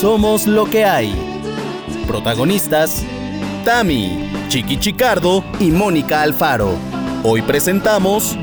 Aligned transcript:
Somos 0.00 0.46
lo 0.46 0.64
que 0.64 0.86
hay. 0.86 1.14
Protagonistas: 2.06 3.04
Tami, 3.66 4.30
Chiqui 4.48 4.78
Chicardo 4.78 5.44
y 5.58 5.70
Mónica 5.70 6.22
Alfaro. 6.22 6.70
Hoy 7.22 7.42
presentamos 7.42 8.34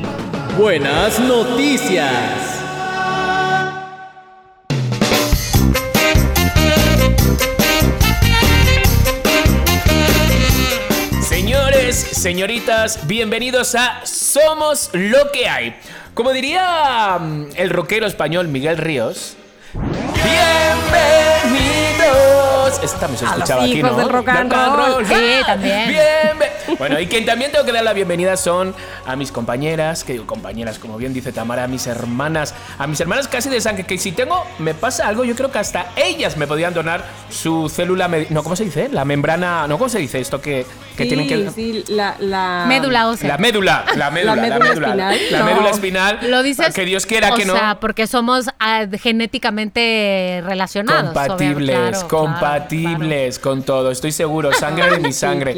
Buenas 0.56 1.18
Noticias. 1.18 2.14
Señores, 11.28 11.96
señoritas, 11.96 13.04
bienvenidos 13.08 13.74
a 13.74 14.06
Somos 14.06 14.90
lo 14.92 15.32
que 15.32 15.48
hay. 15.48 15.74
Como 16.14 16.30
diría 16.30 17.18
mm, 17.18 17.46
el 17.56 17.70
rockero 17.70 18.06
español 18.06 18.46
Miguel 18.46 18.76
Ríos, 18.76 19.36
Esta 22.68 22.98
también 22.98 23.18
se 23.18 23.24
A 23.26 23.28
los 23.30 23.38
escuchaba 23.38 23.62
aquí, 23.64 23.82
¿no? 23.82 23.94
del 23.94 24.08
rock 24.08 24.28
and 24.28 24.52
roll. 24.52 25.06
Sí, 25.06 25.14
también. 25.46 26.38
Bueno, 26.78 27.00
y 27.00 27.06
quien 27.06 27.24
también 27.26 27.50
tengo 27.50 27.64
que 27.64 27.72
dar 27.72 27.82
la 27.82 27.92
bienvenida 27.92 28.36
son 28.36 28.74
a 29.06 29.16
mis 29.16 29.32
compañeras, 29.32 30.04
que 30.04 30.12
digo 30.12 30.26
compañeras, 30.26 30.78
como 30.78 30.96
bien 30.96 31.12
dice 31.12 31.32
Tamara, 31.32 31.64
a 31.64 31.68
mis 31.68 31.86
hermanas, 31.86 32.54
a 32.78 32.86
mis 32.86 33.00
hermanas 33.00 33.26
casi 33.28 33.48
de 33.48 33.60
sangre, 33.60 33.84
que 33.84 33.98
si 33.98 34.12
tengo, 34.12 34.44
me 34.58 34.74
pasa 34.74 35.08
algo, 35.08 35.24
yo 35.24 35.34
creo 35.34 35.50
que 35.50 35.58
hasta 35.58 35.86
ellas 35.96 36.36
me 36.36 36.46
podían 36.46 36.74
donar 36.74 37.04
su 37.30 37.68
célula, 37.68 38.08
no, 38.30 38.42
¿cómo 38.42 38.54
se 38.56 38.64
dice? 38.64 38.88
La 38.90 39.04
membrana, 39.04 39.66
no, 39.66 39.76
¿cómo 39.78 39.88
se 39.88 39.98
dice 39.98 40.20
esto 40.20 40.40
que, 40.40 40.64
que 40.96 41.02
sí, 41.04 41.08
tienen 41.08 41.28
que... 41.28 41.50
sí, 41.50 41.84
la, 41.88 42.14
la... 42.20 42.64
Médula 42.68 43.08
ósea. 43.08 43.28
La 43.28 43.38
médula, 43.38 43.84
la 43.96 44.10
médula, 44.10 44.36
la 44.36 44.42
médula 44.42 44.58
médula, 44.58 44.88
espinal. 45.14 45.18
la 45.30 45.38
No. 45.38 45.44
médula 45.46 45.70
espinal. 45.70 46.18
Lo 46.22 46.42
dices. 46.42 46.74
Que 46.74 46.84
Dios 46.84 47.06
quiera 47.06 47.32
o 47.32 47.36
que 47.36 47.44
no. 47.44 47.54
sea, 47.54 47.80
porque 47.80 48.06
somos 48.06 48.46
ah, 48.60 48.84
relacionados 48.86 50.44
relacionados. 50.44 51.12
Compatibles, 51.14 51.76
obvio, 51.76 51.90
claro, 51.90 52.08
compatibles 52.08 53.38
con 53.38 53.62
todo, 53.62 53.90
estoy 53.90 54.12
seguro, 54.12 54.52
sangre 54.52 54.90
de 54.90 55.00
mi 55.00 55.12
sangre. 55.12 55.54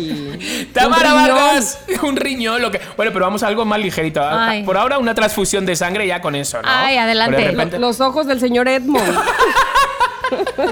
Tamara 0.73 1.10
Un 1.15 1.21
riñón. 1.23 1.37
Vargas, 1.39 1.79
un 2.03 2.17
riñón, 2.17 2.63
lo 2.63 2.71
que. 2.71 2.81
Bueno, 2.97 3.13
pero 3.13 3.25
vamos 3.27 3.43
a 3.43 3.47
algo 3.47 3.65
más 3.65 3.79
ligerito. 3.81 4.21
Ay. 4.23 4.63
Por 4.65 4.77
ahora 4.77 4.99
una 4.99 5.15
transfusión 5.15 5.67
de 5.67 5.77
sangre 5.77 6.07
ya 6.07 6.21
con 6.21 6.35
eso, 6.35 6.61
¿no? 6.63 6.69
Ay, 6.71 6.97
adelante. 6.97 7.45
Repente- 7.45 7.79
Los 7.79 8.01
ojos 8.01 8.27
del 8.27 8.41
señor 8.41 8.69
Edmond. 8.69 9.19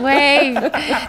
Güey, 0.00 0.54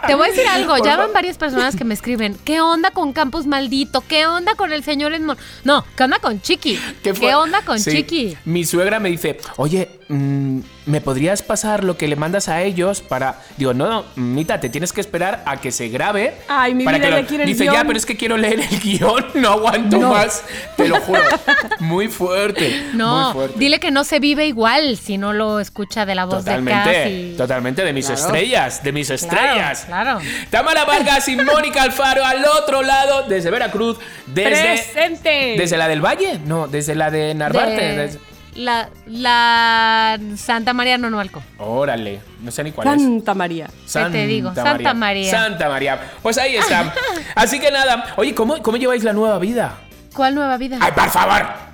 te 0.08 0.16
voy 0.16 0.28
a 0.28 0.32
decir 0.32 0.48
algo. 0.48 0.78
Ya 0.84 0.98
van 0.98 1.14
varias 1.14 1.38
personas 1.38 1.76
que 1.76 1.84
me 1.84 1.94
escriben. 1.94 2.36
¿Qué 2.44 2.62
onda 2.62 2.92
con 2.92 3.14
Campos 3.14 3.46
Maldito? 3.46 4.02
¿Qué 4.08 4.26
onda 4.28 4.56
con 4.56 4.72
el 4.72 4.84
señor 4.84 5.14
Edmond? 5.14 5.40
No, 5.64 5.86
¿qué 5.96 6.04
onda 6.04 6.20
con 6.20 6.42
Chiqui? 6.42 6.80
¿Qué, 7.04 7.12
onda 7.36 7.62
con 7.62 7.80
Sí, 7.80 7.92
Chiqui? 7.92 8.38
Mi 8.46 8.66
suegra 8.66 9.00
me 9.00 9.10
dice, 9.10 9.38
oye, 9.58 9.90
mm, 10.08 10.60
¿me 10.86 11.02
podrías 11.02 11.42
pasar 11.44 11.84
lo 11.84 11.98
que 11.98 12.08
le 12.08 12.16
mandas 12.16 12.48
a 12.50 12.62
ellos 12.62 13.02
para...? 13.02 13.42
Digo, 13.58 13.74
no, 13.74 13.90
no, 13.90 14.06
Mita, 14.16 14.60
te 14.60 14.70
tienes 14.70 14.94
que 14.94 15.02
esperar 15.02 15.44
a 15.46 15.58
que 15.58 15.72
se 15.72 15.90
grabe. 15.90 16.34
Ay, 16.48 16.74
mi 16.74 16.84
para 16.86 16.98
vida, 16.98 17.10
que 17.16 17.22
lo-". 17.22 17.28
quiero 17.28 17.44
el 17.44 17.50
Dice, 17.50 17.66
ya, 17.66 17.84
pero 17.86 17.98
es 17.98 18.06
que 18.06 18.18
quiero 18.18 18.38
leer 18.38 18.60
el 18.60 18.80
guion, 18.84 19.26
no 19.36 19.50
aguanto 19.52 20.00
más. 20.00 20.44
Te 20.78 20.88
lo 20.88 21.00
juro. 21.02 21.22
Muy 21.80 22.08
fuerte. 22.08 22.88
No, 22.94 23.26
muy 23.26 23.34
fuerte. 23.34 23.60
dile 23.60 23.80
que 23.80 23.92
no 23.92 24.04
se 24.04 24.20
vive 24.20 24.46
igual 24.48 24.98
si 24.98 25.18
no 25.18 25.34
lo 25.34 25.60
escucha 25.60 26.06
de 26.06 26.16
la 26.16 26.26
voz 26.26 26.44
de 26.46 26.52
Totalmente, 26.52 27.04
Casi. 27.04 27.34
totalmente 27.38 27.84
de 27.84 27.94
mis 27.94 28.06
Claro. 28.08 28.22
estrellas, 28.22 28.39
de 28.84 28.92
mis 28.94 29.10
estrellas. 29.10 29.84
claro. 29.86 30.20
Tamara 30.50 30.86
Vargas 30.86 31.28
y 31.28 31.36
Mónica 31.36 31.84
Alfaro 31.84 32.24
al 32.24 32.44
otro 32.46 32.82
lado, 32.82 33.24
desde 33.24 33.50
Veracruz, 33.52 33.98
desde 34.28 34.50
¡Presente! 34.50 35.56
desde 35.58 35.78
la 35.78 35.88
del 35.88 36.04
Valle, 36.04 36.40
no, 36.46 36.68
desde 36.68 36.96
la 36.96 37.12
de 37.12 37.34
Narvarte. 37.34 37.82
De- 37.82 37.98
desde- 37.98 38.20
la, 38.56 38.90
la 39.06 40.20
Santa 40.36 40.74
María 40.74 40.98
Nonualco. 40.98 41.42
Órale, 41.60 42.20
no 42.42 42.52
sé 42.52 42.64
ni 42.64 42.72
cuál 42.72 42.88
es. 42.88 43.02
Santa 43.02 43.34
María. 43.34 43.70
te 44.12 44.28
digo? 44.28 44.54
Santa 44.54 44.94
María. 44.94 45.32
Santa 45.32 45.70
María. 45.70 46.00
Pues 46.22 46.38
ahí 46.38 46.56
está. 46.56 46.94
Así 47.36 47.60
que 47.60 47.72
nada. 47.72 48.14
Oye, 48.18 48.34
¿cómo, 48.34 48.62
cómo 48.62 48.78
lleváis 48.78 49.04
la 49.04 49.14
nueva 49.14 49.38
vida? 49.40 49.78
¿Cuál 50.14 50.36
nueva 50.36 50.58
vida? 50.58 50.78
¡Ay, 50.82 50.92
por 50.94 51.10
favor! 51.10 51.69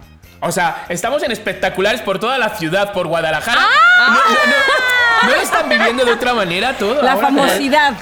O 0.46 0.52
sea, 0.52 0.86
estamos 0.90 1.24
en 1.24 1.32
espectaculares 1.32 2.02
por 2.02 2.20
toda 2.20 2.38
la 2.38 2.50
ciudad, 2.50 2.94
por 2.94 3.08
Guadalajara. 3.08 3.60
¡Ah! 3.62 4.08
No, 4.10 4.14
no, 4.14 4.20
no, 4.20 5.30
¿no 5.30 5.36
lo 5.36 5.42
están 5.42 5.68
viviendo 5.70 6.06
de 6.06 6.12
otra 6.14 6.34
manera 6.34 6.74
todo? 6.78 7.02
La 7.02 7.14
ahora? 7.14 7.28
famosidad. 7.28 7.94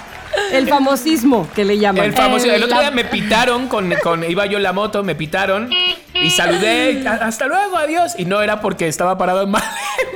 El 0.52 0.68
famosismo 0.68 1.48
que 1.54 1.64
le 1.64 1.78
llaman. 1.78 2.06
El 2.06 2.14
famoso. 2.14 2.46
El, 2.46 2.56
El- 2.56 2.64
otro 2.64 2.80
día 2.80 2.90
me 2.90 3.06
pitaron 3.06 3.68
con, 3.68 3.94
con. 4.02 4.24
Iba 4.30 4.48
yo 4.48 4.58
en 4.58 4.64
la 4.64 4.74
moto, 4.74 5.04
me 5.04 5.14
pitaron 5.14 5.70
y 6.16 6.32
saludé. 6.32 7.08
"A- 7.08 7.26
Hasta 7.28 7.46
luego, 7.46 7.78
adiós. 7.78 8.14
Y 8.18 8.26
no 8.26 8.42
era 8.42 8.60
porque 8.60 8.88
estaba 8.88 9.16
parado 9.18 9.44
en 9.44 9.52
mal. 9.52 9.64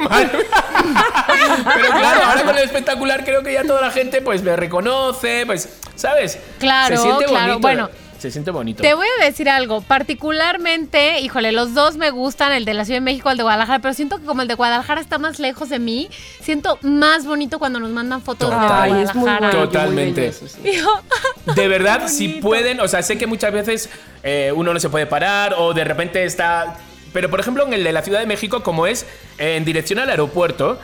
mal. 0.09 0.31
Pero 1.75 1.89
claro, 1.91 2.21
ahora 2.25 2.43
con 2.43 2.57
el 2.57 2.63
espectacular 2.63 3.23
creo 3.23 3.43
que 3.43 3.53
ya 3.53 3.63
toda 3.63 3.79
la 3.81 3.91
gente 3.91 4.21
pues 4.21 4.41
me 4.41 4.55
reconoce, 4.55 5.45
pues, 5.45 5.69
¿sabes? 5.95 6.39
Claro, 6.59 6.95
Se 6.95 7.01
siente 7.03 7.25
claro. 7.25 7.45
bonito. 7.45 7.59
Bueno, 7.59 7.89
se 8.19 8.31
siente 8.31 8.51
bonito. 8.51 8.81
Te 8.81 8.93
voy 8.93 9.07
a 9.21 9.25
decir 9.25 9.49
algo, 9.49 9.81
particularmente, 9.81 11.19
híjole, 11.21 11.51
los 11.51 11.73
dos 11.73 11.97
me 11.97 12.09
gustan, 12.11 12.51
el 12.51 12.65
de 12.65 12.73
la 12.73 12.85
Ciudad 12.85 12.97
de 12.97 13.01
México, 13.05 13.29
el 13.29 13.37
de 13.37 13.43
Guadalajara, 13.43 13.79
pero 13.79 13.93
siento 13.93 14.17
que 14.19 14.25
como 14.25 14.41
el 14.41 14.47
de 14.47 14.53
Guadalajara 14.55 15.01
está 15.01 15.17
más 15.17 15.39
lejos 15.39 15.69
de 15.69 15.79
mí, 15.79 16.09
siento 16.41 16.77
más 16.81 17.25
bonito 17.25 17.59
cuando 17.59 17.79
nos 17.79 17.89
mandan 17.91 18.21
fotos 18.21 18.49
Total. 18.49 18.89
de 18.91 18.95
Ay, 18.97 19.03
es 19.03 19.15
muy 19.15 19.23
Guadalajara. 19.23 19.51
bueno. 19.57 19.67
Totalmente. 19.67 20.21
muy 20.21 20.29
bello 20.29 20.29
eso, 20.29 20.47
sí. 20.47 20.59
Digo, 20.63 20.89
De 21.55 21.67
verdad, 21.67 22.07
si 22.07 22.27
pueden, 22.29 22.79
o 22.81 22.87
sea, 22.87 23.01
sé 23.01 23.17
que 23.17 23.27
muchas 23.27 23.51
veces 23.53 23.89
eh, 24.23 24.51
uno 24.55 24.73
no 24.73 24.79
se 24.79 24.89
puede 24.89 25.05
parar 25.05 25.55
o 25.57 25.73
de 25.73 25.83
repente 25.83 26.23
está... 26.23 26.77
Pero 27.13 27.29
por 27.29 27.39
ejemplo, 27.39 27.65
en 27.65 27.73
el 27.73 27.83
de 27.83 27.91
la 27.93 28.01
Ciudad 28.01 28.19
de 28.19 28.25
México, 28.25 28.61
como 28.63 28.85
es 28.85 29.05
eh, 29.39 29.55
en 29.55 29.65
dirección 29.65 29.97
al 29.99 30.09
aeropuerto, 30.09 30.77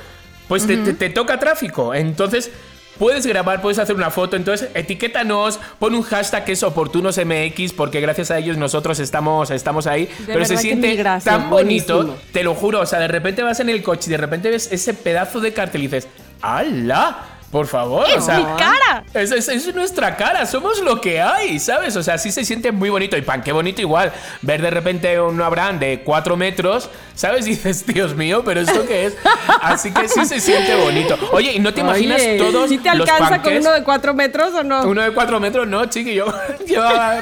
pues 0.47 0.65
te, 0.65 0.77
te- 0.77 0.93
te 0.93 1.09
toca 1.09 1.39
tráfico. 1.39 1.93
Entonces... 1.93 2.49
Puedes 2.97 3.25
grabar, 3.25 3.61
puedes 3.61 3.79
hacer 3.79 3.95
una 3.95 4.11
foto, 4.11 4.35
entonces 4.35 4.69
etiquétanos, 4.73 5.59
pon 5.79 5.95
un 5.95 6.03
hashtag 6.03 6.45
que 6.45 6.51
es 6.51 6.63
oportunosmx, 6.63 7.73
porque 7.73 7.99
gracias 8.01 8.31
a 8.31 8.37
ellos 8.37 8.57
nosotros 8.57 8.99
estamos, 8.99 9.49
estamos 9.51 9.87
ahí. 9.87 10.07
pero 10.27 10.45
se 10.45 10.57
siente 10.57 10.95
gracias, 10.95 11.33
tan 11.33 11.49
bonito, 11.49 11.97
buenísimo. 11.97 12.21
te 12.31 12.43
lo 12.43 12.53
juro, 12.53 12.81
o 12.81 12.85
sea, 12.85 12.99
de 12.99 13.07
repente 13.07 13.41
vas 13.41 13.59
en 13.59 13.69
el 13.69 13.81
coche 13.81 14.03
y 14.07 14.11
de 14.11 14.17
repente 14.17 14.49
ves 14.49 14.71
ese 14.71 14.93
pedazo 14.93 15.39
de 15.39 15.53
cartel 15.53 15.81
y 15.81 15.87
dices, 15.87 16.07
¡Hala! 16.41 17.32
Por 17.53 17.67
favor, 17.67 18.03
o 18.03 18.07
¡Es 18.17 18.25
sea, 18.25 18.37
mi 18.39 18.43
cara! 18.57 19.03
es, 19.13 19.31
es- 19.31 19.47
es 19.47 19.73
nuestra 19.75 20.17
cara, 20.17 20.45
somos 20.47 20.81
lo 20.81 20.99
que 20.99 21.21
hay, 21.21 21.59
¿sabes? 21.59 21.95
O 21.95 22.01
sea, 22.01 22.17
sí 22.17 22.31
se 22.31 22.43
siente 22.43 22.71
muy 22.71 22.89
bonito. 22.89 23.15
Y 23.15 23.21
pan, 23.21 23.43
qué 23.43 23.51
bonito 23.51 23.79
igual. 23.79 24.11
Ver 24.41 24.59
de 24.61 24.71
repente 24.71 25.21
un 25.21 25.39
Abraham 25.39 25.77
de 25.77 26.01
4 26.03 26.35
metros, 26.35 26.89
¿sabes? 27.13 27.45
Y 27.47 27.51
dices, 27.51 27.85
Dios 27.85 28.15
mío, 28.15 28.41
¿pero 28.43 28.61
esto 28.61 28.85
qué 28.87 29.05
es? 29.05 29.13
Así 29.61 29.91
que 29.93 30.07
sí 30.09 30.25
se 30.25 30.39
siente 30.39 30.73
bonito. 30.75 31.15
Oye, 31.31 31.53
¿y 31.53 31.59
no 31.59 31.71
te 31.73 31.81
imaginas 31.81 32.19
Oye, 32.19 32.37
todos 32.39 32.69
¿Sí 32.69 32.79
te 32.79 32.89
los 32.95 33.07
alcanza 33.07 33.35
con 33.35 33.43
panques? 33.43 33.61
uno 33.61 33.71
de 33.71 33.83
cuatro 33.83 34.13
metros 34.15 34.53
o 34.55 34.63
no? 34.63 34.81
Uno 34.87 35.03
de 35.03 35.11
4 35.13 35.39
metros, 35.39 35.67
no, 35.67 35.85
chiqui, 35.85 36.15
yo 36.15 36.25
llevaba 36.67 37.21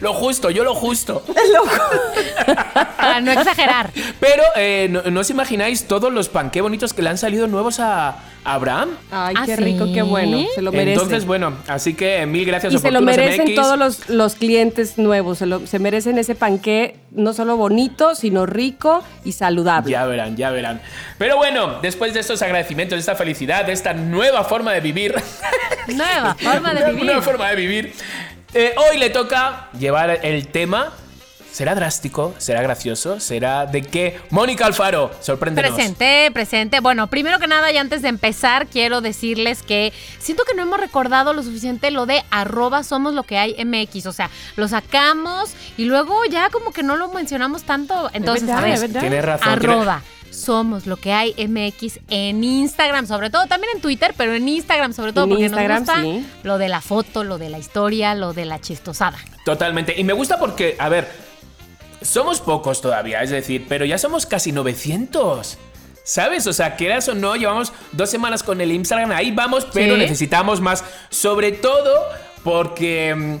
lo 0.00 0.12
justo, 0.14 0.50
yo 0.50 0.64
lo 0.64 0.74
justo. 0.74 1.22
para 2.96 3.20
no 3.20 3.32
exagerar. 3.32 3.90
Pero, 4.20 4.42
eh, 4.56 4.88
no, 4.90 5.02
no 5.02 5.20
os 5.20 5.30
imagináis 5.30 5.84
todos 5.84 6.12
los 6.12 6.28
pan, 6.28 6.50
qué 6.50 6.60
bonitos 6.60 6.92
que 6.94 7.02
le 7.02 7.10
han 7.10 7.18
salido 7.18 7.46
nuevos 7.46 7.80
a 7.80 8.16
a 8.44 8.54
Abraham. 8.54 8.88
Ay, 9.12 9.36
¿Ah, 9.38 9.44
qué 9.46 9.54
sí? 9.54 9.62
rico, 9.62 9.86
qué 9.94 10.02
bueno. 10.02 10.44
Se 10.56 10.62
lo 10.62 10.72
merece. 10.72 10.94
Entonces, 10.94 11.26
bueno, 11.26 11.52
así 11.68 11.94
que 11.94 12.26
mil 12.26 12.44
gracias 12.44 12.74
y 12.74 12.78
se 12.78 12.90
lo 12.90 13.00
merecen 13.00 13.44
MX. 13.46 13.54
todos 13.54 13.78
los, 13.78 14.08
los 14.08 14.34
clientes 14.34 14.98
nuevos. 14.98 15.38
Se, 15.38 15.46
lo- 15.46 15.64
se 15.64 15.78
merecen 15.78 16.18
ese 16.18 16.34
panqué 16.34 16.96
no 17.12 17.34
solo 17.34 17.56
bonito, 17.56 18.16
sino 18.16 18.44
rico 18.44 19.04
y 19.24 19.30
saludable. 19.30 19.92
Ya 19.92 20.06
verán, 20.06 20.36
ya 20.36 20.50
verán. 20.50 20.82
Pero 21.18 21.36
bueno, 21.36 21.78
después 21.82 22.14
de 22.14 22.18
estos 22.20 22.42
agradecimientos, 22.42 22.96
de 22.96 23.00
esta 23.00 23.14
felicidad, 23.14 23.64
de 23.64 23.74
esta 23.74 23.94
nueva 23.94 24.42
forma 24.42 24.72
de 24.72 24.80
vivir, 24.80 25.14
Nueva 25.86 26.34
forma 26.34 26.74
de 26.74 26.84
vivir. 26.90 27.04
nueva 27.04 27.22
forma 27.22 27.48
de 27.48 27.54
vivir, 27.56 27.92
eh, 28.54 28.74
hoy 28.76 28.98
le 28.98 29.10
toca 29.10 29.68
llevar 29.78 30.10
el 30.22 30.48
tema. 30.48 30.92
¿Será 31.52 31.74
drástico? 31.74 32.34
¿Será 32.38 32.62
gracioso? 32.62 33.20
¿Será 33.20 33.66
de 33.66 33.82
qué? 33.82 34.18
Mónica 34.30 34.64
Alfaro, 34.64 35.10
sorpréndenos. 35.20 35.72
Presente, 35.72 36.30
presente. 36.32 36.80
Bueno, 36.80 37.08
primero 37.08 37.38
que 37.38 37.46
nada 37.46 37.70
y 37.70 37.76
antes 37.76 38.00
de 38.00 38.08
empezar, 38.08 38.68
quiero 38.68 39.02
decirles 39.02 39.62
que 39.62 39.92
siento 40.18 40.44
que 40.44 40.54
no 40.54 40.62
hemos 40.62 40.80
recordado 40.80 41.34
lo 41.34 41.42
suficiente 41.42 41.90
lo 41.90 42.06
de 42.06 42.24
arroba 42.30 42.84
somos 42.84 43.12
lo 43.12 43.24
que 43.24 43.36
hay 43.36 43.62
MX. 43.62 44.06
O 44.06 44.12
sea, 44.12 44.30
lo 44.56 44.66
sacamos 44.66 45.52
y 45.76 45.84
luego 45.84 46.24
ya 46.24 46.48
como 46.48 46.72
que 46.72 46.82
no 46.82 46.96
lo 46.96 47.08
mencionamos 47.08 47.64
tanto. 47.64 48.08
Entonces, 48.14 48.46
verdad, 48.46 48.64
a 48.64 48.78
ver. 48.78 48.90
Tienes 48.90 49.22
razón. 49.22 49.48
arroba 49.50 50.02
somos 50.32 50.86
lo 50.86 50.96
que 50.96 51.12
hay 51.12 51.34
MX 51.46 52.00
en 52.08 52.42
Instagram, 52.42 53.06
sobre 53.06 53.30
todo 53.30 53.46
también 53.46 53.70
en 53.76 53.80
Twitter, 53.82 54.14
pero 54.16 54.34
en 54.34 54.48
Instagram 54.48 54.92
sobre 54.92 55.12
todo 55.12 55.24
En 55.24 55.30
porque 55.30 55.44
Instagram, 55.44 55.84
nos 55.84 55.94
gusta 55.96 56.02
sí. 56.02 56.26
lo 56.42 56.58
de 56.58 56.68
la 56.68 56.80
foto, 56.80 57.22
lo 57.24 57.38
de 57.38 57.50
la 57.50 57.58
historia, 57.58 58.14
lo 58.14 58.32
de 58.32 58.44
la 58.46 58.60
chistosada. 58.60 59.18
Totalmente. 59.44 59.94
Y 59.98 60.04
me 60.04 60.12
gusta 60.12 60.38
porque, 60.38 60.76
a 60.78 60.88
ver, 60.88 61.08
somos 62.00 62.40
pocos 62.40 62.80
todavía, 62.80 63.22
es 63.22 63.30
decir, 63.30 63.66
pero 63.68 63.84
ya 63.84 63.98
somos 63.98 64.26
casi 64.26 64.52
900. 64.52 65.58
¿Sabes? 66.04 66.48
O 66.48 66.52
sea, 66.52 66.74
quieras 66.74 67.08
o 67.08 67.14
no, 67.14 67.36
llevamos 67.36 67.72
dos 67.92 68.10
semanas 68.10 68.42
con 68.42 68.60
el 68.60 68.72
Instagram, 68.72 69.12
ahí 69.12 69.30
vamos, 69.30 69.66
pero 69.72 69.94
Sí. 69.94 70.00
necesitamos 70.00 70.60
más. 70.60 70.82
Sobre 71.10 71.52
todo 71.52 71.92
porque 72.42 73.14
mm, 73.14 73.36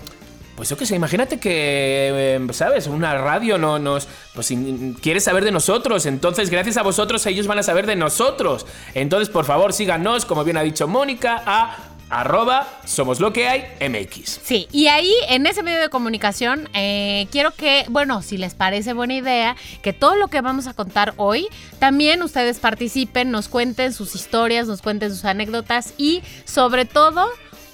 pues 0.56 0.68
yo 0.68 0.76
qué 0.76 0.86
sé, 0.86 0.94
imagínate 0.94 1.38
que, 1.38 2.36
eh, 2.36 2.46
¿sabes? 2.52 2.86
Una 2.86 3.14
radio 3.14 3.58
no 3.58 3.78
nos, 3.78 4.08
pues 4.34 4.52
quiere 5.00 5.20
saber 5.20 5.44
de 5.44 5.50
nosotros, 5.50 6.06
entonces 6.06 6.50
gracias 6.50 6.76
a 6.76 6.82
vosotros 6.82 7.24
ellos 7.26 7.46
van 7.46 7.58
a 7.58 7.62
saber 7.62 7.86
de 7.86 7.96
nosotros. 7.96 8.66
Entonces, 8.94 9.28
por 9.28 9.44
favor, 9.44 9.72
síganos, 9.72 10.24
como 10.24 10.44
bien 10.44 10.56
ha 10.56 10.62
dicho 10.62 10.86
Mónica, 10.86 11.42
a 11.46 11.92
arroba 12.12 12.68
somos 12.84 13.20
lo 13.20 13.32
que 13.32 13.48
hay 13.48 13.64
MX. 13.80 14.40
Sí, 14.42 14.68
y 14.70 14.88
ahí 14.88 15.12
en 15.28 15.46
ese 15.46 15.62
medio 15.62 15.80
de 15.80 15.88
comunicación 15.88 16.68
eh, 16.74 17.26
quiero 17.32 17.52
que, 17.52 17.86
bueno, 17.88 18.20
si 18.20 18.36
les 18.36 18.54
parece 18.54 18.92
buena 18.92 19.14
idea, 19.14 19.56
que 19.80 19.94
todo 19.94 20.14
lo 20.16 20.28
que 20.28 20.42
vamos 20.42 20.66
a 20.66 20.74
contar 20.74 21.14
hoy, 21.16 21.48
también 21.78 22.22
ustedes 22.22 22.58
participen, 22.58 23.30
nos 23.30 23.48
cuenten 23.48 23.94
sus 23.94 24.14
historias, 24.14 24.66
nos 24.68 24.82
cuenten 24.82 25.10
sus 25.10 25.24
anécdotas 25.24 25.94
y 25.96 26.22
sobre 26.44 26.84
todo, 26.84 27.26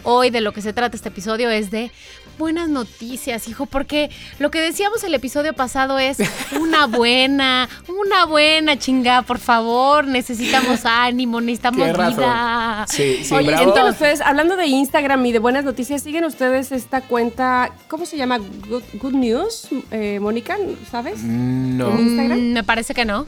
hoy 0.05 0.31
de 0.31 0.41
lo 0.41 0.53
que 0.53 0.63
se 0.63 0.73
trata 0.73 0.97
este 0.97 1.09
episodio 1.09 1.51
es 1.51 1.73
de 1.73 1.91
buenas 2.39 2.69
noticias, 2.69 3.49
hijo, 3.49 3.67
porque 3.67 4.11
lo 4.39 4.51
que 4.51 4.61
decíamos 4.61 5.03
el 5.05 5.15
episodio 5.15 5.53
pasado 5.53 5.99
es 5.99 6.19
una 6.59 6.87
buena, 6.87 7.69
una 7.89 8.25
buena 8.25 8.79
chinga, 8.79 9.23
por 9.23 9.39
favor, 9.39 10.07
necesitamos 10.07 10.87
ánimo, 10.87 11.41
necesitamos 11.41 11.89
vida. 11.89 12.87
Sí, 12.89 13.25
sí, 13.25 13.35
Oye, 13.35 13.49
bravo. 13.49 13.65
entonces 13.65 13.93
ustedes, 13.93 14.21
hablando 14.21 14.57
de 14.57 14.67
Instagram 14.67 15.27
y 15.27 15.33
de 15.33 15.39
buenas 15.41 15.65
noticias, 15.65 16.03
¿siguen 16.03 16.25
ustedes 16.25 16.73
esta 16.73 17.01
cuenta, 17.01 17.73
¿cómo 17.89 18.07
se 18.07 18.17
llama? 18.17 18.39
Good, 18.39 18.85
Good 18.95 19.15
News, 19.15 19.69
eh, 19.91 20.19
Mónica, 20.21 20.57
¿sabes? 20.91 21.23
No. 21.23 21.91
¿En 21.91 21.99
Instagram? 21.99 22.39
Mm, 22.39 22.53
me 22.53 22.65
parece 22.65 22.95
que 22.95 23.05
no. 23.05 23.27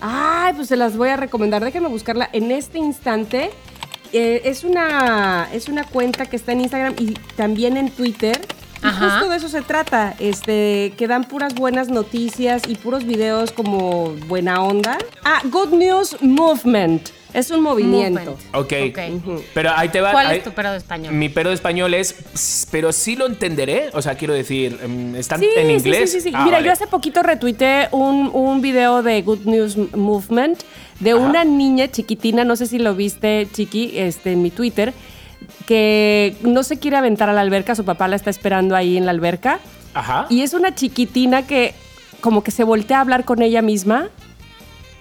Ay, 0.00 0.52
pues 0.54 0.68
se 0.68 0.76
las 0.76 0.96
voy 0.96 1.10
a 1.10 1.16
recomendar. 1.16 1.64
Déjenme 1.64 1.88
buscarla 1.88 2.28
en 2.32 2.50
este 2.50 2.78
instante. 2.78 3.50
Eh, 4.12 4.42
es, 4.44 4.64
una, 4.64 5.48
es 5.52 5.68
una 5.68 5.84
cuenta 5.84 6.26
que 6.26 6.36
está 6.36 6.52
en 6.52 6.60
Instagram 6.60 6.94
y 6.98 7.14
también 7.36 7.76
en 7.76 7.90
Twitter. 7.90 8.40
Y 8.82 8.86
Ajá. 8.86 9.10
justo 9.10 9.30
de 9.30 9.36
eso 9.36 9.48
se 9.48 9.62
trata, 9.62 10.14
este, 10.18 10.92
que 10.96 11.06
dan 11.06 11.24
puras 11.24 11.54
buenas 11.54 11.88
noticias 11.88 12.62
y 12.66 12.74
puros 12.74 13.04
videos 13.04 13.52
como 13.52 14.14
buena 14.26 14.60
onda. 14.60 14.98
Ah, 15.24 15.40
Good 15.44 15.72
News 15.72 16.16
Movement. 16.20 17.10
Es 17.34 17.50
un 17.50 17.62
movimiento. 17.62 18.20
Movement. 18.20 18.54
Ok. 18.54 18.72
Ok. 18.90 19.42
Pero 19.54 19.70
ahí 19.76 19.88
te 19.88 20.00
va. 20.00 20.12
¿Cuál 20.12 20.26
ahí- 20.26 20.38
es 20.38 20.44
tu 20.44 20.52
pero 20.52 20.70
de 20.72 20.76
español? 20.78 21.14
Mi 21.14 21.28
pero 21.28 21.48
de 21.48 21.54
español 21.54 21.94
es, 21.94 22.12
"Ps, 22.12 22.68
pero 22.70 22.92
sí 22.92 23.16
lo 23.16 23.26
entenderé. 23.26 23.90
O 23.94 24.02
sea, 24.02 24.14
quiero 24.16 24.34
decir, 24.34 24.78
em, 24.82 25.16
¿están 25.16 25.40
Sí, 25.40 25.48
en 25.56 25.66
sí, 25.68 25.72
inglés? 25.88 26.10
Sí, 26.12 26.20
sí, 26.20 26.28
sí. 26.28 26.34
Ah, 26.34 26.44
Mira, 26.44 26.56
vale. 26.58 26.66
yo 26.66 26.72
hace 26.72 26.86
poquito 26.86 27.22
retuiteé 27.22 27.88
un, 27.92 28.30
un 28.32 28.60
video 28.60 29.02
de 29.02 29.22
Good 29.22 29.46
News 29.46 29.76
Movement 29.96 30.60
de 31.00 31.12
Ajá. 31.12 31.20
una 31.20 31.44
niña 31.44 31.88
chiquitina, 31.90 32.44
no 32.44 32.54
sé 32.56 32.66
si 32.66 32.78
lo 32.78 32.94
viste, 32.94 33.48
Chiqui, 33.52 33.92
este, 33.98 34.32
en 34.32 34.42
mi 34.42 34.50
Twitter, 34.50 34.92
que 35.66 36.36
no 36.42 36.62
se 36.62 36.78
quiere 36.78 36.96
aventar 36.96 37.28
a 37.28 37.32
la 37.32 37.40
alberca, 37.40 37.74
su 37.74 37.84
papá 37.84 38.08
la 38.08 38.16
está 38.16 38.30
esperando 38.30 38.76
ahí 38.76 38.96
en 38.96 39.04
la 39.06 39.10
alberca. 39.12 39.58
Ajá. 39.94 40.26
Y 40.28 40.42
es 40.42 40.54
una 40.54 40.74
chiquitina 40.74 41.46
que 41.46 41.74
como 42.20 42.44
que 42.44 42.50
se 42.50 42.62
voltea 42.64 42.98
a 42.98 43.00
hablar 43.00 43.24
con 43.24 43.42
ella 43.42 43.62
misma 43.62 44.08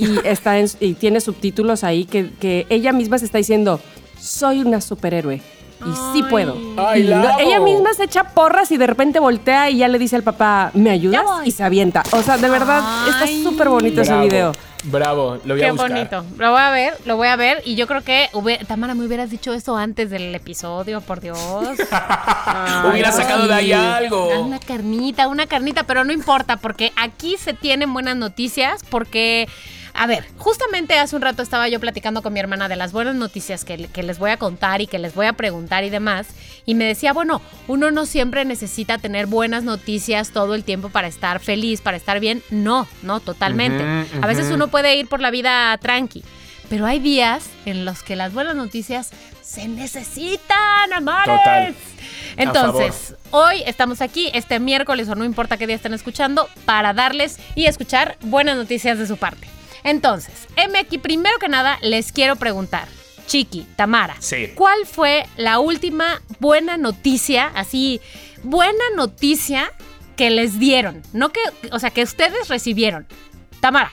y, 0.03 0.19
está 0.27 0.57
en- 0.59 0.69
y 0.79 0.93
tiene 0.93 1.21
subtítulos 1.21 1.83
ahí 1.83 2.05
que, 2.05 2.29
que 2.39 2.65
ella 2.69 2.91
misma 2.91 3.17
se 3.17 3.25
está 3.25 3.37
diciendo, 3.37 3.79
soy 4.19 4.61
una 4.61 4.81
superhéroe. 4.81 5.41
Y 5.83 6.13
sí 6.13 6.21
puedo. 6.29 6.55
Ay, 6.77 7.01
Y 7.01 7.07
no- 7.07 7.39
ella 7.39 7.59
misma 7.59 7.91
se 7.95 8.03
echa 8.03 8.23
porras 8.23 8.71
y 8.71 8.77
de 8.77 8.85
repente 8.85 9.19
voltea 9.19 9.69
y 9.71 9.77
ya 9.77 9.87
le 9.87 9.97
dice 9.97 10.15
al 10.15 10.21
papá, 10.21 10.69
¿me 10.75 10.91
ayudas? 10.91 11.25
Y 11.43 11.49
se 11.51 11.63
avienta. 11.63 12.03
O 12.11 12.21
sea, 12.21 12.37
de 12.37 12.49
verdad, 12.49 12.83
está 13.09 13.25
súper 13.41 13.67
bonito 13.69 14.01
ese 14.01 14.15
video. 14.19 14.51
Bravo, 14.83 15.37
lo 15.43 15.53
voy 15.55 15.61
a 15.61 15.65
Qué 15.65 15.71
buscar. 15.71 15.91
bonito. 15.91 16.25
Lo 16.37 16.51
voy 16.51 16.61
a 16.61 16.69
ver, 16.71 16.93
lo 17.05 17.15
voy 17.17 17.27
a 17.29 17.35
ver. 17.35 17.61
Y 17.65 17.73
yo 17.75 17.87
creo 17.87 18.03
que, 18.03 18.29
hubiera- 18.33 18.63
Tamara, 18.65 18.93
me 18.93 19.05
hubieras 19.05 19.29
dicho 19.31 19.53
eso 19.53 19.75
antes 19.75 20.09
del 20.11 20.33
episodio, 20.35 21.01
por 21.01 21.19
Dios. 21.19 21.37
Hubiera 22.91 23.09
Ay, 23.09 23.13
sacado 23.15 23.47
de 23.47 23.53
ahí 23.53 23.71
algo. 23.73 24.39
Una 24.41 24.59
carnita, 24.59 25.27
una 25.27 25.45
carnita, 25.47 25.83
pero 25.83 26.03
no 26.03 26.13
importa, 26.13 26.57
porque 26.57 26.91
aquí 26.95 27.37
se 27.37 27.53
tienen 27.53 27.93
buenas 27.93 28.15
noticias, 28.15 28.81
porque, 28.89 29.47
a 29.93 30.07
ver, 30.07 30.25
justamente 30.37 30.97
hace 30.97 31.15
un 31.15 31.21
rato 31.21 31.41
estaba 31.41 31.67
yo 31.67 31.79
platicando 31.79 32.21
con 32.21 32.33
mi 32.33 32.39
hermana 32.39 32.67
de 32.67 32.75
las 32.75 32.91
buenas 32.91 33.15
noticias 33.15 33.65
que, 33.65 33.87
que 33.87 34.03
les 34.03 34.19
voy 34.19 34.31
a 34.31 34.37
contar 34.37 34.81
y 34.81 34.87
que 34.87 34.99
les 34.99 35.13
voy 35.13 35.25
a 35.25 35.33
preguntar 35.33 35.83
y 35.83 35.89
demás, 35.89 36.27
y 36.65 36.75
me 36.75 36.85
decía, 36.85 37.13
bueno, 37.13 37.41
uno 37.67 37.91
no 37.91 38.05
siempre 38.05 38.45
necesita 38.45 38.97
tener 38.97 39.27
buenas 39.27 39.63
noticias 39.63 40.31
todo 40.31 40.55
el 40.55 40.63
tiempo 40.63 40.89
para 40.89 41.07
estar 41.07 41.39
feliz, 41.39 41.81
para 41.81 41.97
estar 41.97 42.19
bien, 42.19 42.41
no, 42.49 42.87
no, 43.01 43.19
totalmente. 43.19 43.83
A 44.21 44.27
veces 44.27 44.51
uno 44.51 44.67
puede 44.67 44.95
ir 44.95 45.07
por 45.07 45.19
la 45.19 45.31
vida 45.31 45.77
tranqui. 45.77 46.23
Pero 46.69 46.85
hay 46.85 46.99
días 46.99 47.49
en 47.65 47.83
los 47.83 48.01
que 48.01 48.15
las 48.15 48.31
buenas 48.31 48.55
noticias 48.55 49.11
se 49.41 49.67
necesitan, 49.67 50.93
amores. 50.95 51.25
Total. 51.25 51.75
Entonces, 52.37 53.15
hoy 53.31 53.61
estamos 53.65 53.99
aquí, 53.99 54.31
este 54.33 54.57
miércoles 54.61 55.09
o 55.09 55.15
no 55.15 55.25
importa 55.25 55.57
qué 55.57 55.67
día 55.67 55.75
estén 55.75 55.93
escuchando, 55.93 56.47
para 56.63 56.93
darles 56.93 57.39
y 57.55 57.65
escuchar 57.65 58.15
buenas 58.21 58.55
noticias 58.55 58.97
de 58.97 59.05
su 59.05 59.17
parte. 59.17 59.47
Entonces, 59.83 60.47
MX, 60.57 60.99
primero 61.01 61.37
que 61.39 61.47
nada, 61.47 61.77
les 61.81 62.11
quiero 62.11 62.35
preguntar, 62.35 62.87
Chiqui, 63.27 63.65
Tamara, 63.75 64.15
Sí. 64.19 64.49
¿cuál 64.55 64.85
fue 64.85 65.25
la 65.37 65.59
última 65.59 66.21
buena 66.39 66.77
noticia, 66.77 67.51
así, 67.55 68.01
buena 68.43 68.83
noticia 68.95 69.71
que 70.17 70.29
les 70.29 70.59
dieron? 70.59 71.01
No 71.13 71.29
que, 71.29 71.39
o 71.71 71.79
sea, 71.79 71.89
que 71.91 72.03
ustedes 72.03 72.47
recibieron. 72.49 73.07
Tamara. 73.59 73.91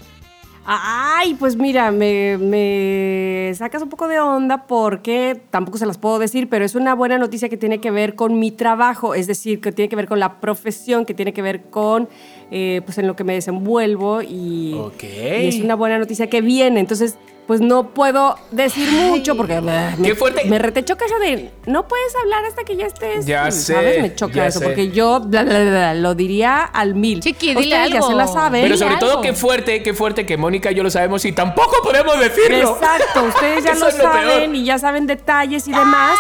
Ay, 0.71 1.33
pues 1.35 1.57
mira, 1.57 1.91
me, 1.91 2.37
me 2.37 3.53
sacas 3.55 3.81
un 3.81 3.89
poco 3.89 4.07
de 4.07 4.21
onda 4.21 4.67
porque 4.67 5.41
tampoco 5.51 5.79
se 5.79 5.87
las 5.87 5.97
puedo 5.97 6.19
decir, 6.19 6.51
pero 6.51 6.63
es 6.67 6.75
una 6.75 6.95
buena 6.95 7.17
noticia 7.17 7.49
que 7.49 7.57
tiene 7.57 7.81
que 7.81 7.91
ver 7.91 8.15
con 8.15 8.39
mi 8.39 8.51
trabajo, 8.51 9.15
es 9.15 9.27
decir, 9.27 9.63
que 9.63 9.73
tiene 9.73 9.89
que 9.89 9.97
ver 9.97 10.07
con 10.09 10.21
la 10.21 10.41
profesión, 10.41 11.07
que 11.07 11.15
tiene 11.15 11.33
que 11.33 11.41
ver 11.41 11.71
con 11.71 12.11
eh, 12.51 12.81
pues 12.85 12.99
en 12.99 13.07
lo 13.07 13.15
que 13.17 13.25
me 13.25 13.35
desenvuelvo 13.35 14.23
y, 14.23 14.75
Ok. 14.79 15.03
y 15.05 15.49
es 15.49 15.61
una 15.61 15.75
buena 15.75 15.99
noticia 15.99 16.29
que 16.29 16.41
viene. 16.41 16.81
Entonces, 16.81 17.17
pues 17.47 17.63
no 17.63 17.95
puedo 17.95 18.37
decir 18.51 18.91
mucho 18.93 19.35
porque 19.35 19.59
me, 19.63 19.95
Qué 20.03 20.15
fuerte. 20.15 20.45
me 20.45 20.59
retechoca 20.59 21.07
eso 21.07 21.19
de 21.19 21.51
no 21.65 21.89
puedes 21.89 22.15
hablar 22.17 22.45
hasta 22.45 22.63
que 22.65 22.77
ya 22.77 22.85
estés. 22.85 23.25
Ya 23.25 23.51
¿sabes? 23.51 23.95
sé, 23.95 24.03
Me 24.03 24.15
choca 24.15 24.35
ya 24.35 24.47
eso 24.49 24.59
sé. 24.59 24.67
porque 24.67 24.91
yo 24.91 25.21
bla, 25.21 25.45
bla, 25.45 25.61
bla, 25.61 25.71
bla, 25.71 25.95
lo 25.95 26.15
diría 26.15 26.63
al 26.63 26.95
mil. 26.95 27.21
Chiqui, 27.21 27.49
dile 27.55 27.61
Ustedes 27.61 27.91
ya 27.91 27.97
algo. 27.97 28.09
se 28.11 28.15
la 28.17 28.27
saben. 28.27 28.63
Pero 28.63 28.77
sobre 28.77 28.97
todo, 28.99 29.11
algo. 29.13 29.23
qué 29.23 29.33
fuerte, 29.33 29.83
qué 29.83 29.95
fuerte 29.95 30.27
que 30.27 30.37
Mónica 30.37 30.71
y 30.73 30.75
yo 30.75 30.83
lo 30.83 30.91
sabemos 30.91 31.25
y 31.25 31.33
tampoco 31.33 31.77
podemos 31.83 32.21
decirlo. 32.21 32.77
Exacto, 32.77 33.25
ustedes 33.25 33.65
ya 33.65 33.75
lo 33.77 33.91
saben 33.93 34.41
peor. 34.43 34.55
y 34.55 34.65
ya 34.65 34.79
saben 34.79 35.07
detalles 35.07 35.67
y 35.69 35.71
demás. 35.71 36.19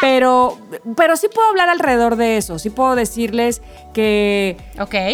Pero, 0.00 0.58
pero 0.96 1.16
sí 1.16 1.28
puedo 1.34 1.48
hablar 1.48 1.68
alrededor 1.68 2.16
de 2.16 2.36
eso. 2.36 2.58
Sí 2.58 2.70
puedo 2.70 2.94
decirles 2.94 3.60
que 3.92 4.56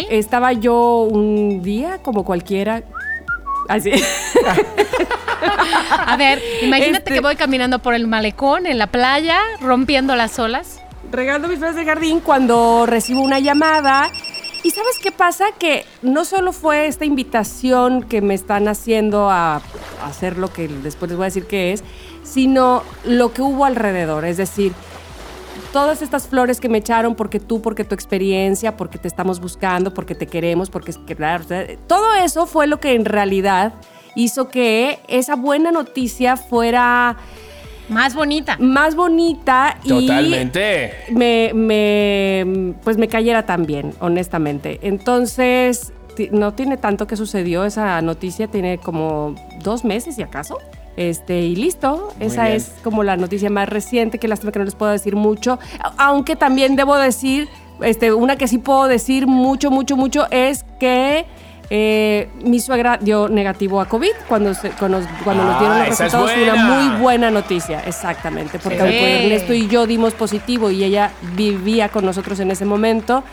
estaba 0.09 0.53
yo 0.53 1.01
un 1.01 1.61
día 1.61 1.99
como 2.01 2.23
cualquiera. 2.23 2.83
Así. 3.67 3.91
A 6.05 6.15
ver, 6.17 6.41
imagínate 6.61 6.97
Este- 6.99 7.13
que 7.13 7.19
voy 7.21 7.35
caminando 7.35 7.79
por 7.79 7.93
el 7.93 8.07
malecón, 8.07 8.65
en 8.65 8.77
la 8.77 8.87
playa, 8.87 9.39
rompiendo 9.61 10.15
las 10.15 10.39
olas. 10.39 10.79
regando 11.11 11.47
mis 11.47 11.57
flores 11.57 11.75
del 11.77 11.85
jardín 11.85 12.19
cuando 12.19 12.85
recibo 12.85 13.21
una 13.21 13.39
llamada. 13.39 14.09
¿Y 14.63 14.71
sabes 14.71 14.97
qué 15.01 15.11
pasa? 15.11 15.45
Que 15.57 15.85
no 16.01 16.25
solo 16.25 16.51
fue 16.51 16.87
esta 16.87 17.05
invitación 17.05 18.03
que 18.03 18.21
me 18.21 18.33
están 18.33 18.67
haciendo 18.67 19.29
a 19.29 19.61
hacer 20.03 20.37
lo 20.37 20.51
que 20.51 20.67
después 20.67 21.09
les 21.09 21.17
voy 21.17 21.23
a 21.25 21.27
decir 21.27 21.45
que 21.45 21.71
es, 21.71 21.83
sino 22.27 22.83
lo 23.05 23.31
que 23.33 23.41
hubo 23.41 23.63
alrededor. 23.65 24.25
Es 24.25 24.37
decir, 24.37 24.73
todas 25.71 26.01
estas 26.01 26.27
flores 26.27 26.59
que 26.59 26.69
me 26.69 26.79
echaron 26.79 27.15
porque 27.15 27.39
tú, 27.39 27.61
porque 27.61 27.83
tu 27.83 27.95
experiencia, 27.95 28.75
porque 28.75 28.97
te 28.97 29.07
estamos 29.07 29.39
buscando, 29.39 29.93
porque 29.93 30.15
te 30.15 30.27
queremos, 30.27 30.69
porque 30.69 30.93
todo 31.87 32.13
eso 32.15 32.45
fue 32.45 32.67
lo 32.67 32.79
que 32.79 32.93
en 32.95 33.05
realidad 33.05 33.73
hizo 34.15 34.49
que 34.49 34.99
esa 35.07 35.35
buena 35.35 35.71
noticia 35.71 36.37
fuera 36.37 37.17
Más 37.89 38.15
bonita. 38.15 38.57
más 38.59 38.95
bonita 38.95 39.77
y 39.83 39.89
Totalmente. 40.07 40.93
me, 41.11 41.51
me- 41.53 42.73
pues 42.83 42.97
me 42.97 43.07
cayera 43.07 43.45
también, 43.45 43.93
honestamente. 43.99 44.79
Entonces, 44.81 45.93
no 46.31 46.53
tiene 46.53 46.77
tanto 46.77 47.05
que 47.07 47.15
sucedió 47.15 47.63
esa 47.63 48.01
noticia, 48.01 48.47
tiene 48.47 48.79
como 48.79 49.35
dos 49.63 49.85
meses, 49.85 50.17
y 50.17 50.23
acaso. 50.23 50.57
Este, 50.97 51.41
y 51.41 51.55
listo, 51.55 52.09
Muy 52.17 52.27
esa 52.27 52.45
bien. 52.45 52.57
es 52.57 52.71
como 52.83 53.03
la 53.03 53.15
noticia 53.17 53.49
más 53.51 53.69
reciente, 53.69 54.17
que 54.17 54.27
lástima 54.27 54.51
que 54.51 54.59
no 54.59 54.65
les 54.65 54.75
puedo 54.75 54.91
decir 54.91 55.15
mucho, 55.15 55.59
aunque 55.97 56.35
también 56.35 56.75
debo 56.75 56.97
decir, 56.97 57.47
este, 57.81 58.11
una 58.11 58.35
que 58.35 58.47
sí 58.47 58.57
puedo 58.57 58.87
decir 58.87 59.27
mucho, 59.27 59.69
mucho, 59.69 59.95
mucho, 59.95 60.25
es 60.31 60.65
que 60.79 61.25
eh, 61.69 62.29
mi 62.43 62.59
suegra 62.59 62.97
dio 62.97 63.27
negativo 63.29 63.79
a 63.79 63.85
COVID 63.87 64.09
cuando, 64.27 64.53
se- 64.55 64.71
cuando, 64.71 65.01
cuando 65.23 65.43
nos 65.43 65.59
dieron 65.59 65.77
Ah, 65.77 65.79
los 65.87 65.89
resultados, 65.99 66.31
fue 66.31 66.43
una 66.49 66.55
muy 66.65 66.99
buena 67.01 67.29
noticia, 67.29 67.81
exactamente, 67.85 68.57
porque 68.57 68.79
Sí. 68.79 69.23
Ernesto 69.25 69.53
y 69.53 69.67
yo 69.67 69.85
dimos 69.85 70.13
positivo 70.15 70.71
y 70.71 70.83
ella 70.83 71.11
vivía 71.35 71.89
con 71.89 72.05
nosotros 72.05 72.39
en 72.39 72.49
ese 72.51 72.65
momento 72.65 73.23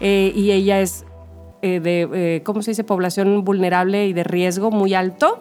eh, 0.00 0.32
y 0.34 0.52
ella 0.52 0.80
es 0.80 1.04
eh, 1.62 1.80
de, 1.80 2.08
eh, 2.12 2.42
¿cómo 2.42 2.62
se 2.62 2.72
dice?, 2.72 2.84
población 2.84 3.44
vulnerable 3.44 4.06
y 4.06 4.12
de 4.12 4.24
riesgo 4.24 4.70
muy 4.70 4.94
alto. 4.94 5.40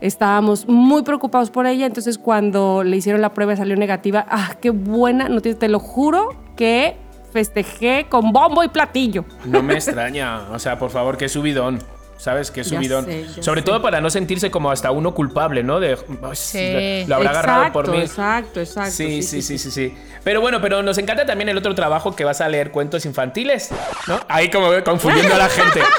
Estábamos 0.00 0.66
muy 0.66 1.02
preocupados 1.02 1.50
por 1.50 1.66
ella, 1.66 1.86
entonces 1.86 2.18
cuando 2.18 2.82
le 2.82 2.96
hicieron 2.96 3.20
la 3.20 3.34
prueba 3.34 3.52
y 3.52 3.56
salió 3.56 3.76
negativa, 3.76 4.26
ah, 4.28 4.56
qué 4.60 4.70
buena 4.70 5.28
noticia, 5.28 5.58
te 5.58 5.68
lo 5.68 5.78
juro 5.78 6.30
que 6.56 6.96
festejé 7.32 8.06
con 8.08 8.32
bombo 8.32 8.64
y 8.64 8.68
platillo. 8.68 9.24
No 9.44 9.62
me 9.62 9.74
extraña. 9.74 10.50
O 10.52 10.58
sea, 10.58 10.78
por 10.78 10.90
favor, 10.90 11.16
que 11.16 11.28
subidón. 11.28 11.78
¿Sabes? 12.16 12.50
Que 12.50 12.62
Ya 12.62 12.68
subidón. 12.76 13.04
sé, 13.06 13.42
Sobre 13.42 13.60
sé. 13.60 13.66
todo 13.66 13.82
para 13.82 14.00
no 14.00 14.08
sentirse 14.08 14.50
como 14.50 14.70
hasta 14.70 14.90
uno 14.90 15.14
culpable, 15.14 15.62
¿no? 15.62 15.80
De. 15.80 15.98
"Ay, 16.22 16.30
Sí. 16.34 17.04
Lo 17.06 17.16
habrá 17.16 17.30
agarrado 17.30 17.72
por 17.72 17.88
mí. 17.90 17.98
Exacto, 17.98 18.60
exacto. 18.60 18.90
Sí, 18.92 19.22
sí, 19.22 19.42
sí, 19.42 19.58
sí, 19.58 19.70
sí. 19.70 19.94
Pero 20.22 20.40
bueno, 20.40 20.60
pero 20.62 20.82
nos 20.82 20.96
encanta 20.98 21.26
también 21.26 21.48
el 21.50 21.58
otro 21.58 21.74
trabajo 21.74 22.14
que 22.16 22.24
vas 22.24 22.40
a 22.40 22.48
leer 22.48 22.70
cuentos 22.70 23.04
infantiles, 23.04 23.70
¿no? 24.06 24.20
Ahí 24.28 24.48
como 24.50 24.68
confundiendo 24.84 25.34
a 25.34 25.38
la 25.38 25.48
gente. 25.48 25.80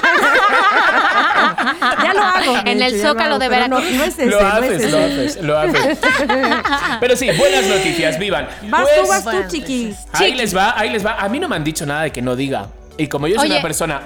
Ya 2.02 2.14
lo 2.14 2.22
hago. 2.22 2.56
En 2.64 2.82
el 2.82 3.00
Zócalo 3.00 3.34
hago, 3.34 3.38
de 3.38 3.48
pero 3.48 3.68
no- 3.68 3.76
Veracruz. 3.76 3.96
No, 3.98 4.04
es 4.04 4.12
ese, 4.18 4.26
lo 4.26 4.40
no 4.40 4.46
es 4.48 4.52
haces, 4.54 4.82
ese. 4.82 4.90
lo 4.90 4.98
haces, 4.98 5.42
lo 5.42 5.58
haces. 5.58 5.98
Pero 7.00 7.16
sí, 7.16 7.30
buenas 7.36 7.66
noticias, 7.66 8.18
vivan. 8.18 8.48
Vas 8.68 8.82
Pues, 8.82 9.02
tú, 9.02 9.08
vas 9.08 9.24
tú, 9.24 9.48
chiquis. 9.48 9.96
Ahí 10.12 10.34
les 10.34 10.56
va, 10.56 10.78
ahí 10.78 10.90
les 10.90 11.04
va. 11.04 11.12
A 11.20 11.28
mí 11.28 11.38
no 11.38 11.48
me 11.48 11.56
han 11.56 11.64
dicho 11.64 11.84
nada 11.86 12.02
de 12.02 12.10
que 12.12 12.22
no 12.22 12.36
diga. 12.36 12.68
Y 12.96 13.08
como 13.08 13.26
yo 13.26 13.36
soy 13.36 13.46
Oye. 13.46 13.54
una 13.54 13.62
persona. 13.62 14.00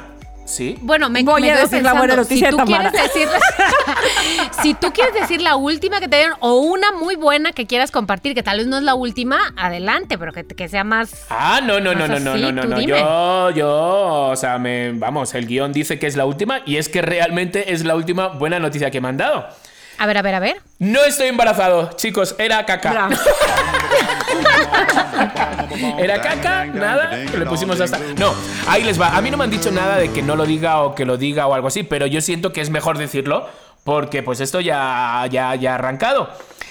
¿Sí? 0.51 0.77
Bueno, 0.81 1.09
me, 1.11 1.23
Voy 1.23 1.43
me 1.43 1.53
a 1.53 1.59
decir 1.61 1.81
la 1.83 1.93
buena 1.93 2.17
pensando, 2.17 2.23
noticia 2.23 2.37
si 2.37 2.45
de 2.45 2.51
tú 2.51 2.57
Tamara. 2.57 2.91
quieres 2.91 3.13
decir 3.15 3.29
Si 4.63 4.75
tú 4.75 4.93
quieres 4.93 5.15
decir 5.15 5.41
la 5.41 5.55
última 5.55 6.01
que 6.01 6.09
te 6.09 6.17
dieron 6.17 6.37
o 6.41 6.55
una 6.57 6.91
muy 6.93 7.15
buena 7.15 7.53
que 7.53 7.67
quieras 7.69 7.93
compartir, 7.93 8.35
que 8.35 8.43
tal 8.43 8.59
vez 8.59 8.67
no 8.67 8.77
es 8.79 8.83
la 8.83 8.95
última, 8.97 9.39
adelante, 9.57 10.19
pero 10.19 10.33
que, 10.33 10.45
que 10.45 10.69
sea 10.69 10.83
más 10.83 11.13
Ah, 11.31 11.61
no, 11.63 11.79
no, 11.79 11.95
no, 11.95 12.09
no, 12.09 12.19
no, 12.19 12.37
no, 12.37 12.53
no, 12.53 12.65
no. 12.65 12.81
Yo, 12.81 13.51
yo, 13.51 13.69
o 14.33 14.37
sea, 14.37 14.59
me, 14.59 14.91
vamos, 14.93 15.33
el 15.35 15.47
guion 15.47 15.73
dice 15.73 15.99
que 16.01 16.09
es 16.09 16.17
la 16.17 16.27
última 16.27 16.63
y 16.67 16.77
es 16.77 16.89
que 16.89 17.01
realmente 17.01 17.73
es 17.73 17.85
la 17.85 17.95
última 17.95 18.29
buena 18.29 18.59
noticia 18.59 18.91
que 18.91 19.01
me 19.01 19.09
han 19.09 19.17
dado. 19.19 19.47
A 20.01 20.07
ver, 20.07 20.17
a 20.17 20.23
ver, 20.23 20.35
a 20.35 20.41
ver. 20.41 20.57
No 20.79 21.05
estoy 21.05 21.27
embarazado, 21.27 21.91
chicos, 21.95 22.35
era 22.39 22.65
caca. 22.65 23.11
Era 25.99 26.23
caca, 26.23 26.65
nada, 26.67 27.11
le 27.17 27.45
pusimos 27.45 27.79
hasta. 27.79 27.99
No, 28.17 28.35
ahí 28.67 28.83
les 28.83 28.99
va. 28.99 29.15
A 29.15 29.21
mí 29.21 29.31
no 29.31 29.37
me 29.37 29.45
han 29.45 29.51
dicho 29.51 29.71
nada 29.71 29.99
de 29.99 30.11
que 30.11 30.23
no 30.23 30.37
lo 30.37 30.47
diga 30.47 30.81
o 30.83 30.95
que 30.95 31.05
lo 31.05 31.19
diga 31.19 31.47
o 31.47 31.53
algo 31.53 31.69
así, 31.69 31.83
pero 31.83 32.07
yo 32.07 32.23
siento 32.23 32.51
que 32.51 32.63
es 32.63 32.71
mejor 32.71 32.97
decirlo 32.97 33.47
porque 33.85 34.23
pues 34.23 34.41
esto 34.41 34.61
ya, 34.61 35.27
ya, 35.31 35.55
ya 35.55 35.73
ha 35.73 35.75
arrancado. 35.75 36.31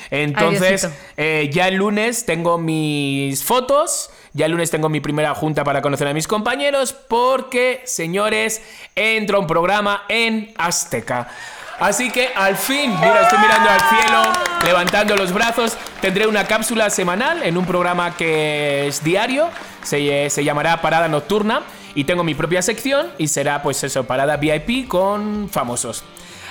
Entonces, 0.09 0.89
eh, 1.15 1.51
ya 1.53 1.67
el 1.67 1.75
lunes 1.75 2.25
tengo 2.25 2.57
mis 2.57 3.43
fotos. 3.43 4.09
Ya 4.33 4.47
el 4.47 4.53
lunes 4.53 4.71
tengo 4.71 4.89
mi 4.89 5.01
primera 5.01 5.35
junta 5.35 5.63
para 5.63 5.83
conocer 5.83 6.07
a 6.07 6.13
mis 6.13 6.27
compañeros 6.27 6.93
porque, 6.93 7.81
señores, 7.85 8.63
entra 8.95 9.37
un 9.37 9.45
programa 9.45 10.05
en 10.09 10.51
Azteca. 10.57 11.27
Así 11.79 12.09
que 12.11 12.29
al 12.35 12.55
fin, 12.57 12.91
mira, 12.99 13.21
estoy 13.21 13.39
mirando 13.39 13.69
al 13.69 13.79
cielo, 13.81 14.21
levantando 14.65 15.15
los 15.15 15.31
brazos. 15.31 15.77
Tendré 16.01 16.27
una 16.27 16.45
cápsula 16.45 16.89
semanal 16.89 17.41
en 17.43 17.57
un 17.57 17.65
programa 17.65 18.15
que 18.17 18.87
es 18.87 19.03
diario, 19.03 19.49
se, 19.83 20.29
se 20.29 20.43
llamará 20.43 20.81
Parada 20.81 21.07
Nocturna 21.07 21.61
y 21.95 22.03
tengo 22.03 22.23
mi 22.23 22.35
propia 22.35 22.61
sección 22.61 23.07
y 23.17 23.27
será 23.29 23.61
pues 23.61 23.81
eso, 23.83 24.03
Parada 24.03 24.37
VIP 24.37 24.87
con 24.89 25.49
famosos. 25.49 26.03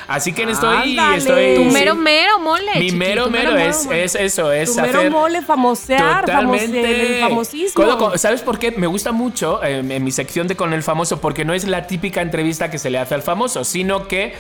Así 0.07 0.33
que 0.33 0.45
estoy, 0.45 0.75
Ándale. 0.97 1.19
estoy 1.19 1.55
Tu 1.57 1.65
mero 1.65 1.95
mero 1.95 2.39
mole. 2.39 2.73
mi 2.77 2.87
chiqui, 2.87 2.97
mero 2.97 3.25
tu 3.25 3.31
mero 3.31 3.55
es, 3.59 3.85
mole. 3.85 4.05
es 4.05 4.15
eso, 4.15 4.51
es 4.51 4.75
Tu 4.75 4.81
mero 4.81 4.99
hacer 5.01 5.11
mole, 5.11 5.43
famosear, 5.43 6.25
famose- 6.25 6.83
el 6.83 7.21
famosismo. 7.21 7.99
Con- 7.99 8.19
¿Sabes 8.19 8.41
por 8.41 8.59
qué? 8.59 8.71
Me 8.71 8.87
gusta 8.87 9.13
mucho 9.13 9.63
eh, 9.63 9.81
en 9.87 10.03
mi 10.03 10.11
sección 10.11 10.49
de 10.49 10.57
con 10.57 10.73
el 10.73 10.83
famoso, 10.83 11.21
porque 11.21 11.45
no 11.45 11.53
es 11.53 11.65
la 11.69 11.87
típica 11.87 12.23
entrevista 12.23 12.71
que 12.71 12.79
se 12.79 12.89
le 12.89 12.97
hace 12.97 13.15
al 13.15 13.23
famoso, 13.23 13.65
sino 13.65 14.09
que, 14.09 14.35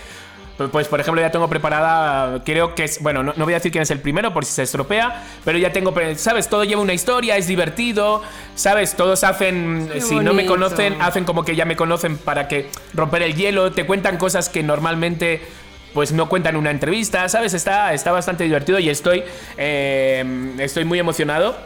pues, 0.58 0.68
pues, 0.70 0.88
por 0.88 1.00
ejemplo, 1.00 1.22
ya 1.22 1.30
tengo 1.30 1.48
preparada, 1.48 2.42
creo 2.44 2.74
que 2.74 2.84
es, 2.84 3.00
bueno, 3.02 3.22
no, 3.22 3.32
no 3.36 3.44
voy 3.44 3.54
a 3.54 3.56
decir 3.56 3.72
quién 3.72 3.82
es 3.82 3.90
el 3.90 4.00
primero 4.00 4.34
por 4.34 4.44
si 4.44 4.52
se 4.52 4.64
estropea, 4.64 5.24
pero 5.44 5.56
ya 5.56 5.72
tengo, 5.72 5.94
pre- 5.94 6.16
¿sabes? 6.16 6.48
Todo 6.48 6.64
lleva 6.64 6.82
una 6.82 6.92
historia, 6.92 7.36
es 7.36 7.46
divertido, 7.46 8.22
¿sabes? 8.56 8.94
Todos 8.96 9.24
hacen, 9.24 9.88
Qué 9.90 10.00
si 10.02 10.16
no 10.16 10.34
me 10.34 10.44
conocen, 10.44 11.00
hacen 11.00 11.24
como 11.24 11.44
que 11.44 11.56
ya 11.56 11.64
me 11.64 11.76
conocen 11.76 12.18
para 12.18 12.48
que 12.48 12.68
romper 12.92 13.22
el 13.22 13.34
hielo, 13.34 13.72
te 13.72 13.86
cuentan 13.86 14.18
cosas 14.18 14.48
que 14.50 14.62
normalmente 14.62 15.40
pues 15.94 16.12
no 16.12 16.28
cuentan 16.28 16.54
en 16.54 16.60
una 16.60 16.70
entrevista, 16.70 17.28
¿sabes? 17.30 17.54
Está, 17.54 17.94
está 17.94 18.12
bastante 18.12 18.44
divertido 18.44 18.78
y 18.78 18.90
estoy, 18.90 19.24
eh, 19.56 20.52
estoy 20.58 20.84
muy 20.84 20.98
emocionado 20.98 21.56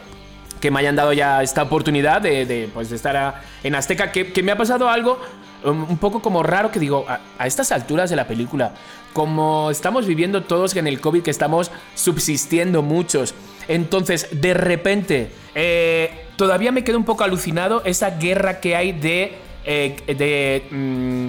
que 0.61 0.71
me 0.71 0.79
hayan 0.79 0.95
dado 0.95 1.11
ya 1.13 1.43
esta 1.43 1.63
oportunidad 1.63 2.21
de, 2.21 2.45
de, 2.45 2.69
pues, 2.73 2.89
de 2.89 2.95
estar 2.95 3.17
a- 3.17 3.41
en 3.63 3.75
Azteca, 3.75 4.11
que, 4.11 4.31
que 4.31 4.41
me 4.43 4.51
ha 4.53 4.57
pasado 4.57 4.87
algo 4.89 5.19
un 5.65 5.97
poco 5.97 6.21
como 6.21 6.43
raro 6.43 6.71
que 6.71 6.79
digo, 6.79 7.05
a, 7.07 7.19
a 7.37 7.47
estas 7.47 7.71
alturas 7.71 8.09
de 8.09 8.15
la 8.15 8.27
película, 8.27 8.73
como 9.13 9.69
estamos 9.71 10.05
viviendo 10.07 10.43
todos 10.43 10.75
en 10.75 10.87
el 10.87 10.99
COVID, 10.99 11.21
que 11.23 11.31
estamos 11.31 11.71
subsistiendo 11.95 12.81
muchos, 12.81 13.33
entonces 13.67 14.27
de 14.31 14.53
repente 14.53 15.31
eh, 15.55 16.25
todavía 16.35 16.71
me 16.71 16.83
quedo 16.83 16.97
un 16.97 17.05
poco 17.05 17.23
alucinado 17.23 17.81
esa 17.85 18.11
guerra 18.11 18.59
que 18.59 18.75
hay 18.75 18.91
de... 18.91 19.37
eh, 19.65 19.95
de 20.07 20.67
mm, 20.69 21.27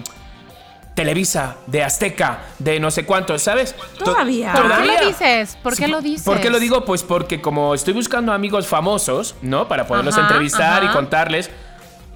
Televisa, 0.95 1.57
de 1.67 1.83
Azteca, 1.83 2.45
de 2.61 2.79
no 2.79 2.89
sé 2.93 3.05
cuántos, 3.05 3.43
¿sabes? 3.43 3.75
To- 3.99 4.05
Todavía. 4.05 4.53
¿Por 4.53 4.69
qué 4.77 4.87
lo 4.87 5.07
dices? 5.09 5.59
¿Por 5.61 5.77
qué 5.77 5.89
lo 5.89 6.01
dices? 6.01 6.25
¿Por 6.25 6.41
qué 6.41 6.51
lo 6.51 6.61
digo? 6.61 6.85
Pues 6.85 7.03
porque 7.03 7.41
como 7.43 7.75
estoy 7.75 7.95
buscando 7.95 8.33
amigos 8.33 8.69
famosos, 8.69 9.35
¿no? 9.43 9.67
Para 9.67 9.89
poderlos 9.89 10.15
Ajá, 10.17 10.29
entrevistar 10.29 10.85
y 10.85 10.89
contarles, 10.89 11.51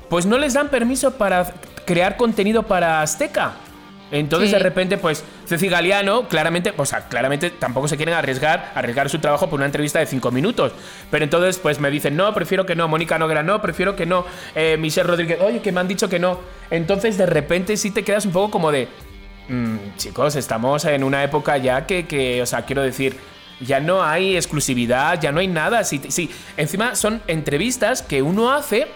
pues 0.08 0.26
no 0.26 0.38
les 0.38 0.54
dan 0.54 0.68
permiso 0.68 1.10
para 1.14 1.52
crear 1.88 2.18
contenido 2.18 2.64
para 2.64 3.00
Azteca. 3.00 3.54
Entonces 4.10 4.50
Sí. 4.50 4.54
de 4.56 4.58
repente, 4.62 4.96
pues 4.98 5.24
Ceci 5.46 5.68
Galeano, 5.68 6.28
claramente, 6.28 6.72
o 6.76 6.84
sea, 6.86 7.08
claramente 7.08 7.48
tampoco 7.50 7.88
se 7.88 7.96
quieren 7.96 8.14
arriesgar, 8.14 8.72
arriesgar 8.74 9.08
su 9.08 9.18
trabajo 9.18 9.48
por 9.48 9.58
una 9.58 9.66
entrevista 9.66 9.98
de 9.98 10.06
cinco 10.06 10.30
minutos. 10.30 10.72
Pero 11.10 11.24
entonces, 11.24 11.58
pues 11.58 11.78
me 11.80 11.90
dicen, 11.90 12.14
no, 12.16 12.32
prefiero 12.34 12.64
que 12.66 12.74
no. 12.76 12.88
Mónica 12.88 13.18
Noguera, 13.18 13.42
no, 13.42 13.60
prefiero 13.62 13.96
que 13.96 14.04
no. 14.06 14.24
Eh, 14.54 14.76
Michelle 14.78 15.06
Rodríguez, 15.08 15.38
oye, 15.40 15.60
que 15.60 15.72
me 15.72 15.80
han 15.80 15.88
dicho 15.88 16.08
que 16.10 16.18
no. 16.18 16.38
Entonces 16.70 17.16
de 17.18 17.26
repente 17.26 17.76
sí 17.78 17.90
te 17.90 18.02
quedas 18.04 18.24
un 18.26 18.32
poco 18.32 18.50
como 18.50 18.70
de, 18.70 18.88
"Mm, 19.48 19.76
chicos, 19.96 20.36
estamos 20.36 20.84
en 20.84 21.04
una 21.04 21.22
época 21.24 21.56
ya 21.58 21.86
que, 21.86 22.06
que, 22.06 22.40
o 22.42 22.46
sea, 22.46 22.62
quiero 22.66 22.82
decir, 22.82 23.16
ya 23.60 23.80
no 23.80 24.02
hay 24.02 24.36
exclusividad, 24.36 25.20
ya 25.20 25.32
no 25.32 25.40
hay 25.40 25.48
nada. 25.48 25.84
Sí, 25.84 26.00
sí, 26.08 26.30
encima 26.56 26.94
son 26.94 27.20
entrevistas 27.26 28.00
que 28.02 28.22
uno 28.22 28.52
hace 28.52 28.86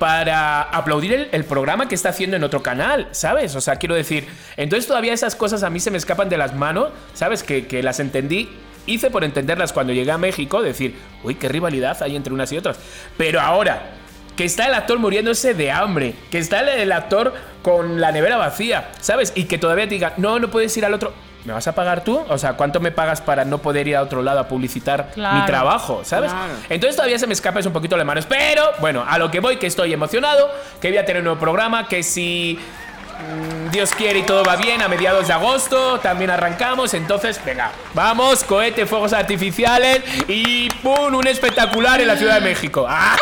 para 0.00 0.62
aplaudir 0.62 1.28
el, 1.30 1.44
programa 1.44 1.86
que 1.86 1.94
está 1.94 2.08
haciendo 2.08 2.34
en 2.34 2.42
otro 2.42 2.62
canal, 2.62 3.08
¿sabes? 3.10 3.54
O 3.54 3.60
sea, 3.60 3.76
quiero 3.76 3.94
decir, 3.94 4.26
entonces 4.56 4.88
todavía 4.88 5.12
esas 5.12 5.36
cosas 5.36 5.62
a 5.62 5.68
mí 5.68 5.78
se 5.78 5.90
me 5.90 5.98
escapan 5.98 6.30
de 6.30 6.38
las 6.38 6.54
manos, 6.54 6.88
¿sabes? 7.12 7.42
Que, 7.42 7.66
que 7.66 7.82
las 7.82 8.00
entendí, 8.00 8.48
hice 8.86 9.10
por 9.10 9.24
entenderlas 9.24 9.74
cuando 9.74 9.92
llegué 9.92 10.10
a 10.10 10.16
México, 10.16 10.62
decir, 10.62 10.96
uy, 11.22 11.34
qué 11.34 11.50
rivalidad 11.50 12.02
hay 12.02 12.16
entre 12.16 12.32
unas 12.32 12.50
y 12.50 12.56
otras. 12.56 12.78
Pero 13.18 13.42
ahora, 13.42 13.90
que 14.38 14.46
está 14.46 14.68
el 14.68 14.74
actor 14.74 14.98
muriéndose 14.98 15.52
de 15.52 15.70
hambre, 15.70 16.14
que 16.30 16.38
está 16.38 16.60
el, 16.60 16.80
el 16.80 16.92
actor 16.92 17.34
con 17.60 18.00
la 18.00 18.10
nevera 18.10 18.38
vacía, 18.38 18.92
¿sabes? 19.02 19.34
Y 19.34 19.44
que 19.44 19.58
todavía 19.58 19.84
te 19.84 19.96
diga, 19.96 20.14
no, 20.16 20.38
no 20.38 20.50
puedes 20.50 20.74
ir 20.78 20.86
al 20.86 20.94
otro. 20.94 21.12
¿Me 21.44 21.52
vas 21.52 21.66
a 21.66 21.74
pagar 21.74 22.04
tú? 22.04 22.22
O 22.28 22.38
sea, 22.38 22.54
¿cuánto 22.54 22.80
me 22.80 22.90
pagas 22.90 23.20
para 23.20 23.44
no 23.44 23.58
poder 23.58 23.88
ir 23.88 23.96
a 23.96 24.02
otro 24.02 24.22
lado 24.22 24.40
a 24.40 24.48
publicitar 24.48 25.12
mi 25.16 25.46
trabajo? 25.46 26.02
¿Sabes? 26.04 26.30
Claro. 26.30 26.52
Entonces 26.68 26.96
todavía 26.96 27.18
se 27.18 27.26
me 27.26 27.32
escapa 27.32 27.60
es 27.60 27.66
un 27.66 27.72
poquito 27.72 27.96
las 27.96 28.06
manos. 28.06 28.26
Pero, 28.26 28.62
bueno, 28.80 29.04
a 29.06 29.18
lo 29.18 29.30
que 29.30 29.40
voy, 29.40 29.56
que 29.56 29.66
estoy 29.66 29.92
emocionado, 29.92 30.50
que 30.80 30.88
voy 30.88 30.98
a 30.98 31.04
tener 31.04 31.20
un 31.20 31.24
nuevo 31.24 31.40
programa, 31.40 31.88
que 31.88 32.02
si 32.02 32.58
Dios 33.70 33.92
quiere 33.92 34.18
y 34.18 34.22
todo 34.22 34.42
va 34.42 34.56
bien, 34.56 34.82
a 34.82 34.88
mediados 34.88 35.28
de 35.28 35.32
agosto 35.32 36.00
también 36.00 36.30
arrancamos. 36.30 36.92
Entonces, 36.94 37.40
venga, 37.44 37.70
vamos, 37.94 38.42
cohete, 38.42 38.84
fuegos 38.86 39.12
artificiales 39.12 40.02
y 40.28 40.68
¡pum! 40.82 41.14
Un 41.14 41.26
espectacular 41.26 42.00
en 42.00 42.08
la 42.08 42.16
Ciudad 42.16 42.34
de 42.36 42.40
México. 42.40 42.86
¡Ah! 42.88 43.16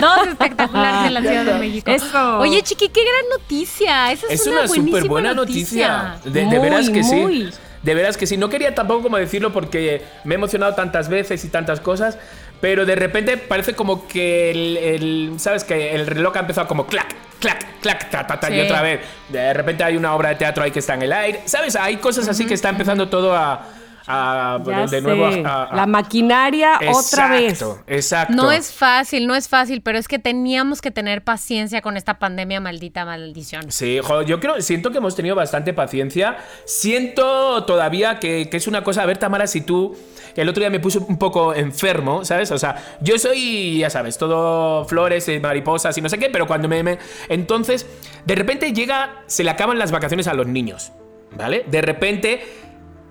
Dos 0.00 0.28
espectaculares 0.28 1.06
en 1.08 1.14
la 1.14 1.20
Ciudad 1.20 1.44
de 1.44 1.54
México. 1.54 1.90
Eso. 1.90 2.38
Oye, 2.38 2.62
chiqui, 2.62 2.88
qué 2.88 3.00
gran 3.02 3.40
noticia. 3.40 4.12
Esa 4.12 4.26
es, 4.28 4.40
Es 4.40 4.46
una, 4.46 4.60
una 4.60 4.68
súper 4.68 5.08
buena 5.08 5.34
noticia. 5.34 6.16
De, 6.24 6.30
de 6.30 6.44
Muy, 6.44 6.58
veras 6.58 6.88
que 6.90 7.02
muy. 7.02 7.50
sí. 7.50 7.58
De 7.82 7.94
veras 7.94 8.16
que 8.16 8.26
sí. 8.26 8.36
No 8.36 8.48
quería 8.48 8.74
tampoco 8.74 9.02
como 9.02 9.18
decirlo 9.18 9.52
porque 9.52 10.02
me 10.24 10.34
he 10.34 10.38
emocionado 10.38 10.74
tantas 10.74 11.08
veces 11.08 11.44
y 11.44 11.48
tantas 11.48 11.80
cosas. 11.80 12.16
Pero 12.64 12.86
de 12.86 12.94
repente 12.94 13.36
parece 13.36 13.74
como 13.74 14.08
que 14.08 14.50
el, 14.50 14.76
el- 14.78 15.32
¿sabes? 15.36 15.64
Que 15.64 15.94
el 15.94 16.06
reloj 16.06 16.34
ha 16.38 16.40
empezado 16.40 16.66
como 16.66 16.86
clac, 16.86 17.14
clac, 17.38 17.78
clac, 17.82 18.08
ta, 18.10 18.26
ta, 18.26 18.40
ta, 18.40 18.50
y 18.50 18.58
otra 18.58 18.80
vez. 18.80 19.00
De 19.28 19.52
repente 19.52 19.84
hay 19.84 19.98
una 19.98 20.14
obra 20.14 20.30
de 20.30 20.36
teatro 20.36 20.64
ahí 20.64 20.70
que 20.70 20.78
está 20.78 20.94
en 20.94 21.02
el 21.02 21.12
aire. 21.12 21.42
¿Sabes? 21.44 21.76
Hay 21.76 21.98
cosas 21.98 22.26
así 22.26 22.46
que 22.46 22.54
está 22.54 22.70
empezando 22.70 23.06
todo 23.10 23.36
a, 23.36 23.68
a- 24.06 24.58
Ya 24.66 24.80
de 24.82 24.88
sé. 24.88 25.00
nuevo 25.00 25.26
a, 25.26 25.64
a- 25.64 25.74
La 25.76 25.86
maquinaria 25.86 26.78
otra 26.92 27.28
vez. 27.28 27.52
Exacto, 27.62 27.82
exacto. 27.86 28.34
No 28.34 28.52
es 28.52 28.72
fácil, 28.72 29.26
no 29.26 29.34
es 29.34 29.48
fácil, 29.48 29.80
pero 29.82 29.98
es 29.98 30.08
que 30.08 30.18
teníamos 30.18 30.80
que 30.80 30.90
tener 30.90 31.22
paciencia 31.24 31.80
con 31.82 31.96
esta 31.96 32.18
pandemia 32.18 32.60
maldita 32.60 33.04
maldición. 33.04 33.70
Sí, 33.70 33.98
jo, 34.02 34.22
yo 34.22 34.40
creo, 34.40 34.60
siento 34.60 34.90
que 34.90 34.98
hemos 34.98 35.16
tenido 35.16 35.34
bastante 35.36 35.72
paciencia. 35.72 36.36
Siento 36.66 37.64
todavía 37.64 38.18
que, 38.20 38.48
que 38.50 38.56
es 38.56 38.66
una 38.66 38.84
cosa. 38.84 39.02
A 39.02 39.06
ver, 39.06 39.16
Tamara, 39.18 39.46
si 39.46 39.60
tú. 39.62 39.96
El 40.36 40.48
otro 40.48 40.60
día 40.60 40.68
me 40.70 40.80
puse 40.80 40.98
un 40.98 41.16
poco 41.16 41.54
enfermo, 41.54 42.24
¿sabes? 42.24 42.50
O 42.50 42.58
sea, 42.58 42.74
yo 43.00 43.16
soy, 43.20 43.78
ya 43.78 43.88
sabes, 43.88 44.18
todo 44.18 44.84
flores, 44.84 45.28
eh, 45.28 45.38
mariposas 45.38 45.96
y 45.96 46.00
no 46.00 46.08
sé 46.08 46.18
qué, 46.18 46.28
pero 46.28 46.48
cuando 46.48 46.66
me, 46.66 46.82
me- 46.82 46.98
Entonces, 47.28 47.86
de 48.26 48.34
repente 48.34 48.72
llega, 48.72 49.22
se 49.26 49.44
le 49.44 49.50
acaban 49.50 49.78
las 49.78 49.92
vacaciones 49.92 50.26
a 50.26 50.34
los 50.34 50.48
niños, 50.48 50.90
¿vale? 51.36 51.64
De 51.68 51.80
repente 51.82 52.44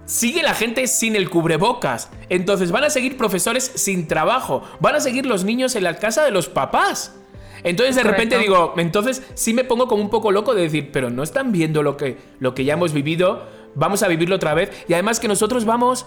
sigue 0.06 0.44
la 0.44 0.54
gente 0.54 0.88
sin 0.88 1.16
el 1.16 1.30
cubrebocas. 1.30 2.10
Entonces 2.30 2.72
van 2.72 2.84
a 2.84 2.90
seguir 2.90 3.18
profesores 3.18 3.72
sin 3.76 4.08
trabajo. 4.08 4.64
Van 4.80 4.96
a 4.96 5.00
seguir 5.00 5.26
los 5.26 5.44
niños 5.44 5.76
en 5.76 5.84
la 5.84 5.98
casa 5.98 6.24
de 6.24 6.32
los 6.32 6.50
papás. 6.50 7.16
Entonces 7.64 7.96
de 7.96 8.04
repente 8.04 8.38
digo, 8.38 8.74
entonces 8.78 9.24
sí 9.36 9.54
me 9.54 9.64
pongo 9.64 9.88
como 9.88 10.04
un 10.04 10.10
poco 10.10 10.32
loco 10.32 10.54
de 10.54 10.64
decir, 10.64 10.90
pero 10.92 11.10
no 11.10 11.24
están 11.24 11.52
viendo 11.52 11.82
lo 11.82 11.96
que, 11.96 12.18
lo 12.40 12.54
que 12.54 12.66
ya 12.66 12.74
hemos 12.74 12.92
vivido, 12.92 13.44
vamos 13.76 14.04
a 14.04 14.08
vivirlo 14.08 14.36
otra 14.36 14.54
vez. 14.54 14.70
Y 14.88 14.94
además 14.94 15.20
que 15.20 15.28
nosotros 15.28 15.64
vamos, 15.64 16.06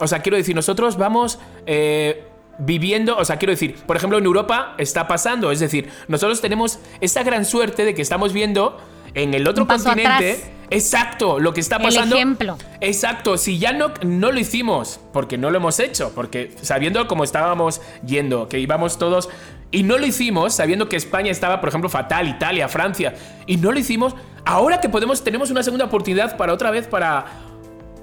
o 0.00 0.06
sea, 0.06 0.20
quiero 0.20 0.36
decir, 0.36 0.54
nosotros 0.54 0.98
vamos 0.98 1.38
eh, 1.66 2.24
viviendo, 2.58 3.16
o 3.16 3.24
sea, 3.24 3.38
quiero 3.38 3.52
decir, 3.52 3.76
por 3.86 3.96
ejemplo, 3.96 4.18
en 4.18 4.24
Europa 4.24 4.74
está 4.78 5.08
pasando, 5.08 5.50
es 5.50 5.60
decir, 5.60 5.88
nosotros 6.08 6.40
tenemos 6.40 6.78
esa 7.00 7.22
gran 7.22 7.44
suerte 7.44 7.84
de 7.84 7.94
que 7.94 8.02
estamos 8.02 8.32
viendo 8.32 8.76
en 9.14 9.34
el 9.34 9.46
otro 9.48 9.66
continente. 9.66 10.54
Exacto, 10.70 11.38
lo 11.38 11.54
que 11.54 11.60
está 11.60 11.78
pasando. 11.78 12.16
El 12.16 12.22
ejemplo. 12.22 12.58
Exacto, 12.80 13.38
si 13.38 13.58
ya 13.58 13.72
no, 13.72 13.92
no 14.02 14.32
lo 14.32 14.38
hicimos, 14.38 15.00
porque 15.12 15.38
no 15.38 15.50
lo 15.50 15.56
hemos 15.56 15.80
hecho, 15.80 16.12
porque 16.14 16.54
sabiendo 16.60 17.06
cómo 17.08 17.24
estábamos 17.24 17.80
yendo, 18.06 18.48
que 18.48 18.58
íbamos 18.58 18.98
todos, 18.98 19.30
y 19.70 19.82
no 19.82 19.98
lo 19.98 20.06
hicimos, 20.06 20.54
sabiendo 20.54 20.88
que 20.88 20.96
España 20.96 21.30
estaba, 21.30 21.60
por 21.60 21.70
ejemplo, 21.70 21.88
fatal, 21.88 22.28
Italia, 22.28 22.68
Francia, 22.68 23.14
y 23.46 23.56
no 23.56 23.72
lo 23.72 23.78
hicimos, 23.78 24.14
ahora 24.44 24.80
que 24.80 24.88
podemos, 24.88 25.24
tenemos 25.24 25.50
una 25.50 25.62
segunda 25.62 25.86
oportunidad 25.86 26.36
para 26.36 26.52
otra 26.52 26.70
vez, 26.70 26.86
para, 26.86 27.24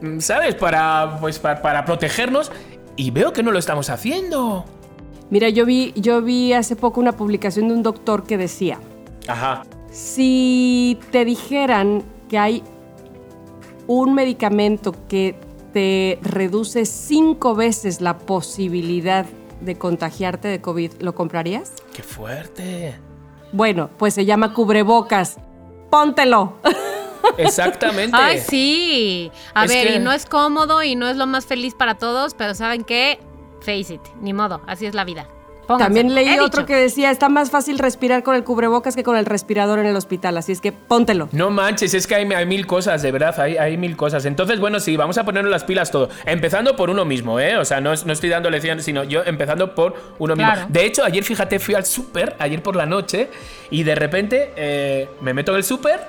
mm, 0.01 0.19
¿sabes? 0.19 0.55
Para, 0.55 1.17
pues, 1.21 1.37
para, 1.37 1.61
para 1.61 1.85
protegernos, 1.85 2.51
y 2.95 3.11
veo 3.11 3.31
que 3.31 3.43
no 3.43 3.51
lo 3.51 3.59
estamos 3.59 3.89
haciendo. 3.89 4.65
Mira, 5.29 5.49
yo 5.49 5.65
vi, 5.65 5.91
yo 5.95 6.21
vi 6.21 6.53
hace 6.53 6.75
poco 6.75 6.99
una 6.99 7.11
publicación 7.11 7.67
de 7.67 7.73
un 7.75 7.83
doctor 7.83 8.23
que 8.23 8.37
decía, 8.37 8.79
Ajá. 9.27 9.63
Si 9.95 10.99
te 11.11 11.23
dijeran 11.23 12.03
que 12.27 12.37
hay 12.37 12.63
un 13.87 14.13
medicamento 14.13 14.93
que 15.07 15.39
te 15.71 16.19
reduce 16.21 16.85
cinco 16.85 17.55
veces 17.55 18.01
la 18.01 18.17
posibilidad 18.17 19.25
de 19.61 19.77
contagiarte 19.77 20.49
de 20.49 20.59
COVID, 20.59 20.91
¿lo 20.99 21.15
comprarías? 21.15 21.71
¡Qué 21.93 22.03
fuerte! 22.03 22.99
Bueno, 23.53 23.89
pues 23.97 24.13
se 24.13 24.25
llama 24.25 24.53
cubrebocas. 24.53 25.37
Póntelo. 25.89 26.55
Exactamente. 27.37 28.17
Ay, 28.19 28.39
sí. 28.39 29.31
A 29.53 29.63
Es 29.63 29.71
ver, 29.71 29.87
que- 29.87 29.95
y 29.95 29.99
no 29.99 30.11
es 30.11 30.25
cómodo 30.25 30.83
y 30.83 30.95
no 30.95 31.07
es 31.07 31.15
lo 31.15 31.25
más 31.25 31.45
feliz 31.45 31.73
para 31.73 31.95
todos, 31.95 32.33
pero 32.33 32.53
¿saben 32.53 32.83
qué? 32.83 33.17
Face 33.61 33.93
it, 33.93 34.01
ni 34.21 34.33
modo, 34.33 34.61
así 34.67 34.85
es 34.85 34.93
la 34.93 35.05
vida. 35.05 35.27
También 35.67 36.13
leí 36.13 36.27
He 36.27 36.41
otro 36.41 36.61
dicho. 36.61 36.65
que 36.65 36.75
decía, 36.75 37.11
está 37.11 37.29
más 37.29 37.49
fácil 37.51 37.79
respirar 37.79 38.23
con 38.23 38.35
el 38.35 38.43
cubrebocas 38.43 38.95
que 38.95 39.03
con 39.03 39.17
el 39.17 39.25
respirador 39.25 39.79
en 39.79 39.85
el 39.85 39.95
hospital, 39.95 40.37
así 40.37 40.51
es 40.51 40.61
que 40.61 40.71
póntelo. 40.71 41.29
No 41.31 41.49
manches, 41.49 41.93
es 41.93 42.07
que 42.07 42.15
hay, 42.15 42.31
hay 42.31 42.45
mil 42.45 42.67
cosas, 42.67 43.01
de 43.01 43.11
verdad, 43.11 43.39
hay, 43.39 43.57
hay 43.57 43.77
mil 43.77 43.95
cosas. 43.95 44.25
Entonces, 44.25 44.59
bueno, 44.59 44.79
sí, 44.79 44.95
vamos 44.97 45.17
a 45.17 45.25
ponernos 45.25 45.51
las 45.51 45.63
pilas 45.63 45.91
todo. 45.91 46.09
Empezando 46.25 46.75
por 46.75 46.89
uno 46.89 47.05
mismo, 47.05 47.39
¿eh? 47.39 47.57
O 47.57 47.65
sea, 47.65 47.81
no, 47.81 47.93
no 48.05 48.13
estoy 48.13 48.29
dando 48.29 48.49
lecciones, 48.49 48.85
sino 48.85 49.03
yo 49.03 49.23
empezando 49.23 49.73
por 49.75 49.95
uno 50.19 50.35
mismo. 50.35 50.51
Claro. 50.51 50.67
De 50.69 50.85
hecho, 50.85 51.03
ayer, 51.03 51.23
fíjate, 51.23 51.59
fui 51.59 51.75
al 51.75 51.85
súper, 51.85 52.35
ayer 52.39 52.61
por 52.61 52.75
la 52.75 52.85
noche, 52.85 53.29
y 53.69 53.83
de 53.83 53.95
repente 53.95 54.53
eh, 54.55 55.09
me 55.21 55.33
meto 55.33 55.51
en 55.51 55.57
el 55.57 55.63
súper, 55.63 55.99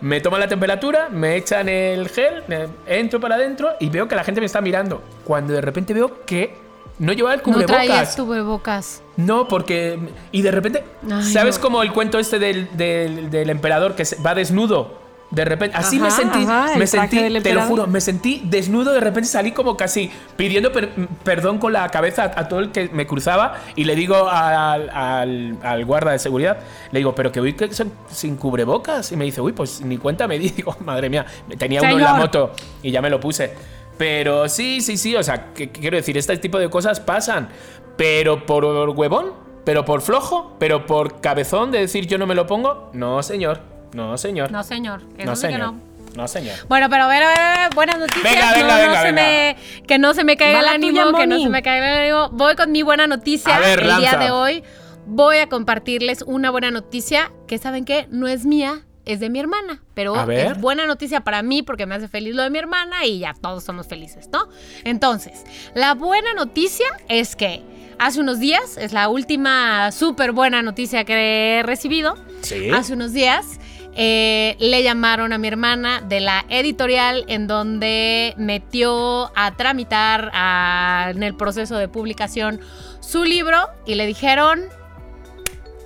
me 0.00 0.20
toman 0.20 0.40
la 0.40 0.48
temperatura, 0.48 1.08
me 1.10 1.36
echan 1.36 1.68
el 1.68 2.08
gel, 2.08 2.42
entro 2.86 3.18
para 3.18 3.36
adentro 3.36 3.70
y 3.80 3.88
veo 3.88 4.06
que 4.08 4.14
la 4.14 4.24
gente 4.24 4.40
me 4.40 4.46
está 4.46 4.60
mirando. 4.60 5.02
Cuando 5.24 5.54
de 5.54 5.60
repente 5.60 5.94
veo 5.94 6.24
que 6.26 6.65
no 6.98 7.12
llevaba 7.12 7.34
el 7.34 7.38
No 7.40 7.44
cubrebocas. 7.44 7.76
traías 7.86 8.16
cubrebocas. 8.16 9.02
No, 9.16 9.48
porque. 9.48 9.98
Y 10.32 10.42
de 10.42 10.50
repente. 10.50 10.84
Ay, 11.10 11.24
¿Sabes 11.24 11.56
no. 11.56 11.62
como 11.62 11.82
el 11.82 11.92
cuento 11.92 12.18
este 12.18 12.38
del, 12.38 12.68
del- 12.76 13.30
del 13.30 13.50
emperador 13.50 13.94
que 13.94 14.04
va 14.24 14.34
desnudo? 14.34 15.04
De 15.30 15.44
repente. 15.44 15.76
Así 15.76 15.98
me 15.98 16.10
sentí. 16.10 16.44
ajá, 16.44 16.76
me 16.78 16.86
sentí. 16.86 17.18
Te 17.40 17.52
lo 17.52 17.62
juro, 17.62 17.86
me 17.88 18.00
sentí 18.00 18.42
desnudo. 18.44 18.92
De 18.92 19.00
repente 19.00 19.28
salí 19.28 19.50
como 19.50 19.76
casi 19.76 20.08
pidiendo 20.36 20.70
per- 20.72 20.90
perdón 21.24 21.58
con 21.58 21.72
la 21.72 21.88
cabeza 21.88 22.22
a, 22.36 22.40
a 22.42 22.48
todo 22.48 22.60
el 22.60 22.70
que 22.70 22.88
me 22.90 23.06
cruzaba. 23.08 23.56
Y 23.74 23.84
le 23.84 23.96
digo 23.96 24.28
al, 24.28 24.88
al- 24.88 25.58
al 25.62 25.84
guarda 25.84 26.12
de 26.12 26.20
seguridad: 26.20 26.58
Le 26.92 27.00
digo, 27.00 27.14
pero 27.14 27.32
que 27.32 27.40
voy 27.40 27.54
que 27.54 27.72
son 27.74 27.90
sin 28.08 28.36
cubrebocas. 28.36 29.10
Y 29.10 29.16
me 29.16 29.24
dice, 29.24 29.40
uy, 29.40 29.52
pues 29.52 29.80
ni 29.80 29.98
cuenta 29.98 30.28
me 30.28 30.38
di. 30.38 30.48
Digo, 30.56 30.76
madre 30.84 31.10
mía, 31.10 31.26
tenía 31.58 31.80
uno 31.82 31.90
en 31.96 32.02
la 32.02 32.14
moto 32.14 32.52
y 32.82 32.90
ya 32.92 33.02
me 33.02 33.10
lo 33.10 33.18
puse. 33.18 33.52
Pero 33.98 34.48
sí, 34.48 34.80
sí, 34.80 34.96
sí, 34.96 35.16
o 35.16 35.22
sea, 35.22 35.52
que, 35.54 35.70
que 35.70 35.80
quiero 35.80 35.96
decir, 35.96 36.16
este 36.18 36.36
tipo 36.36 36.58
de 36.58 36.68
cosas 36.68 37.00
pasan. 37.00 37.48
Pero 37.96 38.44
por 38.44 38.64
huevón, 38.64 39.32
pero 39.64 39.84
por 39.84 40.02
flojo, 40.02 40.54
pero 40.58 40.84
por 40.86 41.20
cabezón 41.20 41.70
de 41.72 41.78
decir 41.80 42.06
yo 42.06 42.18
no 42.18 42.26
me 42.26 42.34
lo 42.34 42.46
pongo, 42.46 42.90
no, 42.92 43.22
señor. 43.22 43.60
No, 43.94 44.18
señor. 44.18 44.50
No, 44.52 44.62
señor. 44.62 45.00
Eso 45.16 45.30
no, 45.30 45.36
sí 45.36 45.46
que 45.46 45.52
señor. 45.54 45.72
no. 45.72 45.80
No, 46.14 46.28
señor. 46.28 46.54
Bueno, 46.68 46.88
pero 46.88 47.04
a 47.04 47.08
ver, 47.08 47.22
a 47.22 47.28
ver, 47.28 47.38
a 47.38 47.58
ver, 47.68 47.74
buenas 47.74 47.98
noticias. 47.98 48.22
Venga, 48.24 48.50
No, 48.52 48.54
venga, 48.56 48.68
no 48.76 48.82
venga, 48.82 48.98
se 49.02 49.12
venga. 49.12 49.22
me- 49.22 49.56
que 49.86 49.98
no 49.98 50.14
se 50.14 50.24
me 50.24 50.36
caiga 50.38 50.60
el 50.60 50.68
ánimo, 50.68 51.02
tuya, 51.04 51.18
que 51.18 51.26
no 51.26 51.38
se 51.38 51.48
me 51.50 51.62
caiga 51.62 51.92
el 51.92 51.98
ánimo. 52.14 52.30
Voy 52.32 52.54
con 52.56 52.72
mi 52.72 52.82
buena 52.82 53.06
noticia. 53.06 53.54
A 53.54 53.60
ver, 53.60 53.80
el 53.80 53.96
día 53.98 54.16
de 54.16 54.30
hoy 54.30 54.62
voy 55.06 55.38
a 55.38 55.48
compartirles 55.48 56.22
una 56.22 56.50
buena 56.50 56.70
noticia 56.70 57.32
que, 57.46 57.58
¿saben 57.58 57.84
qué? 57.84 58.06
No 58.10 58.28
es 58.28 58.46
mía, 58.46 58.85
es 59.06 59.20
de 59.20 59.30
mi 59.30 59.38
hermana. 59.40 59.80
Pero 59.94 60.14
es 60.52 60.60
buena 60.60 60.84
noticia 60.86 61.20
para 61.22 61.42
mí 61.42 61.62
porque 61.62 61.86
me 61.86 61.94
hace 61.94 62.08
feliz 62.08 62.34
lo 62.34 62.42
de 62.42 62.50
mi 62.50 62.58
hermana 62.58 63.06
y 63.06 63.20
ya 63.20 63.32
todos 63.40 63.64
somos 63.64 63.86
felices, 63.86 64.28
¿no? 64.32 64.48
Entonces, 64.84 65.44
la 65.74 65.94
buena 65.94 66.34
noticia 66.34 66.86
es 67.08 67.34
que 67.36 67.62
hace 67.98 68.20
unos 68.20 68.38
días, 68.40 68.76
es 68.76 68.92
la 68.92 69.08
última 69.08 69.90
súper 69.92 70.32
buena 70.32 70.60
noticia 70.60 71.04
que 71.04 71.58
he 71.60 71.62
recibido. 71.62 72.16
Sí. 72.42 72.68
Hace 72.70 72.92
unos 72.92 73.12
días 73.14 73.58
eh, 73.98 74.56
le 74.58 74.82
llamaron 74.82 75.32
a 75.32 75.38
mi 75.38 75.48
hermana 75.48 76.02
de 76.02 76.20
la 76.20 76.44
editorial 76.50 77.24
en 77.28 77.46
donde 77.46 78.34
metió 78.36 79.32
a 79.34 79.56
tramitar 79.56 80.30
a- 80.34 81.08
en 81.14 81.22
el 81.22 81.34
proceso 81.34 81.78
de 81.78 81.88
publicación 81.88 82.60
su 83.00 83.24
libro 83.24 83.56
y 83.86 83.94
le 83.94 84.06
dijeron, 84.06 84.60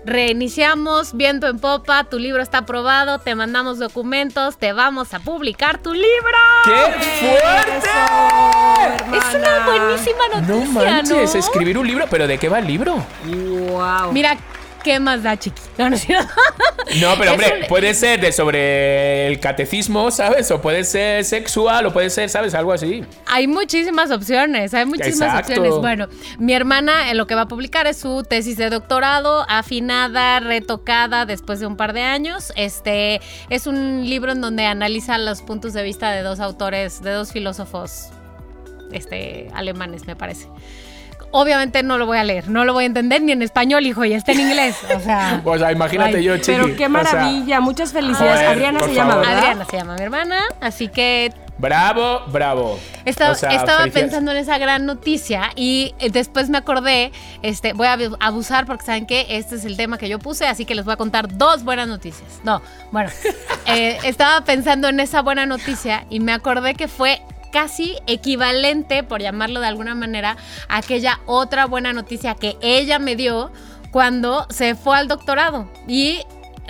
reiniciamos 0.05 1.15
viento 1.15 1.47
en 1.49 1.59
popa, 1.59 2.05
tu 2.05 2.19
libro 2.19 2.43
está 2.43 2.59
aprobado, 2.59 3.19
te 3.19 3.35
mandamos 3.35 3.79
documentos, 3.79 4.57
te 4.57 4.73
vamos 4.73 5.13
a 5.15 5.21
publicar 5.21 5.79
tu 5.79 5.93
libro. 5.93 6.39
¡Qué 6.65 7.27
fuerte! 7.27 7.89
Es 9.17 9.35
una 9.35 9.67
buenísima 9.67 10.19
No 10.33 10.41
noticia, 10.41 10.73
manches, 10.73 11.35
¿no? 11.35 11.41
escribir 11.41 11.79
un 11.79 11.87
libro, 11.87 12.07
pero 12.11 12.27
¿de 12.27 12.39
qué 12.39 12.49
va 12.49 12.59
el 12.59 12.67
libro? 12.67 13.05
Wow. 13.25 14.13
Mira, 14.13 14.37
¿qué 14.83 14.99
más 15.01 15.23
da, 15.23 15.37
chiqui? 15.39 15.61
No, 17.01 17.15
pero 17.19 17.33
hombre, 17.33 17.61
un- 17.63 17.69
puede 17.69 17.95
ser 17.95 18.21
de 18.21 18.33
sobre 18.33 19.27
el 19.29 19.39
catecismo, 19.39 20.11
¿sabes? 20.11 20.51
O 20.51 20.61
puede 20.61 20.85
ser 20.85 21.25
sexual, 21.25 21.87
o 21.87 21.93
puede 21.93 22.11
ser, 22.11 22.29
¿sabes? 22.29 22.55
Algo 22.55 22.73
así. 22.73 23.05
Hay 23.27 23.47
muchísimas 23.47 24.11
opciones, 24.11 24.75
hay 24.75 24.87
muchísimas 24.87 25.31
Exacto. 25.41 25.53
opciones. 25.53 25.75
Bueno, 25.81 26.09
mi 26.39 26.53
hermana 26.53 27.11
eh, 27.11 27.15
lo 27.15 27.27
que 27.27 27.35
va 27.35 27.43
a 27.43 27.49
publicar 27.49 27.87
es 27.87 27.99
su 27.99 28.25
tesis 28.29 28.57
de 28.57 28.71
doctorado, 28.71 29.45
afinada, 29.49 30.41
retocada 30.41 31.27
después 31.27 31.61
de 31.61 31.67
un 31.67 31.77
par 31.77 31.93
de 31.93 32.03
años. 32.03 32.53
Este 32.57 33.21
es 33.51 33.67
un 33.67 34.09
libro 34.09 34.33
en 34.33 34.41
donde 34.41 34.67
analiza 34.67 35.17
los 35.19 35.43
puntos 35.43 35.73
de 35.73 35.83
vista 35.83 36.11
de 36.11 36.23
dos 36.23 36.41
autores, 36.41 37.03
de 37.03 37.13
dos 37.13 37.33
filósofos 37.33 38.09
este, 38.93 39.49
alemanes, 39.55 40.07
me 40.07 40.17
parece. 40.17 40.49
Obviamente 41.33 41.83
no 41.83 41.97
lo 41.99 42.07
voy 42.07 42.19
a 42.19 42.25
leer, 42.25 42.49
no 42.49 42.65
lo 42.65 42.73
voy 42.73 42.85
a 42.85 42.87
entender 42.87 43.23
ni 43.23 43.33
en 43.33 43.43
español, 43.43 43.87
hijo, 43.87 44.05
y 44.05 44.13
está 44.13 44.33
en 44.33 44.41
inglés. 44.41 44.77
O 44.97 45.01
sea, 45.01 45.41
O 45.45 45.59
sea, 45.59 45.71
imagínate 45.73 46.17
Ay, 46.19 46.25
yo, 46.25 46.37
chiqui. 46.39 46.53
Pero 46.53 46.67
qué 46.69 46.73
O 46.73 46.77
sea, 46.77 46.89
maravilla, 46.89 47.61
muchas 47.61 47.93
felicidades. 47.93 48.49
Adriana 48.49 48.81
se 48.81 48.95
llama. 48.95 49.17
¿verdad? 49.17 49.37
Adriana 49.39 49.65
se 49.65 49.77
llama 49.77 49.95
mi 49.95 50.03
hermana, 50.03 50.41
así 50.61 50.89
que 50.89 51.33
bravo, 51.59 52.21
bravo. 52.29 52.79
Estaba, 53.05 53.33
O 53.33 53.35
sea, 53.35 53.51
estaba 53.51 53.81
felicidades. 53.81 53.93
pensando 54.11 54.33
en 54.33 54.39
esa 54.39 54.57
gran 54.59 54.87
noticia 54.87 55.51
y 55.57 55.95
eh, 55.99 56.09
después 56.11 56.49
me 56.49 56.57
acordé, 56.59 57.13
este, 57.43 57.75
voy 57.75 57.87
a 57.87 57.93
abu- 57.93 58.17
abusar 58.19 58.65
porque 58.67 58.85
saben 58.85 59.07
que 59.07 59.27
este 59.29 59.57
es 59.57 59.65
el 59.67 59.77
tema 59.77 59.99
que 59.99 60.09
yo 60.09 60.19
puse, 60.19 60.47
así 60.47 60.65
que 60.65 60.75
les 60.75 60.85
voy 60.87 60.95
a 60.95 60.97
contar 60.97 61.29
dos 61.37 61.63
buenas 61.63 61.87
noticias. 61.87 62.41
No, 62.45 62.63
bueno, 62.93 63.11
eh, 63.67 63.99
estaba 64.05 64.43
pensando 64.45 64.89
en 64.89 65.01
esa 65.01 65.21
buena 65.23 65.45
noticia 65.47 66.07
y 66.11 66.21
me 66.21 66.33
acordé 66.33 66.75
que 66.75 66.89
fue 66.89 67.21
casi 67.53 67.97
equivalente, 68.07 69.03
por 69.03 69.21
llamarlo 69.21 69.61
de 69.61 69.67
alguna 69.67 69.95
manera, 69.95 70.37
a 70.69 70.77
aquella 70.79 71.21
otra 71.27 71.67
buena 71.67 71.93
noticia 71.93 72.35
que 72.35 72.57
ella 72.61 72.99
me 72.99 73.17
dio 73.17 73.51
cuando 73.91 74.47
se 74.51 74.75
fue 74.75 74.97
al 74.97 75.09
doctorado. 75.09 75.69
Y 75.89 76.21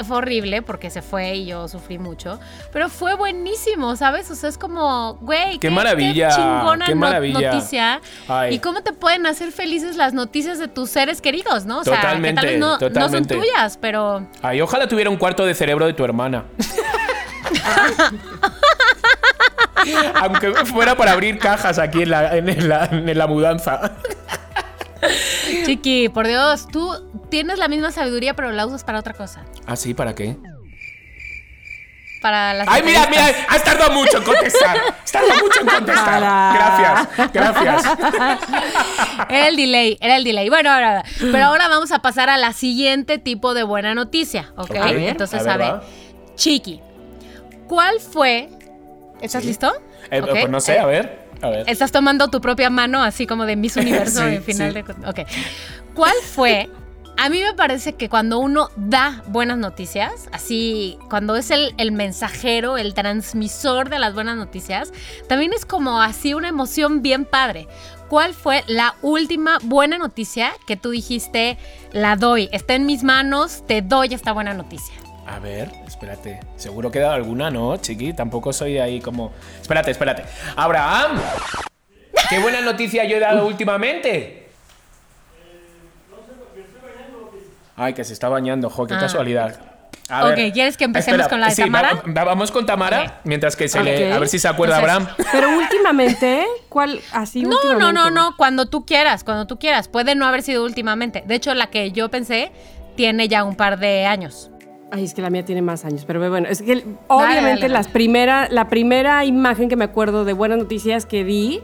fue 0.07 0.17
horrible 0.17 0.63
porque 0.63 0.89
se 0.89 1.03
fue 1.03 1.35
y 1.35 1.45
yo 1.45 1.69
sufrí 1.69 1.99
mucho, 1.99 2.41
pero 2.73 2.89
fue 2.89 3.15
buenísimo, 3.17 3.97
¿sabes? 3.97 4.31
O 4.31 4.35
sea, 4.35 4.49
es 4.49 4.57
como, 4.57 5.17
güey, 5.21 5.59
Qué 5.59 5.69
maravilla, 5.69 6.31
chingona 6.31 6.87
qué 6.87 6.95
no- 6.95 7.01
maravilla. 7.01 7.53
noticia. 7.53 8.01
Ay. 8.27 8.55
Y 8.55 8.59
cómo 8.61 8.81
te 8.83 8.95
pueden 8.95 9.27
hacer 9.27 9.53
felices 9.53 9.97
las 9.97 10.15
noticias 10.15 10.59
de 10.59 10.69
tus 10.69 10.89
seres 10.89 11.21
queridos, 11.21 11.67
¿no? 11.67 11.81
O 11.81 11.85
sea, 11.85 11.97
Totalmente, 11.97 12.41
que 12.41 12.47
tal 12.47 12.79
vez 12.79 12.95
no, 12.95 13.01
no 13.01 13.09
son 13.11 13.27
tuyas, 13.27 13.77
pero 13.79 14.27
Ay, 14.41 14.63
ojalá 14.63 14.89
tuviera 14.89 15.11
un 15.11 15.17
cuarto 15.19 15.45
de 15.45 15.55
cerebro 15.55 15.85
de 15.85 15.93
tu 15.93 16.03
hermana. 16.03 16.45
Aunque 20.15 20.53
fuera 20.67 20.97
para 20.97 21.13
abrir 21.13 21.39
cajas 21.39 21.79
aquí 21.79 22.03
en 22.03 22.11
la, 22.11 22.37
en 22.37 22.69
la, 22.69 22.85
en 22.87 23.19
la 23.19 23.27
mudanza. 23.27 23.93
chiqui, 25.65 26.09
por 26.09 26.27
Dios, 26.27 26.69
tú 26.69 26.93
tienes 27.31 27.59
la 27.59 27.69
misma 27.69 27.93
sabiduría, 27.93 28.35
pero 28.35 28.53
la 28.53 28.67
usas 28.67 28.85
para 28.85 28.99
otra 28.99 29.15
cosa. 29.15 29.45
¿Ah, 29.67 29.77
sí? 29.77 29.95
¿Para 29.95 30.15
qué? 30.15 30.37
para 32.21 32.55
las 32.55 32.69
Ay, 32.69 32.83
mira, 32.85 33.07
mira, 33.09 33.27
has 33.49 33.65
tardado 33.65 33.93
mucho 33.93 34.19
en 34.19 34.25
contestar. 34.25 34.79
Has 35.03 35.13
tardado 35.13 35.41
mucho 35.41 35.61
en 35.61 35.67
contestar. 35.67 36.21
Gracias, 36.21 37.33
gracias. 37.33 37.99
Era 39.29 39.49
el 39.49 39.57
delay, 39.57 39.99
era 40.01 40.17
el 40.17 40.25
delay. 40.25 40.49
Bueno, 40.49 40.71
ahora, 40.71 41.05
pero 41.19 41.45
ahora 41.45 41.69
vamos 41.69 41.93
a 41.93 42.01
pasar 42.01 42.29
a 42.31 42.37
la 42.37 42.53
siguiente 42.53 43.19
tipo 43.19 43.55
de 43.55 43.63
buena 43.63 43.95
noticia, 43.95 44.53
¿ok? 44.57 44.71
Ok, 44.71 44.77
a 44.77 44.85
ver, 44.87 44.99
Entonces, 45.11 45.47
a 45.47 45.55
a 45.55 45.57
ver. 45.57 45.81
Chiqui, 46.37 46.81
¿cuál 47.69 48.01
fue? 48.01 48.49
¿Estás 49.21 49.45
listo? 49.45 49.73
Eh. 50.11 50.23
Pues 50.23 50.49
no 50.49 50.61
sé, 50.61 50.79
a 50.79 50.87
ver. 50.87 51.29
A 51.43 51.49
ver. 51.51 51.65
Estás 51.69 51.93
tomando 51.93 52.29
tu 52.29 52.41
propia 52.41 52.71
mano, 52.71 53.03
así 53.03 53.27
como 53.27 53.47
de 53.47 53.57
Miss 53.57 53.77
Universo 53.77 54.21
Sí, 54.21 54.35
en 54.35 54.43
final 54.43 54.73
sí. 54.75 54.83
de. 54.83 55.09
Ok. 55.09 55.21
¿Cuál 55.95 56.15
fue? 56.35 56.69
A 57.17 57.29
mí 57.29 57.43
me 57.43 57.53
parece 57.53 57.95
que 57.95 58.09
cuando 58.09 58.39
uno 58.39 58.71
da 58.77 59.23
buenas 59.27 59.59
noticias, 59.59 60.29
así, 60.33 60.97
cuando 61.11 61.37
es 61.37 61.51
el, 61.51 61.75
el 61.77 61.93
mensajero, 61.93 62.79
el 62.79 62.95
transmisor 62.95 63.91
de 63.91 63.99
las 63.99 64.15
buenas 64.15 64.39
noticias, 64.39 64.91
también 65.29 65.53
es 65.53 65.67
como 65.67 66.01
así 66.01 66.33
una 66.33 66.49
emoción 66.49 67.03
bien 67.03 67.27
padre. 67.27 67.69
¿Cuál 68.09 68.33
fue 68.33 68.65
la 68.69 68.95
última 69.03 69.59
buena 69.63 69.99
noticia 69.99 70.53
que 70.67 70.77
tú 70.77 70.91
dijiste, 70.91 71.59
la 71.93 72.17
doy, 72.17 72.49
está 72.53 72.75
en 72.75 72.87
mis 72.87 73.03
manos, 73.03 73.65
te 73.67 73.83
doy 73.83 74.15
esta 74.15 74.33
buena 74.33 74.55
noticia? 74.55 74.95
A 75.33 75.39
ver, 75.39 75.71
espérate. 75.87 76.41
Seguro 76.57 76.91
que 76.91 76.99
he 76.99 77.03
dado 77.03 77.15
alguna, 77.15 77.51
¿no, 77.51 77.77
chiqui? 77.77 78.13
Tampoco 78.13 78.53
soy 78.53 78.79
ahí 78.79 79.01
como. 79.01 79.33
Espérate, 79.61 79.93
espérate. 79.93 80.25
Abraham, 80.57 81.21
qué 82.29 82.39
buena 82.41 82.61
noticia 82.61 83.05
yo 83.05 83.17
he 83.17 83.21
dado 83.21 83.47
últimamente. 83.47 84.49
Ay, 87.77 87.95
que 87.95 88.05
se 88.05 88.13
está 88.13 88.29
bañando, 88.29 88.69
jo, 88.69 88.87
qué 88.87 88.95
Ah. 88.95 88.99
casualidad. 89.01 89.59
A 90.09 90.27
Ok, 90.27 90.53
¿quieres 90.53 90.77
que 90.77 90.83
empecemos 90.85 91.29
con 91.29 91.41
la 91.41 91.47
de 91.51 91.55
sí, 91.55 91.63
Tamara? 91.63 91.95
va- 91.95 92.03
va- 92.13 92.25
vamos 92.25 92.51
con 92.51 92.67
Tamara, 92.67 93.21
mientras 93.23 93.55
que 93.55 93.69
se 93.69 93.81
le. 93.83 94.09
Ok. 94.09 94.17
A 94.17 94.19
ver 94.19 94.29
si 94.29 94.41
se 94.41 94.49
acuerda 94.49 94.81
Entonces- 94.81 95.07
Abraham. 95.09 95.29
Pero 95.31 95.57
últimamente, 95.57 96.45
¿cuál? 96.69 97.01
Así 97.13 97.43
No, 97.43 97.57
no, 97.79 97.93
no, 97.93 98.11
no, 98.11 98.37
cuando 98.37 98.67
tú 98.67 98.85
quieras, 98.85 99.23
cuando 99.23 99.47
tú 99.47 99.59
quieras. 99.61 99.87
Puede 99.87 100.17
no 100.17 100.27
haber 100.27 100.43
sido 100.43 100.65
últimamente. 100.65 101.23
De 101.25 101.37
hecho, 101.37 101.55
la 101.55 101.69
que 101.71 101.93
yo 101.93 102.09
pensé 102.11 102.51
tiene 102.97 103.29
ya 103.29 103.45
un 103.45 103.55
par 103.55 103.79
de 103.79 104.05
años. 104.07 104.50
Ay, 104.93 105.05
es 105.05 105.15
que 105.15 105.23
la 105.23 105.31
mía 105.31 105.45
tiene 105.45 105.63
más 105.63 105.85
años, 105.85 106.05
pero 106.07 106.19
bueno, 106.29 106.49
es 106.49 106.63
que 106.63 106.85
obviamente 107.07 107.63
dale, 107.63 107.69
las 107.69 107.87
primera, 107.89 108.49
la 108.51 108.69
primera 108.69 109.25
imagen 109.25 109.69
que 109.69 109.77
me 109.77 109.85
acuerdo 109.85 110.25
de 110.25 110.33
buenas 110.33 110.59
noticias 110.59 111.07
que 111.07 111.23
di, 111.25 111.61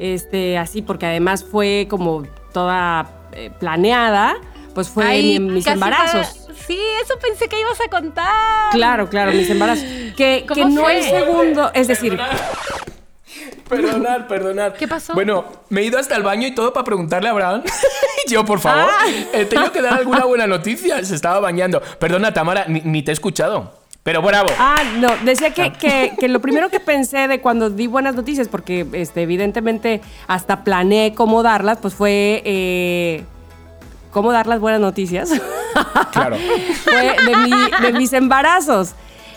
este, 0.00 0.56
así, 0.56 0.80
porque 0.80 1.04
además 1.06 1.44
fue 1.44 1.86
como 1.90 2.22
toda 2.52 3.10
eh, 3.32 3.50
planeada, 3.60 4.36
pues 4.74 4.88
fue 4.88 5.04
Ay, 5.04 5.38
mi- 5.38 5.52
mis 5.54 5.66
embarazos. 5.66 6.28
fue- 6.46 6.54
Sí, 6.66 6.78
eso 7.02 7.14
pensé 7.20 7.48
que 7.48 7.60
ibas 7.60 7.78
a 7.84 7.90
contar. 7.90 8.70
Claro, 8.70 9.08
claro, 9.08 9.32
mis 9.32 9.50
embarazos. 9.50 9.84
Que, 10.16 10.44
¿Cómo 10.48 10.54
que 10.54 10.70
no 10.70 10.88
el 10.88 11.02
segundo, 11.02 11.70
es 11.74 11.88
decir, 11.88 12.16
Perdonar, 13.68 14.26
perdonar. 14.28 14.74
¿Qué 14.74 14.86
pasó? 14.88 15.14
Bueno, 15.14 15.44
me 15.68 15.80
he 15.80 15.84
ido 15.84 15.98
hasta 15.98 16.16
el 16.16 16.22
baño 16.22 16.46
y 16.48 16.54
todo 16.54 16.72
para 16.72 16.84
preguntarle 16.84 17.28
a 17.28 17.32
Abraham. 17.32 17.62
Yo, 18.28 18.44
por 18.44 18.60
favor, 18.60 18.88
Ah. 18.90 19.06
he 19.32 19.44
tenido 19.46 19.72
que 19.72 19.80
dar 19.82 19.94
alguna 19.94 20.24
buena 20.24 20.46
noticia. 20.46 21.02
Se 21.04 21.14
estaba 21.14 21.40
bañando. 21.40 21.80
Perdona, 21.98 22.32
Tamara, 22.32 22.66
ni, 22.68 22.80
ni 22.82 23.02
te 23.02 23.10
he 23.10 23.14
escuchado. 23.14 23.80
Pero 24.02 24.20
bravo. 24.20 24.48
Ah, 24.58 24.82
no, 24.98 25.10
decía 25.24 25.52
que, 25.54 25.72
que- 25.72 26.14
que 26.18 26.26
lo 26.28 26.40
primero 26.40 26.68
que 26.70 26.80
pensé 26.80 27.28
de 27.28 27.40
cuando 27.40 27.70
di 27.70 27.86
buenas 27.86 28.16
noticias, 28.16 28.48
porque 28.48 28.84
este, 28.94 29.22
evidentemente 29.22 30.00
hasta 30.26 30.64
planeé 30.64 31.14
cómo 31.14 31.44
darlas, 31.44 31.78
pues 31.80 31.94
fue 31.94 32.42
eh, 32.44 33.22
cómo 34.10 34.32
dar 34.32 34.48
las 34.48 34.58
buenas 34.58 34.80
noticias. 34.80 35.30
Claro. 36.10 36.36
fue 36.82 37.16
de, 37.24 37.36
mi- 37.36 37.70
de 37.80 37.92
mis 37.92 38.12
embarazos. 38.12 38.94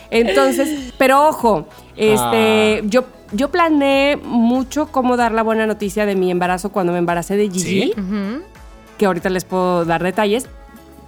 Entonces, 0.10 0.94
pero 0.98 1.28
ojo, 1.28 1.68
este, 1.96 2.80
Ah. 2.82 2.86
yo, 2.86 3.06
yo 3.32 3.50
planeé 3.50 4.18
mucho 4.18 4.88
cómo 4.92 5.18
dar 5.18 5.32
la 5.32 5.44
buena 5.44 5.66
noticia 5.68 6.06
de 6.06 6.16
mi 6.16 6.32
embarazo 6.32 6.70
cuando 6.72 6.92
me 6.94 7.00
embaracé 7.00 7.36
de 7.38 7.50
Gigi, 7.50 7.94
que 8.98 9.06
ahorita 9.06 9.30
les 9.30 9.44
puedo 9.46 9.86
dar 9.86 10.04
detalles, 10.04 10.48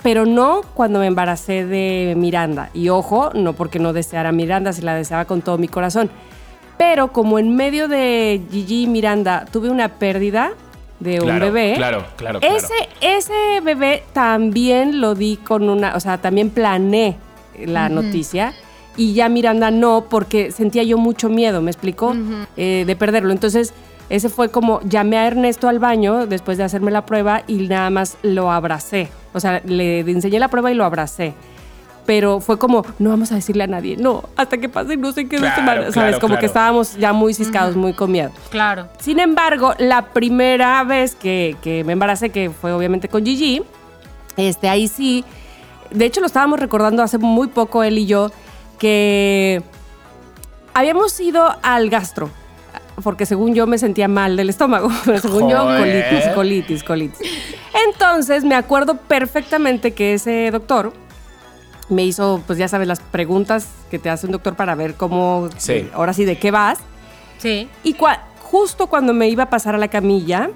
pero 0.03 0.25
no 0.25 0.61
cuando 0.73 0.99
me 0.99 1.07
embaracé 1.07 1.65
de 1.65 2.13
Miranda. 2.17 2.69
Y 2.73 2.89
ojo, 2.89 3.31
no 3.33 3.53
porque 3.53 3.79
no 3.79 3.93
deseara 3.93 4.29
a 4.29 4.31
Miranda, 4.31 4.73
si 4.73 4.81
la 4.81 4.95
deseaba 4.95 5.25
con 5.25 5.41
todo 5.41 5.57
mi 5.57 5.67
corazón. 5.67 6.09
Pero 6.77 7.11
como 7.11 7.39
en 7.39 7.55
medio 7.55 7.87
de 7.87 8.41
Gigi 8.51 8.83
y 8.83 8.87
Miranda 8.87 9.45
tuve 9.51 9.69
una 9.69 9.89
pérdida 9.89 10.51
de 10.99 11.21
un 11.21 11.39
bebé, 11.39 11.73
Claro, 11.75 12.05
claro, 12.15 12.39
claro. 12.39 12.55
ese, 12.55 12.73
ese 13.01 13.61
bebé 13.63 14.03
también 14.13 14.99
lo 14.99 15.13
di 15.15 15.37
con 15.37 15.69
una, 15.69 15.95
o 15.95 15.99
sea, 15.99 16.17
también 16.19 16.49
planeé 16.49 17.17
la 17.65 17.89
noticia. 17.89 18.53
Y 18.97 19.13
ya 19.13 19.29
Miranda 19.29 19.69
no, 19.71 20.05
porque 20.09 20.51
sentía 20.51 20.83
yo 20.83 20.97
mucho 20.97 21.29
miedo, 21.29 21.61
¿me 21.61 21.69
explicó? 21.71 22.15
Eh, 22.57 22.83
de 22.85 22.95
perderlo. 22.95 23.31
Entonces, 23.31 23.73
ese 24.09 24.27
fue 24.29 24.49
como, 24.49 24.81
llamé 24.81 25.17
a 25.17 25.27
Ernesto 25.27 25.69
al 25.69 25.77
baño 25.79 26.25
después 26.25 26.57
de 26.57 26.63
hacerme 26.63 26.89
la 26.91 27.05
prueba 27.05 27.43
y 27.47 27.67
nada 27.67 27.89
más 27.91 28.17
lo 28.23 28.51
abracé. 28.51 29.09
O 29.33 29.39
sea, 29.39 29.61
le 29.65 29.99
enseñé 29.99 30.39
la 30.39 30.47
prueba 30.47 30.71
y 30.71 30.73
lo 30.75 30.83
abracé. 30.83 31.33
Pero 32.07 32.39
fue 32.39 32.57
como, 32.57 32.85
no 32.99 33.09
vamos 33.09 33.33
a 33.33 33.35
decirle 33.35 33.65
a 33.65 33.67
nadie, 33.67 33.97
no, 33.97 34.23
hasta 34.37 34.57
que 34.57 34.69
pase 34.69 34.95
no 34.95 35.11
sé 35.11 35.27
qué, 35.27 35.37
Claro, 35.37 35.55
semanas", 35.55 35.93
¿sabes? 35.93 35.93
claro, 35.93 36.19
como 36.21 36.27
claro. 36.29 36.39
que 36.39 36.45
estábamos 36.45 36.95
ya 36.95 37.11
muy 37.11 37.33
ciscados, 37.33 37.75
muy 37.75 37.91
con 37.93 38.11
miedo. 38.11 38.31
Claro. 38.49 38.87
Sin 38.97 39.19
embargo, 39.19 39.73
la 39.77 40.03
primera 40.05 40.81
vez 40.85 41.15
que, 41.15 41.57
que 41.61 41.83
me 41.83 41.91
embaracé, 41.93 42.29
que 42.29 42.49
fue 42.49 42.71
obviamente 42.71 43.09
con 43.09 43.25
Gigi, 43.25 43.61
este, 44.37 44.69
ahí 44.69 44.87
sí, 44.87 45.25
de 45.91 46.05
hecho 46.05 46.21
lo 46.21 46.27
estábamos 46.27 46.61
recordando 46.61 47.03
hace 47.03 47.17
muy 47.17 47.49
poco 47.49 47.83
él 47.83 47.97
y 47.97 48.05
yo, 48.05 48.31
que 48.79 49.61
habíamos 50.73 51.19
ido 51.19 51.55
al 51.63 51.89
gastro, 51.89 52.29
porque 53.03 53.25
según 53.25 53.53
yo 53.53 53.67
me 53.67 53.77
sentía 53.77 54.07
mal 54.07 54.35
del 54.37 54.49
estómago, 54.49 54.89
pero 55.05 55.19
según 55.19 55.49
yo 55.49 55.65
colitis, 55.65 56.27
colitis, 56.33 56.83
colitis. 56.83 57.19
Entonces 57.87 58.43
me 58.43 58.55
acuerdo 58.55 58.95
perfectamente 58.97 59.93
que 59.93 60.13
ese 60.13 60.49
doctor 60.51 60.93
me 61.89 62.03
hizo, 62.03 62.41
pues 62.45 62.59
ya 62.59 62.67
sabes, 62.67 62.87
las 62.87 62.99
preguntas 62.99 63.67
que 63.89 63.97
te 63.99 64.09
hace 64.09 64.25
un 64.25 64.33
doctor 64.33 64.55
para 64.55 64.75
ver 64.75 64.95
cómo, 64.95 65.47
Sí. 65.57 65.89
ahora 65.93 66.13
sí, 66.13 66.25
de 66.25 66.37
qué 66.37 66.51
vas. 66.51 66.79
Sí. 67.37 67.69
Y 67.83 67.93
cua- 67.95 68.19
justo 68.41 68.87
cuando 68.87 69.13
me 69.13 69.29
iba 69.29 69.43
a 69.43 69.49
pasar 69.49 69.75
a 69.75 69.77
la 69.77 69.87
camilla 69.87 70.49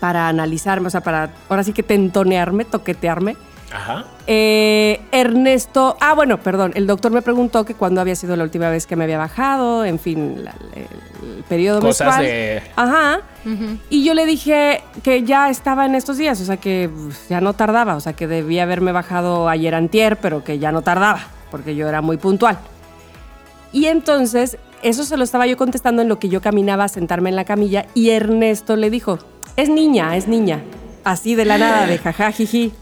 para 0.00 0.28
analizarme, 0.28 0.88
o 0.88 0.90
sea, 0.90 1.00
para 1.02 1.30
ahora 1.48 1.62
sí 1.64 1.72
que 1.72 1.82
tentonearme, 1.82 2.64
toquetearme, 2.64 3.36
Ajá. 3.74 4.04
eh, 4.28 5.00
Ernesto, 5.10 5.96
ah, 6.00 6.14
bueno, 6.14 6.38
perdón, 6.40 6.72
el 6.76 6.86
doctor 6.86 7.10
me 7.12 7.22
preguntó 7.22 7.64
que 7.64 7.74
cuándo 7.74 8.00
había 8.00 8.14
sido 8.14 8.36
la 8.36 8.44
última 8.44 8.70
vez 8.70 8.86
que 8.86 8.94
me 8.96 9.04
había 9.04 9.18
bajado, 9.18 9.84
en 9.84 9.98
fin, 9.98 10.44
la- 10.44 10.54
el, 10.74 10.82
el 11.38 11.42
periodo 11.48 11.80
Cosas 11.80 12.06
menstrual. 12.18 12.24
de- 12.24 12.62
Ajá. 12.76 13.20
Y 13.90 14.04
yo 14.04 14.14
le 14.14 14.24
dije 14.26 14.82
que 15.02 15.24
ya 15.24 15.50
estaba 15.50 15.84
en 15.86 15.94
estos 15.94 16.16
días, 16.16 16.40
o 16.40 16.44
sea, 16.44 16.56
que 16.56 16.88
pues, 17.04 17.28
ya 17.28 17.40
no 17.40 17.52
tardaba, 17.52 17.96
o 17.96 18.00
sea, 18.00 18.12
que 18.14 18.26
debía 18.26 18.62
haberme 18.62 18.92
bajado 18.92 19.48
ayer 19.48 19.74
antier, 19.74 20.16
pero 20.18 20.42
que 20.44 20.58
ya 20.58 20.70
no 20.72 20.82
tardaba, 20.82 21.20
porque 21.50 21.74
yo 21.74 21.88
era 21.88 22.00
muy 22.00 22.16
puntual. 22.16 22.58
Y 23.72 23.86
entonces, 23.86 24.56
eso 24.82 25.04
se 25.04 25.16
lo 25.16 25.24
estaba 25.24 25.46
yo 25.46 25.56
contestando 25.56 26.00
en 26.00 26.08
lo 26.08 26.18
que 26.20 26.28
yo 26.28 26.40
caminaba 26.40 26.84
a 26.84 26.88
sentarme 26.88 27.28
en 27.30 27.36
la 27.36 27.44
camilla 27.44 27.86
y 27.92 28.10
Ernesto 28.10 28.76
le 28.76 28.88
dijo, 28.88 29.18
es 29.56 29.68
niña, 29.68 30.16
es 30.16 30.28
niña. 30.28 30.62
Así 31.02 31.34
de 31.34 31.44
la 31.44 31.58
nada, 31.58 31.86
de 31.86 31.98
jaja, 31.98 32.30
jiji. 32.32 32.72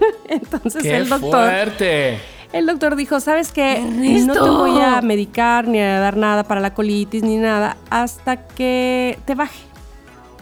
entonces 0.28 0.82
¡Qué 0.82 0.96
el 0.96 1.08
doctor... 1.08 1.30
fuerte! 1.30 2.18
El 2.52 2.66
doctor 2.66 2.96
dijo, 2.96 3.20
¿sabes 3.20 3.52
qué? 3.52 3.78
Ernesto. 3.78 4.34
No 4.34 4.44
te 4.44 4.50
voy 4.50 4.80
a 4.80 5.00
medicar 5.02 5.68
ni 5.68 5.80
a 5.80 6.00
dar 6.00 6.16
nada 6.16 6.42
para 6.42 6.60
la 6.60 6.74
colitis 6.74 7.22
ni 7.22 7.36
nada 7.36 7.76
hasta 7.90 8.44
que 8.44 9.18
te 9.24 9.36
baje. 9.36 9.60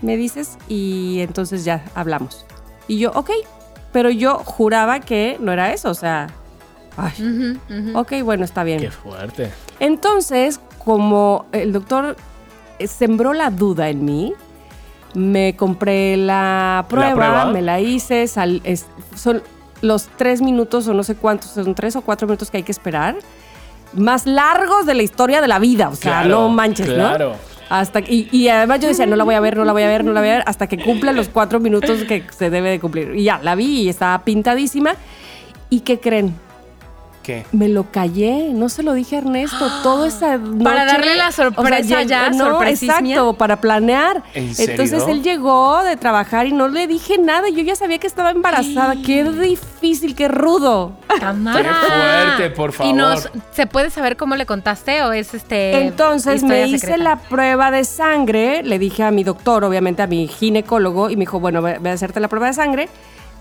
Me 0.01 0.17
dices 0.17 0.57
y 0.69 1.19
entonces 1.21 1.65
ya 1.65 1.85
hablamos. 1.95 2.47
Y 2.87 2.99
yo, 2.99 3.13
ok, 3.15 3.31
pero 3.93 4.11
yo 4.11 4.39
juraba 4.39 5.01
que 5.01 5.37
no 5.41 5.53
era 5.53 5.73
eso, 5.73 5.91
o 5.91 5.95
sea, 5.95 6.29
ay, 6.97 7.59
ok, 7.95 8.13
bueno, 8.23 8.45
está 8.45 8.65
bien. 8.65 8.81
¡Qué 8.81 8.91
fuerte! 8.91 9.51
Entonces, 9.79 10.61
como 10.85 11.47
el 11.53 11.73
doctor 11.73 12.17
eh, 12.79 12.87
sembró 12.87 13.35
la 13.35 13.51
duda 13.51 13.91
en 13.91 14.05
mí, 14.05 14.35
me 15.15 15.57
compré 15.57 16.17
la 16.17 16.87
prueba, 16.89 17.15
prueba? 17.15 17.45
me 17.47 17.63
la 17.63 17.81
hice, 17.81 18.27
sal- 18.27 18.61
es- 18.65 18.87
son 19.17 19.43
los 19.81 20.09
tres 20.17 20.43
minutos 20.43 20.87
o 20.89 20.95
no 20.95 21.03
sé 21.03 21.15
cuántos, 21.15 21.51
son 21.51 21.75
tres 21.75 21.97
o 21.97 22.01
cuatro 22.03 22.27
minutos 22.27 22.51
que 22.51 22.59
hay 22.59 22.63
que 22.63 22.73
esperar, 22.73 23.17
más 23.95 24.27
largos 24.27 24.85
de 24.87 24.95
la 24.95 25.03
historia 25.03 25.41
de 25.41 25.49
la 25.49 25.59
vida, 25.59 25.89
o 25.89 25.95
sea, 25.95 26.21
Claro, 26.23 26.29
no 26.29 26.49
manches, 26.51 26.89
claro. 26.91 27.31
¿no? 27.31 27.37
Hasta, 27.71 28.01
y, 28.01 28.29
y 28.33 28.49
además 28.49 28.81
yo 28.81 28.89
decía, 28.89 29.05
no 29.07 29.15
la 29.17 29.25
voy 29.25 29.35
a 29.35 29.41
ver, 29.41 29.57
no 29.57 29.65
la 29.65 29.73
voy 29.73 29.83
a 29.83 29.89
ver, 29.89 30.03
no 30.05 30.13
la 30.13 30.21
voy 30.21 30.31
a 30.31 30.35
ver, 30.35 30.43
hasta 30.47 30.67
que 30.67 30.79
cumpla 30.79 31.13
los 31.13 31.29
cuatro 31.29 31.61
minutos 31.61 32.05
que 32.05 32.25
se 32.37 32.49
debe 32.49 32.71
de 32.71 32.81
cumplir. 32.81 33.15
Y 33.15 33.25
ya, 33.25 33.41
la 33.43 33.55
vi 33.55 33.83
y 33.83 33.89
estaba 33.91 34.25
pintadísima. 34.25 34.95
¿Y 35.69 35.81
qué 35.81 36.01
creen? 36.01 36.35
¿Qué? 37.29 37.45
Me 37.53 37.69
lo 37.69 37.91
callé, 37.91 38.55
no 38.55 38.71
se 38.71 38.83
lo 38.83 38.95
dije 38.95 39.17
a 39.17 39.19
Ernesto. 39.19 39.71
Todo 39.83 40.07
esa 40.07 40.39
noche. 40.39 40.65
Para 40.65 40.87
darle 40.87 41.15
la 41.15 41.31
sorpresa 41.31 42.03
ya, 42.03 42.31
no, 42.31 42.63
exacto, 42.63 43.35
para 43.35 43.61
planear. 43.61 44.23
¿En 44.33 44.55
serio? 44.55 44.73
Entonces 44.73 45.07
él 45.07 45.23
llegó 45.23 45.85
de 45.85 45.99
trabajar 45.99 46.47
y 46.47 46.53
no 46.53 46.69
le 46.69 46.87
dije 46.87 47.19
nada. 47.19 47.51
Yo 47.51 47.63
ya 47.63 47.77
sabía 47.77 47.99
que 47.99 48.07
estaba 48.07 48.31
embarazada. 48.31 48.95
Qué 49.05 49.25
difícil, 49.25 50.15
qué 50.15 50.29
rudo. 50.29 50.93
Cámara. 51.21 51.59
Qué 51.59 51.87
fuerte, 51.87 52.57
por 52.57 52.73
favor. 52.73 52.95
¿Y 52.95 52.97
nos, 52.97 53.29
se 53.51 53.67
puede 53.67 53.91
saber 53.91 54.17
cómo 54.17 54.35
le 54.35 54.47
contaste 54.47 55.03
o 55.03 55.13
es 55.13 55.35
este. 55.35 55.83
Entonces 55.83 56.43
me 56.43 56.67
hice 56.67 56.79
secreta? 56.79 57.03
la 57.03 57.17
prueba 57.17 57.71
de 57.71 57.85
sangre, 57.85 58.63
le 58.63 58.79
dije 58.79 59.03
a 59.03 59.11
mi 59.11 59.23
doctor, 59.23 59.65
obviamente 59.65 60.01
a 60.01 60.07
mi 60.07 60.29
ginecólogo, 60.29 61.11
y 61.11 61.17
me 61.17 61.21
dijo, 61.21 61.41
bueno, 61.41 61.61
ve 61.61 61.91
a 61.91 61.93
hacerte 61.93 62.21
la 62.21 62.29
prueba 62.29 62.47
de 62.47 62.55
sangre, 62.55 62.89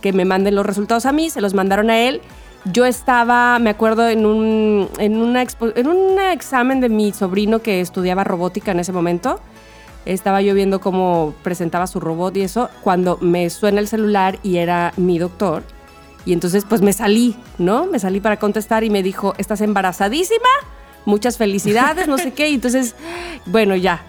que 0.02 0.12
me 0.12 0.26
manden 0.26 0.56
los 0.56 0.66
resultados 0.66 1.06
a 1.06 1.14
mí, 1.14 1.30
se 1.30 1.40
los 1.40 1.54
mandaron 1.54 1.90
a 1.90 2.00
él. 2.00 2.22
Yo 2.66 2.86
estaba, 2.86 3.60
me 3.60 3.70
acuerdo, 3.70 4.08
en 4.10 4.26
un, 4.26 4.90
en, 4.98 5.18
una 5.18 5.44
en 5.44 5.88
un 5.88 6.20
examen 6.20 6.82
de 6.82 6.90
mi 6.90 7.14
sobrino 7.14 7.62
que 7.62 7.82
estudiaba 7.82 8.24
robótica 8.24 8.72
en 8.72 8.80
ese 8.80 8.92
momento. 8.92 9.40
Estaba 10.06 10.42
yo 10.42 10.54
viendo 10.54 10.80
cómo 10.80 11.34
presentaba 11.44 11.88
su 11.88 12.00
robot 12.00 12.36
y 12.38 12.42
eso, 12.42 12.70
cuando 12.82 13.18
me 13.22 13.50
suena 13.50 13.80
el 13.80 13.88
celular 13.88 14.40
y 14.44 14.58
era 14.58 14.94
mi 14.98 15.20
doctor. 15.20 15.64
Y 16.26 16.34
entonces 16.34 16.66
pues 16.68 16.82
me 16.82 16.92
salí, 16.92 17.36
¿no? 17.58 17.86
Me 17.86 18.00
salí 18.00 18.20
para 18.20 18.38
contestar 18.38 18.84
y 18.84 18.90
me 18.90 19.02
dijo, 19.02 19.34
¿estás 19.38 19.62
embarazadísima? 19.62 20.50
Muchas 21.06 21.38
felicidades, 21.38 22.08
no 22.10 22.18
sé 22.18 22.34
qué. 22.34 22.50
Y 22.50 22.56
entonces, 22.56 22.96
bueno, 23.46 23.76
ya. 23.78 24.02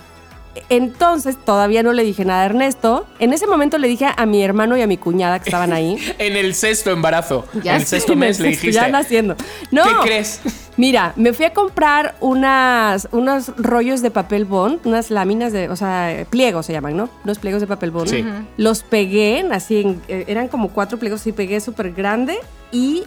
Entonces 0.69 1.37
todavía 1.45 1.83
no 1.83 1.93
le 1.93 2.03
dije 2.05 2.25
nada 2.25 2.43
a 2.43 2.47
Ernesto. 2.47 3.07
En 3.19 3.33
ese 3.33 3.47
momento 3.47 3.79
le 3.79 3.89
dije 3.89 4.07
a 4.17 4.27
mi 4.27 4.43
hermano 4.43 4.77
y 4.77 4.83
a 4.83 4.87
mi 4.87 4.97
cuñada 4.97 5.39
que 5.41 5.49
estaban 5.51 5.73
ahí. 5.73 5.97
En 6.19 6.37
el 6.37 6.55
sexto 6.55 6.91
embarazo. 6.91 7.45
en 7.55 7.67
el 7.69 7.85
sexto 7.87 8.13
en 8.13 8.23
el 8.23 8.29
mes 8.29 8.41
le 8.41 8.49
dijiste. 8.49 8.73
Ya 8.73 8.89
naciendo. 8.89 9.37
No. 9.71 9.85
¿Qué 9.85 9.91
crees? 10.03 10.41
Mira, 10.77 11.13
me 11.17 11.33
fui 11.33 11.45
a 11.45 11.53
comprar 11.53 12.15
unas, 12.21 13.09
unos 13.11 13.49
rollos 13.57 14.01
de 14.01 14.11
papel 14.13 14.45
bond, 14.45 14.79
unas 14.85 15.11
láminas 15.11 15.53
de, 15.53 15.69
o 15.69 15.75
sea, 15.77 16.25
pliegos 16.31 16.67
se 16.67 16.73
llaman, 16.73 16.97
¿no? 16.97 17.11
Unos 17.25 17.39
pliegos 17.41 17.61
de 17.61 17.67
papel 17.67 17.91
bond. 17.91 18.09
Sí. 18.09 18.25
Los 18.57 18.85
pegué, 18.85 19.45
así, 19.51 19.81
en- 19.81 20.01
eh, 20.07 20.25
eran 20.29 20.47
como 20.47 20.69
cuatro 20.69 20.97
pliegos, 20.99 21.27
y 21.27 21.33
pegué 21.33 21.61
súper 21.61 21.93
grande 21.93 22.39
y 22.71 23.03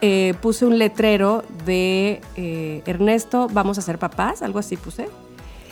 eh, 0.00 0.32
puse 0.40 0.64
un 0.64 0.78
letrero 0.78 1.44
de 1.66 2.22
eh, 2.36 2.82
Ernesto, 2.86 3.48
vamos 3.52 3.76
a 3.76 3.82
ser 3.82 3.98
papás, 3.98 4.40
algo 4.40 4.58
así 4.58 4.78
puse. 4.78 5.08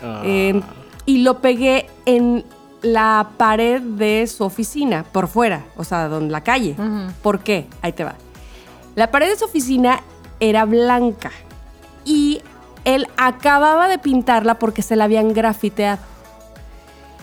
Ah. 0.02 0.22
Eh, 0.24 0.60
y 1.06 1.18
lo 1.18 1.40
pegué 1.40 1.86
en 2.06 2.44
la 2.82 3.30
pared 3.36 3.80
de 3.80 4.26
su 4.26 4.44
oficina, 4.44 5.04
por 5.10 5.28
fuera, 5.28 5.64
o 5.76 5.84
sea, 5.84 6.06
en 6.06 6.30
la 6.30 6.42
calle. 6.42 6.76
¿Por 7.22 7.40
qué? 7.40 7.66
Ahí 7.82 7.92
te 7.92 8.04
va. 8.04 8.14
La 8.94 9.10
pared 9.10 9.28
de 9.28 9.36
su 9.36 9.44
oficina 9.44 10.00
era 10.40 10.64
blanca 10.64 11.30
y 12.04 12.40
él 12.84 13.06
acababa 13.16 13.88
de 13.88 13.98
pintarla 13.98 14.58
porque 14.58 14.82
se 14.82 14.96
la 14.96 15.04
habían 15.04 15.32
grafiteado. 15.32 16.02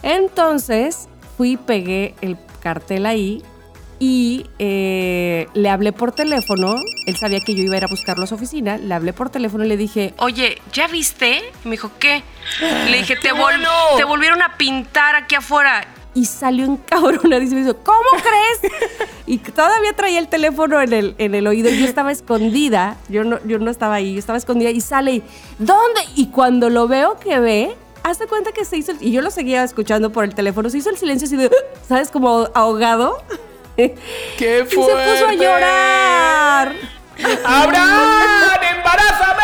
Entonces 0.03 1.07
fui 1.37 1.53
y 1.53 1.57
pegué 1.57 2.15
el 2.21 2.37
cartel 2.61 3.05
ahí 3.05 3.43
y 3.99 4.45
eh, 4.59 5.47
le 5.53 5.69
hablé 5.69 5.91
por 5.93 6.11
teléfono. 6.11 6.75
Él 7.05 7.15
sabía 7.17 7.39
que 7.39 7.55
yo 7.55 7.63
iba 7.63 7.75
a 7.75 7.77
ir 7.77 7.83
a 7.85 7.87
buscarlo 7.87 8.23
a 8.23 8.27
su 8.27 8.35
oficina. 8.35 8.77
Le 8.77 8.93
hablé 8.93 9.13
por 9.13 9.29
teléfono 9.29 9.63
y 9.65 9.67
le 9.67 9.77
dije, 9.77 10.13
oye, 10.17 10.61
¿ya 10.73 10.87
viste? 10.87 11.37
Y 11.63 11.67
me 11.67 11.71
dijo, 11.71 11.91
¿qué? 11.99 12.23
Le 12.89 12.97
dije, 12.97 13.15
te, 13.15 13.31
vol- 13.33 13.65
te 13.97 14.03
volvieron 14.03 14.41
a 14.41 14.57
pintar 14.57 15.15
aquí 15.15 15.35
afuera. 15.35 15.87
Y 16.13 16.25
salió 16.25 16.63
encabronadísimo 16.65 17.59
y 17.59 17.63
dijo, 17.63 17.77
¿cómo 17.83 17.99
crees? 18.21 18.73
y 19.27 19.37
todavía 19.37 19.91
traía 19.93 20.19
el 20.19 20.29
teléfono 20.29 20.81
en 20.81 20.93
el, 20.93 21.15
en 21.17 21.35
el 21.35 21.45
oído. 21.47 21.69
Yo 21.69 21.85
estaba 21.85 22.11
escondida. 22.11 22.97
Yo 23.09 23.23
no, 23.23 23.39
yo 23.45 23.59
no 23.59 23.69
estaba 23.69 23.95
ahí. 23.95 24.13
Yo 24.13 24.19
estaba 24.19 24.37
escondida 24.37 24.69
y 24.69 24.79
sale 24.81 25.11
y, 25.15 25.23
¿dónde? 25.59 26.01
Y 26.15 26.27
cuando 26.27 26.69
lo 26.69 26.87
veo 26.87 27.19
que 27.19 27.39
ve, 27.39 27.75
hace 28.03 28.27
cuenta 28.27 28.51
que 28.53 28.63
se 28.63 28.77
hizo, 28.77 28.91
el- 28.93 29.03
y 29.03 29.11
yo 29.11 29.21
lo 29.21 29.29
seguía 29.31 29.63
escuchando 29.63 30.11
por 30.11 30.23
el 30.23 30.33
teléfono, 30.35 30.69
se 30.69 30.77
hizo 30.77 30.89
el 30.89 30.97
silencio 30.97 31.25
así 31.27 31.35
de, 31.35 31.51
¿sabes? 31.87 32.09
Como 32.11 32.47
ahogado. 32.53 33.17
¡Qué 33.75 33.93
Y 34.37 34.69
se 34.69 34.75
fuerte! 34.75 35.11
puso 35.11 35.27
a 35.27 35.33
llorar. 35.33 36.73
¡Abraham! 37.43 38.59
¡Embarázame! 38.77 39.43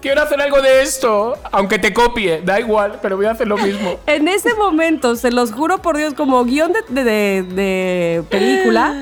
Quiero 0.00 0.22
hacer 0.22 0.40
algo 0.40 0.60
de 0.60 0.82
esto. 0.82 1.34
Aunque 1.50 1.78
te 1.78 1.92
copie, 1.94 2.42
da 2.44 2.60
igual, 2.60 2.98
pero 3.00 3.16
voy 3.16 3.26
a 3.26 3.30
hacer 3.30 3.46
lo 3.48 3.56
mismo. 3.56 3.98
En 4.06 4.28
ese 4.28 4.54
momento, 4.54 5.16
se 5.16 5.30
los 5.30 5.52
juro 5.52 5.78
por 5.80 5.96
Dios, 5.96 6.12
como 6.14 6.44
guion 6.44 6.72
de, 6.72 6.82
de- 6.88 7.04
de- 7.04 7.42
de 7.54 8.22
película, 8.28 8.94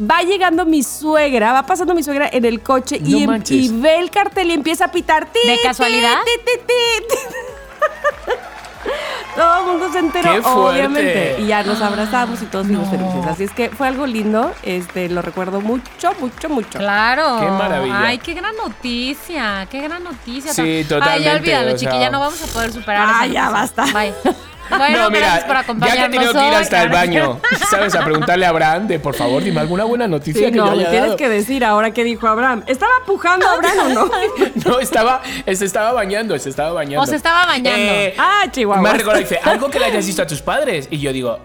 va 0.00 0.22
llegando 0.22 0.64
mi 0.64 0.82
suegra, 0.84 1.52
va 1.52 1.66
pasando 1.66 1.94
mi 1.94 2.02
suegra 2.04 2.28
en 2.32 2.44
el 2.44 2.60
coche 2.60 3.00
No 3.00 3.08
y, 3.18 3.22
em- 3.24 3.42
y 3.48 3.68
ve 3.80 3.98
el 3.98 4.10
cartel 4.10 4.50
y 4.50 4.54
empieza 4.54 4.84
a 4.86 4.92
pitar. 4.92 5.26
"Ti, 5.32 5.40
¿De 5.44 5.54
ti, 5.56 5.60
casualidad? 5.64 6.18
ti, 6.24 6.40
ti, 6.44 6.60
ti, 6.66 7.06
ti". 7.08 7.16
Todo 9.34 9.58
el 9.60 9.66
mundo 9.66 9.92
se 9.92 9.98
enteró, 9.98 10.32
obviamente. 10.54 11.36
Y 11.40 11.46
ya 11.46 11.62
nos 11.64 11.80
abrazamos 11.82 12.40
y 12.42 12.46
todos 12.46 12.66
fuimos 12.66 12.88
felices. 12.88 13.26
Así 13.26 13.44
es 13.44 13.50
que 13.50 13.70
fue 13.70 13.88
algo 13.88 14.06
lindo. 14.06 14.52
Este, 14.62 15.08
lo 15.08 15.22
recuerdo 15.22 15.60
mucho, 15.60 16.12
mucho, 16.20 16.48
mucho. 16.48 16.78
Claro. 16.78 17.38
Qué 17.40 17.46
maravilla. 17.46 18.00
Ay, 18.06 18.18
qué 18.18 18.34
gran 18.34 18.54
noticia. 18.56 19.66
Qué 19.70 19.80
gran 19.80 20.04
noticia. 20.04 20.52
Sí, 20.52 20.62
Ay, 20.62 20.84
totalmente, 20.84 21.24
ya 21.24 21.34
olvídalo, 21.36 21.66
o 21.74 21.78
sea- 21.78 21.90
chiqui. 21.90 21.98
Ya 22.00 22.10
no 22.10 22.20
vamos 22.20 22.42
a 22.42 22.46
poder 22.46 22.72
superar 22.72 23.08
Ah, 23.10 23.26
ya 23.26 23.46
noticia. 23.46 23.50
basta. 23.50 23.84
Bye. 23.92 24.14
Bueno, 24.68 24.98
no, 24.98 25.10
mira, 25.10 25.40
gracias 25.46 25.64
por 25.64 25.78
ya 25.80 25.92
que 25.94 26.04
he 26.04 26.08
tenido 26.08 26.32
que 26.32 26.48
ir 26.48 26.54
hasta 26.54 26.82
el 26.82 26.88
baño, 26.88 27.40
¿sabes? 27.70 27.94
A 27.94 28.04
preguntarle 28.04 28.46
a 28.46 28.48
Abraham 28.48 28.86
de, 28.86 28.98
por 28.98 29.14
favor, 29.14 29.42
dime 29.42 29.60
alguna 29.60 29.84
buena 29.84 30.08
noticia 30.08 30.46
Sí, 30.46 30.52
que 30.52 30.58
no, 30.58 30.66
yo 30.66 30.70
me 30.72 30.80
haya 30.82 30.90
tienes 30.90 31.08
dado. 31.08 31.16
que 31.16 31.28
decir 31.28 31.64
ahora 31.64 31.92
qué 31.92 32.04
dijo 32.04 32.26
Abraham. 32.26 32.62
¿Estaba 32.66 32.92
pujando 33.06 33.46
Abraham 33.48 33.78
o 33.78 33.88
no? 33.88 34.10
No, 34.64 34.80
estaba, 34.80 35.22
se 35.46 35.64
estaba 35.64 35.92
bañando, 35.92 36.38
se 36.38 36.50
estaba 36.50 36.72
bañando. 36.72 37.02
O 37.02 37.06
se 37.06 37.16
estaba 37.16 37.46
bañando. 37.46 37.70
Eh, 37.78 38.14
ah, 38.18 38.44
Chihuahua. 38.50 38.82
Me 38.82 38.98
recordó, 38.98 39.18
dice, 39.18 39.38
algo 39.42 39.68
que 39.68 39.78
le 39.78 39.86
hayas 39.86 40.06
visto 40.06 40.22
a 40.22 40.26
tus 40.26 40.40
padres. 40.40 40.88
Y 40.90 40.98
yo 40.98 41.12
digo, 41.12 41.38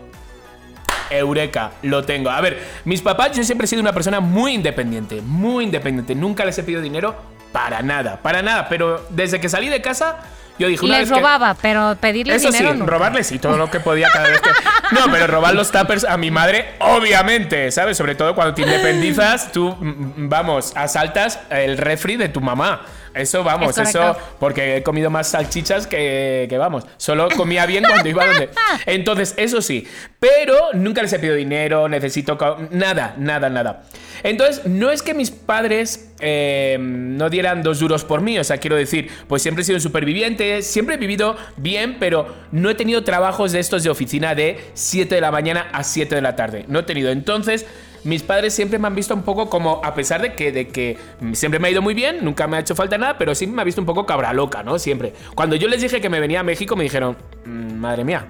Eureka, 1.10 1.71
lo 1.82 2.03
tengo. 2.03 2.29
A 2.29 2.41
ver, 2.41 2.65
mis 2.86 3.01
papás, 3.01 3.36
yo 3.36 3.43
siempre 3.43 3.65
he 3.65 3.67
sido 3.67 3.82
una 3.82 3.93
persona 3.93 4.19
muy 4.19 4.53
independiente, 4.53 5.21
muy 5.21 5.63
independiente. 5.65 6.15
Nunca 6.15 6.45
les 6.45 6.58
he 6.58 6.63
pedido 6.63 6.82
dinero 6.82 7.15
para 7.51 7.82
nada, 7.82 8.21
para 8.21 8.41
nada. 8.41 8.69
Pero 8.69 9.05
desde 9.10 9.39
que 9.39 9.49
salí 9.49 9.69
de 9.69 9.82
casa, 9.82 10.17
yo 10.60 10.67
dije, 10.67 10.86
Y 10.86 10.89
una 10.89 11.00
les 11.00 11.10
vez 11.10 11.17
que- 11.17 11.24
robaba, 11.24 11.56
pero 11.62 11.98
pedirles 12.00 12.43
Eso 12.43 12.52
sí, 12.52 12.60
dinero 12.60 12.76
no. 12.76 12.86
robarles 12.86 13.26
sí, 13.28 13.39
todo 13.39 13.58
lo 13.58 13.72
que 13.72 13.80
podía 13.80 14.10
cada 14.13 14.28
vez 14.30 14.41
que. 14.41 14.50
No, 14.91 15.12
pero 15.12 15.26
robar 15.28 15.56
los 15.56 15.72
tuppers 15.72 16.04
a 16.04 16.17
mi 16.17 16.30
madre, 16.32 16.76
obviamente, 16.80 17.72
¿sabes? 17.72 17.98
Sobre 17.98 18.15
todo 18.15 18.36
cuando 18.36 18.54
te 18.54 18.62
independizas, 18.63 19.52
tú, 19.52 19.76
mm, 19.80 19.88
mm, 20.24 20.30
vamos, 20.30 20.74
asaltas 20.76 21.39
el 21.50 21.78
refri 21.78 22.17
de 22.17 22.30
tu 22.30 22.41
mamá. 22.41 22.82
Eso, 23.13 23.43
vamos, 23.43 23.78
Es 23.78 23.89
eso, 23.89 24.15
porque 24.39 24.78
he 24.78 24.84
comido 24.84 25.10
más 25.10 25.28
salchichas 25.30 25.88
que, 25.88 26.48
que, 26.50 26.58
vamos. 26.58 26.86
Solo 26.98 27.28
comía 27.30 27.65
bien 27.65 27.84
cuando 27.88 28.10
iba 28.10 28.26
donde. 28.26 28.50
Entonces, 28.86 29.34
eso 29.38 29.62
sí. 29.62 29.88
Pero 30.19 30.56
nunca 30.74 31.02
les 31.02 31.13
he 31.13 31.19
pedido 31.19 31.36
dinero, 31.36 31.88
necesito. 31.88 32.38
Nada, 32.72 33.15
nada, 33.17 33.50
nada. 33.50 33.84
Entonces, 34.24 34.65
no 34.65 34.91
es 34.91 35.02
que 35.02 35.13
mis 35.13 35.32
padres 35.32 36.12
eh, 36.19 36.78
no 36.80 37.30
dieran 37.30 37.63
dos 37.63 37.80
duros 37.80 38.04
por 38.04 38.22
mí. 38.22 38.38
O 38.38 38.43
sea, 38.43 38.58
quiero 38.58 38.76
decir, 38.76 39.10
pues 39.28 39.41
siempre 39.41 39.62
he 39.62 39.65
sido 39.65 39.78
un 39.78 39.82
superviviente, 39.82 40.62
siempre 40.62 40.95
he 40.95 40.98
vivido 40.98 41.38
bien, 41.58 41.98
pero 42.00 42.36
no 42.52 42.69
he 42.69 42.76
tenido 42.76 43.04
trabajos 43.04 43.52
de 43.52 43.60
estos 43.60 43.84
de 43.84 43.89
oficina 43.89 44.36
de 44.36 44.60
7 44.74 45.15
de 45.15 45.22
la 45.22 45.32
mañana 45.32 45.69
a 45.72 45.84
7 45.84 46.15
de 46.15 46.22
la 46.22 46.36
tarde. 46.36 46.65
No 46.67 46.80
he 46.80 46.84
tenido. 46.84 47.12
Entonces. 47.12 47.65
Mis 48.03 48.23
padres 48.23 48.53
siempre 48.53 48.79
me 48.79 48.88
han 48.88 48.95
visto 48.95 49.13
un 49.13 49.23
poco 49.23 49.49
como, 49.49 49.81
a 49.83 49.93
pesar 49.93 50.21
de 50.21 50.33
que, 50.33 50.51
de 50.51 50.67
que 50.67 50.97
siempre 51.33 51.59
me 51.59 51.67
ha 51.67 51.71
ido 51.71 51.81
muy 51.81 51.93
bien, 51.93 52.23
nunca 52.23 52.47
me 52.47 52.57
ha 52.57 52.59
hecho 52.62 52.75
falta 52.75 52.97
nada, 52.97 53.17
pero 53.17 53.35
sí 53.35 53.47
me 53.47 53.62
ha 53.62 53.65
visto 53.65 53.81
un 53.81 53.85
poco 53.85 54.05
cabra 54.05 54.33
loca, 54.33 54.63
¿no? 54.63 54.79
Siempre. 54.79 55.13
Cuando 55.35 55.55
yo 55.55 55.67
les 55.67 55.81
dije 55.81 56.01
que 56.01 56.09
me 56.09 56.19
venía 56.19 56.39
a 56.39 56.43
México, 56.43 56.75
me 56.75 56.83
dijeron, 56.83 57.17
"Mm, 57.45 57.73
madre 57.75 58.03
mía, 58.03 58.25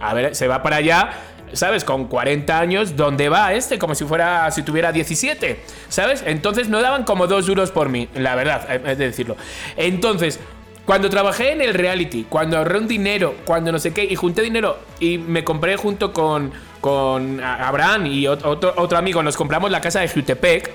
a 0.00 0.14
ver, 0.14 0.34
se 0.34 0.46
va 0.46 0.62
para 0.62 0.76
allá, 0.76 1.10
¿sabes? 1.52 1.84
Con 1.84 2.06
40 2.06 2.58
años, 2.58 2.96
¿dónde 2.96 3.28
va 3.28 3.52
este? 3.54 3.78
Como 3.78 3.94
si 3.94 4.04
fuera, 4.04 4.50
si 4.50 4.62
tuviera 4.62 4.92
17, 4.92 5.60
¿sabes? 5.88 6.22
Entonces 6.26 6.68
no 6.68 6.80
daban 6.80 7.04
como 7.04 7.26
dos 7.26 7.46
duros 7.46 7.70
por 7.70 7.88
mí, 7.88 8.08
la 8.14 8.34
verdad, 8.34 8.66
he 8.70 8.78
de 8.78 9.06
decirlo. 9.06 9.36
Entonces, 9.76 10.38
cuando 10.84 11.10
trabajé 11.10 11.52
en 11.52 11.60
el 11.60 11.74
reality, 11.74 12.24
cuando 12.28 12.56
ahorré 12.56 12.78
un 12.78 12.88
dinero, 12.88 13.34
cuando 13.44 13.72
no 13.72 13.78
sé 13.78 13.92
qué, 13.92 14.04
y 14.04 14.14
junté 14.14 14.42
dinero 14.42 14.78
y 15.00 15.18
me 15.18 15.44
compré 15.44 15.76
junto 15.76 16.12
con, 16.12 16.52
con 16.80 17.40
Abraham 17.42 18.06
y 18.06 18.22
ot- 18.24 18.44
otro, 18.44 18.74
otro 18.76 18.98
amigo, 18.98 19.22
nos 19.22 19.36
compramos 19.36 19.70
la 19.70 19.80
casa 19.80 20.00
de 20.00 20.08
Jutepec, 20.08 20.70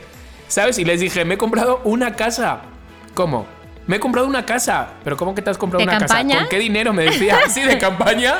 ¿sabes? 0.48 0.78
Y 0.80 0.86
les 0.86 1.00
dije, 1.00 1.24
me 1.26 1.36
he 1.36 1.38
comprado 1.38 1.82
una 1.84 2.16
casa. 2.16 2.62
¿Cómo? 3.13 3.46
Me 3.86 3.98
he 3.98 4.00
comprado 4.00 4.28
una 4.28 4.46
casa. 4.46 4.89
¿Pero 5.04 5.18
cómo 5.18 5.36
que 5.36 5.42
te 5.42 5.50
has 5.50 5.58
comprado 5.58 5.80
¿De 5.86 5.89
una 5.89 6.00
campaña? 6.00 6.30
casa? 6.36 6.39
¿Con 6.46 6.50
qué 6.50 6.60
dinero? 6.60 6.94
Me 6.94 7.04
decía, 7.04 7.38
sí, 7.50 7.62
de 7.62 7.78
campaña. 7.78 8.36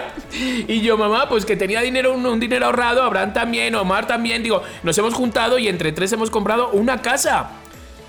Y 0.67 0.82
yo, 0.82 0.97
mamá, 0.97 1.28
pues 1.28 1.45
que 1.45 1.56
tenía 1.58 1.82
dinero, 1.82 2.13
un, 2.13 2.26
un 2.26 2.39
dinero 2.39 2.65
ahorrado, 2.67 3.04
Abraham 3.04 3.34
también, 3.34 3.76
Omar 3.76 4.08
también. 4.08 4.41
Digo, 4.41 4.63
nos 4.84 4.97
hemos 4.97 5.13
juntado 5.13 5.58
y 5.60 5.67
entre 5.67 5.91
tres 5.91 6.12
hemos 6.13 6.30
comprado 6.30 6.69
una 6.69 7.02
casa. 7.02 7.49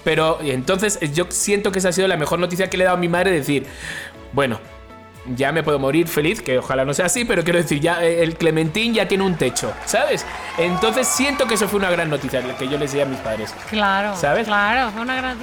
Pero 0.04 0.38
entonces 0.42 0.98
yo 1.12 1.26
siento 1.30 1.72
que 1.72 1.78
esa 1.80 1.88
ha 1.88 1.92
sido 1.92 2.06
la 2.06 2.16
mejor 2.16 2.38
noticia 2.38 2.68
que 2.70 2.76
le 2.76 2.84
he 2.84 2.86
dado 2.86 2.98
a 2.98 3.00
mi 3.00 3.08
madre, 3.08 3.30
decir, 3.32 3.66
bueno, 4.32 4.60
ya 5.36 5.52
me 5.52 5.62
puedo 5.62 5.78
morir 5.78 6.06
feliz, 6.08 6.42
que 6.42 6.58
ojalá 6.58 6.84
no 6.84 6.92
sea 6.94 7.06
así, 7.06 7.24
pero 7.24 7.42
quiero 7.44 7.58
decir, 7.60 7.80
ya 7.80 8.04
eh, 8.04 8.22
el 8.22 8.36
Clementín 8.36 8.94
ya 8.94 9.08
tiene 9.08 9.24
un 9.24 9.36
techo, 9.36 9.72
¿sabes? 9.86 10.24
Entonces 10.58 11.06
siento 11.08 11.46
que 11.46 11.54
eso 11.54 11.68
fue 11.68 11.78
una 11.78 11.90
gran 11.90 12.10
noticia, 12.10 12.40
la 12.40 12.56
que 12.56 12.68
yo 12.68 12.78
les 12.78 12.92
di 12.92 13.00
a 13.00 13.06
mis 13.06 13.18
padres. 13.20 13.54
Claro. 13.70 14.16
¿Sabes? 14.16 14.46
Claro, 14.46 14.90
fue 14.92 15.02
una 15.02 15.16
gran. 15.16 15.36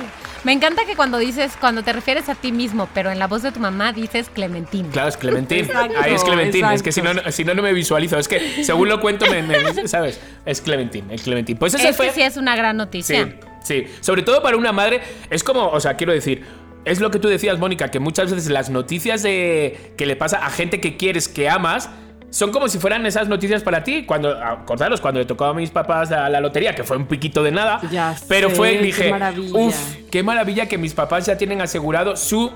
Me 0.44 0.52
encanta 0.54 0.86
que 0.86 0.96
cuando 0.96 1.20
dices, 1.20 1.54
cuando 1.60 1.84
te 1.84 1.94
refieres 1.94 2.28
a 2.30 2.34
ti 2.36 2.52
mismo, 2.52 2.90
pero 2.96 3.12
en 3.12 3.20
la 3.20 3.28
voz 3.28 3.44
de 3.44 3.52
tu 3.52 3.60
mamá 3.60 3.94
dices 3.94 4.30
Clementín. 4.34 4.88
Claro, 4.90 5.10
es 5.10 5.18
Clementín. 5.18 5.60
Exacto, 5.66 5.94
Ahí 6.02 6.14
es 6.16 6.24
Clementín. 6.24 6.66
Es 6.66 6.82
que 6.82 6.92
si 6.92 7.02
no, 7.02 7.12
exacto. 7.12 7.32
si 7.32 7.44
no, 7.46 7.54
no 7.54 7.62
me 7.62 7.74
visualizo. 7.74 8.18
Es 8.18 8.28
que 8.28 8.64
según 8.64 8.90
lo 8.90 9.00
cuento, 9.00 9.26
me, 9.28 9.44
me- 9.44 9.88
¿sabes? 9.88 10.20
Es 10.46 10.62
Clementín, 10.62 11.12
el 11.12 11.22
Clementín. 11.22 11.58
Pues 11.58 11.76
ese 11.76 11.90
Es 11.90 11.98
fue. 11.98 12.12
sí 12.12 12.22
es 12.22 12.38
una 12.38 12.56
gran 12.56 12.76
noticia. 12.78 13.26
Sí, 13.62 13.84
sí. 13.84 13.88
Sobre 14.00 14.24
todo 14.24 14.42
para 14.42 14.58
una 14.58 14.72
madre, 14.72 15.02
es 15.30 15.44
como, 15.44 15.68
o 15.68 15.80
sea, 15.80 15.96
quiero 15.96 16.12
decir, 16.12 16.44
es 16.86 17.00
lo 17.00 17.12
que 17.12 17.20
tú 17.20 17.28
decías, 17.28 17.60
Mónica, 17.60 17.90
que 17.92 18.00
muchas 18.00 18.34
veces 18.34 18.50
las 18.52 18.70
noticias 18.70 19.22
de 19.24 19.94
que 19.98 20.06
le 20.06 20.16
pasa 20.16 20.38
a 20.46 20.50
gente 20.50 20.80
que 20.80 20.98
quieres, 20.98 21.28
que 21.28 21.50
amas, 21.50 21.90
son 22.32 22.52
como 22.52 22.70
si 22.70 22.80
fueran 22.80 23.06
esas 23.06 23.28
noticias 23.28 23.62
para 23.62 23.84
ti. 23.84 24.06
Cuando, 24.06 24.30
acordaros, 24.42 25.02
cuando 25.02 25.20
le 25.20 25.26
tocó 25.26 25.46
a 25.46 25.54
mis 25.54 25.70
papás 25.70 26.12
a 26.12 26.30
la 26.30 26.40
lotería, 26.40 26.74
que 26.74 26.84
fue 26.84 26.96
un 26.98 27.06
piquito 27.06 27.44
de 27.44 27.52
nada, 27.52 27.82
Ya 27.92 28.16
pero 28.28 28.50
sé, 28.50 28.56
fue, 28.56 28.78
dije, 28.78 29.14
uff, 29.52 29.76
qué 30.10 30.24
maravilla 30.24 30.68
que 30.68 30.78
mis 30.78 30.94
papás 30.94 31.26
ya 31.26 31.38
tienen 31.38 31.62
asegurado 31.62 32.16
su 32.16 32.52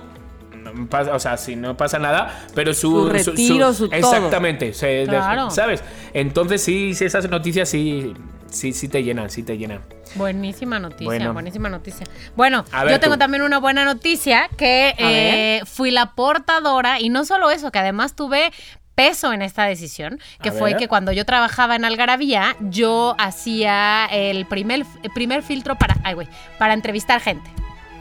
o 1.14 1.20
sea, 1.20 1.38
si 1.38 1.56
no 1.56 1.78
pasa 1.78 2.00
nada, 2.00 2.48
pero 2.54 2.74
su, 2.74 3.04
Su 3.04 3.10
retiro, 3.10 3.72
su 3.74 3.88
todo. 3.88 3.98
exactamente, 3.98 4.74
se- 4.74 5.06
Claro. 5.08 5.50
¿sabes? 5.52 5.84
Entonces 6.14 6.62
sí, 6.64 6.94
sí, 6.94 7.06
esas 7.06 7.30
noticias 7.30 7.70
sí, 7.70 8.14
sí, 8.56 8.74
sí 8.74 8.88
te 8.88 9.04
llenan, 9.04 9.30
sí 9.30 9.44
te 9.44 9.58
llenan. 9.58 9.82
Buenísima 10.16 10.80
noticia, 10.80 11.06
Bueno. 11.06 11.34
buenísima 11.34 11.70
noticia. 11.70 12.06
Bueno, 12.36 12.64
ver, 12.72 12.90
yo 12.92 13.00
tengo 13.00 13.16
tú. 13.16 13.20
también 13.20 13.44
una 13.44 13.60
buena 13.60 13.86
noticia 13.86 14.50
que 14.58 14.96
eh, 14.98 15.62
fui 15.66 15.92
la 15.92 16.14
portadora 16.14 17.00
y 17.00 17.10
no 17.10 17.26
solo 17.26 17.52
eso, 17.52 17.72
que 17.72 17.80
además 17.80 18.16
tuve 18.16 18.52
peso 18.96 19.34
en 19.34 19.42
esta 19.42 19.66
decisión, 19.66 20.20
que 20.42 20.50
A 20.50 20.52
fue 20.54 20.70
ver. 20.72 20.78
que 20.80 20.88
cuando 20.88 21.12
yo 21.12 21.26
trabajaba 21.26 21.76
en 21.76 21.84
Algarabía, 21.84 22.56
yo 22.62 23.14
hacía 23.20 24.06
el 24.06 24.46
primer, 24.46 24.86
el 25.04 25.12
primer 25.12 25.44
filtro 25.44 25.76
para, 25.76 25.98
ay, 26.04 26.14
güey, 26.14 26.28
para 26.58 26.74
entrevistar 26.74 27.20
gente. 27.20 27.50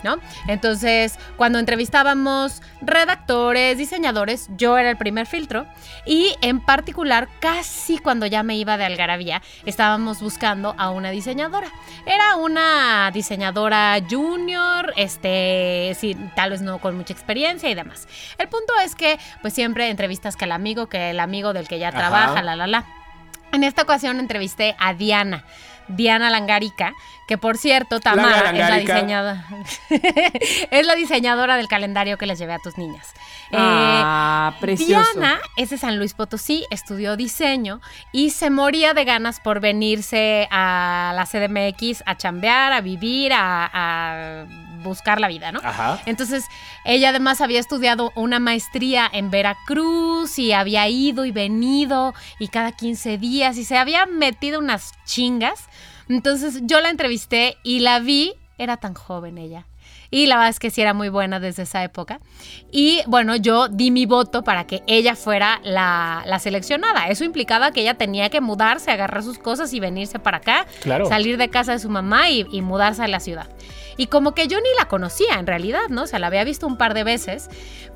¿No? 0.05 0.19
Entonces, 0.49 1.19
cuando 1.39 1.59
entrevistábamos 1.59 2.61
redactores, 2.83 3.79
diseñadores, 3.79 4.49
yo 4.57 4.77
era 4.77 4.91
el 4.91 4.99
primer 4.99 5.27
filtro 5.27 5.67
y 6.05 6.37
en 6.43 6.61
particular, 6.61 7.27
casi 7.41 7.97
cuando 7.97 8.27
ya 8.27 8.43
me 8.43 8.55
iba 8.57 8.77
de 8.77 8.85
Algarabía, 8.85 9.41
estábamos 9.65 10.21
buscando 10.21 10.75
a 10.77 10.91
una 10.91 11.11
diseñadora. 11.11 11.69
Era 12.05 12.37
una 12.37 13.11
diseñadora 13.15 13.99
junior, 14.09 14.93
este, 14.97 15.97
sí, 15.99 16.15
tal 16.37 16.51
vez 16.51 16.61
no 16.61 16.79
con 16.81 16.99
mucha 16.99 17.15
experiencia 17.15 17.71
y 17.71 17.75
demás. 17.75 18.07
El 18.37 18.49
punto 18.49 18.75
es 18.85 18.95
que, 18.95 19.19
pues 19.41 19.55
siempre 19.55 19.89
entrevistas 19.89 20.37
que 20.37 20.45
el 20.45 20.53
amigo, 20.53 20.87
que 20.87 21.11
el 21.11 21.21
amigo 21.21 21.55
del 21.55 21.67
que 21.67 21.79
ya 21.79 21.89
Ajá. 21.89 21.99
trabaja, 21.99 22.43
la, 22.43 22.57
la, 22.57 22.67
la. 22.67 22.85
En 23.53 23.65
esta 23.65 23.83
ocasión 23.83 24.19
entrevisté 24.19 24.77
a 24.79 24.93
Diana. 24.93 25.45
Diana 25.89 26.31
Langarica, 26.31 26.95
que 27.27 27.39
por 27.39 27.57
cierto, 27.59 28.01
Tamara 28.01 28.51
es 28.51 28.59
la 28.59 28.79
diseñadora. 28.79 29.45
es 30.71 30.87
la 30.87 30.95
diseñadora 30.95 31.57
del 31.57 31.69
calendario 31.69 32.19
que 32.19 32.27
les 32.27 32.39
llevé 32.39 32.53
a 32.55 32.59
tus 32.59 32.79
niñas. 32.79 33.13
Eh, 33.51 33.57
Ah, 33.57 34.55
precioso. 34.61 35.11
Diana 35.13 35.41
es 35.57 35.71
de 35.71 35.79
San 35.79 35.97
Luis 35.99 36.15
Potosí, 36.15 36.67
estudió 36.71 37.17
diseño 37.17 37.81
y 38.13 38.31
se 38.31 38.51
moría 38.51 38.95
de 38.95 39.05
ganas 39.05 39.41
por 39.41 39.61
venirse 39.61 40.49
a 40.51 41.13
la 41.15 41.25
CDMX 41.27 42.03
a 42.07 42.17
chambear, 42.17 42.73
a 42.73 42.81
vivir, 42.81 43.33
a, 43.33 43.71
a 43.73 44.45
buscar 44.85 45.21
la 45.21 45.27
vida, 45.27 45.51
¿no? 45.51 45.59
Ajá. 45.65 46.01
Entonces, 46.07 46.45
ella 46.85 47.09
además 47.09 47.41
había 47.41 47.59
estudiado 47.59 48.13
una 48.15 48.39
maestría 48.39 49.11
en 49.13 49.31
Veracruz 49.31 50.39
y 50.39 50.53
había 50.53 50.89
ido 50.89 51.25
y 51.25 51.33
venido 51.33 52.15
y 52.39 52.49
cada 52.49 52.73
15 52.73 53.19
días 53.19 53.57
y 53.57 53.65
se 53.65 53.77
había 53.77 54.07
metido 54.07 54.59
unas 54.61 54.93
chingas. 55.05 55.69
Entonces, 56.09 56.61
yo 56.63 56.81
la 56.81 56.91
entrevisté 56.91 57.57
y 57.65 57.81
la 57.81 57.99
vi, 57.99 58.35
era 58.59 58.77
tan 58.77 58.95
joven 58.95 59.39
ella. 59.39 59.67
Y 60.11 60.27
la 60.27 60.37
verdad 60.37 60.51
es 60.51 60.61
que 60.61 60.71
sí 60.71 60.81
era 60.81 60.95
muy 60.95 61.09
buena 61.09 61.41
desde 61.41 61.65
esa 61.65 61.83
época. 61.83 62.21
Y 62.71 63.01
bueno, 63.09 63.35
yo 63.35 63.67
di 63.67 63.91
mi 63.91 64.07
voto 64.07 64.45
para 64.45 64.65
que 64.65 64.85
ella 64.87 65.17
fuera 65.17 65.61
la, 65.65 66.23
la 66.27 66.39
seleccionada. 66.39 67.09
Eso 67.09 67.25
implicaba 67.25 67.73
que 67.73 67.81
ella 67.81 67.95
tenía 67.95 68.31
que 68.31 68.41
mudarse, 68.41 68.93
agarrar 68.93 69.25
sus 69.25 69.39
cosas 69.39 69.73
y 69.73 69.81
venirse 69.81 70.21
para 70.21 70.37
acá, 70.37 70.67
Claro. 70.83 71.07
salir 71.07 71.37
de 71.37 71.49
casa 71.49 71.73
de 71.73 71.81
su 71.81 71.91
mamá 71.91 72.31
y, 72.31 72.47
y 72.53 72.61
mudarse 72.63 73.03
a 73.03 73.09
la 73.09 73.19
ciudad. 73.19 73.49
Y 73.97 74.07
como 74.09 74.35
que 74.35 74.49
yo 74.49 74.59
ni 74.59 74.69
la 74.79 74.87
conocía 74.89 75.35
en 75.39 75.47
realidad, 75.47 75.89
¿no? 75.89 76.03
O 76.03 76.07
sea, 76.07 76.19
la 76.19 76.27
había 76.29 76.45
visto 76.45 76.67
un 76.67 76.77
par 76.77 76.95
de 76.95 77.05
veces, 77.05 77.49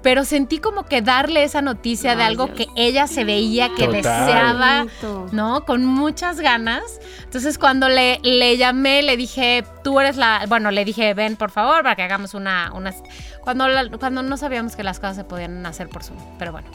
pero 0.03 0.25
sentí 0.25 0.59
como 0.59 0.85
que 0.85 1.03
darle 1.03 1.43
esa 1.43 1.61
noticia 1.63 2.15
de 2.17 2.23
Ay, 2.23 2.29
algo 2.29 2.55
que 2.55 2.67
ella 2.77 3.07
se 3.07 3.25
veía 3.25 3.69
que 3.77 3.87
Total. 3.87 4.03
deseaba. 4.03 4.87
¿no? 5.33 5.65
Con 5.65 5.85
muchas 5.85 6.41
ganas. 6.41 6.83
Entonces 7.25 7.59
cuando 7.59 7.89
le, 7.89 8.21
le 8.23 8.57
llamé, 8.57 9.03
le 9.03 9.17
dije, 9.17 9.65
tú 9.83 9.99
eres 10.01 10.17
la, 10.17 10.45
bueno, 10.49 10.71
le 10.71 10.85
dije, 10.85 11.15
ven 11.15 11.37
por 11.37 11.51
favor 11.51 11.83
para 11.83 11.97
que 11.97 12.03
hagamos 12.03 12.35
una, 12.35 12.73
una 12.75 12.95
cuando, 13.43 13.67
la- 13.69 13.89
cuando 13.99 14.23
no 14.23 14.37
sabíamos 14.37 14.77
que 14.77 14.83
las 14.85 14.99
cosas 15.01 15.17
se 15.17 15.25
podían 15.25 15.65
hacer 15.67 15.89
por 15.89 16.05
Zoom, 16.05 16.19
pero 16.39 16.53
bueno. 16.53 16.69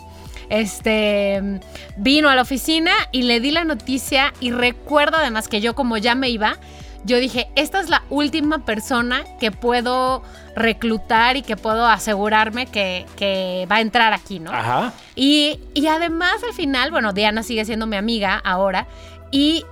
Este 0.50 1.42
vino 1.98 2.30
a 2.30 2.36
la 2.36 2.42
oficina 2.42 2.92
y 3.12 3.24
le 3.24 3.40
di 3.40 3.52
la 3.52 3.64
noticia 3.64 4.34
y 4.40 4.52
recuerdo 4.52 5.18
además 5.18 5.48
que 5.48 5.62
yo 5.62 5.74
como 5.76 5.98
ya 5.98 6.16
me 6.16 6.30
iba, 6.30 6.58
yo 7.04 7.18
dije, 7.18 7.50
esta 7.56 7.80
es 7.80 7.90
la 7.90 8.04
última 8.10 8.66
persona 8.66 9.24
que 9.40 9.52
puedo 9.52 10.24
reclutar 10.56 11.36
y 11.36 11.42
que 11.42 11.58
puedo 11.58 11.86
asegurarme 11.86 12.68
que, 12.68 13.06
que 13.16 13.68
va 13.72 13.78
a 13.78 13.82
entrar 13.82 14.14
aquí, 14.14 14.40
¿no? 14.40 14.52
Ajá. 14.52 14.94
Y, 15.16 15.60
y 15.74 15.88
además 15.88 16.36
al 16.48 16.54
final, 16.54 16.92
bueno, 16.92 17.14
Diana 17.14 17.44
sigue 17.44 17.66
siendo 17.66 17.88
mi 17.88 17.98
amiga 17.98 18.42
ahora 18.44 18.88
y 19.32 19.66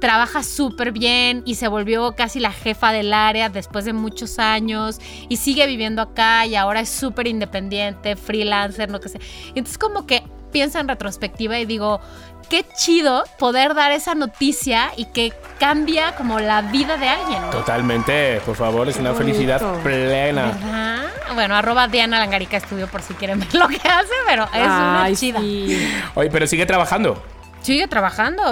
trabaja 0.00 0.42
súper 0.42 0.92
bien 0.92 1.42
y 1.44 1.56
se 1.56 1.68
volvió 1.68 2.14
casi 2.14 2.40
la 2.40 2.52
jefa 2.52 2.92
del 2.92 3.12
área 3.12 3.48
después 3.48 3.84
de 3.84 3.92
muchos 3.92 4.38
años 4.38 5.00
y 5.28 5.36
sigue 5.38 5.66
viviendo 5.66 6.02
acá 6.02 6.46
y 6.46 6.54
ahora 6.54 6.80
es 6.80 6.88
súper 6.88 7.26
independiente, 7.26 8.16
freelancer, 8.16 8.90
no 8.90 9.00
que 9.00 9.08
sé. 9.08 9.20
Y 9.54 9.58
entonces 9.58 9.78
como 9.78 10.06
que 10.06 10.22
pienso 10.52 10.78
en 10.78 10.88
retrospectiva 10.88 11.58
y 11.58 11.66
digo, 11.66 12.00
qué 12.48 12.64
chido 12.76 13.24
poder 13.38 13.74
dar 13.74 13.92
esa 13.92 14.14
noticia 14.14 14.90
y 14.96 15.06
que 15.06 15.32
cambia 15.58 16.14
como 16.16 16.38
la 16.40 16.62
vida 16.62 16.96
de 16.96 17.08
alguien. 17.08 17.40
¿no? 17.42 17.50
Totalmente, 17.50 18.40
por 18.46 18.56
favor, 18.56 18.88
es 18.88 18.96
una 18.96 19.12
bonito. 19.12 19.24
felicidad 19.26 19.82
plena. 19.82 20.46
¿Verdad? 20.46 21.04
Bueno, 21.34 21.54
arroba 21.56 21.88
Diana 21.88 22.18
Langarica 22.18 22.56
Estudio 22.56 22.86
por 22.88 23.02
si 23.02 23.14
quieren 23.14 23.38
ver 23.40 23.54
lo 23.54 23.68
que 23.68 23.76
hace, 23.76 24.14
pero 24.26 24.44
es 24.44 24.66
una 24.66 25.08
chida. 25.14 25.40
sí. 25.40 25.88
Oye, 26.14 26.30
pero 26.30 26.46
sigue 26.46 26.66
trabajando. 26.66 27.22
Sigue 27.68 27.86
trabajando. 27.86 28.42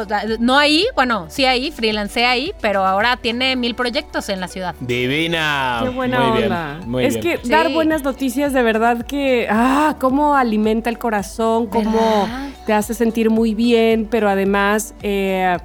No 0.40 0.58
ahí, 0.58 0.84
bueno, 0.94 1.24
sí 1.30 1.46
ahí, 1.46 1.70
freelancé 1.70 2.26
ahí, 2.26 2.52
pero 2.60 2.84
ahora 2.84 3.16
tiene 3.16 3.56
mil 3.56 3.74
proyectos 3.74 4.28
en 4.28 4.40
la 4.40 4.46
ciudad. 4.46 4.74
Divina. 4.78 5.80
Qué 5.82 5.88
buena 5.88 6.20
muy 6.20 6.42
onda. 6.42 6.74
Bien, 6.76 6.90
muy 6.90 7.04
es 7.06 7.18
bien. 7.18 7.38
que 7.38 7.42
Sí. 7.42 7.48
dar 7.50 7.72
buenas 7.72 8.02
noticias 8.02 8.52
de 8.52 8.62
verdad 8.62 9.06
que, 9.06 9.46
ah, 9.50 9.96
cómo 9.98 10.36
alimenta 10.36 10.90
el 10.90 10.98
corazón, 10.98 11.66
cómo 11.66 11.92
¿Verdad? 12.26 12.48
te 12.66 12.74
hace 12.74 12.92
sentir 12.92 13.30
muy 13.30 13.54
bien, 13.54 14.06
pero 14.10 14.28
además, 14.28 14.92
eh, 15.02 15.56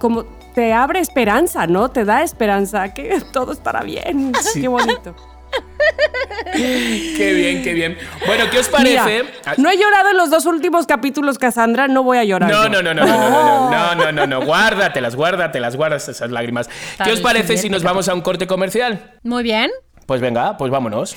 como 0.00 0.24
te 0.52 0.72
abre 0.72 0.98
esperanza, 0.98 1.68
¿no? 1.68 1.88
Te 1.92 2.04
da 2.04 2.24
esperanza 2.24 2.92
que 2.94 3.20
todo 3.32 3.52
estará 3.52 3.82
bien. 3.82 4.32
Sí. 4.40 4.62
Qué 4.62 4.66
bonito. 4.66 5.14
Qué 6.52 7.32
bien, 7.34 7.62
qué 7.62 7.72
bien. 7.74 7.98
Bueno, 8.26 8.44
¿qué 8.50 8.58
os 8.58 8.70
Mira, 8.82 9.04
parece? 9.04 9.24
no 9.58 9.70
he 9.70 9.76
llorado 9.76 10.10
en 10.10 10.16
los 10.16 10.30
dos 10.30 10.46
últimos 10.46 10.86
capítulos, 10.86 11.38
Cassandra, 11.38 11.88
no 11.88 12.02
voy 12.02 12.18
a 12.18 12.24
llorar. 12.24 12.50
No, 12.50 12.68
no, 12.68 12.82
no, 12.82 12.94
no, 12.94 13.04
no, 13.04 13.16
no, 13.16 13.30
no, 13.30 13.70
no, 13.70 13.94
no, 13.94 14.12
no, 14.12 14.26
no, 14.26 14.44
guárdatelas, 14.44 15.16
guárdatelas, 15.16 15.76
guardas 15.76 16.08
esas 16.08 16.30
lágrimas. 16.30 16.68
¿Qué 17.02 17.12
os 17.12 17.20
parece 17.20 17.56
si 17.56 17.68
nos 17.68 17.82
vamos 17.82 18.08
a 18.08 18.14
un 18.14 18.20
corte 18.20 18.46
comercial? 18.46 19.14
Muy 19.22 19.42
bien. 19.42 19.70
Pues 20.06 20.20
venga, 20.20 20.56
pues 20.56 20.70
vámonos. 20.70 21.16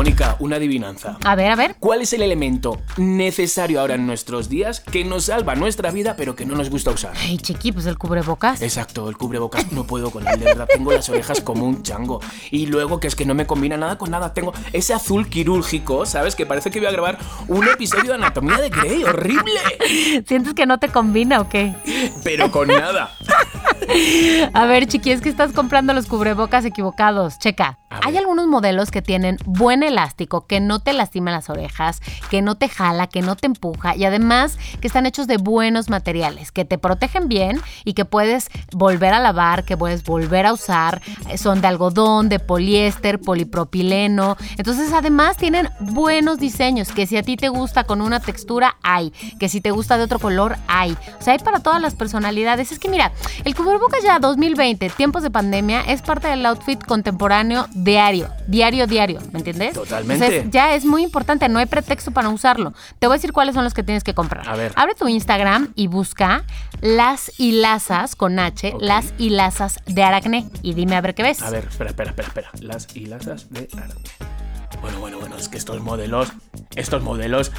Mónica, 0.00 0.36
una 0.38 0.56
adivinanza. 0.56 1.18
A 1.26 1.34
ver, 1.34 1.50
a 1.52 1.56
ver. 1.56 1.76
¿Cuál 1.78 2.00
es 2.00 2.14
el 2.14 2.22
elemento 2.22 2.80
necesario 2.96 3.82
ahora 3.82 3.96
en 3.96 4.06
nuestros 4.06 4.48
días 4.48 4.80
que 4.80 5.04
nos 5.04 5.24
salva 5.24 5.54
nuestra 5.56 5.90
vida 5.90 6.14
pero 6.16 6.34
que 6.34 6.46
no 6.46 6.54
nos 6.54 6.70
gusta 6.70 6.90
usar? 6.90 7.12
Ay, 7.18 7.36
chiqui, 7.36 7.70
pues 7.70 7.84
el 7.84 7.98
cubrebocas. 7.98 8.62
Exacto, 8.62 9.10
el 9.10 9.18
cubrebocas 9.18 9.70
no 9.72 9.84
puedo 9.84 10.10
con 10.10 10.26
él, 10.26 10.38
de 10.40 10.46
verdad. 10.46 10.66
Tengo 10.72 10.90
las 10.90 11.06
orejas 11.10 11.42
como 11.42 11.66
un 11.66 11.82
chango. 11.82 12.22
Y 12.50 12.64
luego 12.64 12.98
que 12.98 13.08
es 13.08 13.14
que 13.14 13.26
no 13.26 13.34
me 13.34 13.46
combina 13.46 13.76
nada 13.76 13.98
con 13.98 14.10
nada. 14.10 14.32
Tengo 14.32 14.54
ese 14.72 14.94
azul 14.94 15.28
quirúrgico, 15.28 16.06
¿sabes? 16.06 16.34
Que 16.34 16.46
parece 16.46 16.70
que 16.70 16.78
voy 16.78 16.88
a 16.88 16.92
grabar 16.92 17.18
un 17.48 17.68
episodio 17.68 18.04
de 18.04 18.14
Anatomía 18.14 18.56
de 18.56 18.70
Grey. 18.70 19.04
¡Horrible! 19.04 19.60
¿Sientes 20.26 20.54
que 20.54 20.64
no 20.64 20.78
te 20.78 20.88
combina 20.88 21.42
o 21.42 21.50
qué? 21.50 21.74
Pero 22.24 22.50
con 22.50 22.68
nada. 22.68 23.10
A 24.54 24.64
ver, 24.64 24.86
chiqui, 24.86 25.10
es 25.10 25.20
que 25.20 25.28
estás 25.28 25.52
comprando 25.52 25.92
los 25.92 26.06
cubrebocas 26.06 26.64
equivocados. 26.64 27.38
Checa. 27.38 27.78
Hay 27.90 28.16
algunos 28.16 28.46
modelos 28.46 28.90
que 28.92 29.02
tienen 29.02 29.36
buen 29.44 29.82
elástico, 29.90 30.46
que 30.46 30.60
no 30.60 30.80
te 30.80 30.92
lastima 30.92 31.30
las 31.30 31.50
orejas, 31.50 32.00
que 32.30 32.42
no 32.42 32.54
te 32.54 32.68
jala, 32.68 33.06
que 33.06 33.22
no 33.22 33.36
te 33.36 33.46
empuja 33.46 33.94
y 33.96 34.04
además 34.04 34.58
que 34.80 34.86
están 34.86 35.06
hechos 35.06 35.26
de 35.26 35.36
buenos 35.36 35.90
materiales, 35.90 36.52
que 36.52 36.64
te 36.64 36.78
protegen 36.78 37.28
bien 37.28 37.60
y 37.84 37.92
que 37.94 38.04
puedes 38.04 38.48
volver 38.72 39.12
a 39.12 39.20
lavar, 39.20 39.64
que 39.64 39.76
puedes 39.76 40.04
volver 40.04 40.46
a 40.46 40.52
usar. 40.52 41.02
Eh, 41.28 41.38
Son 41.38 41.60
de 41.60 41.68
algodón, 41.68 42.28
de 42.28 42.38
poliéster, 42.38 43.20
polipropileno. 43.20 44.36
Entonces 44.56 44.92
además 44.92 45.36
tienen 45.36 45.68
buenos 45.80 46.38
diseños, 46.38 46.90
que 46.92 47.06
si 47.06 47.16
a 47.16 47.22
ti 47.22 47.36
te 47.36 47.48
gusta 47.48 47.84
con 47.84 48.00
una 48.00 48.20
textura, 48.20 48.76
hay. 48.82 49.12
Que 49.38 49.48
si 49.48 49.60
te 49.60 49.70
gusta 49.70 49.98
de 49.98 50.04
otro 50.04 50.18
color, 50.18 50.56
hay. 50.66 50.96
O 51.18 51.22
sea, 51.22 51.32
hay 51.32 51.38
para 51.38 51.60
todas 51.60 51.80
las 51.80 51.94
personalidades. 51.94 52.72
Es 52.72 52.78
que 52.78 52.88
mira, 52.88 53.12
el 53.44 53.54
cubrebocas 53.54 54.02
ya 54.02 54.18
2020, 54.18 54.90
tiempos 54.90 55.22
de 55.22 55.30
pandemia, 55.30 55.82
es 55.82 56.02
parte 56.02 56.28
del 56.28 56.44
outfit 56.46 56.82
contemporáneo 56.84 57.66
diario, 57.72 58.28
diario, 58.46 58.86
diario, 58.86 59.20
¿me 59.32 59.38
entiendes? 59.38 59.78
Totalmente. 59.80 60.26
Entonces, 60.26 60.50
ya 60.52 60.74
es 60.74 60.84
muy 60.84 61.02
importante, 61.02 61.48
no 61.48 61.58
hay 61.58 61.66
pretexto 61.66 62.10
para 62.10 62.28
usarlo. 62.28 62.74
Te 62.98 63.06
voy 63.06 63.14
a 63.14 63.16
decir 63.16 63.32
cuáles 63.32 63.54
son 63.54 63.64
los 63.64 63.74
que 63.74 63.82
tienes 63.82 64.04
que 64.04 64.14
comprar. 64.14 64.48
A 64.48 64.56
ver. 64.56 64.72
Abre 64.76 64.94
tu 64.94 65.08
Instagram 65.08 65.72
y 65.74 65.86
busca 65.86 66.44
las 66.80 67.32
hilazas 67.38 68.16
con 68.16 68.38
H, 68.38 68.74
las 68.80 69.14
hilazas 69.18 69.80
de 69.86 70.02
Aracne 70.02 70.46
y 70.62 70.74
dime 70.74 70.96
a 70.96 71.00
ver 71.00 71.14
qué 71.14 71.22
ves. 71.22 71.42
A 71.42 71.50
ver, 71.50 71.64
espera, 71.64 71.90
espera, 71.90 72.10
espera, 72.10 72.28
espera. 72.28 72.50
Las 72.60 72.94
hilazas 72.94 73.50
de 73.50 73.68
Aracne. 73.76 74.10
Bueno, 74.80 75.00
bueno, 75.00 75.18
bueno, 75.18 75.36
es 75.36 75.48
que 75.48 75.58
estos 75.58 75.80
modelos, 75.80 76.32
estos 76.76 77.02
modelos 77.02 77.52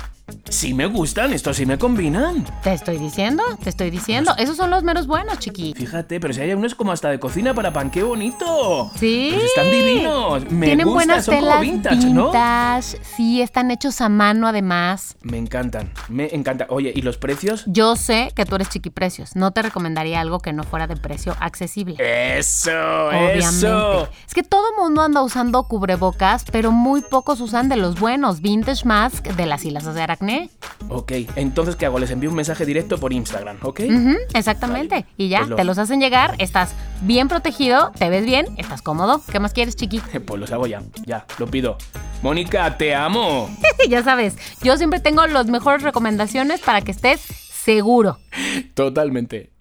sí 0.50 0.74
me 0.74 0.86
gustan, 0.86 1.34
estos 1.34 1.58
sí 1.58 1.66
me 1.66 1.78
combinan. 1.78 2.46
Te 2.64 2.74
estoy 2.74 2.98
diciendo, 2.98 3.44
te 3.64 3.70
estoy 3.70 3.90
diciendo. 3.90 4.34
Esos 4.38 4.58
son 4.58 4.70
los 4.70 4.84
meros 4.84 5.08
buenos, 5.08 5.40
chiqui. 5.40 5.74
Fíjate, 5.76 6.20
pero 6.20 6.34
si 6.34 6.42
hay 6.42 6.54
unos 6.54 6.76
como 6.76 6.92
hasta 6.92 7.10
de 7.10 7.20
cocina 7.20 7.54
para 7.54 7.72
pan, 7.74 7.90
qué 7.92 8.04
bonito. 8.04 8.92
Sí. 8.98 9.32
Pues 9.34 9.46
están 9.46 9.72
divinos. 9.72 10.50
Me 10.52 10.68
Tienen 10.68 10.86
gusta, 10.86 10.96
buenas 10.96 11.26
son 11.26 11.36
como 11.36 11.48
telas 11.48 11.62
vintage, 11.62 12.06
¿no? 12.08 12.26
vintage. 12.26 12.98
Sí, 13.16 13.42
están 13.42 13.72
hechos 13.72 14.02
a 14.02 14.10
mano 14.10 14.48
además. 14.48 15.16
Me 15.22 15.38
encantan, 15.38 15.92
me 16.10 16.34
encanta. 16.34 16.66
Oye, 16.70 16.92
¿y 16.96 17.02
los 17.02 17.18
precios? 17.18 17.64
Yo 17.68 17.96
sé 17.96 18.32
que 18.36 18.46
tú 18.46 18.56
eres 18.56 18.70
chiquiprecios. 18.70 19.36
No 19.36 19.52
te 19.52 19.62
recomendaría 19.62 20.20
algo 20.22 20.40
que 20.40 20.54
no 20.54 20.64
fuera 20.64 20.88
de 20.88 20.96
precio 20.98 21.36
accesible. 21.40 21.96
Eso, 22.00 22.72
Obviamente. 23.08 23.40
eso. 23.40 24.10
Es 24.28 24.34
que 24.34 24.44
todo 24.44 24.64
mundo 24.78 25.02
anda 25.02 25.22
usando 25.22 25.64
cubrebocas, 25.64 26.44
pero 26.52 26.72
muy 26.72 27.02
pocos 27.02 27.42
usan 27.42 27.70
de 27.70 27.76
los 27.76 28.00
buenos. 28.00 28.42
Vintage 28.42 28.86
Mask 28.86 29.26
de 29.28 29.46
las 29.46 29.64
hilazas 29.66 29.96
de 29.96 30.02
Aracne. 30.22 30.50
Ok, 30.90 31.12
entonces 31.36 31.76
¿qué 31.76 31.86
hago? 31.86 32.00
Les 32.00 32.12
envío 32.12 32.30
un 32.30 32.36
mensaje 32.36 32.66
directo 32.66 32.98
por 32.98 33.14
Instagram, 33.14 33.58
¿ok? 33.62 33.82
Exactamente. 34.34 34.96
Vale, 34.96 35.08
Y 35.18 35.30
ya, 35.30 35.40
pues 35.46 35.56
te 35.56 35.64
los 35.64 35.78
hacen 35.78 36.00
llegar, 36.00 36.36
estás 36.40 36.74
bien 37.02 37.28
protegido, 37.28 37.92
te 37.98 38.10
ves 38.10 38.26
bien, 38.26 38.48
estás 38.58 38.82
cómodo. 38.82 39.22
¿Qué 39.32 39.40
más 39.40 39.54
quieres, 39.54 39.76
chiqui? 39.76 40.02
Pues 40.26 40.40
los 40.40 40.52
hago 40.52 40.68
ya, 40.68 40.82
ya, 41.06 41.26
lo 41.40 41.48
pido. 41.48 41.78
Mónica, 42.22 42.78
te 42.78 42.94
amo. 42.94 43.50
ya 43.90 44.04
sabes, 44.04 44.38
yo 44.62 44.78
siempre 44.78 45.00
tengo 45.00 45.26
las 45.28 45.48
mejores 45.48 45.82
recomendaciones 45.82 46.62
para 46.62 46.82
que 46.82 46.92
estés 46.92 47.22
seguro. 47.22 48.20
Totalmente. 48.76 49.52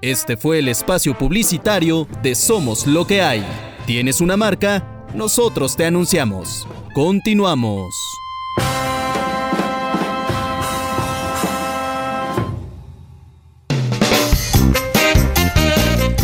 Este 0.00 0.36
fue 0.36 0.60
el 0.60 0.68
espacio 0.68 1.16
publicitario 1.16 2.06
de 2.22 2.34
Somos 2.34 2.86
lo 2.86 3.06
que 3.06 3.20
hay. 3.20 3.44
¿Tienes 3.84 4.20
una 4.20 4.36
marca? 4.36 4.97
Nosotros 5.14 5.74
te 5.74 5.86
anunciamos. 5.86 6.66
Continuamos. 6.94 7.94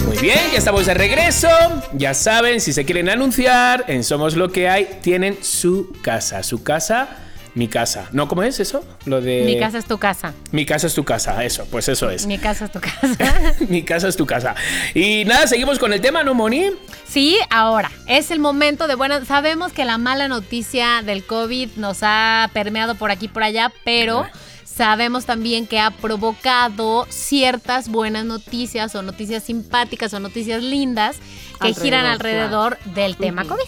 Muy 0.06 0.18
bien, 0.18 0.38
ya 0.52 0.58
estamos 0.58 0.86
de 0.86 0.94
regreso. 0.94 1.48
Ya 1.94 2.12
saben, 2.12 2.60
si 2.60 2.72
se 2.72 2.84
quieren 2.84 3.08
anunciar 3.08 3.84
en 3.88 4.04
Somos 4.04 4.36
lo 4.36 4.52
que 4.52 4.68
hay, 4.68 4.98
tienen 5.02 5.38
su 5.42 5.92
casa. 6.02 6.42
Su 6.42 6.62
casa, 6.62 7.08
mi 7.54 7.68
casa. 7.68 8.08
¿No? 8.12 8.28
¿Cómo 8.28 8.42
es 8.42 8.60
eso? 8.60 8.84
Lo 9.04 9.20
de. 9.20 9.44
Mi 9.44 9.58
casa 9.58 9.78
es 9.78 9.84
tu 9.84 9.98
casa. 9.98 10.34
Mi 10.50 10.66
casa 10.66 10.86
es 10.86 10.94
tu 10.94 11.04
casa, 11.04 11.44
eso, 11.44 11.66
pues 11.70 11.88
eso 11.88 12.10
es. 12.10 12.26
Mi 12.26 12.38
casa 12.38 12.66
es 12.66 12.72
tu 12.72 12.80
casa. 12.80 13.54
Mi 13.68 13.82
casa 13.82 14.08
es 14.08 14.16
tu 14.16 14.26
casa. 14.26 14.54
Y 14.94 15.24
nada, 15.24 15.46
seguimos 15.46 15.78
con 15.78 15.92
el 15.92 16.00
tema, 16.00 16.24
¿no, 16.24 16.34
Moni? 16.34 16.70
Sí, 17.08 17.36
ahora 17.50 17.90
es 18.06 18.30
el 18.30 18.40
momento 18.40 18.86
de 18.88 18.96
bueno, 18.96 19.24
sabemos 19.24 19.72
que 19.72 19.84
la 19.84 19.98
mala 19.98 20.28
noticia 20.28 21.02
del 21.02 21.24
COVID 21.24 21.70
nos 21.76 21.98
ha 22.02 22.50
permeado 22.52 22.96
por 22.96 23.10
aquí 23.10 23.26
y 23.26 23.28
por 23.28 23.42
allá, 23.44 23.72
pero 23.84 24.26
sabemos 24.64 25.24
también 25.24 25.66
que 25.66 25.78
ha 25.78 25.90
provocado 25.90 27.06
ciertas 27.08 27.88
buenas 27.88 28.24
noticias 28.24 28.94
o 28.96 29.02
noticias 29.02 29.44
simpáticas 29.44 30.12
o 30.14 30.20
noticias 30.20 30.62
lindas 30.62 31.18
que 31.60 31.68
Alrededor, 31.68 31.82
giran 31.84 32.06
alrededor 32.06 32.78
del 32.94 33.16
tema. 33.16 33.44
COVID. 33.44 33.62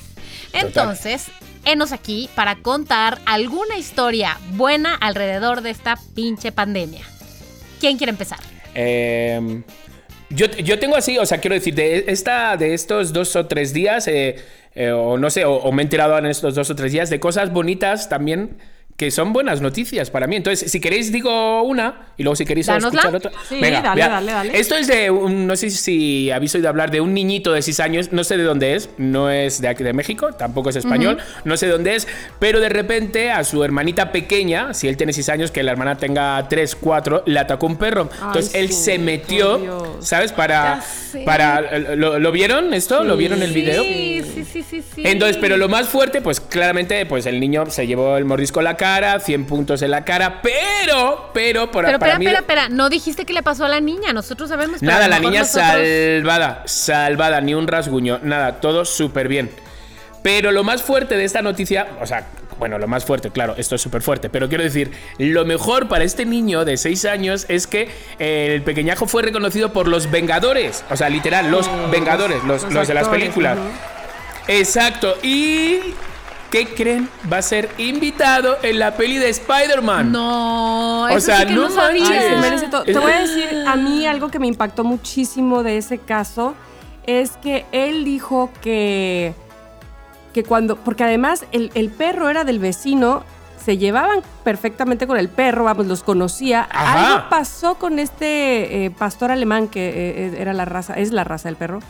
Entonces, 0.53 1.26
enos 1.67 1.93
aquí 1.93 2.31
para 2.35 2.57
contar 2.57 3.19
alguna 3.27 3.77
historia 3.77 4.39
buena 4.53 4.95
alrededor 4.95 5.61
de 5.61 5.71
esta 5.71 5.99
pinche 6.14 6.53
pandemia. 6.53 7.05
¿Quién 7.81 7.99
quiere 7.99 8.12
empezar? 8.12 8.39
Eh, 8.75 9.62
yo, 10.31 10.47
yo 10.47 10.79
tengo 10.79 10.97
así, 10.97 11.19
o 11.19 11.27
sea, 11.27 11.39
quiero 11.39 11.55
decir, 11.55 11.75
de, 11.75 12.05
esta, 12.09 12.57
de 12.57 12.73
estos 12.73 13.12
dos 13.12 13.37
o 13.37 13.47
tres 13.47 13.73
días, 13.73 14.09
eh, 14.09 14.37
eh, 14.75 14.91
o 14.93 15.19
no 15.19 15.29
sé, 15.29 15.45
o, 15.45 15.57
o 15.57 15.73
me 15.73 15.83
he 15.83 15.85
enterado 15.85 16.17
en 16.17 16.27
estos 16.27 16.55
dos 16.55 16.71
o 16.71 16.75
tres 16.75 16.93
días 16.93 17.11
de 17.11 17.21
cosas 17.21 17.53
bonitas 17.53 18.09
también 18.09 18.57
que 18.97 19.11
son 19.11 19.32
buenas 19.32 19.61
noticias 19.61 20.11
para 20.11 20.26
mí. 20.26 20.36
Entonces, 20.36 20.70
si 20.70 20.80
queréis, 20.80 21.12
digo 21.12 21.62
una 21.62 22.07
y 22.16 22.22
luego 22.22 22.36
si 22.36 22.44
queréis 22.47 22.68
escuchar 22.68 23.14
otra. 23.14 23.30
Sí, 23.49 23.61
dale, 23.61 24.01
dale, 24.01 24.32
dale. 24.32 24.59
Esto 24.59 24.74
es 24.76 24.86
de, 24.86 25.11
un, 25.11 25.47
no 25.47 25.55
sé 25.57 25.70
si 25.70 26.30
habéis 26.30 26.55
oído 26.55 26.68
hablar 26.68 26.90
de 26.90 27.01
un 27.01 27.12
niñito 27.12 27.53
de 27.53 27.61
6 27.62 27.80
años, 27.80 28.12
no 28.12 28.24
sé 28.24 28.36
de 28.36 28.44
dónde 28.44 28.74
es, 28.74 28.88
no 28.97 29.30
es 29.30 29.61
de 29.61 29.68
aquí 29.68 29.84
de 29.84 29.92
México, 29.92 30.32
tampoco 30.32 30.70
es 30.70 30.76
español, 30.76 31.18
no 31.44 31.57
sé 31.57 31.66
de 31.66 31.72
dónde 31.72 31.94
es, 31.94 32.09
pero 32.38 32.59
de 32.61 32.68
repente 32.70 33.30
a 33.30 33.44
su 33.44 33.62
hermanita 33.62 34.12
pequeña, 34.12 34.72
si 34.72 34.88
él 34.88 34.97
tiene 34.97 35.12
6 35.12 35.28
años, 35.28 35.51
que 35.51 35.62
la 35.62 35.72
hermana 35.72 35.99
tenga 35.99 36.47
3, 36.49 36.76
4, 36.76 37.24
le 37.26 37.38
atacó 37.38 37.66
un 37.66 37.76
perro. 37.76 38.09
Entonces 38.26 38.55
él 38.55 38.68
sí, 38.68 38.74
se 38.84 38.99
metió, 38.99 39.59
Dios. 39.59 39.88
¿sabes? 40.01 40.32
Para... 40.32 40.82
Para 41.24 41.78
¿lo, 41.97 42.18
lo 42.18 42.30
vieron 42.32 42.74
esto? 42.74 43.03
¿Lo 43.03 43.14
Sí. 43.14 43.18
vieron 43.20 43.42
el 43.42 43.53
video? 43.53 43.82
Sí, 43.82 44.22
sí, 44.34 44.44
sí, 44.44 44.62
sí, 44.62 44.82
sí. 44.94 45.03
Entonces, 45.05 45.38
pero 45.40 45.57
lo 45.57 45.66
más 45.68 45.88
fuerte, 45.88 46.20
pues 46.20 46.40
claramente, 46.40 47.07
pues 47.07 47.24
el 47.24 47.40
niño 47.40 47.64
se 47.70 47.86
llevó 47.86 48.18
el 48.18 48.26
mordisco 48.26 48.61
en 48.61 48.64
la 48.64 48.76
cara, 48.76 48.86
100 49.20 49.45
puntos 49.47 49.82
en 49.82 49.91
la 49.91 50.05
cara, 50.05 50.41
pero, 50.43 51.30
pero, 51.34 51.70
por, 51.70 51.84
Pero 51.84 51.99
para 51.99 52.12
espera, 52.12 52.18
mí... 52.18 52.26
espera, 52.26 52.41
espera. 52.41 52.68
No 52.68 52.89
dijiste 52.89 53.24
qué 53.24 53.32
le 53.32 53.43
pasó 53.43 53.64
a 53.64 53.68
la 53.68 53.80
niña. 53.80 54.12
Nosotros 54.12 54.49
sabemos. 54.49 54.78
pero 54.80 54.93
a 54.93 54.95
Nada, 54.95 55.09
la 55.09 55.18
niña 55.18 55.41
nosotros- 55.41 55.62
salvada, 55.62 56.62
salvada, 56.66 57.41
ni 57.41 57.55
un 57.55 57.66
rasguño, 57.66 58.20
nada, 58.22 58.61
todo 58.61 58.84
súper 58.84 59.28
bien. 59.28 59.51
Pero 60.22 60.51
lo 60.53 60.64
más 60.64 60.82
fuerte 60.82 61.16
de 61.16 61.24
esta 61.24 61.43
noticia, 61.43 61.87
o 62.01 62.07
sea, 62.07 62.26
bueno, 62.59 62.78
lo 62.78 62.89
más 62.89 63.05
fuerte, 63.05 63.30
claro, 63.30 63.55
esto 63.59 63.74
es 63.74 63.82
súper 63.82 64.03
fuerte, 64.03 64.28
pero 64.30 64.49
quiero 64.49 64.64
decir, 64.64 64.91
lo 65.18 65.45
mejor 65.45 65.89
para 65.89 66.05
este 66.05 66.24
niño 66.24 66.64
de 66.64 66.76
6 66.78 67.05
años 67.05 67.47
es 67.49 67.66
que 67.66 67.91
el 68.18 68.62
pequeñajo 68.62 69.07
fue 69.07 69.22
reconocido 69.22 69.72
por 69.72 69.87
los 69.87 70.11
Vengadores, 70.11 70.82
o 70.91 70.97
sea, 70.97 71.11
literal, 71.11 71.51
los 71.51 71.68
Vengadores, 71.91 72.43
los, 72.45 72.62
los 72.64 72.72
los 72.72 72.89
de 72.89 72.95
las 72.95 73.09
películas. 73.09 73.59
Exacto, 74.49 75.16
y... 75.22 75.80
¿Qué 76.51 76.66
creen? 76.74 77.09
Va 77.30 77.38
a 77.38 77.42
ser 77.42 77.68
invitado 77.78 78.57
en 78.62 78.78
la 78.78 78.97
peli 78.97 79.18
de 79.18 79.28
Spider-Man. 79.30 80.12
No, 80.12 81.03
O 81.05 81.09
eso 81.09 81.20
sea, 81.20 81.40
sí 81.40 81.47
que 81.47 81.53
no 81.55 81.68
no, 81.68 81.70
sabía. 81.74 82.05
Ay, 82.09 82.20
se 82.20 82.36
merece 82.36 82.68
todo. 82.68 82.84
Es- 82.84 82.92
Te 82.94 82.99
voy 82.99 83.12
a 83.12 83.20
decir, 83.20 83.64
a 83.66 83.76
mí 83.76 84.07
algo 84.07 84.28
que 84.28 84.38
me 84.38 84.47
impactó 84.47 84.84
muchísimo 84.84 85.62
de 85.62 85.76
ese 85.78 85.99
caso 85.99 86.55
es 87.05 87.32
que 87.38 87.66
él 87.72 88.05
dijo 88.05 88.51
que, 88.62 89.34
que 90.32 90.44
cuando, 90.44 90.76
porque 90.76 91.05
además 91.05 91.44
el, 91.53 91.70
el 91.74 91.90
perro 91.90 92.28
era 92.30 92.44
del 92.44 92.59
vecino, 92.61 93.24
se 93.64 93.78
llevaban 93.78 94.20
perfectamente 94.44 95.09
con 95.09 95.16
el 95.18 95.28
perro, 95.28 95.64
vamos, 95.64 95.86
los 95.86 96.05
conocía. 96.05 96.68
Ajá. 96.70 97.14
Algo 97.16 97.28
pasó 97.28 97.74
con 97.74 97.99
este 97.99 98.84
eh, 98.84 98.90
pastor 98.92 99.32
alemán 99.32 99.66
que 99.66 99.88
eh, 99.88 100.36
era 100.38 100.53
la 100.53 100.64
raza, 100.64 100.94
es 100.94 101.11
la 101.11 101.24
raza 101.24 101.49
del 101.49 101.57
perro. 101.57 101.80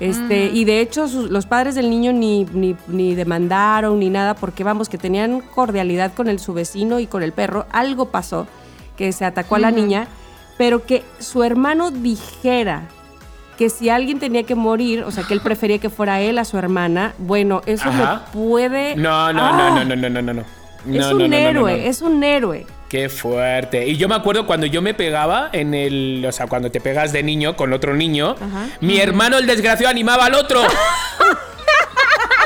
Este, 0.00 0.46
Y 0.52 0.64
de 0.64 0.80
hecho, 0.80 1.08
sus- 1.08 1.30
los 1.30 1.46
padres 1.46 1.74
del 1.74 1.88
niño 1.88 2.12
ni, 2.12 2.44
ni, 2.52 2.76
ni 2.86 3.14
demandaron 3.14 3.98
ni 3.98 4.10
nada, 4.10 4.34
porque 4.34 4.62
vamos, 4.64 4.88
que 4.88 4.98
tenían 4.98 5.40
cordialidad 5.40 6.12
con 6.12 6.28
el, 6.28 6.38
su 6.38 6.52
vecino 6.52 6.98
y 7.00 7.06
con 7.06 7.22
el 7.22 7.32
perro. 7.32 7.66
Algo 7.72 8.06
pasó 8.10 8.46
que 8.96 9.12
se 9.12 9.24
atacó 9.24 9.54
a 9.56 9.58
la 9.58 9.70
niña, 9.70 10.06
pero 10.58 10.84
que 10.84 11.02
su 11.18 11.42
hermano 11.44 11.90
dijera 11.90 12.88
que 13.58 13.70
si 13.70 13.88
alguien 13.88 14.18
tenía 14.18 14.42
que 14.42 14.54
morir, 14.54 15.02
o 15.04 15.10
sea, 15.10 15.24
que 15.24 15.32
él 15.32 15.40
prefería 15.44 15.78
que 15.78 15.88
fuera 15.90 16.20
él 16.20 16.38
a 16.38 16.44
su 16.44 16.58
hermana, 16.58 17.14
bueno, 17.18 17.62
eso 17.64 17.88
Ajá. 17.88 18.24
me 18.26 18.32
puede. 18.38 18.96
No, 18.96 19.32
no, 19.32 19.40
¡Ah! 19.42 19.70
no, 19.82 19.84
no, 19.84 19.96
no, 19.96 20.08
no, 20.10 20.22
no, 20.22 20.32
no. 20.34 20.40
Es 20.42 20.46
No, 20.86 20.92
un 20.92 20.94
no, 20.94 21.02
no, 21.02 21.18
no, 21.18 21.28
no, 21.28 21.36
héroe, 21.36 21.72
no. 21.78 21.82
es 21.84 22.02
un 22.02 22.22
héroe. 22.22 22.66
Qué 22.88 23.08
fuerte. 23.08 23.86
Y 23.86 23.96
yo 23.96 24.08
me 24.08 24.14
acuerdo 24.14 24.46
cuando 24.46 24.66
yo 24.66 24.80
me 24.80 24.94
pegaba 24.94 25.48
en 25.52 25.74
el. 25.74 26.24
O 26.28 26.32
sea, 26.32 26.46
cuando 26.46 26.70
te 26.70 26.80
pegas 26.80 27.12
de 27.12 27.22
niño 27.22 27.56
con 27.56 27.72
otro 27.72 27.94
niño, 27.94 28.36
Ajá. 28.40 28.66
mi 28.80 28.98
hermano, 29.00 29.38
el 29.38 29.46
desgraciado, 29.46 29.90
animaba 29.90 30.26
al 30.26 30.34
otro. 30.34 30.62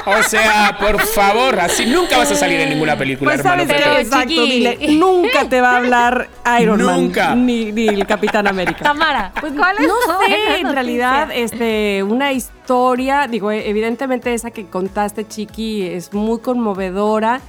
O 0.07 0.23
sea, 0.23 0.77
por 0.81 0.99
favor, 0.99 1.61
así 1.61 1.85
nunca 1.85 2.17
vas 2.17 2.33
a 2.33 2.35
salir 2.35 2.59
en 2.59 2.71
ninguna 2.71 2.97
película, 2.97 3.31
Pues 3.33 3.41
hermano. 3.45 3.65
sabes 3.69 3.85
que 3.85 4.01
exacto, 4.01 4.43
dile, 4.45 4.79
nunca 4.93 5.47
te 5.49 5.61
va 5.61 5.73
a 5.73 5.77
hablar 5.77 6.29
Iron 6.61 6.81
Nunca. 6.81 7.29
Man 7.29 7.45
ni, 7.47 7.71
ni 7.71 7.87
el 7.87 8.07
Capitán 8.07 8.47
América. 8.49 8.83
Tamara, 8.83 9.31
Pues 9.39 9.53
¿cuál 9.53 9.77
es 9.79 9.87
no 9.87 9.95
sé, 10.27 10.35
en 10.35 10.63
noticia? 10.63 10.73
realidad, 10.73 11.29
este, 11.33 12.03
una 12.03 12.33
historia, 12.33 13.29
digo, 13.29 13.53
evidentemente 13.53 14.33
esa 14.33 14.51
que 14.51 14.67
contaste, 14.67 15.29
Chiqui, 15.29 15.87
es 15.87 16.15
muy 16.15 16.41
conmovedora. 16.41 17.41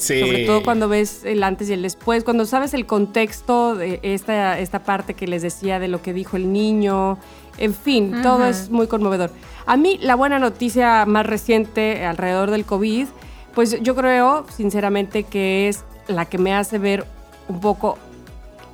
Sí. 0.00 0.20
Sobre 0.20 0.46
todo 0.46 0.62
cuando 0.62 0.88
ves 0.88 1.24
el 1.24 1.42
antes 1.42 1.68
y 1.68 1.74
el 1.74 1.82
después, 1.82 2.24
cuando 2.24 2.46
sabes 2.46 2.72
el 2.72 2.86
contexto 2.86 3.74
de 3.74 4.00
esta, 4.02 4.58
esta 4.58 4.82
parte 4.82 5.12
que 5.14 5.26
les 5.26 5.42
decía 5.42 5.78
de 5.78 5.88
lo 5.88 6.00
que 6.00 6.14
dijo 6.14 6.36
el 6.36 6.52
niño, 6.52 7.18
en 7.58 7.74
fin, 7.74 8.22
todo 8.22 8.46
es 8.46 8.70
muy 8.70 8.86
conmovedor. 8.86 9.30
A 9.66 9.76
mí 9.76 9.98
la 10.00 10.14
buena 10.14 10.38
noticia 10.38 11.04
más 11.04 11.26
reciente 11.26 12.06
alrededor 12.06 12.50
del 12.50 12.64
COVID, 12.64 13.06
pues 13.54 13.80
yo 13.82 13.94
creo 13.94 14.46
sinceramente 14.48 15.24
que 15.24 15.68
es 15.68 15.84
la 16.08 16.24
que 16.24 16.38
me 16.38 16.54
hace 16.54 16.78
ver 16.78 17.04
un 17.48 17.60
poco 17.60 17.98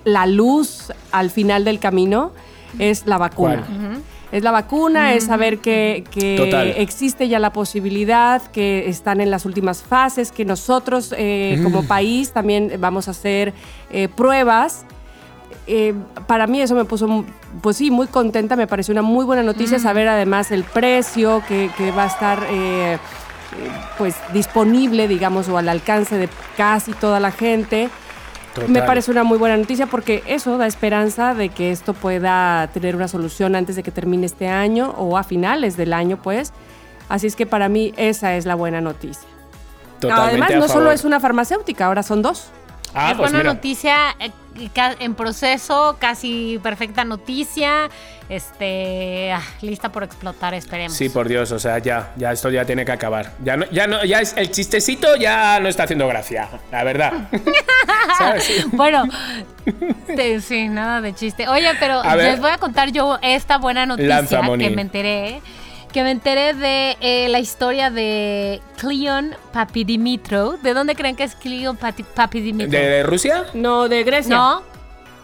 la 0.05 0.27
luz 0.27 0.93
al 1.11 1.31
final 1.31 1.65
del 1.65 1.81
camino, 1.81 2.31
es 2.79 3.07
la 3.07 3.19
vacuna. 3.19 3.67
Es 4.33 4.43
la 4.43 4.51
vacuna, 4.51 5.15
es 5.15 5.25
saber 5.25 5.59
que, 5.59 6.05
que 6.11 6.75
existe 6.79 7.29
ya 7.29 7.39
la 7.39 7.53
posibilidad, 7.53 8.43
que 8.43 8.89
están 8.89 9.21
en 9.21 9.31
las 9.31 9.47
últimas 9.47 9.83
fases, 9.83 10.33
que 10.33 10.45
nosotros 10.45 11.15
eh, 11.17 11.61
como 11.63 11.85
país 11.85 12.33
también 12.33 12.73
vamos 12.81 13.07
a 13.09 13.13
hacer 13.13 13.55
eh, 13.91 14.09
pruebas. 14.09 14.85
Eh, 15.69 15.95
para 16.27 16.47
mí 16.47 16.61
eso 16.61 16.75
me 16.75 16.85
puso, 16.85 17.25
pues 17.61 17.77
sí, 17.77 17.91
muy 17.91 18.07
contenta, 18.09 18.57
me 18.57 18.67
pareció 18.67 18.93
una 18.93 19.03
muy 19.03 19.25
buena 19.25 19.43
noticia 19.43 19.79
saber 19.79 20.09
además 20.09 20.51
el 20.51 20.65
precio 20.65 21.43
que, 21.49 21.71
que 21.77 21.91
va 21.91 22.05
a 22.05 22.07
estar 22.07 22.47
eh, 22.51 22.99
pues 23.99 24.15
disponible, 24.33 25.09
digamos, 25.09 25.49
o 25.49 25.59
al 25.59 25.69
alcance 25.69 26.19
de 26.19 26.29
casi 26.57 26.93
toda 26.93 27.21
la 27.21 27.31
gente. 27.31 27.89
Total. 28.57 28.71
Me 28.71 28.83
parece 28.83 29.11
una 29.11 29.23
muy 29.23 29.37
buena 29.39 29.57
noticia 29.57 29.87
porque 29.87 30.23
eso 30.27 30.57
da 30.57 30.67
esperanza 30.67 31.35
de 31.35 31.51
que 31.51 31.71
esto 31.71 31.93
pueda 31.95 32.69
tener 32.73 32.97
una 32.97 33.07
solución 33.07 33.55
antes 33.55 33.77
de 33.77 33.83
que 33.83 33.91
termine 33.91 34.25
este 34.27 34.49
año 34.49 34.95
o 34.97 35.19
a 35.19 35.25
finales 35.25 35.77
del 35.77 35.93
año, 35.93 36.17
pues. 36.23 36.53
Así 37.09 37.27
es 37.27 37.37
que 37.37 37.47
para 37.47 37.69
mí 37.69 37.93
esa 37.97 38.35
es 38.35 38.47
la 38.47 38.55
buena 38.55 38.81
noticia. 38.81 39.29
Totalmente 40.01 40.31
Además, 40.31 40.51
a 40.51 40.57
no 40.57 40.69
solo 40.69 40.91
es 40.91 41.05
una 41.05 41.21
farmacéutica, 41.21 41.87
ahora 41.87 42.03
son 42.03 42.23
dos. 42.23 42.49
Ah, 42.95 43.11
es 43.11 43.17
pues 43.19 43.31
buena 43.31 43.45
mira. 43.45 43.55
noticia, 43.55 44.17
eh, 44.19 44.31
en 45.01 45.15
proceso, 45.15 45.97
casi 45.99 46.59
perfecta 46.63 47.05
noticia. 47.05 47.89
Este, 48.29 49.31
ah, 49.33 49.41
lista 49.63 49.93
por 49.93 50.03
explotar, 50.03 50.53
esperemos. 50.55 50.97
Sí, 50.97 51.09
por 51.09 51.29
Dios, 51.29 51.53
o 51.53 51.59
sea, 51.61 51.79
ya, 51.79 52.13
ya 52.17 52.33
esto 52.33 52.51
ya 52.51 52.65
tiene 52.65 52.85
que 52.85 52.91
acabar. 52.91 53.33
Ya 53.45 53.57
no, 53.57 53.67
ya 53.71 53.87
no, 53.87 54.05
ya 54.05 54.21
es 54.21 54.35
el 54.37 54.51
chistecito 54.51 55.15
ya 55.17 55.61
no 55.61 55.69
está 55.69 55.85
haciendo 55.85 56.09
gracia, 56.09 56.49
la 56.73 56.83
verdad. 56.85 57.13
Bueno, 58.73 59.05
te- 60.15 60.41
sí, 60.41 60.69
nada 60.69 61.01
de 61.01 61.15
chiste. 61.15 61.49
Oye, 61.49 61.71
pero 61.79 62.01
A 62.03 62.17
ver. 62.17 62.33
les 62.33 62.41
voy 62.41 62.51
a 62.51 62.59
contar 62.59 62.91
yo 62.91 63.19
esta 63.23 63.59
buena 63.59 63.87
noticia 63.87 64.23
que 64.59 64.71
me 64.71 64.83
enteré. 64.83 65.41
Que 65.97 66.03
me 66.03 66.11
enteré 66.11 66.53
de 66.53 66.95
eh, 67.01 67.27
la 67.31 67.39
historia 67.39 67.89
de 67.89 68.61
Cleon 68.77 69.35
Papidimitrov. 69.55 70.61
¿De 70.61 70.75
dónde 70.75 70.95
creen 70.95 71.17
que 71.17 71.25
es 71.25 71.35
Cleon 71.35 71.79
Pati- 71.79 72.05
Papidimitrov? 72.05 72.71
¿De 72.71 73.03
Rusia? 73.03 73.47
No, 73.55 73.89
de 73.89 74.05
Grecia. 74.05 74.37
No, 74.37 74.63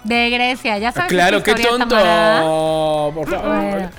de 0.04 0.30
Grecia. 0.30 0.78
Ya 0.78 0.90
sabes. 0.90 1.10
claro, 1.10 1.42
qué 1.42 1.54
tonto. 1.56 1.88
Tamara? 1.88 2.40
Por 2.40 3.28
favor. 3.28 3.48
Bueno, 3.48 3.90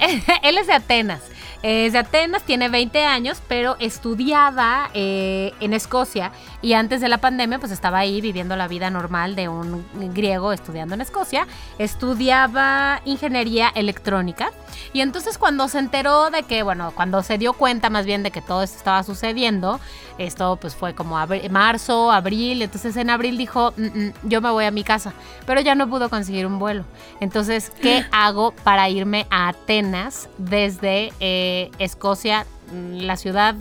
él 0.42 0.56
es 0.56 0.66
de 0.68 0.72
Atenas. 0.72 1.20
Es 1.62 1.92
de 1.92 2.00
Atenas, 2.00 2.42
tiene 2.42 2.68
20 2.68 3.04
años, 3.04 3.40
pero 3.46 3.76
estudiaba 3.78 4.90
eh, 4.94 5.52
en 5.60 5.74
Escocia 5.74 6.32
y 6.60 6.72
antes 6.72 7.00
de 7.00 7.08
la 7.08 7.18
pandemia 7.18 7.60
pues 7.60 7.70
estaba 7.70 7.98
ahí 7.98 8.20
viviendo 8.20 8.56
la 8.56 8.66
vida 8.66 8.90
normal 8.90 9.36
de 9.36 9.48
un 9.48 9.84
griego 10.12 10.52
estudiando 10.52 10.94
en 10.96 11.02
Escocia. 11.02 11.46
Estudiaba 11.78 13.00
ingeniería 13.04 13.68
electrónica 13.76 14.50
y 14.92 15.02
entonces 15.02 15.38
cuando 15.38 15.68
se 15.68 15.78
enteró 15.78 16.30
de 16.30 16.42
que, 16.42 16.64
bueno, 16.64 16.92
cuando 16.96 17.22
se 17.22 17.38
dio 17.38 17.52
cuenta 17.52 17.90
más 17.90 18.06
bien 18.06 18.24
de 18.24 18.32
que 18.32 18.42
todo 18.42 18.64
esto 18.64 18.78
estaba 18.78 19.02
sucediendo, 19.04 19.78
esto 20.18 20.56
pues 20.60 20.74
fue 20.74 20.94
como 20.94 21.16
abri- 21.18 21.48
marzo, 21.48 22.10
abril, 22.10 22.60
entonces 22.62 22.96
en 22.96 23.08
abril 23.08 23.38
dijo, 23.38 23.72
"Mm, 23.76 23.84
mm, 24.06 24.12
yo 24.24 24.40
me 24.40 24.50
voy 24.50 24.64
a 24.64 24.70
mi 24.72 24.82
casa, 24.82 25.12
pero 25.46 25.60
ya 25.60 25.74
no 25.76 25.88
pudo 25.88 26.10
conseguir 26.10 26.44
un 26.46 26.58
vuelo. 26.58 26.84
Entonces, 27.20 27.70
¿qué 27.80 28.04
hago 28.12 28.50
para 28.64 28.88
irme 28.88 29.26
a 29.30 29.48
Atenas 29.48 30.28
desde 30.38 31.12
eh, 31.20 31.50
Escocia, 31.78 32.46
mm, 32.72 33.00
la 33.02 33.16
ciudad 33.16 33.54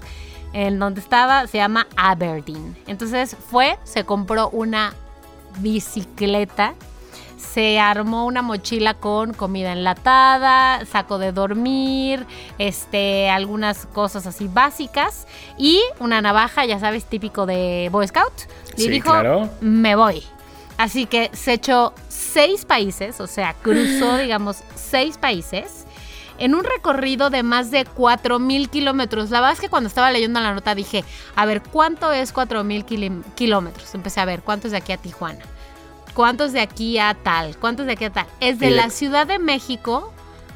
en 0.53 0.79
donde 0.79 1.01
estaba 1.01 1.47
se 1.47 1.57
llama 1.57 1.87
Aberdeen? 1.95 2.77
Entonces 2.87 3.35
fue, 3.49 3.77
se 3.83 4.03
compró 4.03 4.49
una 4.49 4.93
bicicleta 5.59 6.75
se 7.41 7.79
armó 7.79 8.25
una 8.25 8.41
mochila 8.41 8.93
con 8.93 9.33
comida 9.33 9.73
enlatada, 9.73 10.85
saco 10.85 11.17
de 11.17 11.31
dormir, 11.31 12.25
este, 12.57 13.29
algunas 13.29 13.87
cosas 13.87 14.27
así 14.27 14.47
básicas 14.47 15.27
y 15.57 15.81
una 15.99 16.21
navaja, 16.21 16.65
ya 16.65 16.79
sabes, 16.79 17.05
típico 17.05 17.45
de 17.45 17.89
Boy 17.91 18.07
Scout. 18.07 18.33
Y 18.77 18.83
Sí, 18.83 18.89
dijo, 18.89 19.09
claro. 19.09 19.49
me 19.59 19.95
voy. 19.95 20.23
Así 20.77 21.05
que 21.05 21.29
se 21.33 21.53
echó 21.53 21.93
seis 22.07 22.65
países, 22.65 23.19
o 23.19 23.27
sea, 23.27 23.53
cruzó, 23.55 24.17
digamos, 24.19 24.63
seis 24.75 25.17
países. 25.17 25.85
En 26.41 26.55
un 26.55 26.63
recorrido 26.63 27.29
de 27.29 27.43
más 27.43 27.71
de 27.71 27.85
4.000 27.85 28.69
kilómetros. 28.69 29.29
La 29.29 29.39
verdad 29.41 29.53
es 29.53 29.59
que 29.61 29.69
cuando 29.69 29.87
estaba 29.87 30.11
leyendo 30.11 30.39
la 30.39 30.53
nota 30.53 30.75
dije, 30.75 31.03
a 31.35 31.45
ver, 31.45 31.61
¿cuánto 31.61 32.11
es 32.11 32.33
4.000 32.33 32.85
kili- 32.85 33.23
kilómetros? 33.35 33.93
Empecé 33.95 34.19
a 34.19 34.25
ver, 34.25 34.41
¿cuánto 34.41 34.67
es 34.67 34.71
de 34.71 34.77
aquí 34.77 34.91
a 34.91 34.97
Tijuana? 34.97 35.39
¿Cuántos 36.13 36.51
de 36.51 36.61
aquí 36.61 36.97
a 36.97 37.15
tal? 37.23 37.55
¿Cuántos 37.57 37.85
de 37.85 37.93
aquí 37.93 38.05
a 38.05 38.09
tal? 38.09 38.25
Es 38.39 38.59
de 38.59 38.71
la 38.71 38.89
Ciudad 38.89 39.27
de 39.27 39.39
México 39.39 40.11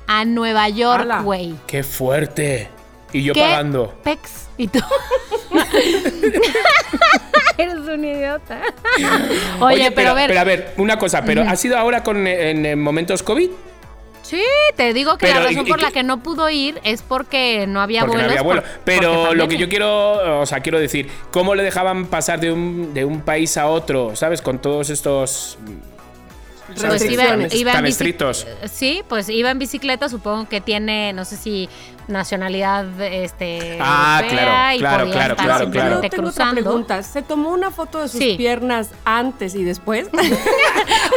a 0.08 0.26
Nueva 0.26 0.68
York, 0.70 1.08
güey. 1.24 1.56
Qué 1.68 1.84
fuerte. 1.84 2.70
Y 3.14 3.24
yo 3.24 3.34
¿Qué 3.34 3.42
pagando. 3.42 3.94
Pex. 4.04 4.48
¿Y 4.58 4.68
tú? 4.68 4.80
Eres 7.58 7.76
un 7.76 8.04
idiota. 8.04 8.60
Oye, 9.62 9.92
pero, 9.92 10.10
a 10.10 10.14
ver. 10.14 10.28
Pero 10.30 10.40
a 10.42 10.44
ver, 10.44 10.74
una 10.78 10.98
cosa, 10.98 11.24
pero 11.24 11.44
¿ha 11.44 11.56
sido 11.56 11.78
ahora 11.78 12.04
con 12.04 12.28
en, 12.28 12.66
en 12.66 12.82
momentos 12.82 13.24
COVID? 13.24 13.50
Sí, 14.26 14.42
te 14.76 14.92
digo 14.94 15.18
que 15.20 15.28
Pero, 15.28 15.40
la 15.40 15.46
razón 15.46 15.66
¿y- 15.66 15.68
y 15.68 15.72
por 15.72 15.80
la 15.82 15.92
que 15.92 16.02
no 16.02 16.24
pudo 16.24 16.50
ir 16.50 16.80
es 16.84 17.04
porque 17.04 17.66
no 17.68 17.80
había 17.80 18.02
Porque 18.02 18.18
no 18.18 18.24
vuelos. 18.24 18.32
había 18.40 18.42
vuelo. 18.44 18.62
por- 18.64 18.72
Pero 18.84 19.34
lo 19.36 19.48
que 19.48 19.58
yo 19.58 19.70
quiero, 19.70 20.40
o 20.42 20.46
sea, 20.48 20.62
quiero 20.62 20.80
decir, 20.80 21.08
¿cómo 21.32 21.54
le 21.54 21.62
dejaban 21.62 22.08
pasar 22.08 22.40
de 22.40 22.52
un, 22.52 22.92
de 22.96 23.06
un 23.06 23.22
país 23.22 23.56
a 23.56 23.68
otro, 23.68 24.16
¿sabes? 24.16 24.42
Con 24.42 24.58
todos 24.58 24.90
estos 24.90 25.60
Pues 26.68 26.80
¿sabes? 26.82 27.05
iba, 27.11 27.26
tan, 27.26 27.41
iba 27.51 27.72
en 27.72 27.78
tan 27.78 27.86
estrictos. 27.86 28.47
Sí, 28.72 29.03
pues 29.07 29.30
iba 29.30 29.51
en 29.51 29.59
bicicleta, 29.59 30.09
supongo 30.09 30.47
que 30.49 30.61
tiene, 30.61 31.13
no 31.13 31.24
sé 31.26 31.38
si 31.38 31.70
nacionalidad 32.07 32.86
este 33.01 33.78
Ah, 33.82 34.20
europea 34.24 34.45
claro, 34.45 34.76
y 34.76 34.80
claro, 34.80 34.97
podía 35.05 35.13
claro, 35.13 35.34
estar 35.34 35.45
claro, 35.72 36.01
Yo 36.03 36.09
tengo 36.09 36.30
otra 36.30 36.51
pregunta. 36.51 37.03
¿Se 37.03 37.22
tomó 37.22 37.49
una 37.51 37.72
foto 37.72 38.01
de 38.01 38.07
sus 38.09 38.20
Sí. 38.20 38.36
piernas 38.38 38.89
antes 39.05 39.55
y 39.55 39.63
después? 39.63 40.07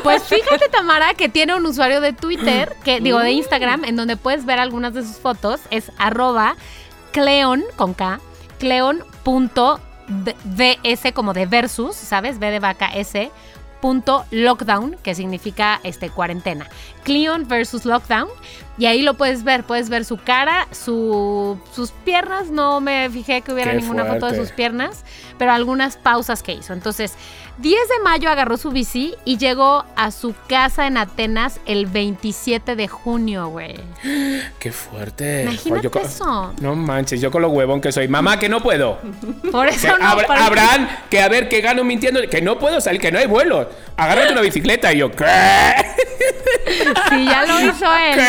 Pues 0.02 0.22
fíjate, 0.24 0.68
Tamara, 0.70 1.14
que 1.14 1.28
tiene 1.28 1.54
un 1.54 1.66
usuario 1.66 2.00
de 2.00 2.12
Twitter, 2.12 2.74
que 2.84 3.00
digo 3.00 3.18
de 3.18 3.32
Instagram, 3.32 3.84
en 3.84 3.96
donde 3.96 4.16
puedes 4.16 4.44
ver 4.46 4.58
algunas 4.60 4.94
de 4.94 5.02
sus 5.02 5.16
fotos. 5.16 5.60
Es 5.70 5.90
arroba 5.98 6.56
cleon 7.12 7.64
con 7.76 7.94
K, 7.94 8.20
cleon.ds 8.58 9.82
como 11.14 11.32
de 11.32 11.46
versus, 11.46 11.96
¿sabes? 11.96 12.38
B 12.38 12.50
de 12.50 12.60
vaca 12.60 12.86
S. 12.94 13.30
Punto 13.80 14.24
lockdown, 14.30 14.96
que 15.02 15.14
significa 15.14 15.80
este 15.84 16.10
cuarentena. 16.10 16.68
Cleon 17.04 17.46
versus 17.46 17.84
lockdown. 17.84 18.28
Y 18.78 18.86
ahí 18.86 19.02
lo 19.02 19.14
puedes 19.14 19.42
ver, 19.42 19.64
puedes 19.64 19.88
ver 19.88 20.04
su 20.04 20.16
cara, 20.18 20.68
su, 20.70 21.58
sus 21.74 21.90
piernas. 21.90 22.48
No 22.50 22.80
me 22.80 23.10
fijé 23.10 23.40
que 23.42 23.52
hubiera 23.52 23.72
Qué 23.72 23.78
ninguna 23.78 24.04
foto 24.04 24.26
de 24.30 24.36
sus 24.36 24.52
piernas, 24.52 25.04
pero 25.36 25.50
algunas 25.52 25.96
pausas 25.96 26.42
que 26.44 26.52
hizo. 26.52 26.72
Entonces, 26.72 27.14
10 27.58 27.88
de 27.88 27.98
mayo 28.04 28.30
agarró 28.30 28.56
su 28.56 28.70
bici 28.70 29.16
y 29.24 29.36
llegó 29.36 29.84
a 29.96 30.12
su 30.12 30.32
casa 30.48 30.86
en 30.86 30.96
Atenas 30.96 31.58
el 31.66 31.86
27 31.86 32.76
de 32.76 32.86
junio, 32.86 33.48
güey. 33.48 33.74
Qué 34.60 34.70
fuerte. 34.70 35.42
Imagínate 35.42 35.90
con- 35.90 36.02
eso. 36.02 36.54
No 36.60 36.76
manches, 36.76 37.20
yo 37.20 37.32
con 37.32 37.42
lo 37.42 37.48
huevón 37.48 37.80
que 37.80 37.90
soy. 37.90 38.06
Mamá, 38.06 38.38
que 38.38 38.48
no 38.48 38.62
puedo. 38.62 39.00
Por 39.50 39.68
Que 39.70 39.74
eso 39.74 39.98
no. 39.98 40.06
Abra- 40.06 40.26
para- 40.28 40.46
Abraham, 40.46 40.88
que 41.10 41.20
a 41.20 41.28
ver, 41.28 41.48
que 41.48 41.60
gano 41.60 41.82
mintiendo, 41.82 42.20
que 42.30 42.40
no 42.42 42.60
puedo 42.60 42.80
salir, 42.80 43.00
que 43.00 43.10
no 43.10 43.18
hay 43.18 43.26
vuelo. 43.26 43.68
Agárrate 43.96 44.30
una 44.32 44.40
bicicleta. 44.42 44.92
Y 44.92 44.98
yo, 44.98 45.10
¿qué? 45.10 45.24
Sí, 47.08 47.24
ya 47.26 47.44
lo 47.46 47.60
hizo 47.60 47.86
él. 47.96 48.20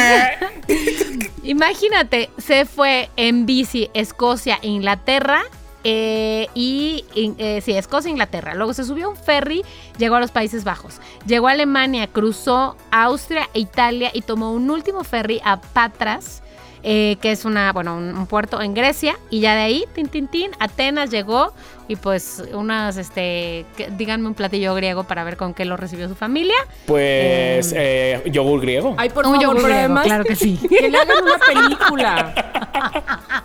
¿Qué? 0.67 1.29
Imagínate, 1.43 2.29
se 2.37 2.65
fue 2.65 3.09
en 3.15 3.45
bici 3.45 3.89
Escocia, 3.93 4.59
Inglaterra. 4.61 5.41
eh, 5.83 6.47
y 6.53 7.05
eh, 7.15 7.61
sí, 7.63 7.71
Escocia, 7.73 8.09
Inglaterra. 8.11 8.53
Luego 8.53 8.73
se 8.73 8.83
subió 8.83 9.07
a 9.07 9.09
un 9.09 9.15
ferry, 9.15 9.63
llegó 9.97 10.15
a 10.15 10.19
los 10.19 10.31
Países 10.31 10.63
Bajos. 10.63 10.99
Llegó 11.25 11.47
a 11.47 11.51
Alemania, 11.51 12.07
cruzó 12.07 12.75
Austria 12.91 13.49
e 13.53 13.59
Italia 13.61 14.11
y 14.13 14.21
tomó 14.21 14.51
un 14.51 14.69
último 14.69 15.03
ferry 15.03 15.41
a 15.43 15.59
Patras. 15.61 16.43
eh, 16.81 17.17
que 17.21 17.31
es 17.33 17.43
una, 17.43 17.73
bueno, 17.73 17.97
un, 17.97 18.15
un 18.17 18.25
puerto 18.25 18.61
en 18.61 18.73
Grecia, 18.73 19.17
y 19.29 19.41
ya 19.41 19.53
de 19.53 19.61
ahí, 19.63 19.85
tin, 19.93 20.07
tin, 20.07 20.29
tin, 20.29 20.51
Atenas 20.59 21.09
llegó, 21.09 21.53
y 21.89 21.95
pues 21.97 22.41
unas, 22.53 22.95
este, 22.95 23.65
que- 23.75 23.89
díganme 23.97 24.27
un 24.27 24.33
platillo 24.35 24.73
griego 24.75 25.03
para 25.03 25.25
ver 25.25 25.35
con 25.35 25.53
qué 25.53 25.65
lo 25.65 25.75
recibió 25.75 26.07
su 26.07 26.15
familia. 26.15 26.55
Pues 26.85 27.73
eh, 27.75 28.21
yogur 28.31 28.61
griego. 28.61 28.95
Ay, 28.97 29.09
por 29.09 29.25
Un 29.25 29.33
favor, 29.33 29.41
yogur 29.41 29.55
pero 29.57 29.67
griego, 29.67 29.79
además 29.85 30.05
claro 30.05 30.23
que 30.23 30.35
sí. 30.37 30.57
que 30.69 30.89
le 30.89 30.97
hagan 30.97 31.17
una 31.23 31.37
película. 31.39 32.33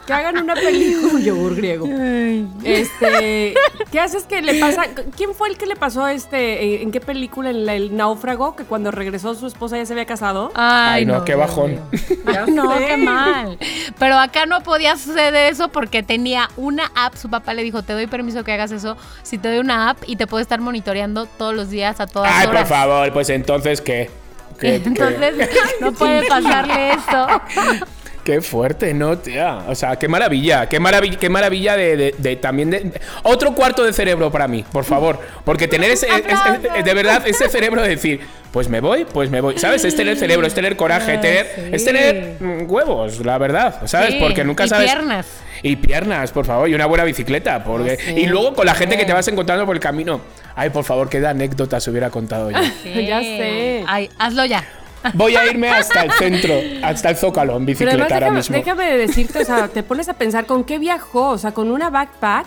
que 0.06 0.12
hagan 0.12 0.38
una 0.38 0.54
película, 0.54 1.20
yogur 1.20 1.56
griego. 1.56 1.86
Este, 2.62 3.54
¿qué 3.90 4.00
haces 4.00 4.24
que 4.24 4.42
le 4.42 4.60
pasa? 4.60 4.84
¿Quién 5.16 5.34
fue 5.34 5.48
el 5.48 5.56
que 5.56 5.66
le 5.66 5.76
pasó 5.76 6.06
este? 6.06 6.82
¿En 6.82 6.90
qué 6.92 7.00
película? 7.00 7.50
En 7.50 7.66
la- 7.66 7.74
el 7.74 7.96
náufrago, 7.96 8.54
que 8.56 8.64
cuando 8.64 8.90
regresó 8.90 9.34
su 9.34 9.46
esposa 9.46 9.76
ya 9.76 9.86
se 9.86 9.92
había 9.94 10.04
casado. 10.06 10.52
Ay, 10.54 11.04
no, 11.06 11.24
qué 11.24 11.34
bajón. 11.34 11.80
Ya 12.32 12.46
No, 12.46 12.76
sé. 12.78 12.86
qué 12.86 12.96
mal. 12.96 13.58
Pero 13.98 14.16
acá 14.18 14.46
no 14.46 14.62
podía 14.62 14.96
suceder 14.96 15.34
eso 15.52 15.68
porque 15.68 16.02
tenía 16.02 16.48
una 16.56 16.90
app. 16.94 17.14
Su 17.16 17.28
papá 17.28 17.54
le 17.54 17.62
dijo, 17.62 17.82
te 17.82 17.92
doy 17.92 18.06
permiso 18.06 18.33
que 18.42 18.52
hagas 18.52 18.72
eso. 18.72 18.96
Si 19.22 19.38
te 19.38 19.48
doy 19.48 19.58
una 19.58 19.90
app 19.90 19.98
y 20.06 20.16
te 20.16 20.26
puede 20.26 20.42
estar 20.42 20.60
monitoreando 20.60 21.26
todos 21.26 21.54
los 21.54 21.70
días 21.70 22.00
a 22.00 22.06
todas 22.08 22.32
Ay, 22.34 22.46
por 22.46 22.56
horas. 22.56 22.68
favor, 22.68 23.12
pues 23.12 23.28
entonces, 23.30 23.80
¿qué? 23.80 24.10
¿Qué, 24.58 24.80
qué? 24.82 24.88
Entonces, 24.88 25.50
no 25.80 25.92
puede 25.92 26.26
pasarle 26.28 26.92
eso. 26.94 27.26
Qué 28.24 28.40
fuerte, 28.40 28.94
¿no, 28.94 29.18
tía? 29.18 29.58
O 29.68 29.74
sea, 29.74 29.96
qué 29.96 30.08
maravilla, 30.08 30.66
qué 30.66 30.80
maravilla, 30.80 31.18
qué 31.18 31.28
maravilla 31.28 31.76
de, 31.76 31.96
de- 31.96 32.14
de 32.16 32.36
también 32.36 32.70
de... 32.70 32.90
Otro 33.22 33.54
cuarto 33.54 33.84
de 33.84 33.92
cerebro 33.92 34.30
para 34.32 34.48
mí, 34.48 34.64
por 34.72 34.84
favor. 34.84 35.20
Porque 35.44 35.68
tener 35.68 35.90
ese, 35.90 36.06
es- 36.08 36.14
es- 36.78 36.84
de 36.84 36.94
verdad, 36.94 37.22
ese 37.26 37.50
cerebro 37.50 37.82
de 37.82 37.88
decir, 37.90 38.20
pues 38.50 38.68
me 38.70 38.80
voy, 38.80 39.04
pues 39.04 39.28
me 39.30 39.42
voy. 39.42 39.58
¿Sabes? 39.58 39.84
Es 39.84 39.94
tener 39.94 40.16
cerebro, 40.16 40.46
es 40.46 40.54
tener 40.54 40.74
coraje, 40.74 41.18
tener, 41.18 41.68
es 41.70 41.84
tener 41.84 42.36
mm, 42.40 42.62
huevos, 42.70 43.22
la 43.26 43.36
verdad. 43.36 43.82
¿Sabes? 43.86 44.14
Sí, 44.14 44.18
Porque 44.20 44.42
nunca 44.42 44.64
y 44.64 44.68
sabes... 44.68 44.86
piernas. 44.90 45.26
Y 45.62 45.76
piernas, 45.76 46.30
por 46.32 46.46
favor, 46.46 46.68
y 46.68 46.74
una 46.74 46.86
buena 46.86 47.04
bicicleta. 47.04 47.62
Porque... 47.62 47.98
Y 48.16 48.26
luego 48.26 48.54
con 48.54 48.64
la 48.64 48.74
gente 48.74 48.96
que 48.96 49.04
te 49.04 49.12
vas 49.12 49.28
encontrando 49.28 49.66
por 49.66 49.76
el 49.76 49.80
camino. 49.80 50.20
Ay, 50.56 50.70
por 50.70 50.84
favor, 50.84 51.10
qué 51.10 51.20
de 51.20 51.26
anécdotas 51.26 51.86
hubiera 51.88 52.08
contado 52.08 52.50
yo. 52.50 52.58
Ya 53.02 53.20
sé. 53.20 53.84
Ay, 53.86 54.08
hazlo 54.18 54.46
ya. 54.46 54.64
Voy 55.12 55.36
a 55.36 55.46
irme 55.46 55.68
hasta 55.68 56.02
el 56.02 56.12
centro, 56.12 56.54
hasta 56.82 57.10
el 57.10 57.16
Zócalo 57.16 57.56
en 57.56 57.66
bicicleta 57.66 57.94
además, 57.96 58.12
ahora 58.12 58.26
déjame, 58.26 58.38
mismo. 58.38 58.56
déjame 58.56 58.96
decirte, 58.96 59.42
o 59.42 59.44
sea, 59.44 59.68
te 59.68 59.82
pones 59.82 60.08
a 60.08 60.14
pensar 60.14 60.46
con 60.46 60.64
qué 60.64 60.78
viajó, 60.78 61.30
o 61.30 61.38
sea, 61.38 61.52
con 61.52 61.70
una 61.70 61.90
backpack. 61.90 62.46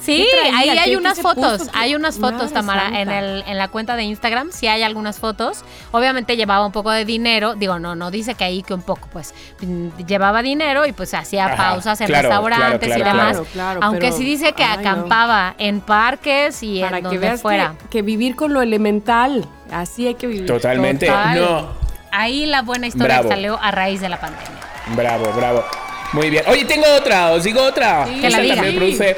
Sí, 0.00 0.24
ahí 0.54 0.70
¿Qué- 0.70 0.78
hay 0.78 0.94
unas 0.94 1.20
fotos, 1.20 1.58
puso? 1.58 1.70
hay 1.74 1.96
unas 1.96 2.18
fotos, 2.20 2.52
Madre 2.52 2.54
Tamara, 2.54 3.00
en, 3.00 3.10
el, 3.10 3.42
en 3.48 3.58
la 3.58 3.66
cuenta 3.66 3.96
de 3.96 4.04
Instagram, 4.04 4.50
sí 4.52 4.68
hay 4.68 4.84
algunas 4.84 5.18
fotos. 5.18 5.64
Obviamente 5.90 6.36
llevaba 6.36 6.64
un 6.64 6.70
poco 6.70 6.92
de 6.92 7.04
dinero, 7.04 7.56
digo, 7.56 7.80
no, 7.80 7.96
no 7.96 8.12
dice 8.12 8.36
que 8.36 8.44
ahí 8.44 8.62
que 8.62 8.74
un 8.74 8.82
poco, 8.82 9.08
pues 9.12 9.34
mm, 9.60 9.88
llevaba 10.06 10.40
dinero 10.42 10.86
y 10.86 10.92
pues 10.92 11.14
hacía 11.14 11.46
Ajá, 11.46 11.56
pausas 11.56 12.00
en 12.00 12.06
claro, 12.06 12.28
restaurantes 12.28 12.78
claro, 12.94 13.00
y 13.00 13.02
claro, 13.02 13.18
demás. 13.18 13.32
claro. 13.32 13.46
Claro, 13.52 13.80
Aunque 13.82 14.00
pero- 14.02 14.16
sí 14.18 14.24
dice 14.24 14.52
que 14.52 14.62
ay, 14.62 14.76
no. 14.84 14.88
acampaba 14.88 15.56
en 15.58 15.80
parques 15.80 16.62
y 16.62 16.80
Para 16.80 16.98
en 16.98 17.02
que 17.02 17.08
donde 17.08 17.18
veas 17.18 17.42
fuera. 17.42 17.74
que, 17.82 17.88
que 17.88 18.02
vivir 18.02 18.36
con 18.36 18.54
lo 18.54 18.62
elemental, 18.62 19.46
así 19.72 20.06
hay 20.06 20.14
que 20.14 20.28
vivir. 20.28 20.46
Totalmente. 20.46 21.06
Total. 21.06 21.40
No. 21.40 21.87
Ahí 22.10 22.46
la 22.46 22.62
buena 22.62 22.86
historia 22.86 23.16
Bravo. 23.16 23.28
salió 23.28 23.58
a 23.60 23.70
raíz 23.70 24.00
de 24.00 24.08
la 24.08 24.20
pandemia. 24.20 24.48
Bravo, 24.96 25.32
bravo. 25.32 25.64
Muy 26.12 26.30
bien. 26.30 26.42
Oye, 26.48 26.64
tengo 26.64 26.86
otra, 26.96 27.32
os 27.32 27.44
digo 27.44 27.62
otra. 27.62 28.06
Sí, 28.06 28.20
Que 28.20 28.30
la 28.30 28.40
diga. 28.40 28.54
también 28.54 28.76
produce. 28.76 29.16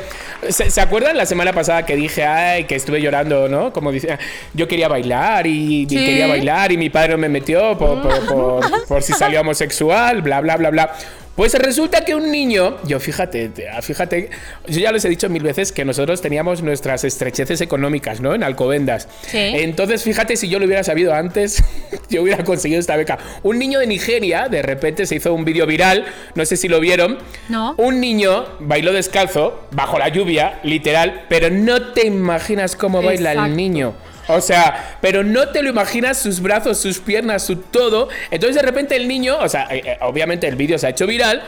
¿Se, 0.48 0.70
se 0.70 0.80
acuerdan 0.80 1.16
la 1.18 1.26
semana 1.26 1.52
pasada 1.52 1.84
que 1.84 1.94
dije, 1.94 2.24
ay, 2.24 2.64
que 2.64 2.74
estuve 2.74 3.00
llorando, 3.00 3.46
¿no? 3.48 3.72
Como 3.72 3.92
dice, 3.92 4.18
yo 4.54 4.66
quería 4.66 4.88
bailar 4.88 5.46
y, 5.46 5.82
y 5.82 5.88
Sí. 5.88 5.96
quería 5.96 6.26
bailar 6.26 6.72
y 6.72 6.78
mi 6.78 6.88
padre 6.88 7.16
me 7.18 7.28
metió 7.28 7.76
por, 7.76 8.00
por- 8.02 8.26
por- 8.26 8.86
por 8.86 9.02
si 9.02 9.12
salió 9.12 9.42
homosexual, 9.42 10.22
bla, 10.22 10.40
bla, 10.40 10.56
bla, 10.56 10.70
bla. 10.70 10.92
Pues 11.36 11.54
resulta 11.54 12.04
que 12.04 12.14
un 12.14 12.30
niño, 12.30 12.76
yo 12.84 13.00
fíjate, 13.00 13.48
tía, 13.48 13.80
fíjate, 13.80 14.30
yo 14.66 14.80
ya 14.80 14.92
les 14.92 15.04
he 15.04 15.08
dicho 15.08 15.28
mil 15.28 15.42
veces 15.42 15.72
que 15.72 15.84
nosotros 15.84 16.20
teníamos 16.20 16.62
nuestras 16.62 17.04
estrecheces 17.04 17.60
económicas, 17.60 18.20
¿no? 18.20 18.34
En 18.34 18.42
Alcobendas. 18.42 19.08
Sí. 19.22 19.38
Entonces, 19.38 20.02
fíjate, 20.02 20.36
si 20.36 20.48
yo 20.48 20.58
lo 20.58 20.66
hubiera 20.66 20.84
sabido 20.84 21.14
antes, 21.14 21.62
yo 22.10 22.22
hubiera 22.22 22.44
conseguido 22.44 22.80
esta 22.80 22.96
beca. 22.96 23.18
Un 23.42 23.58
niño 23.58 23.78
de 23.78 23.86
Nigeria, 23.86 24.48
de 24.48 24.60
repente 24.60 25.06
se 25.06 25.14
hizo 25.14 25.32
un 25.32 25.44
vídeo 25.44 25.66
viral, 25.66 26.04
no 26.34 26.44
sé 26.44 26.56
si 26.56 26.68
lo 26.68 26.80
vieron. 26.80 27.18
No. 27.48 27.74
Un 27.78 28.00
niño 28.00 28.44
bailó 28.58 28.92
descalzo, 28.92 29.62
bajo 29.70 29.98
la 29.98 30.08
lluvia, 30.08 30.60
literal, 30.62 31.24
pero 31.28 31.48
no 31.48 31.92
te 31.92 32.06
imaginas 32.06 32.76
cómo 32.76 33.02
baila 33.02 33.30
Exacto. 33.32 33.50
el 33.50 33.56
niño. 33.56 33.94
O 34.28 34.40
sea, 34.40 34.96
pero 35.00 35.24
no 35.24 35.48
te 35.48 35.62
lo 35.62 35.70
imaginas 35.70 36.18
sus 36.18 36.40
brazos, 36.40 36.78
sus 36.78 36.98
piernas, 37.00 37.44
su 37.44 37.56
todo. 37.56 38.08
Entonces 38.30 38.56
de 38.56 38.62
repente 38.62 38.94
el 38.96 39.08
niño, 39.08 39.38
o 39.40 39.48
sea, 39.48 39.66
eh, 39.70 39.82
eh, 39.84 39.98
obviamente 40.02 40.46
el 40.46 40.56
vídeo 40.56 40.78
se 40.78 40.86
ha 40.86 40.90
hecho 40.90 41.06
viral, 41.06 41.42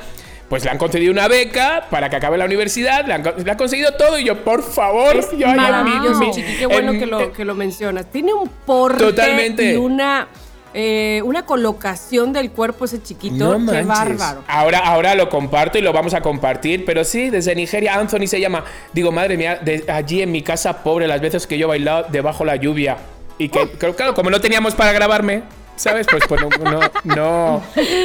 pues 0.48 0.64
le 0.64 0.70
han 0.70 0.78
concedido 0.78 1.12
una 1.12 1.28
beca 1.28 1.86
para 1.90 2.10
que 2.10 2.16
acabe 2.16 2.36
la 2.36 2.44
universidad, 2.44 3.06
le 3.06 3.14
han, 3.14 3.22
co- 3.22 3.34
le 3.42 3.50
han 3.50 3.56
conseguido 3.56 3.92
todo 3.94 4.18
y 4.18 4.24
yo, 4.24 4.42
por 4.44 4.62
favor, 4.62 5.16
Es 5.16 5.30
yo 5.30 5.46
mi- 5.48 5.54
maravilloso, 5.54 6.18
mi- 6.20 6.30
Chiqui, 6.32 6.56
qué 6.58 6.66
bueno 6.66 6.92
en- 6.92 6.98
que, 7.00 7.06
lo, 7.06 7.20
eh, 7.20 7.32
que 7.34 7.44
lo 7.44 7.54
mencionas. 7.54 8.06
Tiene 8.10 8.34
un 8.34 8.48
porte 8.66 8.98
Totalmente. 8.98 9.72
y 9.72 9.76
una, 9.76 10.26
eh, 10.74 11.20
una 11.24 11.44
colocación 11.44 12.32
del 12.32 12.50
cuerpo 12.50 12.84
ese 12.84 13.02
chiquito. 13.02 13.58
No 13.58 13.72
qué 13.72 13.82
bárbaro. 13.82 14.44
Ahora, 14.46 14.78
ahora 14.78 15.14
lo 15.14 15.28
comparto 15.28 15.78
y 15.78 15.82
lo 15.82 15.92
vamos 15.92 16.14
a 16.14 16.20
compartir, 16.20 16.84
pero 16.84 17.04
sí, 17.04 17.30
desde 17.30 17.54
Nigeria, 17.54 17.94
Anthony 17.94 18.26
se 18.26 18.40
llama. 18.40 18.64
Digo, 18.92 19.12
madre 19.12 19.36
mía, 19.36 19.58
de 19.62 19.84
allí 19.88 20.22
en 20.22 20.32
mi 20.32 20.42
casa, 20.42 20.82
pobre, 20.82 21.06
las 21.06 21.20
veces 21.20 21.46
que 21.46 21.58
yo 21.58 21.66
he 21.66 21.68
bailado 21.68 22.06
debajo 22.10 22.44
la 22.44 22.56
lluvia. 22.56 22.96
Y 23.38 23.48
que, 23.48 23.68
claro, 23.78 23.96
claro, 23.96 24.14
como 24.14 24.30
no 24.30 24.40
teníamos 24.40 24.74
para 24.74 24.92
grabarme, 24.92 25.42
¿sabes? 25.76 26.06
Pues, 26.10 26.24
pues 26.28 26.40
no, 26.40 26.48
no, 26.70 26.80
no. 27.04 27.62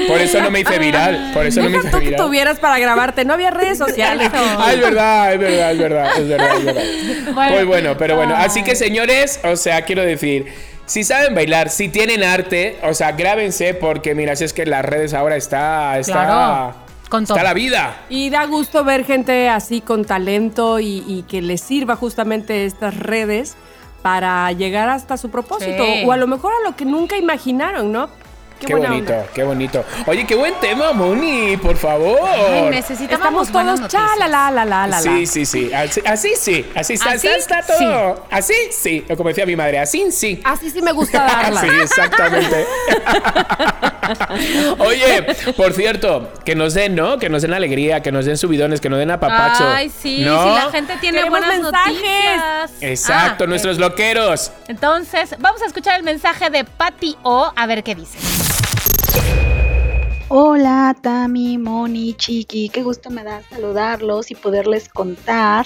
Por 0.07 0.19
eso 0.19 0.41
no 0.41 0.51
me 0.51 0.61
hice 0.61 0.79
viral. 0.79 1.31
Por 1.33 1.45
eso 1.45 1.61
no 1.61 1.69
me 1.69 1.77
hice 1.77 1.89
tú 1.89 1.99
que 1.99 2.05
viral. 2.05 2.25
tuvieras 2.25 2.59
para 2.59 2.79
grabarte, 2.79 3.23
no 3.23 3.33
había 3.33 3.51
redes 3.51 3.77
sociales. 3.77 4.31
Ah, 4.59 4.73
es 4.73 4.81
verdad, 4.81 5.33
es 5.33 5.39
verdad, 5.39 5.71
es 5.71 5.77
verdad, 5.77 6.17
es 6.17 6.27
verdad, 6.27 6.57
es 6.57 6.65
verdad. 6.65 6.83
Bueno. 7.33 7.55
Muy 7.55 7.63
bueno, 7.65 7.97
pero 7.97 8.15
bueno. 8.15 8.35
Así 8.35 8.63
que, 8.63 8.75
señores, 8.75 9.39
o 9.43 9.55
sea, 9.55 9.83
quiero 9.83 10.01
decir, 10.03 10.47
si 10.87 11.03
saben 11.03 11.35
bailar, 11.35 11.69
si 11.69 11.89
tienen 11.89 12.23
arte, 12.23 12.79
o 12.81 12.93
sea, 12.93 13.11
grábense, 13.11 13.73
porque 13.75 14.15
mira, 14.15 14.35
si 14.35 14.45
es 14.45 14.53
que 14.53 14.65
las 14.65 14.83
redes 14.83 15.13
ahora 15.13 15.35
está. 15.35 15.99
está 15.99 16.13
Claro, 16.13 16.73
con 17.09 17.23
está 17.23 17.35
todo. 17.35 17.43
la 17.43 17.53
vida. 17.53 17.97
Y 18.09 18.29
da 18.29 18.45
gusto 18.45 18.83
ver 18.83 19.05
gente 19.05 19.49
así 19.49 19.81
con 19.81 20.05
talento 20.05 20.79
y, 20.79 21.03
y 21.05 21.23
que 21.27 21.41
les 21.41 21.61
sirva 21.61 21.95
justamente 21.95 22.65
estas 22.65 22.97
redes 22.97 23.55
para 24.01 24.51
llegar 24.53 24.89
hasta 24.89 25.17
su 25.17 25.29
propósito. 25.29 25.83
Sí. 25.83 26.03
O 26.05 26.11
a 26.13 26.17
lo 26.17 26.27
mejor 26.27 26.53
a 26.61 26.69
lo 26.69 26.75
que 26.75 26.85
nunca 26.85 27.17
imaginaron, 27.17 27.91
¿no? 27.91 28.09
Qué, 28.59 28.73
buena 28.73 28.89
bonito, 28.89 29.13
onda. 29.13 29.25
qué 29.33 29.43
bonito. 29.43 29.85
Oye, 30.07 30.25
qué 30.25 30.35
buen 30.35 30.53
tema, 30.59 30.91
Moni, 30.93 31.57
por 31.57 31.77
favor. 31.77 32.19
Ay, 32.27 32.81
buenas 33.51 33.77
todos 33.77 33.91
cha 33.91 33.99
noticias. 33.99 34.19
la 34.19 34.27
la 34.27 34.51
la 34.51 34.65
la 34.65 34.87
la. 34.87 35.01
Sí, 35.01 35.25
sí, 35.27 35.45
sí. 35.45 35.71
Así, 35.73 36.01
así 36.05 36.33
sí. 36.37 36.65
Así 36.75 36.93
está, 36.93 37.11
¿Así? 37.11 37.27
está, 37.27 37.59
está 37.59 37.77
todo. 37.77 38.25
Así 38.31 38.53
sí. 38.71 39.05
O 39.09 39.15
Como 39.15 39.29
decía 39.29 39.45
mi 39.45 39.55
madre, 39.55 39.79
así 39.79 40.11
sí. 40.11 40.41
Así 40.43 40.69
sí 40.69 40.81
me 40.81 40.91
gusta 40.91 41.23
darla. 41.25 41.61
Sí, 41.61 41.67
exactamente. 41.81 42.65
Oye, 44.79 45.35
por 45.55 45.73
cierto, 45.73 46.31
que 46.45 46.55
nos 46.55 46.73
den, 46.73 46.95
¿no? 46.95 47.17
Que 47.19 47.29
nos 47.29 47.41
den 47.41 47.53
alegría, 47.53 48.01
que 48.01 48.11
nos 48.11 48.25
den 48.25 48.37
subidones, 48.37 48.81
que 48.81 48.89
nos 48.89 48.99
den 48.99 49.11
apapacho. 49.11 49.67
Ay, 49.67 49.89
sí, 49.89 50.21
¿no? 50.23 50.43
si 50.43 50.49
la 50.65 50.71
gente 50.71 50.93
tiene 51.01 51.17
Queremos 51.19 51.39
buenas 51.39 51.59
mensajes. 51.61 51.93
noticias. 51.93 52.71
Exacto, 52.81 53.43
Ah, 53.43 53.47
nuestros 53.47 53.77
loqueros. 53.79 54.51
Entonces, 54.67 55.35
vamos 55.39 55.61
a 55.61 55.65
escuchar 55.65 55.97
el 55.97 56.03
mensaje 56.03 56.49
de 56.49 56.63
Patty 56.63 57.17
O, 57.23 57.51
a 57.55 57.65
ver 57.65 57.83
qué 57.83 57.95
dice. 57.95 58.17
Hola, 60.29 60.93
Tami, 61.01 61.57
Moni, 61.57 62.13
Chiqui, 62.13 62.67
qué 62.67 62.83
gusto 62.83 63.09
me 63.09 63.23
da 63.23 63.41
saludarlos 63.49 64.29
y 64.29 64.35
poderles 64.35 64.89
contar 64.89 65.65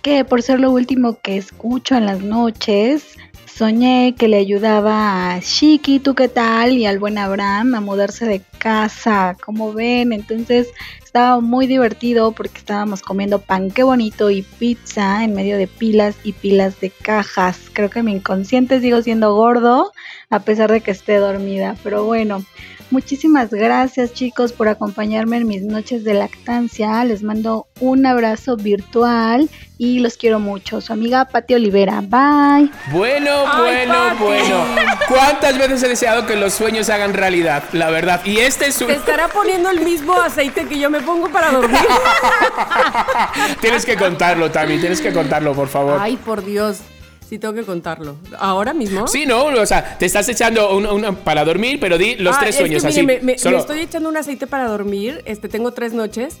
que 0.00 0.24
por 0.24 0.40
ser 0.40 0.60
lo 0.60 0.70
último 0.70 1.18
que 1.20 1.36
escucho 1.36 1.94
en 1.94 2.06
las 2.06 2.22
noches, 2.22 3.18
soñé 3.44 4.14
que 4.18 4.28
le 4.28 4.38
ayudaba 4.38 5.34
a 5.34 5.40
Chiqui, 5.42 5.98
¿tú 5.98 6.14
qué 6.14 6.28
tal? 6.28 6.72
Y 6.78 6.86
al 6.86 6.98
buen 6.98 7.18
Abraham 7.18 7.74
a 7.74 7.80
mudarse 7.82 8.24
de 8.24 8.40
casa, 8.56 9.36
como 9.44 9.74
ven, 9.74 10.14
entonces 10.14 10.68
estaba 11.04 11.40
muy 11.40 11.66
divertido 11.66 12.32
porque 12.32 12.60
estábamos 12.60 13.02
comiendo 13.02 13.40
pan, 13.40 13.70
qué 13.70 13.82
bonito, 13.82 14.30
y 14.30 14.40
pizza 14.40 15.22
en 15.22 15.34
medio 15.34 15.58
de 15.58 15.66
pilas 15.66 16.16
y 16.24 16.32
pilas 16.32 16.80
de 16.80 16.88
cajas. 16.88 17.58
Creo 17.74 17.90
que 17.90 18.02
mi 18.02 18.12
inconsciente 18.12 18.80
sigo 18.80 19.02
siendo 19.02 19.34
gordo 19.34 19.92
a 20.30 20.38
pesar 20.38 20.72
de 20.72 20.80
que 20.80 20.92
esté 20.92 21.16
dormida, 21.16 21.76
pero 21.82 22.04
bueno. 22.04 22.42
Muchísimas 22.92 23.48
gracias 23.48 24.12
chicos 24.12 24.52
por 24.52 24.68
acompañarme 24.68 25.38
en 25.38 25.48
mis 25.48 25.62
noches 25.62 26.04
de 26.04 26.12
lactancia. 26.12 27.02
Les 27.06 27.22
mando 27.22 27.66
un 27.80 28.04
abrazo 28.04 28.58
virtual 28.58 29.48
y 29.78 30.00
los 30.00 30.18
quiero 30.18 30.38
mucho. 30.38 30.82
Su 30.82 30.92
amiga 30.92 31.24
Pati 31.24 31.54
Olivera. 31.54 32.02
Bye. 32.02 32.70
Bueno, 32.90 33.30
Ay, 33.50 33.86
bueno, 33.86 33.94
Pati. 33.94 34.22
bueno. 34.22 34.64
¿Cuántas 35.08 35.56
veces 35.58 35.82
he 35.84 35.88
deseado 35.88 36.26
que 36.26 36.36
los 36.36 36.52
sueños 36.52 36.84
se 36.84 36.92
hagan 36.92 37.14
realidad? 37.14 37.64
La 37.72 37.88
verdad. 37.88 38.20
Y 38.26 38.40
este 38.40 38.66
es 38.66 38.78
un... 38.82 38.88
Te 38.88 38.96
estará 38.96 39.28
poniendo 39.28 39.70
el 39.70 39.80
mismo 39.80 40.12
aceite 40.20 40.66
que 40.66 40.78
yo 40.78 40.90
me 40.90 41.00
pongo 41.00 41.30
para 41.30 41.50
dormir. 41.50 41.78
tienes 43.62 43.86
que 43.86 43.96
contarlo, 43.96 44.50
Tami. 44.50 44.78
Tienes 44.78 45.00
que 45.00 45.14
contarlo, 45.14 45.54
por 45.54 45.68
favor. 45.68 45.96
Ay, 45.98 46.16
por 46.18 46.44
Dios. 46.44 46.80
Sí, 47.32 47.38
tengo 47.38 47.54
que 47.54 47.62
contarlo. 47.62 48.16
¿Ahora 48.38 48.74
mismo? 48.74 49.06
Sí, 49.08 49.24
no, 49.24 49.46
o 49.46 49.64
sea, 49.64 49.96
te 49.96 50.04
estás 50.04 50.28
echando 50.28 50.76
un, 50.76 50.84
un- 50.84 51.16
para 51.16 51.46
dormir, 51.46 51.78
pero 51.80 51.96
di 51.96 52.14
los 52.16 52.36
Ah, 52.36 52.40
tres 52.40 52.56
es 52.56 52.56
que, 52.60 52.78
sueños 52.80 52.84
mire, 52.84 52.94
así. 52.94 53.06
Me, 53.06 53.20
me- 53.32 53.38
solo. 53.38 53.56
me 53.56 53.60
estoy 53.62 53.80
echando 53.80 54.10
un 54.10 54.18
aceite 54.18 54.46
para 54.46 54.68
dormir. 54.68 55.22
Este, 55.24 55.48
tengo 55.48 55.72
tres 55.72 55.94
noches. 55.94 56.36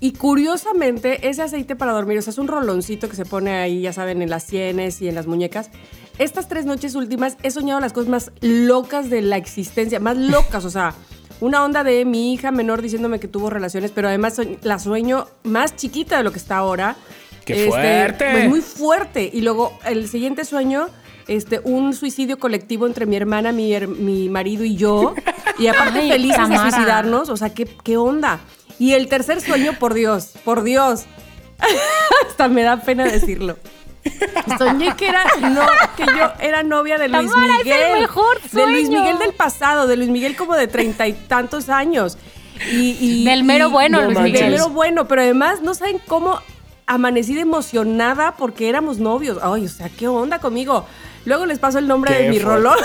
Y 0.00 0.12
curiosamente, 0.12 1.28
ese 1.28 1.42
aceite 1.42 1.76
para 1.76 1.92
dormir, 1.92 2.16
o 2.16 2.22
sea, 2.22 2.30
es 2.30 2.38
un 2.38 2.48
roloncito 2.48 3.10
que 3.10 3.14
se 3.16 3.26
pone 3.26 3.50
ahí, 3.58 3.82
ya 3.82 3.92
saben, 3.92 4.22
en 4.22 4.30
las 4.30 4.44
sienes 4.44 5.02
y 5.02 5.08
en 5.08 5.16
las 5.16 5.26
muñecas. 5.26 5.68
Estas 6.16 6.48
tres 6.48 6.64
noches 6.64 6.94
últimas 6.94 7.36
he 7.42 7.50
soñado 7.50 7.78
las 7.80 7.92
cosas 7.92 8.08
más 8.08 8.32
locas 8.40 9.10
de 9.10 9.20
la 9.20 9.36
existencia, 9.36 10.00
más 10.00 10.16
locas, 10.16 10.64
o 10.64 10.70
sea, 10.70 10.94
una 11.40 11.62
onda 11.62 11.84
de 11.84 12.06
mi 12.06 12.32
hija 12.32 12.52
menor 12.52 12.80
diciéndome 12.80 13.20
que 13.20 13.28
tuvo 13.28 13.50
relaciones, 13.50 13.90
pero 13.94 14.08
además 14.08 14.40
la 14.62 14.78
sueño 14.78 15.26
más 15.42 15.76
chiquita 15.76 16.16
de 16.16 16.22
lo 16.24 16.32
que 16.32 16.38
está 16.38 16.56
ahora. 16.56 16.96
¡Qué 17.44 17.68
fuerte! 17.68 18.28
Pues 18.30 18.48
muy 18.48 18.60
fuerte. 18.60 19.30
Y 19.32 19.40
luego 19.40 19.78
el 19.84 20.08
siguiente 20.08 20.44
sueño, 20.44 20.88
este, 21.28 21.60
un 21.64 21.92
suicidio 21.94 22.38
colectivo 22.38 22.86
entre 22.86 23.06
mi 23.06 23.16
hermana, 23.16 23.52
mi, 23.52 23.72
her- 23.72 23.88
mi 23.88 24.28
marido 24.28 24.64
y 24.64 24.76
yo. 24.76 25.14
Y 25.58 25.66
aparte 25.66 26.00
Ay, 26.00 26.10
felices 26.12 26.48
de 26.48 26.56
suicidarnos. 26.58 27.28
O 27.28 27.36
sea, 27.36 27.50
¿qué, 27.54 27.66
¿qué 27.82 27.96
onda? 27.96 28.40
Y 28.78 28.92
el 28.94 29.08
tercer 29.08 29.40
sueño, 29.40 29.74
por 29.78 29.94
Dios, 29.94 30.30
por 30.44 30.62
Dios. 30.62 31.04
Hasta 32.28 32.48
me 32.48 32.62
da 32.62 32.80
pena 32.80 33.04
decirlo. 33.04 33.56
Soñé 34.58 34.96
que 34.96 35.06
era 35.08 35.24
no, 35.50 35.64
que 35.96 36.04
yo 36.04 36.32
era 36.40 36.64
novia 36.64 36.98
de 36.98 37.06
Luis 37.08 37.30
Tamara, 37.30 37.52
es 37.54 37.60
el 37.60 37.64
Miguel. 37.64 38.08
De 38.52 38.66
Luis. 38.72 38.88
Miguel 38.88 39.18
del 39.18 39.32
pasado, 39.32 39.86
de 39.86 39.96
Luis 39.96 40.08
Miguel 40.10 40.34
como 40.34 40.56
de 40.56 40.66
treinta 40.66 41.06
y 41.06 41.12
tantos 41.12 41.68
años. 41.68 42.18
Y, 42.72 42.96
y- 43.00 43.24
Del 43.24 43.44
mero 43.44 43.68
y- 43.68 43.70
bueno, 43.70 43.98
No 44.00 44.06
Luis 44.06 44.18
manches. 44.18 44.32
Del 44.40 44.42
Miguel. 44.50 44.60
mero 44.60 44.70
bueno, 44.74 45.06
pero 45.06 45.22
además 45.22 45.62
no 45.62 45.74
saben 45.74 46.00
cómo 46.08 46.40
amanecí 46.94 47.34
de 47.34 47.40
emocionada 47.40 48.36
porque 48.36 48.68
éramos 48.68 48.98
novios. 48.98 49.38
Ay, 49.42 49.66
o 49.66 49.68
sea, 49.68 49.88
¿qué 49.88 50.08
onda 50.08 50.38
conmigo? 50.38 50.86
Luego 51.24 51.46
les 51.46 51.58
paso 51.58 51.78
el 51.78 51.86
nombre 51.86 52.14
de 52.14 52.28
mi 52.28 52.38
rolón. 52.38 52.76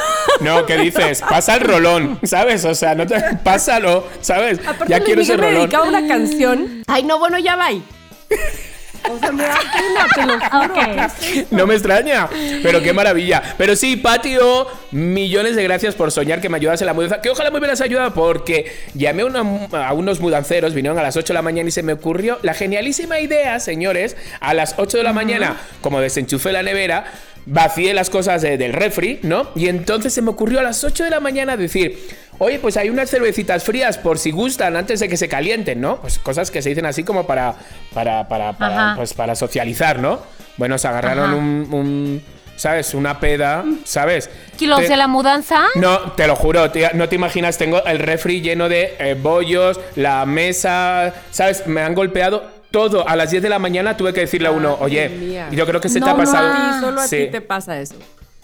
No, 0.41 0.65
¿qué 0.65 0.77
dices? 0.77 1.21
Pasa 1.21 1.55
el 1.55 1.61
rolón, 1.61 2.19
¿sabes? 2.23 2.63
O 2.65 2.75
sea, 2.75 2.93
no 2.93 3.07
te, 3.07 3.19
pásalo, 3.43 4.05
¿sabes? 4.21 4.59
Aparte, 4.65 4.85
ya 4.87 4.99
quiero 5.01 5.21
ese 5.21 5.35
rolón. 5.35 5.55
dedicaba 5.55 5.87
una 5.87 6.07
canción. 6.07 6.83
Ay, 6.87 7.03
no, 7.03 7.17
bueno, 7.19 7.39
ya 7.39 7.55
va. 7.55 7.69
O 9.09 9.19
sea, 9.19 9.31
me 9.31 9.43
da 9.43 9.57
pena, 9.73 10.07
te 10.15 10.25
lo 10.25 10.39
juro. 10.39 10.65
Ok. 10.65 10.73
¿qué 10.95 11.05
es 11.05 11.37
esto? 11.37 11.55
No 11.55 11.67
me 11.67 11.73
extraña, 11.75 12.27
pero 12.63 12.81
qué 12.81 12.93
maravilla. 12.93 13.41
Pero 13.57 13.75
sí, 13.75 13.95
Patio, 13.97 14.67
millones 14.91 15.55
de 15.55 15.63
gracias 15.63 15.95
por 15.95 16.11
soñar 16.11 16.41
que 16.41 16.49
me 16.49 16.57
ayudas 16.57 16.81
en 16.81 16.87
la 16.87 16.93
mudanza. 16.93 17.21
Que 17.21 17.29
ojalá 17.29 17.51
me 17.51 17.57
hubieras 17.59 17.81
ayudado 17.81 18.13
porque 18.13 18.71
llamé 18.93 19.23
una- 19.23 19.41
a 19.87 19.93
unos 19.93 20.19
mudanceros, 20.19 20.73
vinieron 20.73 20.97
a 20.99 21.03
las 21.03 21.15
8 21.17 21.33
de 21.33 21.35
la 21.35 21.41
mañana 21.41 21.69
y 21.69 21.71
se 21.71 21.83
me 21.83 21.93
ocurrió 21.93 22.39
la 22.41 22.53
genialísima 22.53 23.19
idea, 23.19 23.59
señores, 23.59 24.15
a 24.39 24.53
las 24.53 24.75
8 24.77 24.97
de 24.97 25.03
la 25.03 25.13
mañana, 25.13 25.57
como 25.81 25.99
desenchufé 26.01 26.51
la 26.51 26.63
nevera, 26.63 27.05
vacié 27.49 27.93
las 27.93 28.09
cosas 28.09 28.41
de- 28.41 28.57
del 28.57 28.73
refri, 28.73 29.19
¿no? 29.23 29.49
Y 29.55 29.67
entonces 29.69 30.13
se 30.13 30.21
me 30.21 30.29
ocurrió 30.29 30.59
a 30.59 30.63
las 30.63 30.83
8 30.83 31.03
de 31.05 31.09
la 31.09 31.19
mañana 31.19 31.55
decir, 31.57 31.97
oye, 32.39 32.59
pues 32.59 32.75
hay 32.77 32.89
unas 32.89 33.09
cervecitas 33.09 33.63
frías 33.63 33.97
por 33.97 34.19
si 34.19 34.31
gustan 34.31 34.75
antes 34.75 34.99
de 34.99 35.07
que 35.07 35.17
se 35.17 35.27
calienten, 35.29 35.79
¿no? 35.81 36.01
Pues 36.01 36.19
cosas 36.19 36.51
que 36.51 36.61
se 36.61 36.69
dicen 36.69 36.85
así 36.85 37.03
como 37.03 37.25
para, 37.25 37.55
para, 37.93 38.27
para, 38.27 38.53
para, 38.53 38.93
pues 38.95 39.13
para 39.13 39.33
socializar, 39.35 39.99
¿no? 39.99 40.19
Bueno, 40.57 40.77
se 40.77 40.87
agarraron 40.87 41.33
un, 41.33 41.67
un, 41.73 42.23
¿sabes? 42.57 42.93
Una 42.93 43.19
peda, 43.19 43.63
¿sabes? 43.85 44.29
¿Kilos 44.57 44.81
Te- 44.81 44.89
de 44.89 44.97
la 44.97 45.07
mudanza? 45.07 45.67
no, 45.75 46.11
te 46.13 46.27
lo 46.27 46.35
juro, 46.35 46.69
tía, 46.71 46.91
no 46.95 47.07
te 47.07 47.15
imaginas, 47.15 47.57
tengo 47.57 47.83
el 47.85 47.99
refri 47.99 48.41
lleno 48.41 48.67
de 48.67 48.95
eh, 48.99 49.13
bollos, 49.19 49.79
la 49.95 50.25
mesa, 50.25 51.13
¿sabes? 51.31 51.65
Me 51.67 51.81
han 51.81 51.93
golpeado 51.95 52.56
todo. 52.71 53.07
A 53.07 53.15
las 53.15 53.31
10 53.31 53.43
de 53.43 53.49
la 53.49 53.59
mañana 53.59 53.95
tuve 53.97 54.13
que 54.13 54.21
decirle 54.21 54.47
a 54.47 54.51
uno, 54.51 54.77
oye, 54.79 55.09
mía. 55.09 55.49
yo 55.51 55.65
creo 55.65 55.79
que 55.81 55.89
se 55.89 55.99
te 55.99 56.09
ha 56.09 56.15
pasado. 56.15 56.47
No, 56.49 56.53
a 56.55 56.73
ti, 56.73 56.79
solo 56.81 57.01
a 57.01 57.07
Sí. 57.07 57.17
ti 57.25 57.31
te 57.31 57.41
pasa 57.41 57.79
eso. 57.79 57.95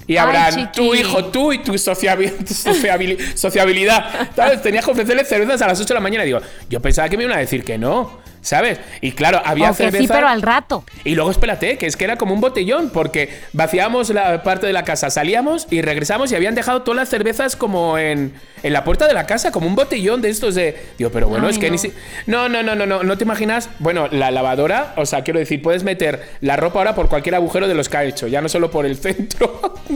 Y 0.06 0.14
Ay, 0.14 0.18
habrán 0.18 0.72
tu 0.74 0.94
hijo, 0.96 1.26
tú 1.26 1.54
y 1.54 1.60
tu, 1.60 1.74
sociabi- 1.74 2.36
tu 2.46 2.54
sociabili- 2.54 3.36
sociabilidad. 3.36 4.30
¿Sabes? 4.36 4.62
Tenías 4.62 4.84
que 4.84 4.92
ofrecerle 4.92 5.24
cervezas 5.24 5.62
a 5.62 5.68
las 5.68 5.80
8 5.80 5.88
de 5.88 5.94
la 5.94 6.00
mañana. 6.02 6.24
Digo, 6.26 6.40
yo 6.70 6.82
pensaba 6.82 7.08
que 7.08 7.16
me 7.18 7.24
iban 7.24 7.38
a 7.38 7.40
decir 7.40 7.64
que 7.64 7.78
no. 7.78 8.20
¿Sabes? 8.44 8.80
Y 9.02 9.14
claro, 9.14 9.42
había 9.44 9.70
Aunque 9.70 9.86
cerveza. 9.86 10.04
sí, 10.04 10.08
pero 10.14 10.28
al 10.28 10.42
rato. 10.42 10.84
Y 11.04 11.16
luego 11.16 11.32
espérate, 11.32 11.78
que 11.78 11.86
es 11.88 11.96
que 11.98 12.04
era 12.04 12.18
como 12.18 12.34
un 12.34 12.42
botellón, 12.42 12.92
porque 12.92 13.30
vaciábamos 13.54 14.10
la 14.10 14.44
parte 14.44 14.68
de 14.68 14.74
la 14.74 14.84
casa, 14.84 15.10
salíamos 15.10 15.66
y 15.72 15.82
regresamos 15.82 16.32
y 16.32 16.36
habían 16.36 16.54
dejado 16.54 16.82
todas 16.84 16.98
las 16.98 17.10
cervezas 17.10 17.56
como 17.56 17.98
en, 17.98 18.34
en 18.62 18.74
la 18.74 18.84
puerta 18.84 19.08
de 19.08 19.14
la 19.14 19.26
casa, 19.26 19.52
como 19.52 19.66
un 19.68 19.76
botellón 19.76 20.22
de 20.22 20.30
estos 20.30 20.56
de. 20.56 20.76
Digo, 20.98 21.10
pero 21.10 21.28
bueno, 21.30 21.48
Ay, 21.48 21.54
es 21.54 21.58
que 21.58 21.68
no. 21.68 21.72
ni 21.72 21.78
si. 21.78 21.94
No, 22.28 22.50
no, 22.50 22.62
no, 22.64 22.76
no, 22.76 22.86
no, 22.86 23.02
no 23.04 23.18
te 23.18 23.24
imaginas. 23.24 23.70
Bueno, 23.80 24.10
la 24.12 24.30
lavadora, 24.30 24.94
o 24.98 25.06
sea, 25.06 25.24
quiero 25.24 25.40
decir, 25.40 25.62
puedes 25.62 25.84
meter 25.84 26.22
la 26.42 26.58
ropa 26.58 26.80
ahora 26.80 26.96
por 26.96 27.08
cualquier 27.10 27.36
agujero 27.36 27.68
de 27.70 27.76
los 27.76 27.88
que 27.88 27.98
ha 27.98 28.04
hecho, 28.04 28.28
ya 28.28 28.42
no 28.42 28.50
solo 28.50 28.70
por 28.70 28.86
el 28.86 28.98
centro. 28.98 29.62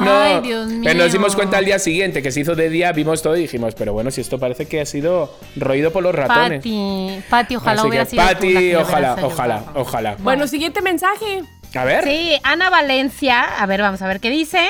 no, 0.00 0.20
Ay, 0.20 0.40
Dios 0.42 0.68
Pero 0.84 0.94
nos 0.98 1.06
mío. 1.06 1.12
dimos 1.12 1.34
cuenta 1.34 1.58
al 1.58 1.64
día 1.64 1.78
siguiente 1.80 2.22
que 2.22 2.30
se 2.30 2.40
hizo 2.40 2.54
de 2.54 2.70
día, 2.70 2.92
vimos 2.92 3.20
todo 3.22 3.36
y 3.36 3.40
dijimos, 3.42 3.74
pero 3.74 3.92
bueno, 3.92 4.12
si 4.12 4.20
esto 4.20 4.38
parece 4.38 4.66
que 4.66 4.80
ha 4.80 4.86
sido 4.86 5.34
roído 5.56 5.90
por 5.92 6.02
los 6.04 6.14
ratones. 6.14 6.58
Pati, 6.58 7.22
Pati, 7.28 7.56
ojalá 7.56 7.79
Así 7.80 7.88
hubiera 7.88 8.04
sido 8.04 8.22
tú 8.22 8.46
la 8.50 8.60
que 8.60 8.76
ojalá, 8.76 9.16
ojalá, 9.22 9.64
ojalá. 9.74 10.16
Bueno, 10.20 10.46
siguiente 10.46 10.82
mensaje. 10.82 11.42
A 11.74 11.84
ver. 11.84 12.04
Sí, 12.04 12.32
Ana 12.42 12.70
Valencia. 12.70 13.42
A 13.42 13.66
ver, 13.66 13.80
vamos 13.80 14.02
a 14.02 14.08
ver 14.08 14.20
qué 14.20 14.30
dice. 14.30 14.68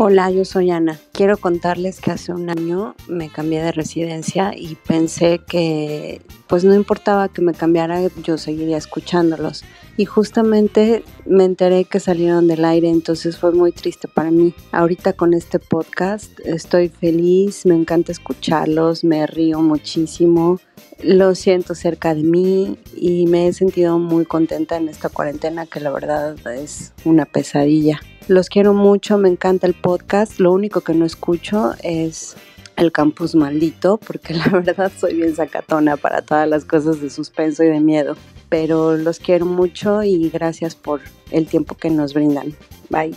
Hola, 0.00 0.30
yo 0.30 0.44
soy 0.44 0.70
Ana. 0.70 0.96
Quiero 1.10 1.38
contarles 1.38 2.00
que 2.00 2.12
hace 2.12 2.32
un 2.32 2.48
año 2.48 2.94
me 3.08 3.30
cambié 3.30 3.60
de 3.60 3.72
residencia 3.72 4.52
y 4.54 4.76
pensé 4.76 5.40
que 5.40 6.22
pues 6.46 6.62
no 6.62 6.72
importaba 6.72 7.28
que 7.28 7.42
me 7.42 7.52
cambiara, 7.52 8.00
yo 8.22 8.38
seguiría 8.38 8.76
escuchándolos. 8.76 9.64
Y 9.96 10.04
justamente 10.04 11.02
me 11.26 11.44
enteré 11.44 11.84
que 11.84 11.98
salieron 11.98 12.46
del 12.46 12.64
aire, 12.64 12.88
entonces 12.88 13.36
fue 13.36 13.50
muy 13.50 13.72
triste 13.72 14.06
para 14.06 14.30
mí. 14.30 14.54
Ahorita 14.70 15.14
con 15.14 15.34
este 15.34 15.58
podcast 15.58 16.30
estoy 16.44 16.90
feliz, 16.90 17.66
me 17.66 17.74
encanta 17.74 18.12
escucharlos, 18.12 19.02
me 19.02 19.26
río 19.26 19.60
muchísimo, 19.60 20.60
lo 21.02 21.34
siento 21.34 21.74
cerca 21.74 22.14
de 22.14 22.22
mí 22.22 22.78
y 22.96 23.26
me 23.26 23.48
he 23.48 23.52
sentido 23.52 23.98
muy 23.98 24.24
contenta 24.24 24.76
en 24.76 24.88
esta 24.88 25.08
cuarentena 25.08 25.66
que 25.66 25.80
la 25.80 25.90
verdad 25.90 26.36
es 26.48 26.92
una 27.04 27.24
pesadilla. 27.24 28.00
Los 28.26 28.48
quiero 28.48 28.74
mucho, 28.74 29.16
me 29.16 29.28
encanta 29.28 29.66
el 29.66 29.74
podcast. 29.74 30.38
Lo 30.38 30.52
único 30.52 30.82
que 30.82 30.94
no 30.94 31.06
escucho 31.06 31.74
es 31.82 32.36
el 32.76 32.92
campus 32.92 33.34
maldito, 33.34 33.98
porque 33.98 34.34
la 34.34 34.48
verdad 34.48 34.92
soy 34.96 35.14
bien 35.14 35.34
sacatona 35.34 35.96
para 35.96 36.22
todas 36.22 36.48
las 36.48 36.64
cosas 36.64 37.00
de 37.00 37.10
suspenso 37.10 37.64
y 37.64 37.68
de 37.68 37.80
miedo. 37.80 38.16
Pero 38.48 38.96
los 38.96 39.18
quiero 39.18 39.46
mucho 39.46 40.02
y 40.02 40.30
gracias 40.30 40.74
por 40.74 41.00
el 41.30 41.46
tiempo 41.46 41.74
que 41.74 41.90
nos 41.90 42.14
brindan. 42.14 42.54
Bye. 42.90 43.14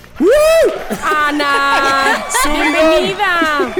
Ana, 1.01 2.25
bienvenida. 2.43 3.73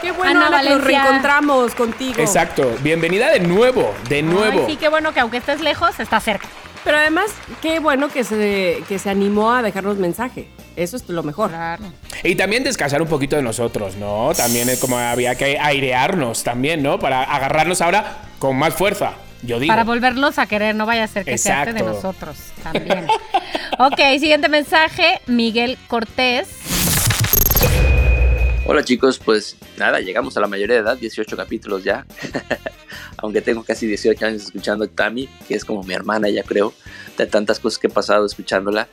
Qué 0.00 0.10
bueno, 0.12 0.40
Ana 0.40 0.46
Ana, 0.46 0.62
que 0.62 0.70
nos 0.70 0.84
reencontramos 0.84 1.74
contigo. 1.74 2.18
Exacto. 2.18 2.74
Bienvenida 2.80 3.30
de 3.30 3.40
nuevo, 3.40 3.92
de 4.08 4.22
nuevo. 4.22 4.60
Ay, 4.66 4.72
sí, 4.72 4.76
qué 4.78 4.88
bueno 4.88 5.12
que 5.12 5.20
aunque 5.20 5.36
estés 5.36 5.60
lejos, 5.60 6.00
está 6.00 6.18
cerca. 6.20 6.48
Pero 6.82 6.96
además, 6.96 7.26
qué 7.60 7.78
bueno 7.78 8.08
que 8.08 8.24
se, 8.24 8.82
que 8.88 8.98
se 8.98 9.10
animó 9.10 9.52
a 9.52 9.62
dejarnos 9.62 9.98
mensaje. 9.98 10.48
Eso 10.76 10.96
es 10.96 11.08
lo 11.10 11.22
mejor. 11.22 11.50
Claro. 11.50 11.84
Y 12.22 12.36
también 12.36 12.64
descansar 12.64 13.02
un 13.02 13.08
poquito 13.08 13.36
de 13.36 13.42
nosotros, 13.42 13.96
¿no? 13.96 14.32
También 14.34 14.70
es 14.70 14.78
como 14.78 14.98
había 14.98 15.34
que 15.34 15.58
airearnos 15.58 16.42
también, 16.42 16.82
¿no? 16.82 16.98
Para 16.98 17.22
agarrarnos 17.22 17.82
ahora 17.82 18.22
con 18.38 18.56
más 18.56 18.74
fuerza. 18.74 19.12
Yo 19.42 19.58
digo. 19.60 19.70
Para 19.70 19.84
volverlos 19.84 20.38
a 20.38 20.46
querer, 20.46 20.74
no 20.74 20.86
vaya 20.86 21.04
a 21.04 21.06
ser 21.06 21.24
que 21.24 21.36
se 21.36 21.52
arte 21.52 21.74
de 21.74 21.80
Exacto. 21.80 21.96
nosotros 21.96 22.36
también. 22.62 23.06
ok, 23.78 24.18
siguiente 24.18 24.48
mensaje, 24.48 25.20
Miguel 25.26 25.78
Cortés. 25.88 26.48
Hola 28.66 28.82
chicos, 28.82 29.20
pues 29.22 29.56
nada, 29.76 30.00
llegamos 30.00 30.36
a 30.36 30.40
la 30.40 30.46
mayoría 30.46 30.76
de 30.76 30.82
edad, 30.82 30.96
18 30.96 31.36
capítulos 31.36 31.84
ya. 31.84 32.06
Aunque 33.18 33.42
tengo 33.42 33.62
casi 33.62 33.86
18 33.86 34.26
años 34.26 34.42
escuchando 34.44 34.84
a 34.84 34.88
Tami, 34.88 35.28
que 35.46 35.54
es 35.54 35.64
como 35.64 35.82
mi 35.82 35.94
hermana 35.94 36.30
ya 36.30 36.42
creo, 36.42 36.72
de 37.18 37.26
tantas 37.26 37.60
cosas 37.60 37.78
que 37.78 37.88
he 37.88 37.90
pasado 37.90 38.24
escuchándola. 38.24 38.88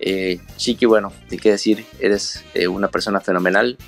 Eh, 0.00 0.38
Chiqui, 0.56 0.84
bueno, 0.84 1.12
de 1.30 1.38
qué 1.38 1.52
decir, 1.52 1.86
eres 1.98 2.44
eh, 2.54 2.68
una 2.68 2.88
persona 2.88 3.20
fenomenal. 3.20 3.78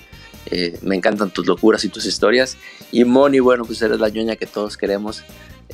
Eh, 0.47 0.79
me 0.81 0.97
encantan 0.97 1.31
tus 1.31 1.47
locuras 1.47 1.85
y 1.85 1.91
tus 1.91 2.07
historias. 2.07 2.57
Y 2.91 3.05
Moni, 3.05 3.41
bueno, 3.41 3.65
pues 3.67 3.83
eres 3.83 4.01
la 4.01 4.09
ñoña 4.09 4.37
que 4.37 4.47
todos 4.47 4.79
queremos. 4.79 5.25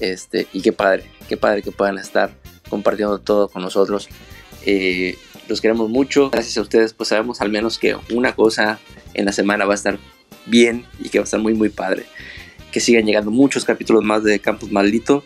Este, 0.00 0.48
y 0.52 0.62
qué 0.62 0.72
padre, 0.72 1.08
qué 1.28 1.36
padre 1.36 1.62
que 1.62 1.70
puedan 1.70 1.98
estar 1.98 2.34
compartiendo 2.68 3.20
todo 3.20 3.48
con 3.48 3.62
nosotros. 3.62 4.08
Eh, 4.66 5.16
los 5.48 5.60
queremos 5.60 5.90
mucho. 5.90 6.30
Gracias 6.30 6.56
a 6.56 6.62
ustedes, 6.62 6.92
pues 6.92 7.08
sabemos 7.08 7.40
al 7.40 7.50
menos 7.50 7.78
que 7.78 7.96
una 8.12 8.34
cosa 8.34 8.78
en 9.14 9.26
la 9.26 9.32
semana 9.32 9.64
va 9.64 9.72
a 9.72 9.76
estar 9.76 9.98
bien 10.46 10.84
y 11.00 11.08
que 11.08 11.18
va 11.18 11.22
a 11.22 11.24
estar 11.24 11.40
muy, 11.40 11.54
muy 11.54 11.68
padre. 11.68 12.06
Que 12.72 12.80
sigan 12.80 13.04
llegando 13.04 13.30
muchos 13.30 13.64
capítulos 13.64 14.02
más 14.02 14.24
de 14.24 14.38
Campus 14.38 14.72
Maldito. 14.72 15.24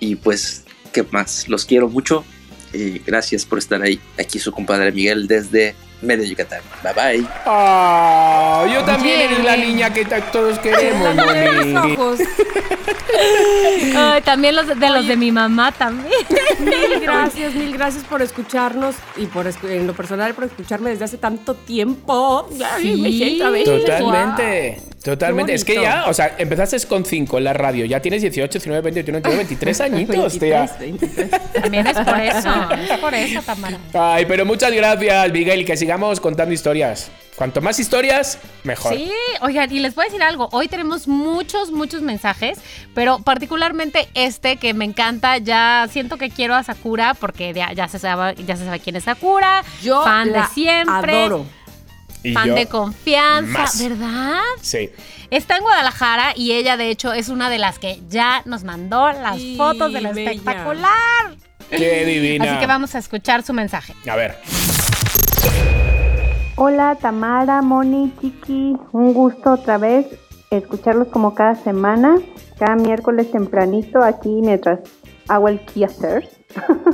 Y 0.00 0.16
pues, 0.16 0.64
¿qué 0.92 1.04
más? 1.10 1.48
Los 1.48 1.64
quiero 1.64 1.88
mucho. 1.88 2.24
Y 2.72 2.98
gracias 3.00 3.44
por 3.44 3.58
estar 3.58 3.82
ahí. 3.82 4.00
Aquí 4.18 4.38
su 4.38 4.52
compadre 4.52 4.92
Miguel 4.92 5.26
desde 5.26 5.74
Mérida, 6.02 6.26
Yucatán. 6.26 6.60
Bye 6.82 6.92
bye. 6.92 7.26
Ah, 7.46 8.66
yo 8.72 8.82
también 8.84 9.16
Oye. 9.16 9.24
eres 9.24 9.44
la 9.44 9.56
niña 9.56 9.92
que 9.92 10.04
todos 10.04 10.58
queremos, 10.58 11.16
ojos. 11.92 12.20
Ay, 13.96 14.20
también 14.22 14.54
los 14.56 14.66
de 14.66 14.90
los 14.90 15.06
de 15.06 15.16
mi 15.16 15.32
mamá 15.32 15.72
también. 15.72 16.12
Mil 16.60 17.00
gracias, 17.00 17.54
mil 17.54 17.72
gracias 17.72 18.04
por 18.04 18.20
escucharnos 18.22 18.94
y 19.16 19.26
por 19.26 19.46
en 19.64 19.86
lo 19.86 19.94
personal 19.94 20.34
por 20.34 20.44
escucharme 20.44 20.90
desde 20.90 21.04
hace 21.04 21.18
tanto 21.18 21.54
tiempo. 21.54 22.48
Ya, 22.52 22.76
Sí. 22.78 22.96
me 23.00 23.10
siento 23.10 23.46
a 23.46 23.50
ver. 23.50 23.64
Totalmente, 23.64 24.80
totalmente. 25.02 25.54
Es 25.54 25.64
que 25.64 25.74
ya, 25.74 26.04
o 26.08 26.14
sea, 26.14 26.34
empezaste 26.38 26.76
con 26.86 27.04
5 27.04 27.38
en 27.38 27.44
la 27.44 27.52
radio, 27.52 27.84
ya 27.86 28.00
tienes 28.00 28.22
18, 28.22 28.58
19, 28.58 28.82
20, 28.82 29.02
21, 29.12 29.20
22, 29.22 29.36
23 29.48 29.80
añitos, 29.80 30.38
tía. 30.38 30.66
23, 30.80 31.00
23. 31.30 31.62
También 31.62 31.86
es 31.86 31.98
por 31.98 32.20
eso. 32.20 32.50
Es 32.96 32.98
por 32.98 33.14
eso, 33.14 33.42
Tamara. 33.42 33.78
Ay, 33.94 34.26
pero 34.26 34.44
muchas 34.44 34.72
gracias, 34.72 35.32
Miguel, 35.32 35.60
y 35.60 35.64
que 35.64 35.76
sigamos 35.76 35.95
contando 36.20 36.52
historias. 36.52 37.10
Cuanto 37.36 37.60
más 37.60 37.78
historias, 37.78 38.38
mejor. 38.64 38.94
Sí, 38.94 39.10
oigan, 39.42 39.70
y 39.70 39.80
les 39.80 39.94
voy 39.94 40.04
a 40.04 40.06
decir 40.06 40.22
algo. 40.22 40.48
Hoy 40.52 40.68
tenemos 40.68 41.06
muchos, 41.06 41.70
muchos 41.70 42.00
mensajes, 42.00 42.58
pero 42.94 43.18
particularmente 43.18 44.08
este 44.14 44.56
que 44.56 44.72
me 44.72 44.84
encanta. 44.86 45.36
Ya 45.38 45.86
siento 45.90 46.16
que 46.16 46.30
quiero 46.30 46.54
a 46.54 46.62
Sakura 46.62 47.14
porque 47.14 47.52
ya, 47.52 47.72
ya 47.72 47.88
se, 47.88 47.98
sabe, 47.98 48.34
ya 48.46 48.56
se 48.56 48.64
sabe 48.64 48.80
quién 48.80 48.96
es 48.96 49.04
Sakura. 49.04 49.62
Yo 49.82 50.02
fan 50.02 50.32
la 50.32 50.42
de 50.42 50.48
siempre. 50.54 51.12
adoro. 51.12 51.46
Fan 52.34 52.54
de 52.54 52.66
confianza, 52.66 53.58
más. 53.58 53.80
¿verdad? 53.80 54.40
Sí. 54.60 54.90
Está 55.30 55.56
en 55.56 55.62
Guadalajara 55.62 56.32
y 56.34 56.52
ella, 56.52 56.76
de 56.76 56.88
hecho, 56.90 57.12
es 57.12 57.28
una 57.28 57.50
de 57.50 57.58
las 57.58 57.78
que 57.78 58.00
ya 58.08 58.42
nos 58.46 58.64
mandó 58.64 59.12
las 59.12 59.38
Y 59.38 59.56
fotos 59.56 59.92
de 59.92 60.00
la 60.00 60.12
bella. 60.12 60.30
espectacular. 60.32 61.36
Qué 61.70 62.04
divina. 62.04 62.44
Así 62.50 62.60
que 62.60 62.66
vamos 62.66 62.94
a 62.94 62.98
escuchar 62.98 63.42
su 63.44 63.52
mensaje. 63.52 63.94
A 64.10 64.16
ver. 64.16 64.38
Hola 66.58 66.94
Tamara, 66.94 67.60
Moni, 67.60 68.14
Chiqui, 68.18 68.78
un 68.92 69.12
gusto 69.12 69.52
otra 69.52 69.76
vez 69.76 70.06
escucharlos 70.50 71.08
como 71.08 71.34
cada 71.34 71.54
semana, 71.54 72.16
cada 72.58 72.76
miércoles 72.76 73.30
tempranito 73.30 74.02
aquí 74.02 74.40
mientras 74.40 74.80
hago 75.28 75.48
el 75.48 75.62
quehacer. 75.66 76.26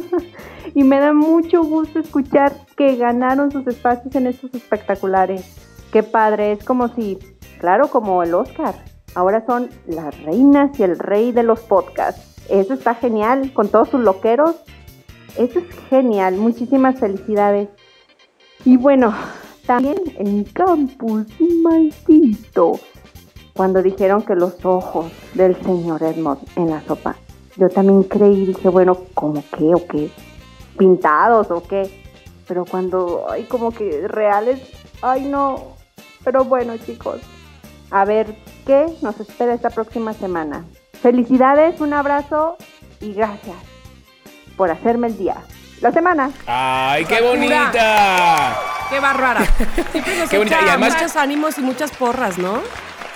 y 0.75 0.83
me 0.83 0.99
da 0.99 1.13
mucho 1.13 1.63
gusto 1.63 2.01
escuchar 2.01 2.53
que 2.77 2.97
ganaron 2.97 3.53
sus 3.53 3.65
espacios 3.69 4.13
en 4.17 4.27
estos 4.27 4.53
espectaculares. 4.53 5.57
Qué 5.93 6.03
padre, 6.03 6.51
es 6.51 6.65
como 6.65 6.89
si, 6.89 7.21
claro, 7.61 7.87
como 7.87 8.25
el 8.25 8.35
Oscar, 8.35 8.75
ahora 9.15 9.47
son 9.47 9.71
las 9.87 10.21
reinas 10.25 10.77
y 10.81 10.83
el 10.83 10.99
rey 10.99 11.31
de 11.31 11.45
los 11.45 11.61
podcasts. 11.61 12.43
Eso 12.51 12.75
está 12.75 12.97
genial, 12.97 13.53
con 13.53 13.69
todos 13.69 13.91
sus 13.91 14.01
loqueros. 14.01 14.57
Eso 15.39 15.61
es 15.61 15.71
genial, 15.89 16.35
muchísimas 16.35 16.99
felicidades. 16.99 17.69
Y 18.65 18.77
bueno, 18.77 19.15
también 19.67 19.97
en 20.19 20.45
Campus 20.45 21.27
Maldito, 21.63 22.79
cuando 23.55 23.83
dijeron 23.83 24.23
que 24.23 24.35
los 24.35 24.65
ojos 24.65 25.13
del 25.35 25.55
señor 25.63 26.03
Edmond 26.03 26.41
en 26.57 26.71
la 26.71 26.81
sopa, 26.83 27.17
yo 27.57 27.69
también 27.69 28.03
creí, 28.05 28.47
dije, 28.47 28.69
bueno, 28.69 28.97
¿cómo 29.15 29.45
qué 29.57 29.75
o 29.75 29.87
qué? 29.87 30.11
¿Pintados 30.79 31.51
o 31.51 31.63
qué? 31.63 31.91
Pero 32.49 32.65
cuando, 32.65 33.27
ay, 33.31 33.45
como 33.45 33.71
que 33.71 34.09
reales, 34.09 34.61
ay 35.03 35.27
no. 35.27 35.77
Pero 36.25 36.45
bueno, 36.45 36.77
chicos, 36.79 37.21
a 37.91 38.05
ver 38.05 38.35
qué 38.67 38.87
nos 39.03 39.21
espera 39.21 39.55
esta 39.55 39.71
próxima 39.71 40.13
semana. 40.15 40.65
Felicidades, 40.95 41.81
un 41.81 41.93
abrazo 41.93 42.57
y 43.01 43.13
gracias 43.13 43.57
por 44.57 44.71
hacerme 44.71 45.09
el 45.09 45.19
día. 45.19 45.37
La 45.83 45.91
semana. 45.91 46.31
¡Ay, 46.47 47.05
qué 47.05 47.21
bonita! 47.21 48.57
Qué 48.89 49.01
bárbara. 49.01 49.41
Siempre 49.93 50.17
nos 50.17 50.31
Qué 50.31 50.39
bonita. 50.39 50.61
Y 50.65 50.69
además- 50.69 50.95
muchos 50.95 51.17
ánimos 51.17 51.59
y 51.59 51.63
muchas 51.63 51.91
porras, 51.91 52.39
¿no? 52.39 52.63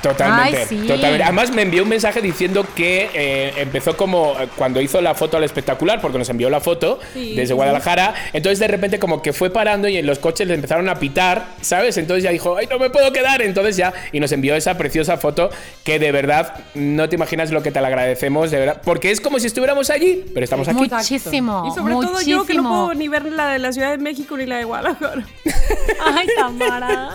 Totalmente, 0.03 0.59
Ay, 0.61 0.67
sí. 0.69 0.77
totalmente. 0.87 1.23
Además 1.25 1.51
me 1.51 1.63
envió 1.63 1.83
un 1.83 1.89
mensaje 1.89 2.21
diciendo 2.21 2.67
que 2.75 3.11
eh, 3.15 3.53
empezó 3.57 3.97
como 3.97 4.37
eh, 4.39 4.49
cuando 4.57 4.81
hizo 4.81 5.01
la 5.01 5.15
foto 5.15 5.37
al 5.37 5.45
espectacular, 5.45 6.01
porque 6.01 6.19
nos 6.19 6.29
envió 6.29 6.51
la 6.51 6.61
foto 6.61 6.99
Sí, 7.13 7.31
desde 7.35 7.49
sí, 7.49 7.53
Guadalajara. 7.55 8.15
Entonces 8.33 8.59
de 8.59 8.69
repente 8.69 8.99
como 8.99 9.23
que 9.23 9.33
fue 9.33 9.51
parando 9.51 9.89
y 9.89 9.97
en 9.97 10.07
los 10.07 10.19
coches 10.19 10.47
le 10.47 10.55
empezaron 10.55 10.89
a 10.89 10.97
pitar, 10.97 11.47
¿sabes? 11.61 11.97
Entonces 11.97 12.25
ya 12.25 12.31
dijo, 12.31 12.57
ay, 12.57 12.67
no 12.71 12.79
me 12.79 12.91
puedo 12.91 13.13
quedar. 13.13 13.43
Entonces 13.43 13.77
ya, 13.77 13.93
y 14.13 14.21
nos 14.21 14.31
envió 14.33 14.55
esa 14.55 14.77
preciosa 14.77 15.17
foto 15.17 15.51
que 15.85 15.99
de 15.99 16.13
verdad 16.13 16.55
no 16.75 17.09
te 17.09 17.17
imaginas 17.17 17.51
lo 17.51 17.63
que 17.63 17.71
te 17.73 17.81
la 17.81 17.89
agradecemos, 17.89 18.51
de 18.51 18.59
verdad. 18.59 18.83
Porque 18.85 19.11
es 19.11 19.21
como 19.21 19.39
si 19.39 19.47
estuviéramos 19.47 19.91
allí, 19.91 20.25
pero 20.35 20.45
estamos 20.45 20.69
aquí. 20.69 20.77
Muchísimo. 20.79 21.65
Y 21.71 21.75
sobre 21.75 21.95
todo 21.95 22.21
yo 22.21 22.45
que 22.45 22.55
no 22.55 22.63
puedo 22.69 22.95
ni 22.95 23.09
ver 23.09 23.25
la 23.27 23.49
de 23.49 23.59
la 23.59 23.73
Ciudad 23.73 23.91
de 23.91 23.99
México 23.99 24.37
ni 24.37 24.47
la 24.47 24.59
de 24.59 24.65
Guadalajara. 24.65 25.25
Ay, 26.05 26.27
Tamara. 26.37 27.11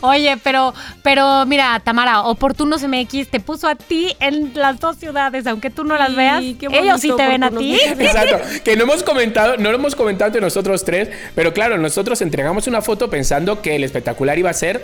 Oye, 0.00 0.36
pero, 0.42 0.74
pero 1.02 1.17
mira, 1.46 1.80
Tamara, 1.80 2.22
Oportunos 2.22 2.82
MX 2.86 3.28
te 3.30 3.40
puso 3.40 3.68
a 3.68 3.74
ti 3.74 4.14
en 4.20 4.52
las 4.54 4.80
dos 4.80 4.96
ciudades, 4.96 5.46
aunque 5.46 5.70
tú 5.70 5.84
no 5.84 5.96
las 5.96 6.10
Sí, 6.10 6.14
veas. 6.14 6.42
Ellos 6.72 7.00
sí 7.00 7.12
te 7.16 7.26
ven 7.26 7.44
a 7.44 7.50
ti. 7.50 7.78
Exacto, 7.98 8.38
que 8.64 8.76
no 8.76 8.84
hemos 8.84 9.02
comentado, 9.02 9.56
no 9.56 9.70
lo 9.70 9.76
hemos 9.78 9.94
comentado 9.94 10.26
entre 10.28 10.40
nosotros 10.40 10.84
tres, 10.84 11.08
pero 11.34 11.52
claro, 11.52 11.78
nosotros 11.78 12.20
entregamos 12.22 12.66
una 12.66 12.82
foto 12.82 13.08
pensando 13.10 13.62
que 13.62 13.76
el 13.76 13.84
espectacular 13.84 14.38
iba 14.38 14.50
a 14.50 14.54
ser 14.54 14.82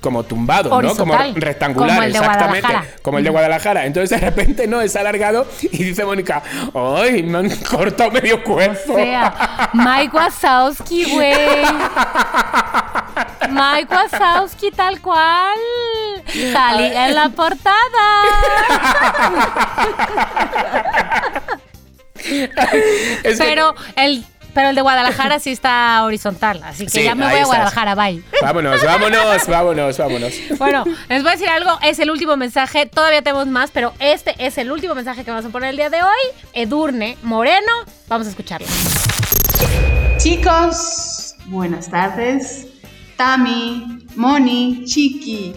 como 0.00 0.24
tumbado, 0.24 0.82
¿no? 0.82 0.96
Como 0.96 1.16
rectangular, 1.36 1.90
como 1.90 2.02
el 2.02 2.12
de 2.12 2.18
exactamente, 2.18 2.60
Guadalajara. 2.66 2.96
como 3.02 3.18
el 3.18 3.24
de 3.24 3.30
Guadalajara. 3.30 3.86
Entonces 3.86 4.10
de 4.20 4.26
repente 4.26 4.66
no 4.66 4.80
es 4.80 4.96
alargado 4.96 5.46
y 5.62 5.84
dice 5.84 6.04
Mónica, 6.04 6.42
"Ay, 6.74 7.22
me 7.22 7.38
han 7.38 7.50
cortado 7.70 8.10
medio 8.10 8.42
cuerpo." 8.42 8.94
O 8.94 8.96
sea, 8.96 9.70
Mike 9.74 10.16
Wazowski, 10.16 11.04
güey. 11.12 11.32
Mike 13.50 13.94
Wazowski, 13.94 14.70
tal 14.70 15.00
cual. 15.00 15.56
Salí 16.52 16.84
en 16.84 17.14
la 17.14 17.28
portada. 17.30 17.74
Es 23.24 23.38
que- 23.38 23.44
Pero 23.44 23.74
el, 23.96 24.24
pero 24.54 24.68
el 24.68 24.74
de 24.74 24.82
Guadalajara 24.82 25.38
sí 25.38 25.50
está 25.50 26.02
horizontal, 26.04 26.62
así 26.64 26.84
que 26.84 26.90
Sí, 26.90 27.02
ya 27.04 27.14
me 27.14 27.24
voy 27.24 27.32
a 27.34 27.36
estás. 27.36 27.46
Guadalajara, 27.48 27.94
bye. 27.94 28.22
Vámonos, 28.42 28.82
vámonos, 28.84 29.46
vámonos, 29.48 29.98
vámonos. 29.98 30.32
Bueno, 30.58 30.84
les 31.08 31.22
voy 31.22 31.30
a 31.30 31.32
decir 31.32 31.48
algo, 31.48 31.78
es 31.82 31.98
el 31.98 32.10
último 32.10 32.36
mensaje, 32.36 32.86
todavía 32.86 33.22
tenemos 33.22 33.46
más, 33.46 33.70
pero 33.70 33.92
este 33.98 34.34
es 34.38 34.58
el 34.58 34.70
último 34.70 34.94
mensaje 34.94 35.24
que 35.24 35.30
vamos 35.30 35.46
a 35.46 35.48
poner 35.48 35.70
el 35.70 35.76
día 35.76 35.90
de 35.90 36.02
hoy. 36.02 36.10
Edurne 36.52 37.16
Moreno, 37.22 37.72
vamos 38.08 38.26
a 38.26 38.30
escucharla. 38.30 38.68
Chicos, 40.18 41.34
buenas 41.46 41.90
tardes. 41.90 42.66
Tami, 43.22 44.04
Moni, 44.16 44.82
Chiqui. 44.84 45.54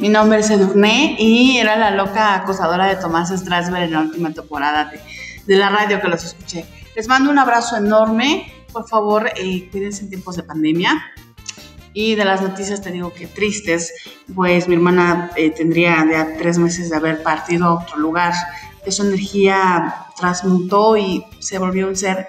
Mi 0.00 0.08
nombre 0.08 0.40
es 0.40 0.50
Edurne 0.50 1.14
y 1.16 1.56
era 1.56 1.76
la 1.76 1.92
loca 1.92 2.34
acosadora 2.34 2.86
de 2.86 2.96
Tomás 2.96 3.30
Strasberg 3.30 3.84
en 3.84 3.92
la 3.92 4.00
última 4.00 4.32
temporada 4.32 4.86
de, 4.86 5.00
de 5.46 5.56
la 5.56 5.68
radio 5.68 6.00
que 6.00 6.08
los 6.08 6.24
escuché. 6.24 6.64
Les 6.96 7.06
mando 7.06 7.30
un 7.30 7.38
abrazo 7.38 7.76
enorme. 7.76 8.52
Por 8.72 8.88
favor, 8.88 9.30
eh, 9.36 9.68
cuídense 9.70 10.02
en 10.02 10.08
tiempos 10.08 10.34
de 10.34 10.42
pandemia. 10.42 11.00
Y 11.92 12.16
de 12.16 12.24
las 12.24 12.42
noticias 12.42 12.82
te 12.82 12.90
digo 12.90 13.12
que 13.12 13.28
tristes, 13.28 13.94
pues 14.34 14.66
mi 14.66 14.74
hermana 14.74 15.30
eh, 15.36 15.50
tendría 15.50 16.04
ya 16.10 16.36
tres 16.36 16.58
meses 16.58 16.90
de 16.90 16.96
haber 16.96 17.22
partido 17.22 17.66
a 17.66 17.74
otro 17.74 17.98
lugar. 17.98 18.34
Su 18.88 19.04
energía 19.04 20.08
transmutó 20.18 20.96
y 20.96 21.24
se 21.38 21.60
volvió 21.60 21.86
un 21.86 21.94
ser 21.94 22.26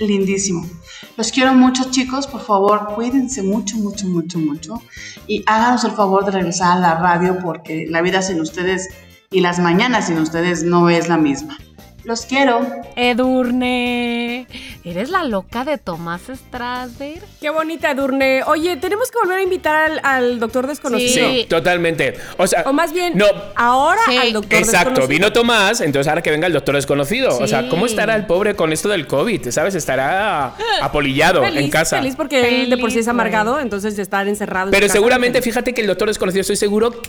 lindísimo. 0.00 0.68
Los 1.16 1.32
quiero 1.32 1.52
mucho, 1.54 1.90
chicos. 1.90 2.26
Por 2.26 2.42
favor, 2.42 2.94
cuídense 2.94 3.42
mucho, 3.42 3.76
mucho, 3.76 4.06
mucho, 4.06 4.38
mucho. 4.38 4.82
Y 5.26 5.42
háganos 5.46 5.84
el 5.84 5.92
favor 5.92 6.24
de 6.24 6.32
regresar 6.32 6.76
a 6.76 6.80
la 6.80 6.94
radio 6.94 7.38
porque 7.42 7.86
la 7.88 8.02
vida 8.02 8.22
sin 8.22 8.40
ustedes 8.40 8.88
y 9.30 9.40
las 9.40 9.58
mañanas 9.58 10.06
sin 10.06 10.18
ustedes 10.18 10.64
no 10.64 10.90
es 10.90 11.08
la 11.08 11.16
misma. 11.16 11.58
Los 12.04 12.22
quiero. 12.26 12.66
Edurne, 12.96 14.46
¿eres 14.84 15.10
la 15.10 15.24
loca 15.24 15.64
de 15.64 15.78
Tomás 15.78 16.22
Strasberg? 16.34 17.20
Qué 17.40 17.50
bonita, 17.50 17.90
Edurne. 17.90 18.42
Oye, 18.46 18.76
tenemos 18.78 19.10
que 19.10 19.18
volver 19.22 19.38
a 19.38 19.42
invitar 19.42 19.90
al, 19.90 20.00
al 20.02 20.40
doctor 20.40 20.66
desconocido. 20.66 21.30
Sí, 21.30 21.46
totalmente. 21.48 22.14
O 22.38 22.46
sea, 22.46 22.62
O 22.66 22.72
más 22.72 22.92
bien, 22.92 23.16
no, 23.16 23.26
ahora 23.54 24.00
Sí. 24.06 24.16
al 24.16 24.32
doctor 24.32 24.58
Exacto, 24.58 24.90
desconocido. 24.90 25.08
vino 25.08 25.32
Tomás, 25.32 25.80
entonces 25.80 26.08
ahora 26.08 26.22
que 26.22 26.30
venga 26.30 26.46
el 26.46 26.52
doctor 26.52 26.74
desconocido. 26.74 27.36
O 27.38 27.46
sea. 27.46 27.68
¿cómo 27.68 27.86
estará 27.86 28.16
el 28.16 28.26
pobre 28.26 28.56
con 28.56 28.72
esto 28.72 28.88
del 28.88 29.06
COVID? 29.06 29.50
¿Sabes? 29.50 29.74
Estará 29.74 30.54
apolillado 30.82 31.42
Feliz, 31.42 31.60
en 31.64 31.70
casa. 31.70 31.98
Feliz 31.98 32.16
porque 32.16 32.62
él 32.62 32.70
de 32.70 32.78
por 32.78 32.90
sí 32.90 32.98
es 33.00 33.08
amargado, 33.08 33.60
entonces 33.60 33.96
de 33.96 34.02
estar 34.02 34.26
encerrado. 34.26 34.66
en 34.68 34.70
Pero 34.72 34.86
casa, 34.86 34.94
seguramente, 34.94 35.42
fíjate 35.42 35.72
que 35.74 35.82
el 35.82 35.86
doctor 35.86 36.08
desconocido, 36.08 36.40
estoy 36.40 36.56
seguro 36.56 37.00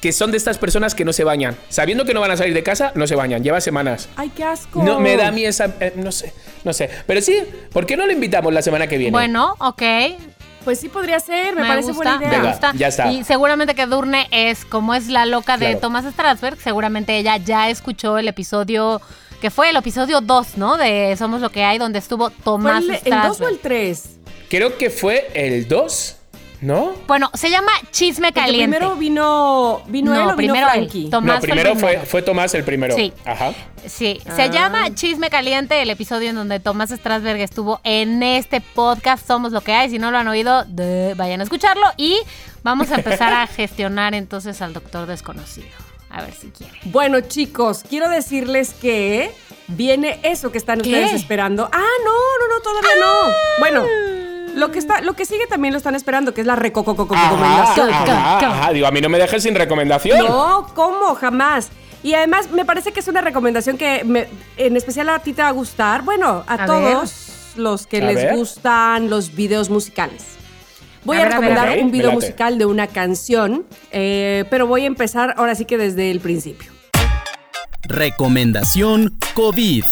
que 0.00 0.12
son 0.12 0.30
de 0.30 0.36
estas 0.38 0.56
personas 0.58 0.94
que 0.94 1.04
no 1.04 1.12
se 1.12 1.24
bañan. 1.24 1.56
Sabiendo 1.68 2.04
que 2.04 2.14
no 2.14 2.20
van 2.20 2.30
a 2.30 2.36
salir 2.36 2.54
de 2.54 2.62
casa, 2.62 2.92
no 2.94 3.06
se 3.06 3.14
bañan. 3.16 3.42
Lleva 3.42 3.60
semanas. 3.60 4.08
Ay, 4.16 4.30
qué 4.34 4.44
asco. 4.44 4.82
No, 4.82 4.98
me 5.00 5.16
da 5.16 5.28
a 5.28 5.32
mí 5.32 5.44
esa... 5.44 5.74
eh, 5.80 5.92
no 5.96 6.10
sé, 6.12 6.32
no 6.64 6.72
sé. 6.72 6.88
Pero 7.06 7.20
sí, 7.20 7.36
¿por 7.72 7.84
qué 7.86 7.96
no 7.96 8.06
lo 8.06 8.12
invitamos 8.12 8.52
la 8.52 8.62
semana 8.62 8.86
que 8.86 8.96
viene? 8.98 9.12
Bueno, 9.12 9.54
ok. 9.58 9.82
Pues 10.64 10.78
sí 10.80 10.88
podría 10.90 11.18
ser, 11.20 11.54
me, 11.54 11.62
Me, 11.62 11.68
parece 11.68 11.88
gusta, 11.92 12.16
buena 12.16 12.16
idea. 12.18 12.28
me 12.30 12.36
Venga, 12.36 12.50
gusta. 12.50 12.72
ya 12.76 12.88
está. 12.88 13.10
Y 13.12 13.24
seguramente 13.24 13.74
que 13.74 13.86
Durne 13.86 14.26
es, 14.30 14.64
como 14.66 14.94
es 14.94 15.08
la 15.08 15.24
loca 15.26 15.56
de 15.56 15.66
Claro. 15.66 15.80
Thomas 15.80 16.04
Strasberg, 16.04 16.58
seguramente 16.60 17.16
ella 17.16 17.38
ya 17.38 17.70
escuchó 17.70 18.18
el 18.18 18.28
episodio, 18.28 19.00
que 19.40 19.50
fue 19.50 19.70
el 19.70 19.76
episodio 19.76 20.20
2, 20.20 20.58
¿no? 20.58 20.76
De 20.76 21.14
Somos 21.18 21.40
lo 21.40 21.50
que 21.50 21.64
hay, 21.64 21.78
donde 21.78 21.98
estuvo 21.98 22.28
¿Fue 22.30 22.42
Tomás 22.44 22.84
el, 22.84 22.90
el 22.90 22.96
Strasberg. 22.98 23.38
2 23.38 23.40
o 23.40 23.48
el 23.48 23.58
3? 23.58 24.02
creo 24.50 24.76
que 24.76 24.90
fue 24.90 25.30
el 25.34 25.66
2, 25.66 26.16
¿no? 26.60 26.92
Bueno, 27.06 27.30
se 27.34 27.50
llama 27.50 27.70
Chisme 27.90 28.28
Porque 28.28 28.40
Caliente. 28.40 28.76
primero 28.78 28.96
vino, 28.96 29.82
vino 29.86 30.12
No, 30.14 30.20
él 30.20 30.26
o 30.26 30.36
vino 30.36 30.36
primero 30.36 30.66
él. 30.68 30.72
Frankie. 30.72 31.10
Tomás 31.10 31.36
no, 31.36 31.40
primero 31.40 31.70
fue, 31.74 31.88
primero. 31.88 32.06
fue 32.06 32.22
Tomás 32.22 32.54
el 32.54 32.64
primero. 32.64 32.94
Sí. 32.96 33.12
Ajá. 33.24 33.52
Sí, 33.86 34.20
Ah. 34.26 34.36
se 34.36 34.50
llama 34.50 34.94
Chisme 34.94 35.30
Caliente, 35.30 35.80
el 35.80 35.88
episodio 35.90 36.28
en 36.30 36.36
donde 36.36 36.60
Tomás 36.60 36.90
Strasberg 36.90 37.40
estuvo 37.40 37.80
en 37.82 38.22
este 38.22 38.60
podcast 38.60 39.26
Somos 39.26 39.52
lo 39.52 39.62
que 39.62 39.72
hay. 39.72 39.88
Si 39.90 39.98
no 39.98 40.10
lo 40.10 40.18
han 40.18 40.28
oído, 40.28 40.64
de- 40.66 41.14
vayan 41.14 41.40
a 41.40 41.44
escucharlo 41.44 41.86
y 41.96 42.18
vamos 42.62 42.90
a 42.90 42.96
empezar 42.96 43.32
a 43.32 43.46
gestionar 43.46 44.14
entonces 44.14 44.60
al 44.60 44.74
doctor 44.74 45.06
desconocido. 45.06 45.68
A 46.10 46.22
ver 46.22 46.34
si 46.34 46.48
quiere. 46.48 46.76
Bueno, 46.86 47.20
chicos, 47.20 47.84
quiero 47.88 48.08
decirles 48.10 48.74
que 48.74 49.30
viene 49.68 50.18
eso 50.24 50.50
que 50.52 50.58
están 50.58 50.80
¿Qué? 50.80 50.88
ustedes 50.90 51.12
esperando. 51.14 51.68
Ah, 51.72 51.78
no, 52.04 52.10
no, 52.10 52.54
no, 52.54 52.60
todavía 52.60 53.00
no. 53.00 53.34
Bueno, 53.60 53.84
lo 54.54 54.70
que 54.70 54.78
está, 54.78 55.00
lo 55.00 55.14
que 55.14 55.24
sigue 55.26 55.46
también 55.46 55.72
lo 55.72 55.78
están 55.78 55.94
esperando, 55.94 56.34
que 56.34 56.40
es 56.42 56.46
la 56.46 56.56
recomendación. 56.56 57.88
Digo, 58.72 58.86
a 58.86 58.90
mí 58.90 59.00
no 59.00 59.08
me 59.08 59.18
dejes 59.18 59.42
sin 59.42 59.54
recomendación. 59.54 60.18
No, 60.26 60.66
¿cómo? 60.74 61.14
Jamás. 61.14 61.68
Y 62.02 62.14
además 62.14 62.50
me 62.50 62.64
parece 62.64 62.92
que 62.92 63.00
es 63.00 63.08
una 63.08 63.20
recomendación 63.20 63.76
que 63.76 64.04
me- 64.04 64.26
en 64.56 64.76
especial 64.76 65.08
a 65.10 65.18
ti 65.18 65.32
te 65.32 65.42
va 65.42 65.48
a 65.48 65.52
gustar. 65.52 66.02
Bueno, 66.02 66.44
a, 66.46 66.64
todos 66.66 67.52
los 67.56 67.86
que 67.86 68.00
les 68.00 68.36
gustan 68.36 69.10
los 69.10 69.34
videos 69.34 69.68
musicales. 69.70 70.24
Voy 71.04 71.16
A 71.18 71.24
recomendar 71.26 71.78
un 71.80 71.90
video 71.90 72.12
musical 72.12 72.58
de 72.58 72.66
una 72.66 72.86
canción, 72.86 73.64
pero 73.90 74.66
voy 74.66 74.82
a 74.84 74.86
empezar 74.86 75.34
ahora 75.36 75.54
sí 75.54 75.64
que 75.64 75.76
desde 75.78 76.10
el 76.10 76.20
principio. 76.20 76.70
Recomendación 77.82 79.16
COVID. 79.34 79.84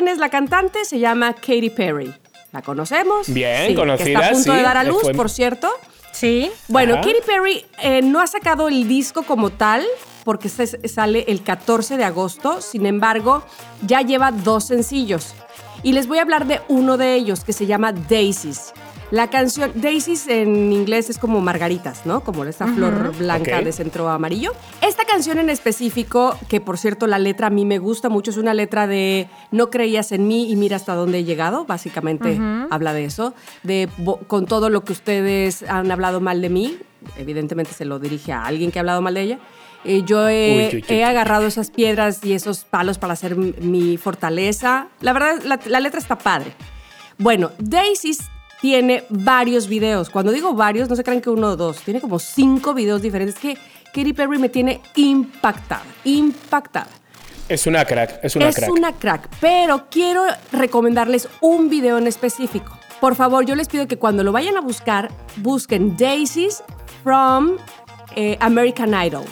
¿Quién 0.00 0.08
es 0.08 0.16
la 0.16 0.30
cantante? 0.30 0.86
Se 0.86 0.98
llama 0.98 1.34
Katy 1.34 1.68
Perry. 1.68 2.10
¿La 2.52 2.62
conocemos? 2.62 3.28
Bien, 3.28 3.66
Sí, 3.68 3.74
conocida, 3.74 4.04
Que 4.06 4.12
está 4.14 4.26
a 4.28 4.30
punto 4.30 4.50
sí, 4.52 4.56
de 4.56 4.62
dar 4.62 4.76
a 4.78 4.82
le 4.82 4.88
luz, 4.88 5.02
fue- 5.02 5.12
por 5.12 5.28
cierto. 5.28 5.68
Sí. 6.10 6.50
Bueno, 6.68 6.94
Ajá. 6.94 7.02
Katy 7.02 7.18
Perry 7.26 7.66
eh, 7.82 8.00
no 8.00 8.18
ha 8.20 8.26
sacado 8.26 8.68
el 8.68 8.88
disco 8.88 9.24
como 9.24 9.50
tal 9.50 9.84
porque 10.24 10.48
se- 10.48 10.88
sale 10.88 11.26
el 11.28 11.42
14 11.42 11.98
de 11.98 12.04
agosto. 12.04 12.62
Sin 12.62 12.86
embargo, 12.86 13.42
ya 13.86 14.00
lleva 14.00 14.32
dos 14.32 14.64
sencillos. 14.68 15.34
Y 15.82 15.92
les 15.92 16.06
voy 16.06 16.16
a 16.16 16.22
hablar 16.22 16.46
de 16.46 16.62
uno 16.68 16.96
de 16.96 17.14
ellos 17.16 17.44
que 17.44 17.52
se 17.52 17.66
llama 17.66 17.92
Daisies. 17.92 18.72
La 19.10 19.28
canción 19.28 19.72
Daisies 19.74 20.28
en 20.28 20.72
inglés 20.72 21.10
es 21.10 21.18
como 21.18 21.40
margaritas, 21.40 22.06
¿no? 22.06 22.20
Como 22.22 22.44
esta 22.44 22.68
flor 22.68 23.12
blanca 23.18 23.60
de 23.60 23.72
centro 23.72 24.08
amarillo. 24.08 24.52
Esta 24.82 25.04
canción 25.04 25.38
en 25.40 25.50
específico, 25.50 26.36
que 26.48 26.60
por 26.60 26.78
cierto 26.78 27.08
la 27.08 27.18
letra 27.18 27.48
a 27.48 27.50
mí 27.50 27.64
me 27.64 27.78
gusta 27.78 28.08
mucho, 28.08 28.30
es 28.30 28.36
una 28.36 28.54
letra 28.54 28.86
de 28.86 29.28
no 29.50 29.68
creías 29.68 30.12
en 30.12 30.28
mí 30.28 30.48
y 30.52 30.54
mira 30.54 30.76
hasta 30.76 30.94
dónde 30.94 31.18
he 31.18 31.24
llegado. 31.24 31.64
Básicamente 31.64 32.38
habla 32.70 32.92
de 32.92 33.04
eso, 33.04 33.34
de 33.64 33.88
con 34.28 34.46
todo 34.46 34.70
lo 34.70 34.84
que 34.84 34.92
ustedes 34.92 35.64
han 35.64 35.90
hablado 35.90 36.20
mal 36.20 36.40
de 36.40 36.48
mí. 36.48 36.78
Evidentemente 37.16 37.72
se 37.72 37.84
lo 37.86 37.98
dirige 37.98 38.32
a 38.32 38.44
alguien 38.44 38.70
que 38.70 38.78
ha 38.78 38.82
hablado 38.82 39.02
mal 39.02 39.14
de 39.14 39.22
ella. 39.22 39.38
Eh, 39.84 40.02
yo 40.06 40.28
he, 40.28 40.68
Uy, 40.72 40.76
uy, 40.76 40.84
uy, 40.88 40.94
he 40.94 40.96
uy. 40.98 41.02
agarrado 41.02 41.46
esas 41.46 41.70
piedras 41.70 42.22
y 42.24 42.34
esos 42.34 42.64
palos 42.64 42.98
para 42.98 43.14
hacer 43.14 43.34
mi- 43.34 43.54
mi 43.60 43.96
fortaleza. 43.96 44.88
La 45.00 45.12
verdad, 45.14 45.42
la, 45.44 45.58
la 45.66 45.80
letra 45.80 45.98
está 45.98 46.16
padre. 46.18 46.52
Bueno, 47.18 47.50
Daisies 47.58 48.20
tiene 48.60 49.04
varios 49.08 49.68
videos. 49.68 50.10
Cuando 50.10 50.32
digo 50.32 50.54
varios, 50.54 50.88
no 50.88 50.96
se 50.96 51.04
crean 51.04 51.20
que 51.20 51.30
uno 51.30 51.48
o 51.48 51.56
dos. 51.56 51.78
Tiene 51.78 52.00
como 52.00 52.18
cinco 52.18 52.74
videos 52.74 53.02
diferentes 53.02 53.36
que 53.36 53.56
Katy 53.94 54.12
Perry 54.12 54.38
me 54.38 54.48
tiene 54.48 54.80
impactada. 54.96 55.84
Impactada. 56.04 56.88
Es 57.48 57.66
una 57.66 57.84
crack, 57.84 58.20
es 58.22 58.36
una 58.36 58.48
es 58.48 58.56
crack. 58.56 58.70
una 58.70 58.92
crack, 58.92 59.28
pero 59.40 59.86
quiero 59.90 60.22
recomendarles 60.52 61.28
un 61.40 61.68
video 61.68 61.98
en 61.98 62.06
específico. 62.06 62.78
Por 63.00 63.16
favor, 63.16 63.44
yo 63.44 63.56
les 63.56 63.66
pido 63.66 63.88
que 63.88 63.96
cuando 63.96 64.22
lo 64.22 64.30
vayan 64.30 64.56
a 64.56 64.60
buscar, 64.60 65.10
busquen 65.36 65.96
Daisies 65.96 66.62
from 67.02 67.56
eh, 68.14 68.36
American 68.40 68.94
Idol. 68.94 69.24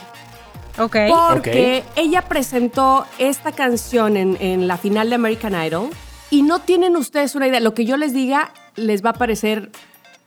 Ok. 0.79 0.97
Porque 1.09 1.85
ella 1.95 2.22
presentó 2.22 3.07
esta 3.18 3.53
canción 3.53 4.16
en, 4.16 4.37
en 4.41 4.66
la 4.66 4.79
final 4.79 5.11
de 5.11 5.14
American 5.14 5.55
Idol 5.55 5.91
y 6.31 6.43
no 6.43 6.61
tienen 6.61 6.97
ustedes 6.97 7.35
una 7.35 7.47
idea. 7.47 7.61
Lo 7.61 7.74
que 7.74 7.85
yo 7.85 7.97
les 7.97 8.12
diga 8.12 8.51
les 8.79 9.05
va 9.05 9.11
a 9.11 9.14
parecer, 9.14 9.70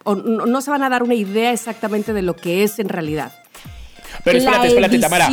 o 0.04 0.16
no, 0.16 0.46
no 0.46 0.62
se 0.62 0.70
van 0.72 0.84
a 0.84 0.90
dar 0.90 1.04
una 1.04 1.16
idea 1.16 1.52
exactamente 1.52 2.14
de 2.14 2.22
lo 2.22 2.36
que 2.36 2.64
es 2.64 2.80
en 2.80 2.90
realidad. 2.90 3.32
Pero 4.24 4.38
la 4.40 4.44
espérate, 4.44 4.68
espérate, 4.68 5.00
Tamara. 5.00 5.30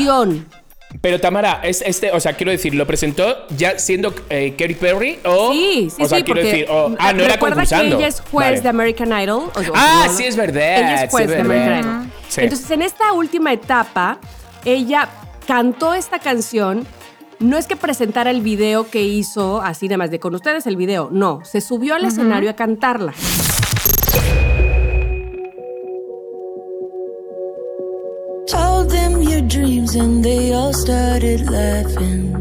Pero 1.03 1.21
Tamara, 1.21 1.61
es 1.65 1.83
este, 1.85 2.13
o 2.13 2.19
sea, 2.21 2.33
quiero 2.33 2.51
decir, 2.51 2.75
¿lo 2.75 2.87
presentó 2.87 3.47
ya 3.51 3.79
siendo 3.79 4.15
eh, 4.31 4.55
Katy 4.59 4.75
Perry 4.75 5.19
o 5.25 5.53
Sí, 5.53 5.89
sí, 5.95 6.03
o 6.03 6.09
sea, 6.09 6.19
sí, 6.19 6.25
quiero 6.25 6.41
decir, 6.43 6.67
o- 6.71 6.97
ah, 6.99 7.13
no 7.13 7.25
era 7.25 7.39
concursando. 7.39 7.99
que 7.99 8.05
ella 8.05 8.09
es 8.09 8.21
juez 8.23 8.49
Vale. 8.49 8.61
de 8.63 8.69
American 8.71 9.21
Idol. 9.21 9.43
o- 9.55 9.73
Ah, 9.75 10.05
no, 10.07 10.13
sí, 10.17 10.25
es 10.25 10.35
verdad, 10.37 10.79
Ella 10.79 11.05
es 11.05 11.11
juez 11.11 11.27
sí, 11.27 11.33
de 11.35 11.41
American. 11.41 11.81
Idol. 11.81 12.13
Sí. 12.31 12.41
Entonces, 12.41 12.71
en 12.71 12.83
esta 12.83 13.13
última 13.13 13.53
etapa, 13.53 14.19
ella 14.65 15.09
cantó 15.47 15.93
esta 15.93 16.19
canción. 16.21 16.87
No 17.41 17.57
es 17.57 17.69
que 17.69 17.77
presentara 17.77 18.31
el 18.33 18.43
video 18.43 18.91
que 18.91 19.05
hizo 19.05 19.61
así 19.63 19.87
nada 19.87 19.99
más 19.99 20.11
de 20.11 20.19
con 20.19 20.35
ustedes 20.35 20.67
el 20.67 20.75
video, 20.75 21.09
no, 21.13 21.41
se 21.45 21.61
subió 21.61 21.95
al 21.95 22.05
escenario 22.05 22.51
a 22.51 22.55
cantarla. 22.55 23.15
Told 28.49 28.91
them 28.91 29.23
your 29.23 29.43
dreams 29.43 29.95
and 29.95 30.25
they 30.25 30.53
all 30.53 30.75
started 30.75 31.49
laughing. 31.49 32.35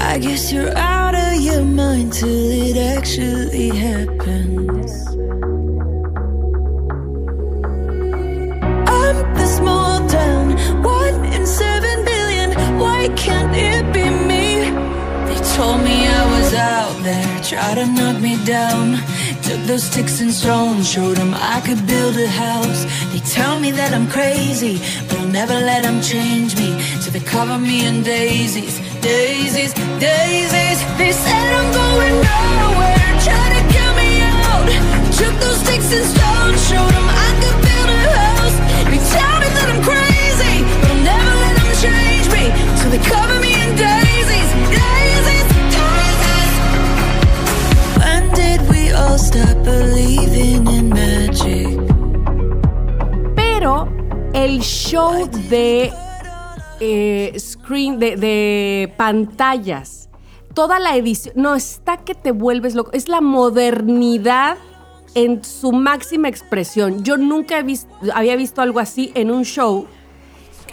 I 0.00 0.18
guess 0.20 0.52
you're 0.52 0.72
out 0.76 1.16
of 1.16 1.40
your 1.40 1.64
mind 1.64 2.12
till 2.12 2.52
it 2.52 2.76
actually 2.76 3.70
happens. 3.70 5.04
One 10.84 11.24
in 11.24 11.46
seven 11.46 12.04
billion. 12.04 12.50
Why 12.78 13.08
can't 13.16 13.54
it 13.56 13.84
be 13.92 14.04
me? 14.30 14.46
They 15.26 15.40
told 15.56 15.80
me 15.82 16.06
I 16.06 16.22
was 16.34 16.54
out 16.54 16.96
there, 17.02 17.42
tried 17.42 17.76
to 17.80 17.86
knock 17.86 18.20
me 18.20 18.36
down. 18.44 18.98
Took 19.42 19.60
those 19.66 19.84
sticks 19.84 20.20
and 20.20 20.32
stones, 20.32 20.88
showed 20.88 21.16
them 21.16 21.32
I 21.34 21.60
could 21.66 21.86
build 21.86 22.16
a 22.16 22.28
house. 22.28 22.84
They 23.12 23.20
tell 23.20 23.58
me 23.60 23.70
that 23.72 23.92
I'm 23.92 24.08
crazy, 24.08 24.76
but 25.08 25.18
I'll 25.20 25.28
never 25.28 25.54
let 25.54 25.82
them 25.82 26.00
change 26.02 26.56
me. 26.56 26.80
So 27.00 27.10
they 27.10 27.20
cover 27.20 27.58
me 27.58 27.86
in 27.86 28.02
daisies, 28.02 28.78
daisies, 29.00 29.72
daisies. 30.00 30.78
They 31.00 31.12
said 31.12 31.48
I'm 31.58 31.70
going 31.82 32.16
nowhere, 32.32 33.12
try 33.26 33.46
to 33.56 33.62
count 33.76 33.96
me 34.02 34.10
out. 34.22 34.66
Took 35.18 35.34
those 35.40 35.58
sticks 35.64 35.92
and 35.92 36.06
stones, 36.14 36.60
showed 36.68 36.92
them 36.96 37.08
I 37.26 37.28
could 37.40 37.63
they 42.94 43.10
cover 43.10 43.40
me 43.40 43.52
in 43.54 43.74
daisies, 43.74 44.50
daisies, 44.70 45.46
daisies. 45.74 46.52
When 47.98 48.22
did 48.34 48.60
we 48.70 48.92
all 48.92 49.18
stop 49.18 49.56
believing 49.64 50.66
in 50.68 50.88
magic? 50.90 51.78
Pero 53.34 53.88
el 54.32 54.60
show 54.60 55.28
de 55.50 55.92
eh, 56.80 57.34
screen, 57.38 57.98
de, 57.98 58.16
de 58.16 58.92
pantallas, 58.96 60.08
toda 60.54 60.78
la 60.78 60.96
edición, 60.96 61.34
no, 61.36 61.54
está 61.56 61.96
que 61.96 62.14
te 62.14 62.30
vuelves 62.30 62.74
loco. 62.74 62.92
Es 62.92 63.08
la 63.08 63.20
modernidad 63.20 64.56
en 65.16 65.44
su 65.44 65.72
máxima 65.72 66.28
expresión. 66.28 67.02
Yo 67.02 67.16
nunca 67.16 67.58
he 67.58 67.64
había 68.12 68.36
visto 68.36 68.62
algo 68.62 68.78
así 68.78 69.10
en 69.14 69.30
un 69.30 69.44
show 69.44 69.86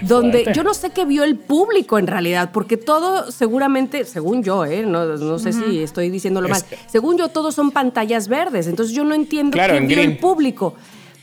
donde 0.02 0.52
yo 0.54 0.64
no 0.64 0.74
sé 0.74 0.90
qué 0.90 1.06
vio 1.06 1.24
el 1.24 1.36
público 1.38 1.98
en 2.00 2.08
realidad, 2.08 2.52
porque 2.54 2.78
todo 2.78 3.32
seguramente, 3.32 4.06
según 4.06 4.44
yo, 4.44 4.66
¿eh? 4.66 4.84
no, 4.86 5.06
no 5.18 5.40
sé 5.40 5.54
si 5.54 5.82
estoy 5.84 6.10
diciéndolo 6.10 6.50
mal, 6.50 6.62
Es- 6.70 6.80
según 6.92 7.18
yo 7.18 7.28
todos 7.30 7.56
son 7.56 7.72
pantallas 7.72 8.28
verdes, 8.28 8.68
entonces 8.68 8.96
yo 8.96 9.04
no 9.04 9.14
entiendo 9.14 9.52
Claro, 9.56 9.74
qué 9.74 9.78
en 9.80 9.88
vio 9.88 9.98
green. 9.98 10.12
el 10.12 10.18
público, 10.18 10.76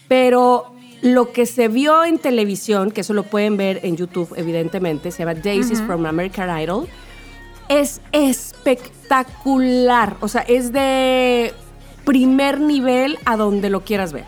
pero 0.08 0.72
lo 1.02 1.32
que 1.32 1.46
se 1.46 1.68
vio 1.68 2.04
en 2.04 2.18
televisión, 2.18 2.90
que 2.90 3.02
eso 3.02 3.14
lo 3.14 3.22
pueden 3.22 3.56
ver 3.56 3.80
en 3.84 3.96
YouTube 3.96 4.32
evidentemente, 4.36 5.10
se 5.10 5.20
llama 5.24 5.34
Daisies 5.34 5.80
from 5.82 6.06
American 6.06 6.60
Idol, 6.60 6.86
es 7.68 8.00
espectacular, 8.12 10.16
o 10.20 10.28
sea, 10.28 10.42
es 10.42 10.72
de 10.72 11.52
primer 12.04 12.60
nivel 12.60 13.18
a 13.24 13.36
donde 13.36 13.70
lo 13.70 13.82
quieras 13.84 14.12
ver. 14.12 14.24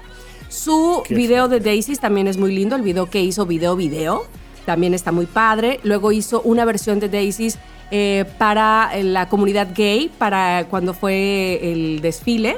Su 0.49 1.03
Qué 1.07 1.15
video 1.15 1.49
de 1.49 1.61
Daisies 1.61 2.01
también 2.01 2.27
es 2.27 2.37
muy 2.37 2.53
lindo, 2.55 2.77
el 2.77 2.83
video 2.83 3.07
que 3.09 3.23
hizo 3.23 3.47
Video 3.47 3.77
Video 3.77 4.25
también 4.65 4.95
está 4.95 5.13
muy 5.13 5.27
padre. 5.27 5.81
Luego 5.83 6.13
hizo 6.13 6.41
una 6.43 6.65
versión 6.65 7.01
de 7.01 7.09
Daisies 7.09 7.59
eh, 7.91 8.25
para 8.39 8.91
la 9.03 9.29
comunidad 9.29 9.69
gay, 9.75 10.11
para 10.19 10.67
cuando 10.71 10.95
fue 10.95 11.59
el 11.73 12.01
desfile, 12.01 12.57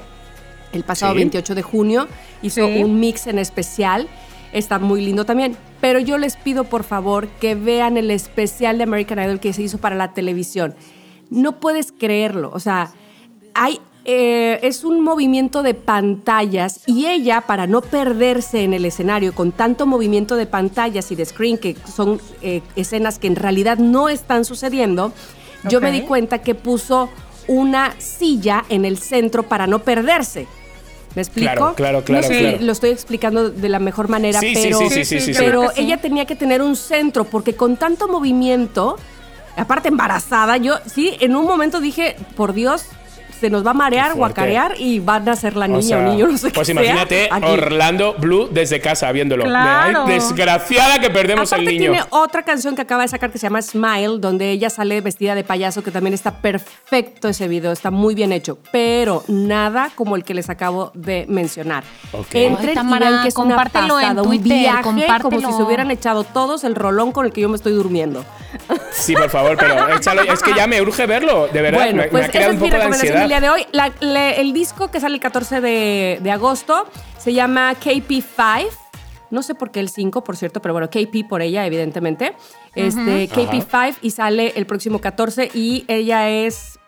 el 0.72 0.84
pasado 0.84 1.12
Sí. 1.12 1.18
28 1.18 1.54
de 1.54 1.62
junio. 1.62 2.08
Hizo 2.42 2.66
Sí. 2.66 2.82
un 2.82 3.00
mix 3.00 3.26
en 3.26 3.38
especial. 3.38 4.08
está 4.52 4.78
muy 4.78 5.00
lindo 5.02 5.24
también. 5.24 5.56
Pero 5.80 5.98
yo 5.98 6.18
les 6.18 6.36
pido 6.36 6.64
por 6.64 6.84
favor 6.84 7.26
que 7.40 7.54
vean 7.54 7.96
el 7.96 8.10
especial 8.10 8.76
de 8.76 8.84
American 8.84 9.18
Idol 9.18 9.40
que 9.40 9.54
se 9.54 9.62
hizo 9.62 9.78
para 9.78 9.96
la 9.96 10.12
televisión. 10.12 10.74
No 11.30 11.58
puedes 11.58 11.90
creerlo, 11.90 12.50
o 12.52 12.60
sea, 12.60 12.92
hay, 13.54 13.80
eh, 14.04 14.58
es 14.62 14.84
un 14.84 15.00
movimiento 15.00 15.62
de 15.62 15.74
pantallas 15.74 16.80
y 16.86 17.06
ella, 17.06 17.42
para 17.42 17.66
no 17.66 17.80
perderse 17.80 18.64
en 18.64 18.74
el 18.74 18.84
escenario 18.84 19.34
con 19.34 19.52
tanto 19.52 19.86
movimiento 19.86 20.36
de 20.36 20.46
pantallas 20.46 21.12
y 21.12 21.14
de 21.14 21.24
screen, 21.24 21.58
que 21.58 21.76
son 21.94 22.20
eh, 22.42 22.62
escenas 22.74 23.18
que 23.18 23.28
en 23.28 23.36
realidad 23.36 23.78
no 23.78 24.08
están 24.08 24.44
sucediendo, 24.44 25.12
yo 25.68 25.80
me 25.80 25.92
di 25.92 26.00
cuenta 26.02 26.38
que 26.38 26.54
puso 26.56 27.08
una 27.46 27.94
silla 27.98 28.64
en 28.68 28.84
el 28.84 28.98
centro 28.98 29.44
para 29.44 29.66
no 29.66 29.80
perderse. 29.80 30.46
¿Me 31.14 31.22
explico? 31.22 31.52
Claro, 31.52 31.74
claro, 31.74 32.04
claro, 32.04 32.22
No 32.22 32.28
sé 32.28 32.38
claro. 32.40 32.58
si 32.58 32.64
lo 32.64 32.72
estoy 32.72 32.90
explicando 32.90 33.50
de 33.50 33.68
la 33.68 33.78
mejor 33.78 34.08
manera, 34.08 34.40
Sí, 34.40 34.54
sí, 34.54 34.62
pero, 34.64 34.78
sí, 34.78 34.88
sí, 34.88 35.04
sí, 35.04 35.20
sí, 35.20 35.34
sí. 35.34 35.38
pero 35.38 35.70
ella 35.76 35.98
tenía 35.98 36.24
que 36.24 36.34
tener 36.34 36.62
un 36.62 36.74
centro 36.74 37.24
porque 37.24 37.54
con 37.54 37.76
tanto 37.76 38.08
movimiento, 38.08 38.96
aparte 39.56 39.88
embarazada, 39.88 40.56
yo 40.56 40.76
sí, 40.86 41.16
en 41.20 41.36
un 41.36 41.44
momento 41.44 41.80
dije, 41.80 42.16
por 42.34 42.54
Dios, 42.54 42.86
se 43.42 43.50
nos 43.50 43.66
va 43.66 43.72
a 43.72 43.74
marear, 43.74 44.14
guacarear 44.14 44.74
y 44.78 45.00
van 45.00 45.28
a 45.28 45.34
ser 45.34 45.56
la 45.56 45.66
niña 45.66 45.78
O 45.80 45.82
sea, 45.82 45.98
o 45.98 46.02
niño, 46.12 46.28
no 46.28 46.38
sé 46.38 46.50
Pues 46.52 46.66
qué 46.68 46.72
imagínate 46.72 47.24
sea. 47.24 47.38
Orlando 47.38 48.14
Blue 48.16 48.48
desde 48.48 48.80
casa 48.80 49.10
viéndolo. 49.10 49.42
Claro. 49.42 50.04
Ay, 50.06 50.12
desgraciada 50.12 51.00
que 51.00 51.10
perdemos 51.10 51.52
Aparte 51.52 51.68
al 51.68 51.74
niño. 51.76 51.90
tiene 51.90 52.04
otra 52.10 52.44
canción 52.44 52.76
que 52.76 52.82
acaba 52.82 53.02
de 53.02 53.08
sacar 53.08 53.32
que 53.32 53.38
se 53.38 53.46
llama 53.46 53.60
Smile, 53.60 54.18
donde 54.20 54.50
ella 54.50 54.70
sale 54.70 55.00
vestida 55.00 55.34
de 55.34 55.42
payaso, 55.42 55.82
que 55.82 55.90
también 55.90 56.14
está 56.14 56.36
perfecto 56.40 57.28
ese 57.28 57.48
video, 57.48 57.72
está 57.72 57.90
muy 57.90 58.14
bien 58.14 58.30
hecho, 58.30 58.58
pero 58.70 59.24
nada 59.26 59.90
como 59.96 60.14
el 60.14 60.22
que 60.22 60.34
les 60.34 60.48
acabo 60.48 60.92
de 60.94 61.26
mencionar. 61.28 61.82
Ok. 62.12 62.34
Entren 62.34 62.68
Ay, 62.68 62.72
y 62.72 62.74
Tamara, 62.76 63.10
vean 63.10 63.22
que 63.22 63.28
es 63.28 63.36
una 63.36 63.56
compártelo 63.56 63.98
en 63.98 64.06
pasada, 64.06 64.22
un 64.22 64.28
Twitter, 64.28 64.58
viaje 64.58 64.82
como 64.84 65.00
compártelo. 65.00 65.48
si 65.50 65.56
se 65.56 65.62
hubieran 65.64 65.90
echado 65.90 66.22
todos 66.22 66.62
el 66.62 66.76
rolón 66.76 67.10
con 67.10 67.26
el 67.26 67.32
que 67.32 67.40
yo 67.40 67.48
me 67.48 67.56
estoy 67.56 67.72
durmiendo. 67.72 68.24
Sí, 68.92 69.14
por 69.14 69.30
favor, 69.30 69.56
pero 69.58 69.88
échalo. 69.96 70.22
Es 70.22 70.42
que 70.42 70.54
ya 70.54 70.66
me 70.66 70.80
urge 70.80 71.06
verlo, 71.06 71.48
de 71.48 71.62
verdad. 71.62 71.78
Bueno, 71.80 71.96
me, 71.96 72.02
me 72.04 72.08
pues 72.08 72.22
ha 72.22 72.24
esa 72.26 72.32
creado 72.32 72.52
es 72.52 72.56
un 72.58 72.62
mi 72.62 72.68
poco 72.68 72.78
de 72.78 72.84
recomendación 72.88 73.18
del 73.20 73.28
día 73.28 73.36
ansiedad. 73.38 73.56
de 73.56 73.62
hoy. 73.62 73.66
La- 73.72 73.92
le- 74.00 74.40
el 74.40 74.52
disco 74.52 74.90
que 74.90 75.00
sale 75.00 75.14
el 75.14 75.20
14 75.20 75.60
de, 75.60 76.18
de 76.22 76.30
agosto 76.30 76.86
se 77.18 77.32
llama 77.32 77.74
KP5. 77.74 78.66
No 79.30 79.42
sé 79.42 79.54
por 79.54 79.70
qué 79.70 79.80
el 79.80 79.88
5, 79.88 80.22
por 80.24 80.36
cierto, 80.36 80.60
pero 80.60 80.74
bueno, 80.74 80.88
KP 80.90 81.24
por 81.26 81.40
ella, 81.40 81.64
evidentemente. 81.64 82.34
Este, 82.74 83.28
KP5 83.30 83.96
y 84.02 84.10
sale 84.10 84.52
el 84.56 84.66
próximo 84.66 84.98
14 85.00 85.50
y 85.54 85.84
ella 85.88 86.28
es 86.28 86.78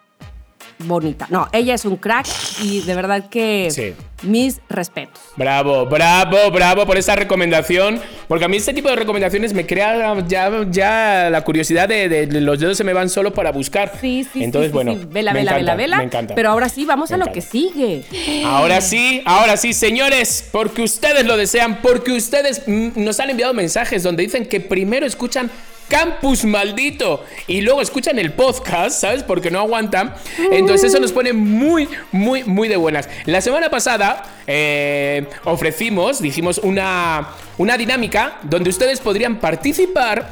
bonita. 0.87 1.27
No, 1.31 1.49
ella 1.53 1.75
es 1.75 1.85
un 1.85 1.97
crack 1.97 2.27
y 2.63 2.81
de 2.83 2.95
verdad 2.95 3.29
que 3.29 3.69
Sí. 3.71 3.93
mis 4.23 4.61
respetos. 4.69 5.21
Bravo, 5.37 5.87
bravo, 5.87 6.51
bravo 6.51 6.87
por 6.87 6.97
esa 6.97 7.17
recomendación. 7.17 8.01
Porque 8.29 8.45
a 8.47 8.49
mí 8.49 8.57
este 8.57 8.73
tipo 8.73 8.89
de 8.89 8.97
recomendaciones 8.97 9.53
me 9.53 9.67
crea 9.67 10.17
ya, 10.27 10.51
ya 10.71 11.29
la 11.31 11.43
curiosidad 11.45 11.89
de, 11.89 12.09
de- 12.09 12.27
de 12.27 12.41
los 12.41 12.59
dedos 12.59 12.77
se 12.79 12.85
me 12.85 12.93
van 12.93 13.11
solo 13.11 13.35
para 13.35 13.53
buscar. 13.53 13.93
Sí, 14.01 14.27
sí, 14.33 14.43
Entonces, 14.43 14.71
sí, 14.71 14.75
bueno. 14.75 14.95
sí. 14.95 15.07
Vela, 15.11 15.33
me 15.33 15.41
vela, 15.41 15.51
encanta, 15.53 15.61
vela, 15.61 15.75
vela. 15.77 15.97
Me 15.99 16.05
encanta. 16.05 16.35
Pero 16.35 16.51
ahora 16.51 16.69
sí, 16.69 16.85
vamos 16.85 17.11
Me 17.11 17.15
a 17.15 17.19
lo 17.19 17.25
encanta. 17.25 17.35
que 17.35 17.47
sigue. 17.47 18.45
Ahora 18.47 18.81
sí, 18.81 19.23
ahora 19.27 19.57
sí, 19.57 19.73
señores, 19.75 20.49
porque 20.53 20.83
ustedes 20.83 21.27
lo 21.27 21.37
desean, 21.37 21.81
porque 21.83 22.13
ustedes 22.13 22.63
nos 22.67 23.21
han 23.21 23.31
enviado 23.31 23.53
mensajes 23.53 24.03
donde 24.03 24.23
dicen 24.23 24.47
que 24.47 24.61
primero 24.61 25.05
escuchan 25.07 25.51
Campus 25.89 26.45
Maldito 26.45 27.25
y 27.47 27.61
luego 27.61 27.81
escuchan 27.81 28.19
el 28.19 28.33
podcast, 28.33 29.01
¿sabes? 29.01 29.23
Porque 29.23 29.51
no 29.51 29.61
aguantan. 29.61 30.15
Entonces 30.51 30.91
eso 30.91 31.01
nos 31.01 31.13
pone 31.13 31.33
muy, 31.33 31.89
muy, 32.13 32.45
muy 32.45 32.69
de 32.69 32.77
buenas. 32.77 33.09
La 33.27 33.41
semana 33.41 33.71
pasada 33.71 34.23
eh, 34.47 35.27
ofrecimos, 35.45 36.21
dijimos, 36.21 36.59
una, 36.59 37.29
una 37.59 37.77
dinámica 37.77 38.39
donde 38.43 38.71
ustedes 38.71 39.01
podrían 39.01 39.39
participar. 39.39 40.31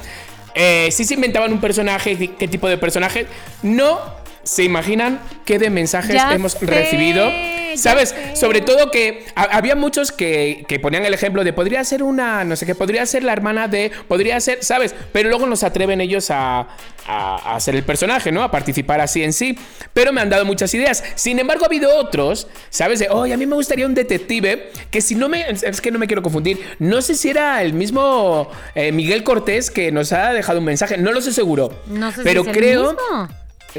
Eh, 0.55 0.89
si 0.91 1.05
se 1.05 1.15
inventaban 1.15 1.53
un 1.53 1.61
personaje, 1.61 2.35
qué 2.39 2.49
tipo 2.49 2.69
de 2.69 2.77
personaje, 2.79 3.27
no 3.63 4.22
se 4.43 4.65
imaginan 4.65 5.21
qué 5.45 5.59
de 5.59 5.71
mensajes 5.71 6.15
Ya 6.15 6.33
hemos 6.35 6.53
sé, 6.53 6.67
recibido. 6.67 7.31
¿Sabes? 7.75 8.11
sé. 8.11 8.37
Sobre 8.37 8.61
todo 8.61 8.91
que 8.91 9.25
ha- 9.35 9.45
había 9.57 9.75
muchos 9.75 10.13
que, 10.13 10.67
que 10.69 10.79
ponían 10.79 11.07
el 11.07 11.15
ejemplo 11.15 11.43
de 11.43 11.55
podría 11.55 11.83
ser 11.85 12.03
una, 12.03 12.45
no 12.45 12.55
sé 12.55 12.67
qué, 12.67 12.75
podría 12.75 13.07
ser 13.07 13.25
la 13.25 13.33
hermana 13.33 13.67
de, 13.67 13.91
podría 14.09 14.39
ser, 14.41 14.63
¿sabes? 14.63 14.95
Pero 15.11 15.31
luego 15.31 15.47
no 15.47 15.57
se 15.57 15.65
atreven 15.65 16.03
ellos 16.03 16.31
a, 16.31 16.69
a, 17.07 17.55
a 17.57 17.61
ser 17.61 17.75
el 17.75 17.83
personaje, 17.83 18.31
¿no? 18.31 18.43
A 18.43 18.51
participar 18.51 19.01
así 19.01 19.23
en 19.23 19.33
sí. 19.33 19.59
Pero 19.95 20.13
me 20.13 20.21
han 20.21 20.29
dado 20.29 20.45
muchas 20.45 20.75
ideas. 20.75 21.03
Sin 21.15 21.39
embargo, 21.39 21.65
ha 21.65 21.69
habido 21.69 21.97
otros, 21.97 22.47
¿sabes? 22.69 22.99
De, 22.99 23.09
oye, 23.09 23.33
a 23.33 23.39
mí 23.39 23.47
me 23.47 23.55
gustaría 23.55 23.87
un 23.87 23.95
detective 23.95 24.71
que 24.91 25.01
si 25.01 25.15
no 25.15 25.31
me, 25.31 25.47
es 25.49 25.81
que 25.81 25.91
no 25.91 25.99
me 25.99 26.07
quiero 26.07 26.23
confundir, 26.23 26.61
no 26.79 27.01
sé 27.01 27.15
si 27.15 27.31
era 27.31 27.63
el 27.63 27.73
mismo 27.73 28.51
eh, 28.75 28.93
Miguel 28.93 29.25
Cortés 29.25 29.71
que 29.71 29.91
nos 29.91 30.13
ha 30.13 30.35
dejado 30.35 30.59
un 30.59 30.67
mensaje, 30.67 30.99
no 30.99 31.11
lo 31.11 31.23
sé 31.23 31.33
seguro. 31.33 31.81
No 31.87 32.11
sé 32.11 32.19
si 32.19 32.23
pero 32.23 32.43
el 32.45 32.53
creo... 32.53 32.83
mismo. 32.93 33.29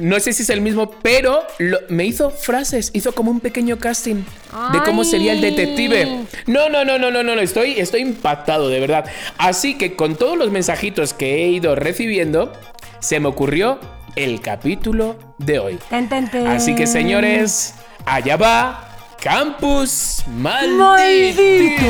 No 0.02 0.20
sé 0.20 0.34
si 0.34 0.42
es 0.44 0.50
el 0.50 0.62
mismo, 0.62 0.90
pero 1.02 1.44
lo- 1.60 1.80
me 1.90 2.06
hizo 2.06 2.32
frases, 2.32 2.90
hizo 2.94 3.14
como 3.14 3.30
un 3.32 3.40
pequeño 3.40 3.78
casting 3.78 4.24
de 4.72 4.80
cómo 4.86 5.04
sería 5.04 5.34
el 5.34 5.42
detective. 5.42 6.26
No, 6.48 6.70
no, 6.70 6.84
no, 6.84 6.98
no, 6.98 7.12
no, 7.12 7.22
no, 7.24 7.36
no, 7.36 7.42
estoy, 7.42 7.80
estoy 7.80 8.02
impactado, 8.02 8.70
de 8.70 8.80
verdad. 8.80 9.06
Así 9.38 9.78
que 9.78 9.96
con 9.96 10.16
todos 10.16 10.38
los 10.38 10.50
mensajitos 10.52 11.14
que 11.14 11.44
he 11.44 11.48
ido 11.50 11.76
recibiendo, 11.76 12.52
se 13.00 13.20
me 13.20 13.28
ocurrió 13.28 13.80
el 14.16 14.42
capítulo 14.42 15.18
de 15.38 15.60
hoy. 15.60 15.80
Ten, 15.90 16.10
ten, 16.10 16.30
ten. 16.30 16.48
Así 16.48 16.76
que 16.76 16.88
señores, 16.88 17.76
allá 18.06 18.38
va 18.38 18.90
Campus 19.22 20.24
Maldito. 20.28 21.84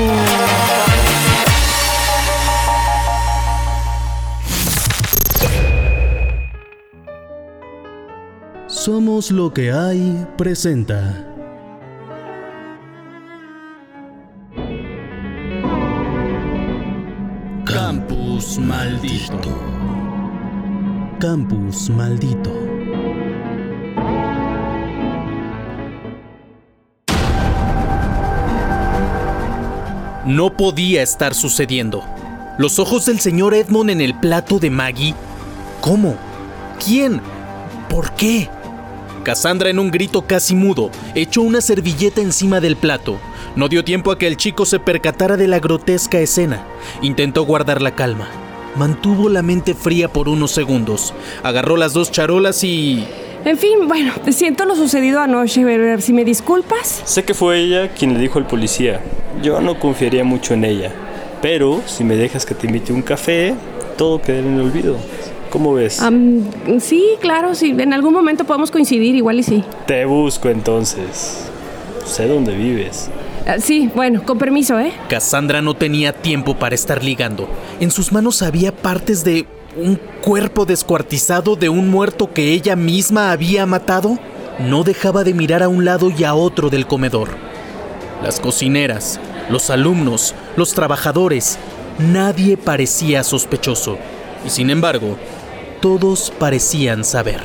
Somos 8.86 9.32
lo 9.32 9.54
que 9.54 9.72
hay 9.72 10.28
presenta. 10.36 11.26
Campus 17.64 18.60
maldito. 18.60 19.58
Campus 21.18 21.90
maldito. 21.92 22.52
No 30.26 30.58
podía 30.58 31.04
estar 31.04 31.34
sucediendo. 31.34 32.04
Los 32.58 32.80
ojos 32.80 33.06
del 33.06 33.22
señor 33.22 33.54
Edmond 33.54 33.92
en 33.92 34.02
el 34.02 34.20
plato 34.20 34.60
de 34.60 34.70
Maggie. 34.70 35.16
¿Cómo? 35.80 36.18
¿Quién? 36.86 37.22
¿Por 37.88 38.12
qué? 38.16 38.50
Cassandra 39.24 39.70
en 39.70 39.80
un 39.80 39.90
grito 39.90 40.24
casi 40.28 40.54
mudo 40.54 40.92
echó 41.16 41.42
una 41.42 41.62
servilleta 41.62 42.22
encima 42.22 42.60
del 42.60 42.76
plato. 42.76 43.18
No 43.56 43.70
dio 43.70 43.84
tiempo 43.84 44.12
a 44.12 44.18
que 44.18 44.28
el 44.28 44.38
chico 44.38 44.66
se 44.66 44.80
percatara 44.80 45.38
de 45.38 45.48
la 45.48 45.60
grotesca 45.60 46.20
escena. 46.20 46.66
Intentó 47.02 47.44
guardar 47.44 47.82
la 47.82 47.96
calma. 47.96 48.28
Mantuvo 48.76 49.30
la 49.30 49.42
mente 49.42 49.74
fría 49.74 50.08
por 50.08 50.28
unos 50.28 50.52
segundos. 50.52 51.14
Agarró 51.44 51.78
las 51.78 51.94
dos 51.94 52.12
charolas 52.12 52.64
y... 52.64 53.06
En 53.46 53.58
fin, 53.58 53.88
bueno, 53.88 54.14
siento 54.32 54.66
lo 54.66 54.76
sucedido 54.76 55.20
anoche, 55.20 55.64
pero 55.64 56.00
si 56.00 56.14
me 56.14 56.24
disculpas. 56.24 57.02
Sé 57.06 57.24
que 57.24 57.34
fue 57.34 57.60
ella 57.60 57.90
quien 57.90 58.14
le 58.14 58.20
dijo 58.20 58.40
al 58.40 58.48
policía. 58.48 59.02
Yo 59.42 59.62
no 59.62 59.80
confiaría 59.80 60.24
mucho 60.24 60.54
en 60.54 60.66
ella. 60.66 60.92
Pero 61.42 61.82
si 61.86 62.04
me 62.04 62.16
dejas 62.16 62.46
que 62.46 62.56
te 62.56 62.68
invite 62.68 62.94
un 62.94 63.02
café, 63.02 63.54
todo 63.98 64.22
quedará 64.22 64.48
en 64.48 64.54
el 64.56 64.62
olvido. 64.62 64.98
¿Cómo 65.54 65.76
ves? 65.76 66.02
Sí, 66.80 67.06
claro, 67.22 67.54
sí. 67.54 67.76
En 67.78 67.94
algún 67.94 68.12
momento 68.12 68.44
podemos 68.44 68.72
coincidir, 68.72 69.14
igual 69.14 69.38
y 69.38 69.44
sí. 69.44 69.64
Te 69.86 70.04
busco 70.04 70.50
entonces. 70.50 71.46
Sé 72.06 72.28
dónde 72.28 72.56
vives. 72.56 73.12
Ah, 73.46 73.60
sí, 73.60 73.88
bueno, 73.94 74.24
con 74.24 74.40
permiso, 74.40 74.80
¿eh? 74.80 74.92
Cassandra 75.10 75.62
no 75.62 75.76
tenía 75.76 76.12
tiempo 76.12 76.56
para 76.56 76.74
estar 76.74 77.04
ligando. 77.04 77.48
En 77.80 77.92
sus 77.92 78.12
manos 78.12 78.42
había 78.42 78.76
partes 78.76 79.24
de 79.24 79.46
un 79.78 80.00
cuerpo 80.24 80.66
descuartizado 80.66 81.56
de 81.56 81.70
un 81.70 81.88
muerto 81.88 82.34
que 82.34 82.52
ella 82.52 82.76
misma 82.76 83.32
había 83.32 83.68
matado. 83.68 84.18
No 84.58 84.84
dejaba 84.84 85.24
de 85.24 85.36
mirar 85.36 85.62
a 85.62 85.68
un 85.68 85.86
lado 85.86 86.10
y 86.10 86.24
a 86.24 86.34
otro 86.34 86.72
del 86.72 86.88
comedor. 86.88 87.30
Las 88.24 88.40
cocineras, 88.40 89.20
los 89.52 89.70
alumnos, 89.70 90.34
los 90.56 90.74
trabajadores, 90.74 91.60
nadie 92.00 92.58
parecía 92.58 93.24
sospechoso. 93.24 94.00
Y 94.46 94.50
sin 94.50 94.72
embargo, 94.72 95.16
todos 95.84 96.32
parecían 96.40 97.04
saber. 97.04 97.42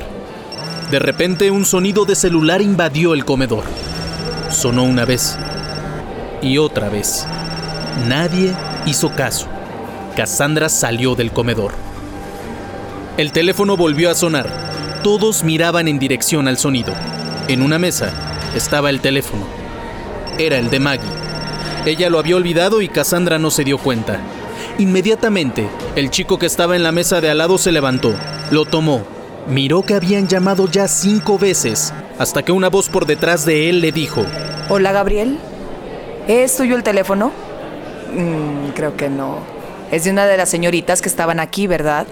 De 0.91 0.97
repente 0.97 1.51
un 1.51 1.65
sonido 1.65 2.05
de 2.05 2.15
celular 2.15 2.61
invadió 2.61 3.13
el 3.13 3.25
comedor. 3.25 3.65
Sonó 4.49 4.85
una 4.85 5.03
vez 5.03 5.37
y 6.41 6.57
otra 6.57 6.87
vez. 6.87 7.27
Nadie 8.07 8.53
hizo 8.85 9.13
caso. 9.13 9.47
Cassandra 10.15 10.69
salió 10.69 11.15
del 11.15 11.33
comedor. 11.33 11.73
El 13.17 13.33
teléfono 13.33 13.75
volvió 13.75 14.09
a 14.09 14.15
sonar. 14.15 14.49
Todos 15.03 15.43
miraban 15.43 15.89
en 15.89 15.99
dirección 15.99 16.47
al 16.47 16.57
sonido. 16.57 16.93
En 17.49 17.61
una 17.61 17.77
mesa 17.77 18.13
estaba 18.55 18.89
el 18.89 19.01
teléfono. 19.01 19.45
Era 20.37 20.59
el 20.59 20.69
de 20.69 20.79
Maggie. 20.79 21.09
Ella 21.85 22.09
lo 22.09 22.19
había 22.19 22.37
olvidado 22.37 22.81
y 22.81 22.87
Cassandra 22.87 23.37
no 23.37 23.51
se 23.51 23.65
dio 23.65 23.79
cuenta. 23.79 24.21
Inmediatamente, 24.77 25.69
el 25.97 26.09
chico 26.09 26.39
que 26.39 26.45
estaba 26.45 26.77
en 26.77 26.83
la 26.83 26.93
mesa 26.93 27.19
de 27.19 27.29
al 27.29 27.39
lado 27.39 27.57
se 27.57 27.73
levantó, 27.73 28.15
lo 28.51 28.65
tomó, 28.65 29.03
miró 29.47 29.83
que 29.83 29.93
habían 29.93 30.27
llamado 30.27 30.67
ya 30.67 30.87
cinco 30.87 31.37
veces, 31.37 31.93
hasta 32.17 32.43
que 32.43 32.51
una 32.51 32.69
voz 32.69 32.89
por 32.89 33.05
detrás 33.05 33.45
de 33.45 33.69
él 33.69 33.81
le 33.81 33.91
dijo, 33.91 34.25
Hola 34.69 34.91
Gabriel, 34.91 35.37
¿es 36.27 36.55
tuyo 36.57 36.75
el 36.75 36.83
teléfono? 36.83 37.31
Mm, 38.13 38.69
creo 38.75 38.95
que 38.97 39.09
no. 39.09 39.37
Es 39.91 40.03
de 40.03 40.11
una 40.11 40.25
de 40.25 40.37
las 40.37 40.49
señoritas 40.49 41.01
que 41.01 41.09
estaban 41.09 41.39
aquí, 41.39 41.67
¿verdad? 41.67 42.05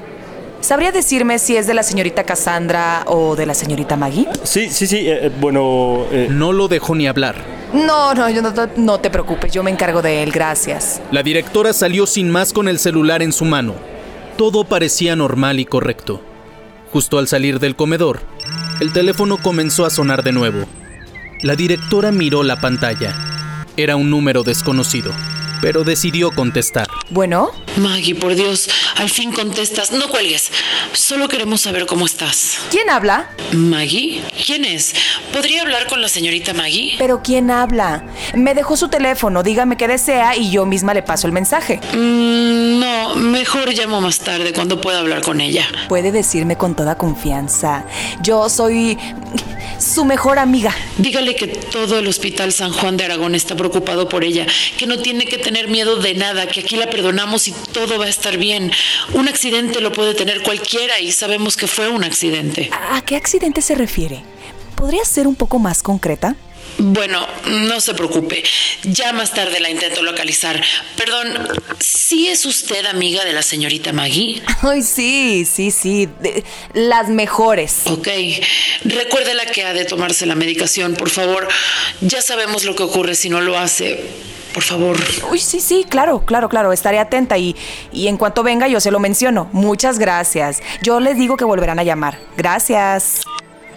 ¿Sabría 0.62 0.92
decirme 0.92 1.38
si 1.38 1.56
es 1.56 1.68
de 1.68 1.76
la 1.76 1.84
señorita 1.84 2.24
Cassandra 2.24 3.04
o 3.06 3.36
de 3.36 3.46
la 3.46 3.54
señorita 3.54 3.96
Maggie? 3.96 4.28
Sí, 4.44 4.70
sí, 4.70 4.88
sí. 4.88 5.08
eh, 5.08 5.28
eh, 5.28 5.32
bueno, 5.40 6.06
eh, 6.12 6.28
no 6.32 6.52
lo 6.52 6.68
dejó 6.68 6.96
ni 6.96 7.08
hablar. 7.08 7.36
No, 7.74 8.14
no, 8.16 8.30
yo 8.30 8.42
no, 8.42 8.54
no 8.76 9.00
te 9.00 9.10
preocupes, 9.10 9.52
yo 9.52 9.62
me 9.62 9.70
encargo 9.70 10.02
de 10.02 10.24
él, 10.24 10.32
gracias. 10.32 11.02
La 11.12 11.22
directora 11.22 11.74
salió 11.74 12.08
sin 12.08 12.32
más 12.32 12.54
con 12.54 12.68
el 12.68 12.80
celular 12.80 13.22
en 13.22 13.34
su 13.34 13.46
mano. 13.46 13.76
Todo 14.38 14.66
parecía 14.66 15.16
normal 15.16 15.60
y 15.60 15.66
correcto. 15.66 16.22
Justo 16.94 17.18
al 17.18 17.28
salir 17.28 17.60
del 17.60 17.76
comedor, 17.76 18.22
el 18.80 18.94
teléfono 18.94 19.38
comenzó 19.38 19.84
a 19.84 19.90
sonar 19.90 20.24
de 20.24 20.32
nuevo. 20.32 20.66
La 21.42 21.56
directora 21.56 22.12
miró 22.12 22.44
la 22.44 22.62
pantalla. 22.62 23.16
Era 23.78 23.96
un 23.96 24.12
número 24.12 24.44
desconocido, 24.44 25.12
pero 25.62 25.84
decidió 25.84 26.32
contestar. 26.32 26.88
Bueno, 27.10 27.52
Maggie, 27.78 28.16
por 28.16 28.36
Dios, 28.36 28.70
al 28.96 29.10
fin 29.10 29.32
contestas. 29.32 29.92
No 29.92 30.08
cuelgues. 30.10 30.52
Solo 30.94 31.28
queremos 31.28 31.62
saber 31.62 31.86
cómo 31.86 32.06
estás. 32.06 32.58
¿quién 32.72 32.90
habla? 32.90 33.30
¿Maggie? 33.54 34.22
¿Quién 34.46 34.66
es? 34.66 34.94
¿Podría 35.34 35.62
hablar 35.62 35.88
con 35.88 36.02
la 36.02 36.10
señorita 36.10 36.54
Maggie? 36.54 36.96
Pero 36.98 37.22
¿quién 37.24 37.50
habla? 37.50 38.04
Me 38.36 38.54
dejó 38.54 38.78
su 38.78 38.90
teléfono, 38.90 39.44
dígame 39.44 39.78
qué 39.78 39.88
desea 39.88 40.36
y 40.36 40.52
yo 40.52 40.66
misma 40.66 40.94
le 40.94 41.04
paso 41.04 41.28
el 41.28 41.34
mensaje. 41.34 41.80
Mm, 41.94 42.80
no, 42.80 43.16
mejor 43.16 43.74
llamo 43.74 44.02
más 44.02 44.20
tarde 44.20 44.54
cuando 44.54 44.80
pueda 44.80 45.00
hablar 45.00 45.22
con 45.22 45.42
ella. 45.42 45.66
Puede 45.88 46.12
decirme 46.12 46.56
con 46.56 46.76
toda 46.76 46.98
confianza. 46.98 47.86
Yo 48.22 48.50
soy 48.50 48.98
su 49.88 50.06
mejor 50.06 50.38
amiga. 50.38 50.76
Dígale 50.98 51.36
que 51.36 51.48
todo 51.48 52.00
el 52.00 52.08
Hospital 52.08 52.52
San 52.52 52.74
Juan 52.74 52.98
de 52.98 53.06
Aragón 53.06 53.36
está 53.36 53.56
preocupado 53.56 54.10
por 54.10 54.24
ella, 54.24 54.46
que 54.78 54.86
no 54.86 55.00
tiene 55.00 55.26
que 55.26 55.38
tener 55.38 55.70
miedo 55.70 55.96
de 55.98 56.14
nada, 56.14 56.48
que 56.48 56.60
aquí 56.60 56.76
la 56.76 56.90
perdonamos 56.90 57.48
y 57.48 57.54
todo 57.72 57.98
va 57.98 58.06
a 58.06 58.10
estar 58.10 58.38
bien. 58.38 58.72
Un 59.14 59.28
accidente 59.28 59.82
lo 59.82 59.92
puede 59.92 60.14
tener 60.14 60.44
cualquiera 60.44 61.00
y 61.00 61.12
sabemos 61.12 61.56
que 61.56 61.68
fue 61.68 61.90
un 61.90 62.04
accidente. 62.04 62.70
¿A 62.92 63.02
qué 63.02 63.16
accidente 63.16 63.62
se 63.62 63.76
refiere? 63.76 64.24
¿Podría 64.76 65.06
ser 65.06 65.26
un 65.28 65.36
poco 65.36 65.58
más 65.58 65.82
concreta? 65.82 66.36
Bueno, 66.80 67.26
no 67.48 67.82
se 67.82 67.94
preocupe. 67.96 68.44
Ya 68.84 69.12
más 69.12 69.32
tarde 69.34 69.60
la 69.60 69.70
intento 69.70 70.04
localizar. 70.04 70.62
Perdón, 70.96 71.48
¿sí 71.80 72.28
es 72.28 72.46
usted 72.46 72.86
amiga 72.86 73.26
de 73.26 73.34
la 73.34 73.42
señorita 73.42 73.94
Maggie? 73.94 74.44
Ay, 74.62 74.84
sí, 74.84 75.46
sí, 75.52 75.72
sí. 75.72 76.08
de- 76.22 76.44
las 76.74 77.10
mejores. 77.10 77.82
Ok. 77.86 78.08
Recuérdela 78.86 79.46
que 79.48 79.64
ha 79.66 79.74
de 79.74 79.86
tomarse 79.86 80.26
la 80.28 80.36
medicación, 80.36 80.94
por 80.94 81.10
favor. 81.10 81.48
Ya 82.02 82.22
sabemos 82.22 82.64
lo 82.64 82.76
que 82.76 82.84
ocurre 82.84 83.16
si 83.16 83.30
no 83.30 83.42
lo 83.42 83.58
hace. 83.58 84.06
Por 84.54 84.64
favor. 84.64 84.98
Uy, 85.32 85.40
sí, 85.40 85.60
sí, 85.60 85.86
claro, 85.88 86.26
claro, 86.26 86.48
claro. 86.50 86.74
Estaré 86.74 87.00
atenta 87.00 87.38
y, 87.38 87.56
y 87.92 88.08
en 88.08 88.18
cuanto 88.18 88.44
venga 88.44 88.68
yo 88.68 88.80
se 88.80 88.92
lo 88.92 89.00
menciono. 89.00 89.50
Muchas 89.52 89.98
gracias. 90.00 90.62
Yo 90.84 91.00
les 91.00 91.18
digo 91.18 91.38
que 91.38 91.44
volverán 91.46 91.80
a 91.80 91.84
llamar. 91.84 92.20
Gracias. 92.38 93.22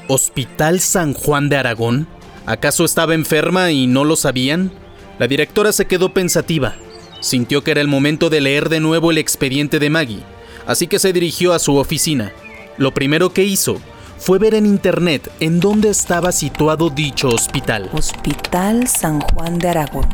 ¿Hospital 0.08 0.80
San 0.80 1.14
Juan 1.14 1.48
de 1.48 1.56
Aragón? 1.56 2.08
¿Acaso 2.50 2.84
estaba 2.84 3.14
enferma 3.14 3.70
y 3.70 3.86
no 3.86 4.02
lo 4.02 4.16
sabían? 4.16 4.72
La 5.20 5.28
directora 5.28 5.70
se 5.70 5.84
quedó 5.84 6.12
pensativa. 6.12 6.74
Sintió 7.20 7.62
que 7.62 7.70
era 7.70 7.80
el 7.80 7.86
momento 7.86 8.28
de 8.28 8.40
leer 8.40 8.68
de 8.68 8.80
nuevo 8.80 9.12
el 9.12 9.18
expediente 9.18 9.78
de 9.78 9.88
Maggie, 9.88 10.24
así 10.66 10.88
que 10.88 10.98
se 10.98 11.12
dirigió 11.12 11.52
a 11.52 11.60
su 11.60 11.76
oficina. 11.76 12.32
Lo 12.76 12.92
primero 12.92 13.32
que 13.32 13.44
hizo 13.44 13.80
fue 14.18 14.40
ver 14.40 14.54
en 14.54 14.66
internet 14.66 15.30
en 15.38 15.60
dónde 15.60 15.90
estaba 15.90 16.32
situado 16.32 16.90
dicho 16.90 17.28
hospital. 17.28 17.88
Hospital 17.92 18.88
San 18.88 19.20
Juan 19.20 19.56
de 19.60 19.68
Aragón. 19.68 20.08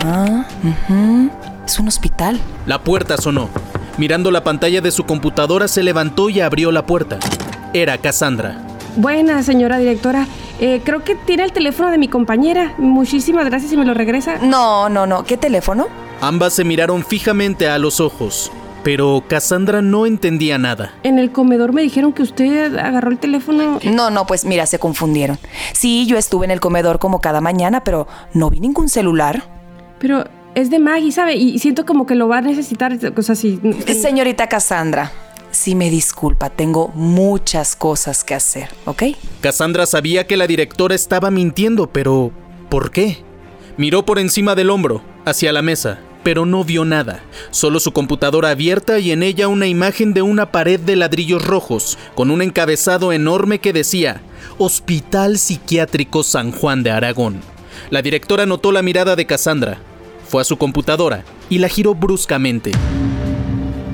Ajá. 0.00 0.48
Es 1.64 1.78
un 1.78 1.86
hospital. 1.86 2.40
La 2.66 2.82
puerta 2.82 3.16
sonó. 3.16 3.48
Mirando 3.96 4.32
la 4.32 4.42
pantalla 4.42 4.80
de 4.80 4.90
su 4.90 5.04
computadora 5.04 5.68
se 5.68 5.84
levantó 5.84 6.30
y 6.30 6.40
abrió 6.40 6.72
la 6.72 6.84
puerta. 6.84 7.20
Era 7.72 7.96
Cassandra. 7.98 8.60
Buena, 8.96 9.44
señora 9.44 9.78
directora. 9.78 10.26
Eh, 10.60 10.82
creo 10.84 11.02
que 11.02 11.14
tiene 11.14 11.42
el 11.44 11.52
teléfono 11.52 11.90
de 11.90 11.96
mi 11.96 12.08
compañera. 12.08 12.74
Muchísimas 12.76 13.46
gracias 13.46 13.72
y 13.72 13.78
me 13.78 13.86
lo 13.86 13.94
regresa. 13.94 14.38
No, 14.42 14.90
no, 14.90 15.06
no. 15.06 15.24
¿Qué 15.24 15.38
teléfono? 15.38 15.88
Ambas 16.20 16.52
se 16.52 16.64
miraron 16.64 17.02
fijamente 17.02 17.66
a 17.66 17.78
los 17.78 17.98
ojos, 17.98 18.52
pero 18.82 19.24
Cassandra 19.26 19.80
no 19.80 20.04
entendía 20.04 20.58
nada. 20.58 20.92
En 21.02 21.18
el 21.18 21.32
comedor 21.32 21.72
me 21.72 21.80
dijeron 21.80 22.12
que 22.12 22.22
usted 22.22 22.76
agarró 22.76 23.10
el 23.10 23.18
teléfono. 23.18 23.80
No, 23.84 24.10
no, 24.10 24.26
pues 24.26 24.44
mira, 24.44 24.66
se 24.66 24.78
confundieron. 24.78 25.38
Sí, 25.72 26.04
yo 26.06 26.18
estuve 26.18 26.44
en 26.44 26.50
el 26.50 26.60
comedor 26.60 26.98
como 26.98 27.22
cada 27.22 27.40
mañana, 27.40 27.82
pero 27.82 28.06
no 28.34 28.50
vi 28.50 28.60
ningún 28.60 28.90
celular. 28.90 29.44
Pero 29.98 30.26
es 30.54 30.68
de 30.68 30.78
Maggie, 30.78 31.10
¿sabe? 31.10 31.36
Y 31.36 31.58
siento 31.58 31.86
como 31.86 32.04
que 32.04 32.14
lo 32.14 32.28
va 32.28 32.38
a 32.38 32.42
necesitar. 32.42 32.98
O 33.16 33.22
sea, 33.22 33.34
si. 33.34 33.58
Señorita 33.94 34.46
Cassandra, 34.46 35.10
si 35.50 35.74
me 35.74 35.90
disculpa, 35.90 36.50
tengo 36.50 36.88
muchas 36.94 37.76
cosas 37.76 38.24
que 38.24 38.34
hacer, 38.34 38.68
¿ok? 38.84 39.02
Cassandra 39.40 39.86
sabía 39.86 40.26
que 40.26 40.36
la 40.36 40.46
directora 40.46 40.94
estaba 40.94 41.30
mintiendo, 41.30 41.88
pero 41.88 42.32
¿por 42.68 42.90
qué? 42.90 43.18
Miró 43.76 44.04
por 44.04 44.18
encima 44.18 44.54
del 44.54 44.70
hombro, 44.70 45.02
hacia 45.24 45.52
la 45.52 45.62
mesa, 45.62 46.00
pero 46.22 46.46
no 46.46 46.64
vio 46.64 46.84
nada, 46.84 47.22
solo 47.50 47.80
su 47.80 47.92
computadora 47.92 48.50
abierta 48.50 48.98
y 48.98 49.10
en 49.10 49.22
ella 49.22 49.48
una 49.48 49.66
imagen 49.66 50.12
de 50.12 50.22
una 50.22 50.52
pared 50.52 50.78
de 50.78 50.96
ladrillos 50.96 51.44
rojos, 51.44 51.98
con 52.14 52.30
un 52.30 52.42
encabezado 52.42 53.12
enorme 53.12 53.58
que 53.58 53.72
decía 53.72 54.20
Hospital 54.58 55.38
Psiquiátrico 55.38 56.22
San 56.22 56.52
Juan 56.52 56.82
de 56.82 56.90
Aragón. 56.90 57.40
La 57.88 58.02
directora 58.02 58.46
notó 58.46 58.72
la 58.72 58.82
mirada 58.82 59.16
de 59.16 59.26
Cassandra, 59.26 59.78
fue 60.28 60.42
a 60.42 60.44
su 60.44 60.58
computadora 60.58 61.24
y 61.48 61.58
la 61.58 61.68
giró 61.68 61.94
bruscamente. 61.94 62.72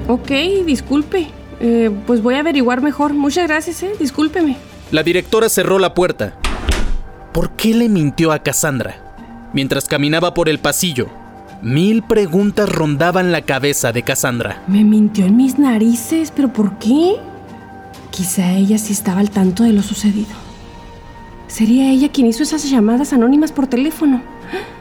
Ok, 0.08 0.30
disculpe. 0.66 1.28
Eh, 1.60 1.90
pues 2.06 2.22
voy 2.22 2.34
a 2.34 2.40
averiguar 2.40 2.82
mejor. 2.82 3.14
Muchas 3.14 3.46
gracias, 3.46 3.82
¿eh? 3.82 3.92
Discúlpeme. 3.98 4.56
La 4.90 5.02
directora 5.02 5.48
cerró 5.48 5.78
la 5.78 5.94
puerta. 5.94 6.34
¿Por 7.32 7.50
qué 7.50 7.74
le 7.74 7.88
mintió 7.88 8.32
a 8.32 8.38
Cassandra? 8.38 8.96
Mientras 9.52 9.86
caminaba 9.86 10.34
por 10.34 10.48
el 10.48 10.58
pasillo, 10.58 11.08
mil 11.62 12.02
preguntas 12.02 12.68
rondaban 12.68 13.32
la 13.32 13.42
cabeza 13.42 13.92
de 13.92 14.02
Cassandra. 14.02 14.62
Me 14.66 14.84
mintió 14.84 15.26
en 15.26 15.36
mis 15.36 15.58
narices, 15.58 16.32
pero 16.34 16.52
¿por 16.52 16.78
qué? 16.78 17.16
Quizá 18.10 18.52
ella 18.52 18.78
sí 18.78 18.92
estaba 18.92 19.20
al 19.20 19.30
tanto 19.30 19.62
de 19.64 19.72
lo 19.72 19.82
sucedido. 19.82 20.34
Sería 21.48 21.90
ella 21.90 22.10
quien 22.10 22.26
hizo 22.26 22.42
esas 22.42 22.68
llamadas 22.68 23.12
anónimas 23.12 23.52
por 23.52 23.66
teléfono. 23.66 24.22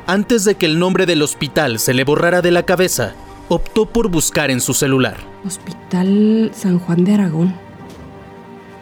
Antes 0.07 0.43
de 0.45 0.56
que 0.56 0.65
el 0.65 0.77
nombre 0.77 1.06
del 1.06 1.22
hospital 1.22 1.80
se 1.80 1.93
le 1.93 2.03
borrara 2.03 2.41
de 2.41 2.52
la 2.52 2.64
cabeza, 2.64 3.14
optó 3.49 3.85
por 3.85 4.09
buscar 4.09 4.51
en 4.51 4.61
su 4.61 4.73
celular. 4.73 5.17
Hospital 5.45 6.51
San 6.53 6.80
Juan 6.80 7.03
de 7.03 7.13
Aragón. 7.13 7.55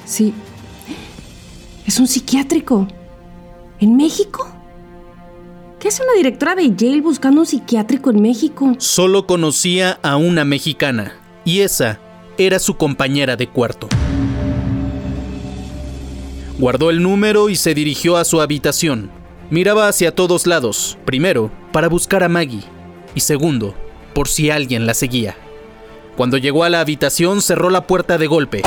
Sí. 0.05 0.33
Es 1.85 1.99
un 1.99 2.07
psiquiátrico. 2.07 2.87
¿En 3.79 3.95
México? 3.97 4.47
¿Qué 5.79 5.89
hace 5.89 6.01
una 6.03 6.13
directora 6.13 6.55
de 6.55 6.73
Yale 6.73 7.01
buscando 7.01 7.41
un 7.41 7.45
psiquiátrico 7.45 8.09
en 8.09 8.21
México? 8.21 8.73
Solo 8.77 9.27
conocía 9.27 9.99
a 10.01 10.15
una 10.15 10.45
mexicana, 10.45 11.13
y 11.43 11.59
esa 11.59 11.99
era 12.37 12.59
su 12.59 12.77
compañera 12.77 13.35
de 13.35 13.47
cuarto. 13.49 13.89
Guardó 16.57 16.89
el 16.89 17.03
número 17.03 17.49
y 17.49 17.57
se 17.57 17.73
dirigió 17.73 18.15
a 18.15 18.23
su 18.23 18.39
habitación. 18.39 19.11
Miraba 19.49 19.89
hacia 19.89 20.15
todos 20.15 20.47
lados, 20.47 20.97
primero, 21.03 21.51
para 21.73 21.89
buscar 21.89 22.23
a 22.23 22.29
Maggie, 22.29 22.63
y 23.13 23.19
segundo, 23.19 23.75
por 24.13 24.27
si 24.27 24.49
alguien 24.49 24.85
la 24.85 24.93
seguía. 24.93 25.35
Cuando 26.15 26.37
llegó 26.37 26.63
a 26.63 26.69
la 26.69 26.79
habitación 26.79 27.41
cerró 27.41 27.69
la 27.69 27.87
puerta 27.87 28.17
de 28.17 28.27
golpe. 28.27 28.61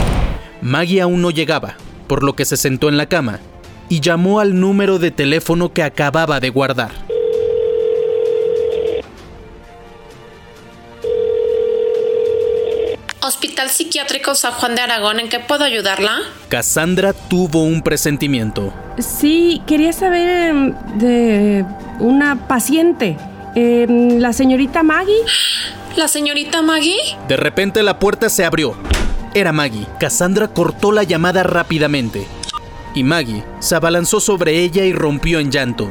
Maggie 0.61 1.01
aún 1.01 1.23
no 1.23 1.31
llegaba, 1.31 1.77
por 2.07 2.23
lo 2.23 2.35
que 2.35 2.45
se 2.45 2.57
sentó 2.57 2.89
en 2.89 2.97
la 2.97 3.07
cama 3.07 3.41
y 3.89 4.01
llamó 4.01 4.41
al 4.41 4.59
número 4.59 4.99
de 4.99 5.11
teléfono 5.11 5.73
que 5.73 5.83
acababa 5.83 6.41
de 6.41 6.51
guardar. 6.51 6.91
Hospital 13.21 13.71
Psiquiátrico 13.71 14.37
San 14.37 14.53
Juan 14.53 14.77
de 14.77 14.83
Aragón, 14.83 15.19
¿en 15.19 15.29
qué 15.29 15.41
puedo 15.41 15.65
ayudarla? 15.65 16.19
Cassandra 16.49 17.13
tuvo 17.13 17.65
un 17.65 17.83
presentimiento. 17.83 18.73
Sí, 18.99 19.63
quería 19.67 19.93
saber 19.93 20.29
em, 20.29 20.75
de 20.99 21.65
una 21.99 22.47
paciente. 22.47 23.17
Em, 23.59 24.19
la 24.19 24.35
señorita 24.35 24.83
Maggie. 24.83 25.15
¿La 25.97 26.09
señorita 26.09 26.61
Maggie? 26.61 26.99
De 27.27 27.39
repente 27.39 27.83
la 27.83 27.99
puerta 27.99 28.29
se 28.29 28.45
abrió. 28.45 28.75
Era 29.33 29.51
Maggie. 29.51 29.87
Cassandra 29.99 30.49
cortó 30.49 30.93
la 30.93 31.05
llamada 31.05 31.43
rápidamente. 31.43 32.27
Y 32.95 33.03
Maggie 33.03 33.45
se 33.61 33.75
abalanzó 33.75 34.21
sobre 34.21 34.61
ella 34.61 34.85
y 34.85 34.93
rompió 34.93 35.41
en 35.41 35.51
llanto. 35.51 35.89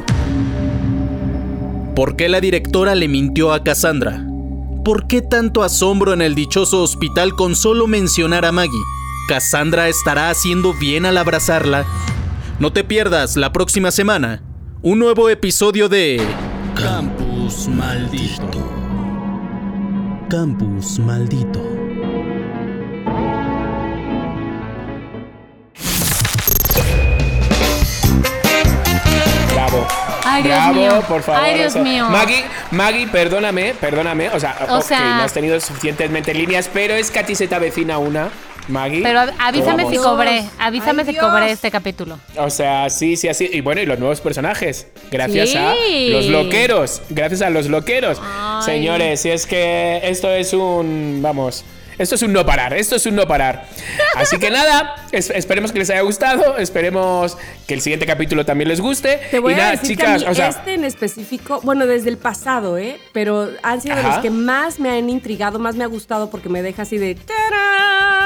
¿Por 1.96 2.16
qué 2.16 2.30
la 2.30 2.40
directora 2.40 2.94
le 2.94 3.08
mintió 3.08 3.52
a 3.52 3.64
Cassandra? 3.64 4.24
¿Por 4.84 5.08
qué 5.08 5.24
tanto 5.24 5.64
asombro 5.64 6.14
en 6.14 6.22
el 6.22 6.36
dichoso 6.36 6.84
hospital 6.84 7.34
con 7.34 7.56
solo 7.56 7.88
mencionar 7.88 8.46
a 8.46 8.52
Maggie? 8.52 8.84
¿Cassandra 9.28 9.90
estará 9.90 10.30
haciendo 10.30 10.76
bien 10.76 11.08
al 11.08 11.18
abrazarla? 11.18 11.84
No 12.60 12.72
te 12.72 12.84
pierdas 12.84 13.36
la 13.38 13.52
próxima 13.52 13.90
semana 13.90 14.44
un 14.84 15.00
nuevo 15.00 15.32
episodio 15.32 15.90
de 15.90 16.22
Campus 17.46 17.68
Maldito. 17.68 18.64
Campus 20.32 20.98
Maldito. 20.98 21.62
Bravo. 29.54 29.88
Ay, 30.26 30.44
Dios 30.44 30.56
Bravo, 30.58 30.74
mío. 30.74 31.02
por 31.08 31.22
favor. 31.22 31.42
Ay, 31.44 31.58
Dios 31.58 31.68
o 31.68 31.74
sea, 31.74 31.84
mío. 31.84 32.10
Maggie, 32.10 32.44
Maggie, 32.72 33.08
perdóname, 33.08 33.74
perdóname. 33.80 34.30
O 34.30 34.40
sea, 34.40 34.58
O 34.70 34.82
sea- 34.82 35.18
no 35.18 35.24
has 35.24 35.34
tenido 35.34 35.60
suficientemente 35.60 36.34
líneas, 36.34 36.70
pero 36.74 36.94
es 36.96 37.12
que 37.12 37.20
a 37.20 37.26
ti 37.26 37.36
se 37.36 37.48
te 37.48 37.56
avecina 37.56 37.98
una, 37.98 38.30
Maggie. 38.68 39.02
Pero 39.04 39.20
av- 39.22 39.34
avísame 39.40 39.90
si 39.90 39.98
cobré. 39.98 40.44
Avísame 40.60 41.04
Ay, 41.06 41.14
si 41.14 41.20
cobré 41.20 41.52
este 41.52 41.70
capítulo. 41.72 42.20
O 42.38 42.50
sea, 42.50 42.90
sí, 42.90 43.16
sí, 43.16 43.28
así. 43.28 43.50
Y 43.52 43.62
bueno, 43.62 43.82
y 43.82 43.86
los 43.86 44.00
nuevos 44.00 44.22
personajes. 44.22 44.88
Gracias 45.12 45.50
Sí. 45.52 45.58
a 45.58 45.74
los 46.12 46.26
loqueros. 46.28 47.02
Gracias 47.10 47.42
a 47.42 47.50
los 47.50 47.68
loqueros. 47.68 48.20
Ay. 48.24 48.64
Señores, 48.64 49.22
si 49.22 49.30
es 49.30 49.46
que 49.46 50.00
esto 50.04 50.30
es 50.32 50.54
un. 50.54 51.20
Vamos. 51.22 51.64
Esto 51.98 52.16
es 52.16 52.24
un 52.24 52.34
no 52.34 52.46
parar, 52.46 52.74
esto 52.74 52.98
es 52.98 53.06
un 53.06 53.16
no 53.16 53.26
parar. 53.26 53.70
Así 54.18 54.38
que 54.38 54.52
nada, 54.52 54.96
es- 55.14 55.30
esperemos 55.30 55.72
que 55.72 55.80
les 55.80 55.90
haya 55.90 56.02
gustado, 56.02 56.58
esperemos 56.58 57.38
que 57.70 57.74
el 57.74 57.80
siguiente 57.80 58.06
capítulo 58.06 58.46
también 58.46 58.68
les 58.68 58.82
guste. 58.82 59.22
Te 59.32 59.40
voy 59.40 59.54
y 59.54 59.56
a 59.56 59.58
nada, 59.60 59.72
decir 59.72 59.88
chicas, 59.96 60.24
que 60.24 60.26
a 60.26 60.30
mí 60.30 60.32
o 60.34 60.36
sea, 60.36 60.50
este 60.50 60.74
en 60.74 60.84
específico, 60.84 61.62
bueno, 61.64 61.86
desde 61.88 62.10
el 62.10 62.18
pasado, 62.18 62.78
¿eh? 62.78 63.00
Pero 63.14 63.48
han 63.64 63.80
sido 63.80 63.96
de 63.96 64.02
Ajá. 64.02 64.10
los 64.16 64.20
que 64.20 64.30
más 64.30 64.78
me 64.78 64.90
han 64.90 65.10
intrigado, 65.10 65.58
más 65.58 65.78
me 65.78 65.86
ha 65.86 65.88
gustado 65.88 66.30
porque 66.30 66.50
me 66.50 66.62
deja 66.62 66.82
así 66.82 66.98
de 66.98 67.16
¡tarán! 67.16 68.25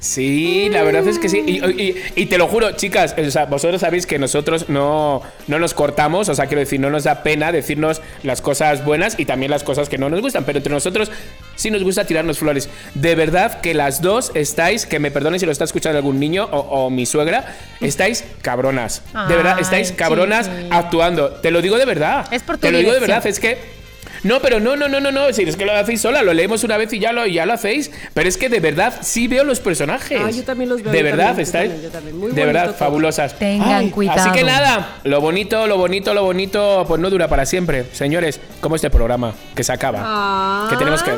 Sí, 0.00 0.68
la 0.70 0.82
verdad 0.82 1.06
es 1.08 1.18
que 1.18 1.28
sí. 1.28 1.42
Y, 1.46 1.64
y- 1.64 1.96
y 2.16 2.26
te 2.26 2.38
lo 2.38 2.46
juro, 2.48 2.72
chicas, 2.72 3.14
o 3.18 3.30
sea, 3.30 3.46
vosotros 3.46 3.80
sabéis 3.80 4.06
que 4.06 4.18
nosotros 4.18 4.68
no, 4.68 5.22
no 5.46 5.58
nos 5.58 5.74
cortamos, 5.74 6.28
o 6.28 6.34
sea, 6.34 6.46
quiero 6.46 6.60
decir, 6.60 6.78
no 6.80 6.90
nos 6.90 7.04
da 7.04 7.22
pena 7.22 7.52
decirnos 7.52 8.02
las 8.22 8.40
cosas 8.42 8.84
buenas 8.84 9.18
y 9.18 9.24
también 9.24 9.50
las 9.50 9.62
cosas 9.64 9.88
que 9.88 9.98
no 9.98 10.08
nos 10.10 10.20
gustan, 10.20 10.44
pero 10.44 10.58
entre 10.58 10.72
nosotros 10.72 11.10
sí 11.56 11.70
nos 11.70 11.82
gusta 11.82 12.04
tirarnos 12.04 12.38
flores. 12.38 12.68
De 12.94 13.14
verdad 13.14 13.60
que 13.60 13.74
las 13.74 14.02
dos 14.02 14.30
estáis, 14.34 14.86
que 14.86 14.98
me 14.98 15.10
perdonen 15.10 15.40
si 15.40 15.46
lo 15.46 15.52
está 15.52 15.64
escuchando 15.64 15.98
algún 15.98 16.20
niño 16.20 16.44
o, 16.50 16.58
o 16.58 16.90
mi 16.90 17.06
suegra, 17.06 17.56
estáis 17.80 18.24
cabronas. 18.42 19.02
De 19.28 19.36
verdad, 19.36 19.58
estáis 19.60 19.92
cabronas 19.92 20.50
actuando. 20.70 21.30
Te 21.30 21.50
lo 21.50 21.62
digo 21.62 21.78
de 21.78 21.84
verdad. 21.86 22.26
Es 22.32 22.42
por 22.42 22.56
tu 22.56 22.62
Te 22.62 22.72
lo 22.72 22.78
digo 22.78 22.92
de 22.92 23.00
verdad, 23.00 23.26
es 23.26 23.40
que... 23.40 23.83
No, 24.24 24.40
pero 24.40 24.58
no, 24.58 24.74
no, 24.74 24.88
no, 24.88 25.00
no, 25.00 25.12
no. 25.12 25.32
Si 25.32 25.42
es 25.42 25.56
que 25.56 25.64
lo 25.64 25.72
hacéis 25.72 26.00
sola, 26.00 26.22
lo 26.22 26.32
leemos 26.32 26.64
una 26.64 26.76
vez 26.76 26.92
y 26.92 26.98
ya 26.98 27.12
lo, 27.12 27.26
ya 27.26 27.46
lo 27.46 27.52
hacéis. 27.52 27.90
Pero 28.14 28.28
es 28.28 28.36
que 28.36 28.48
de 28.48 28.58
verdad 28.58 28.94
sí 29.02 29.28
veo 29.28 29.44
los 29.44 29.60
personajes. 29.60 30.20
Ah, 30.22 30.30
yo 30.30 30.42
también 30.44 30.70
los 30.70 30.82
veo, 30.82 30.92
De 30.92 31.02
verdad, 31.02 31.38
estáis. 31.38 31.70
de 31.70 32.44
verdad, 32.44 32.66
todo. 32.66 32.74
fabulosas. 32.74 33.38
Tengan 33.38 33.90
cuidado. 33.90 34.20
Así 34.20 34.30
que 34.32 34.42
nada, 34.44 34.96
lo 35.04 35.20
bonito, 35.20 35.66
lo 35.66 35.76
bonito, 35.76 36.14
lo 36.14 36.24
bonito, 36.24 36.84
pues 36.88 37.00
no 37.00 37.10
dura 37.10 37.28
para 37.28 37.46
siempre. 37.46 37.84
Señores, 37.92 38.40
como 38.60 38.76
este 38.76 38.90
programa 38.90 39.34
que 39.54 39.62
se 39.62 39.72
acaba. 39.72 40.00
Ah. 40.02 40.66
Que 40.70 40.76
tenemos 40.76 41.02
que. 41.02 41.12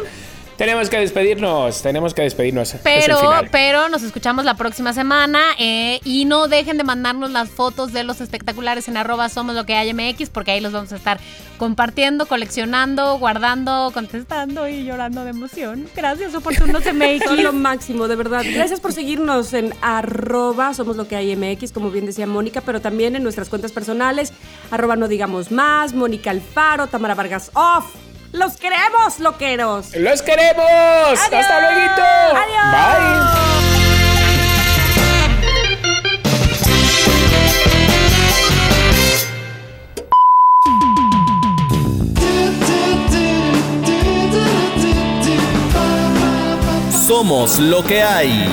Tenemos 0.57 0.89
que 0.89 0.99
despedirnos. 0.99 1.83
Tenemos 1.83 2.15
que 2.15 2.23
despedirnos. 2.23 2.77
Pero, 2.83 3.19
pero 3.51 3.89
nos 3.89 4.03
escuchamos 4.03 4.45
la 4.45 4.55
próxima 4.55 4.93
semana 4.93 5.41
eh, 5.59 6.01
y 6.05 6.25
no 6.25 6.49
dejen 6.49 6.79
de 6.79 6.85
mandarnos 6.85 7.31
las 7.31 7.51
fotos 7.51 7.93
de 7.93 8.05
los 8.05 8.21
espectaculares 8.21 8.89
en 8.89 8.97
arroba 8.97 9.29
somos 9.29 9.55
lo 9.55 9.67
que 9.67 9.75
hay 9.75 9.93
MX 9.93 10.31
porque 10.31 10.53
ahí 10.53 10.61
los 10.61 10.73
vamos 10.73 10.93
a 10.93 10.97
estar 10.97 11.21
compartiendo, 11.59 12.27
coleccionando, 12.27 13.19
guardando, 13.19 13.91
contestando 13.93 14.69
y 14.69 14.85
llorando 14.85 15.25
de 15.25 15.31
emoción. 15.31 15.87
Gracias, 15.95 16.35
oportunos 16.35 16.85
MX. 16.93 17.25
Son 17.25 17.43
lo 17.43 17.53
máximo, 17.53 18.09
de 18.09 18.17
verdad. 18.17 18.43
Gracias 18.51 18.81
por 18.81 18.93
seguirnos 18.93 19.53
en 19.53 19.75
arroba 19.83 20.73
somos 20.75 20.97
lo 20.97 21.07
que 21.07 21.17
hay 21.17 21.37
MX, 21.37 21.73
como 21.73 21.91
bien 21.91 22.07
decía 22.07 22.27
Mónica, 22.27 22.61
pero 22.61 22.81
también 22.81 23.17
en 23.17 23.23
nuestras 23.23 23.49
cuentas 23.49 23.73
personales, 23.73 24.33
arroba 24.71 24.97
no 24.97 25.09
digamos 25.09 25.51
más, 25.51 25.95
Mónica 25.95 26.31
Alfaro, 26.31 26.87
Tamara 26.87 27.15
Vargas 27.15 27.51
Off. 27.55 28.06
¡Los 28.33 28.57
queremos, 28.57 29.19
loqueros! 29.21 29.95
¡Los 29.95 30.23
queremos! 30.23 30.67
¡Hasta 31.13 31.61
luego! 31.61 31.95
Bye. 32.73 33.47
Somos 47.07 47.59
lo 47.61 47.85
que 47.85 48.03
hay. 48.03 48.53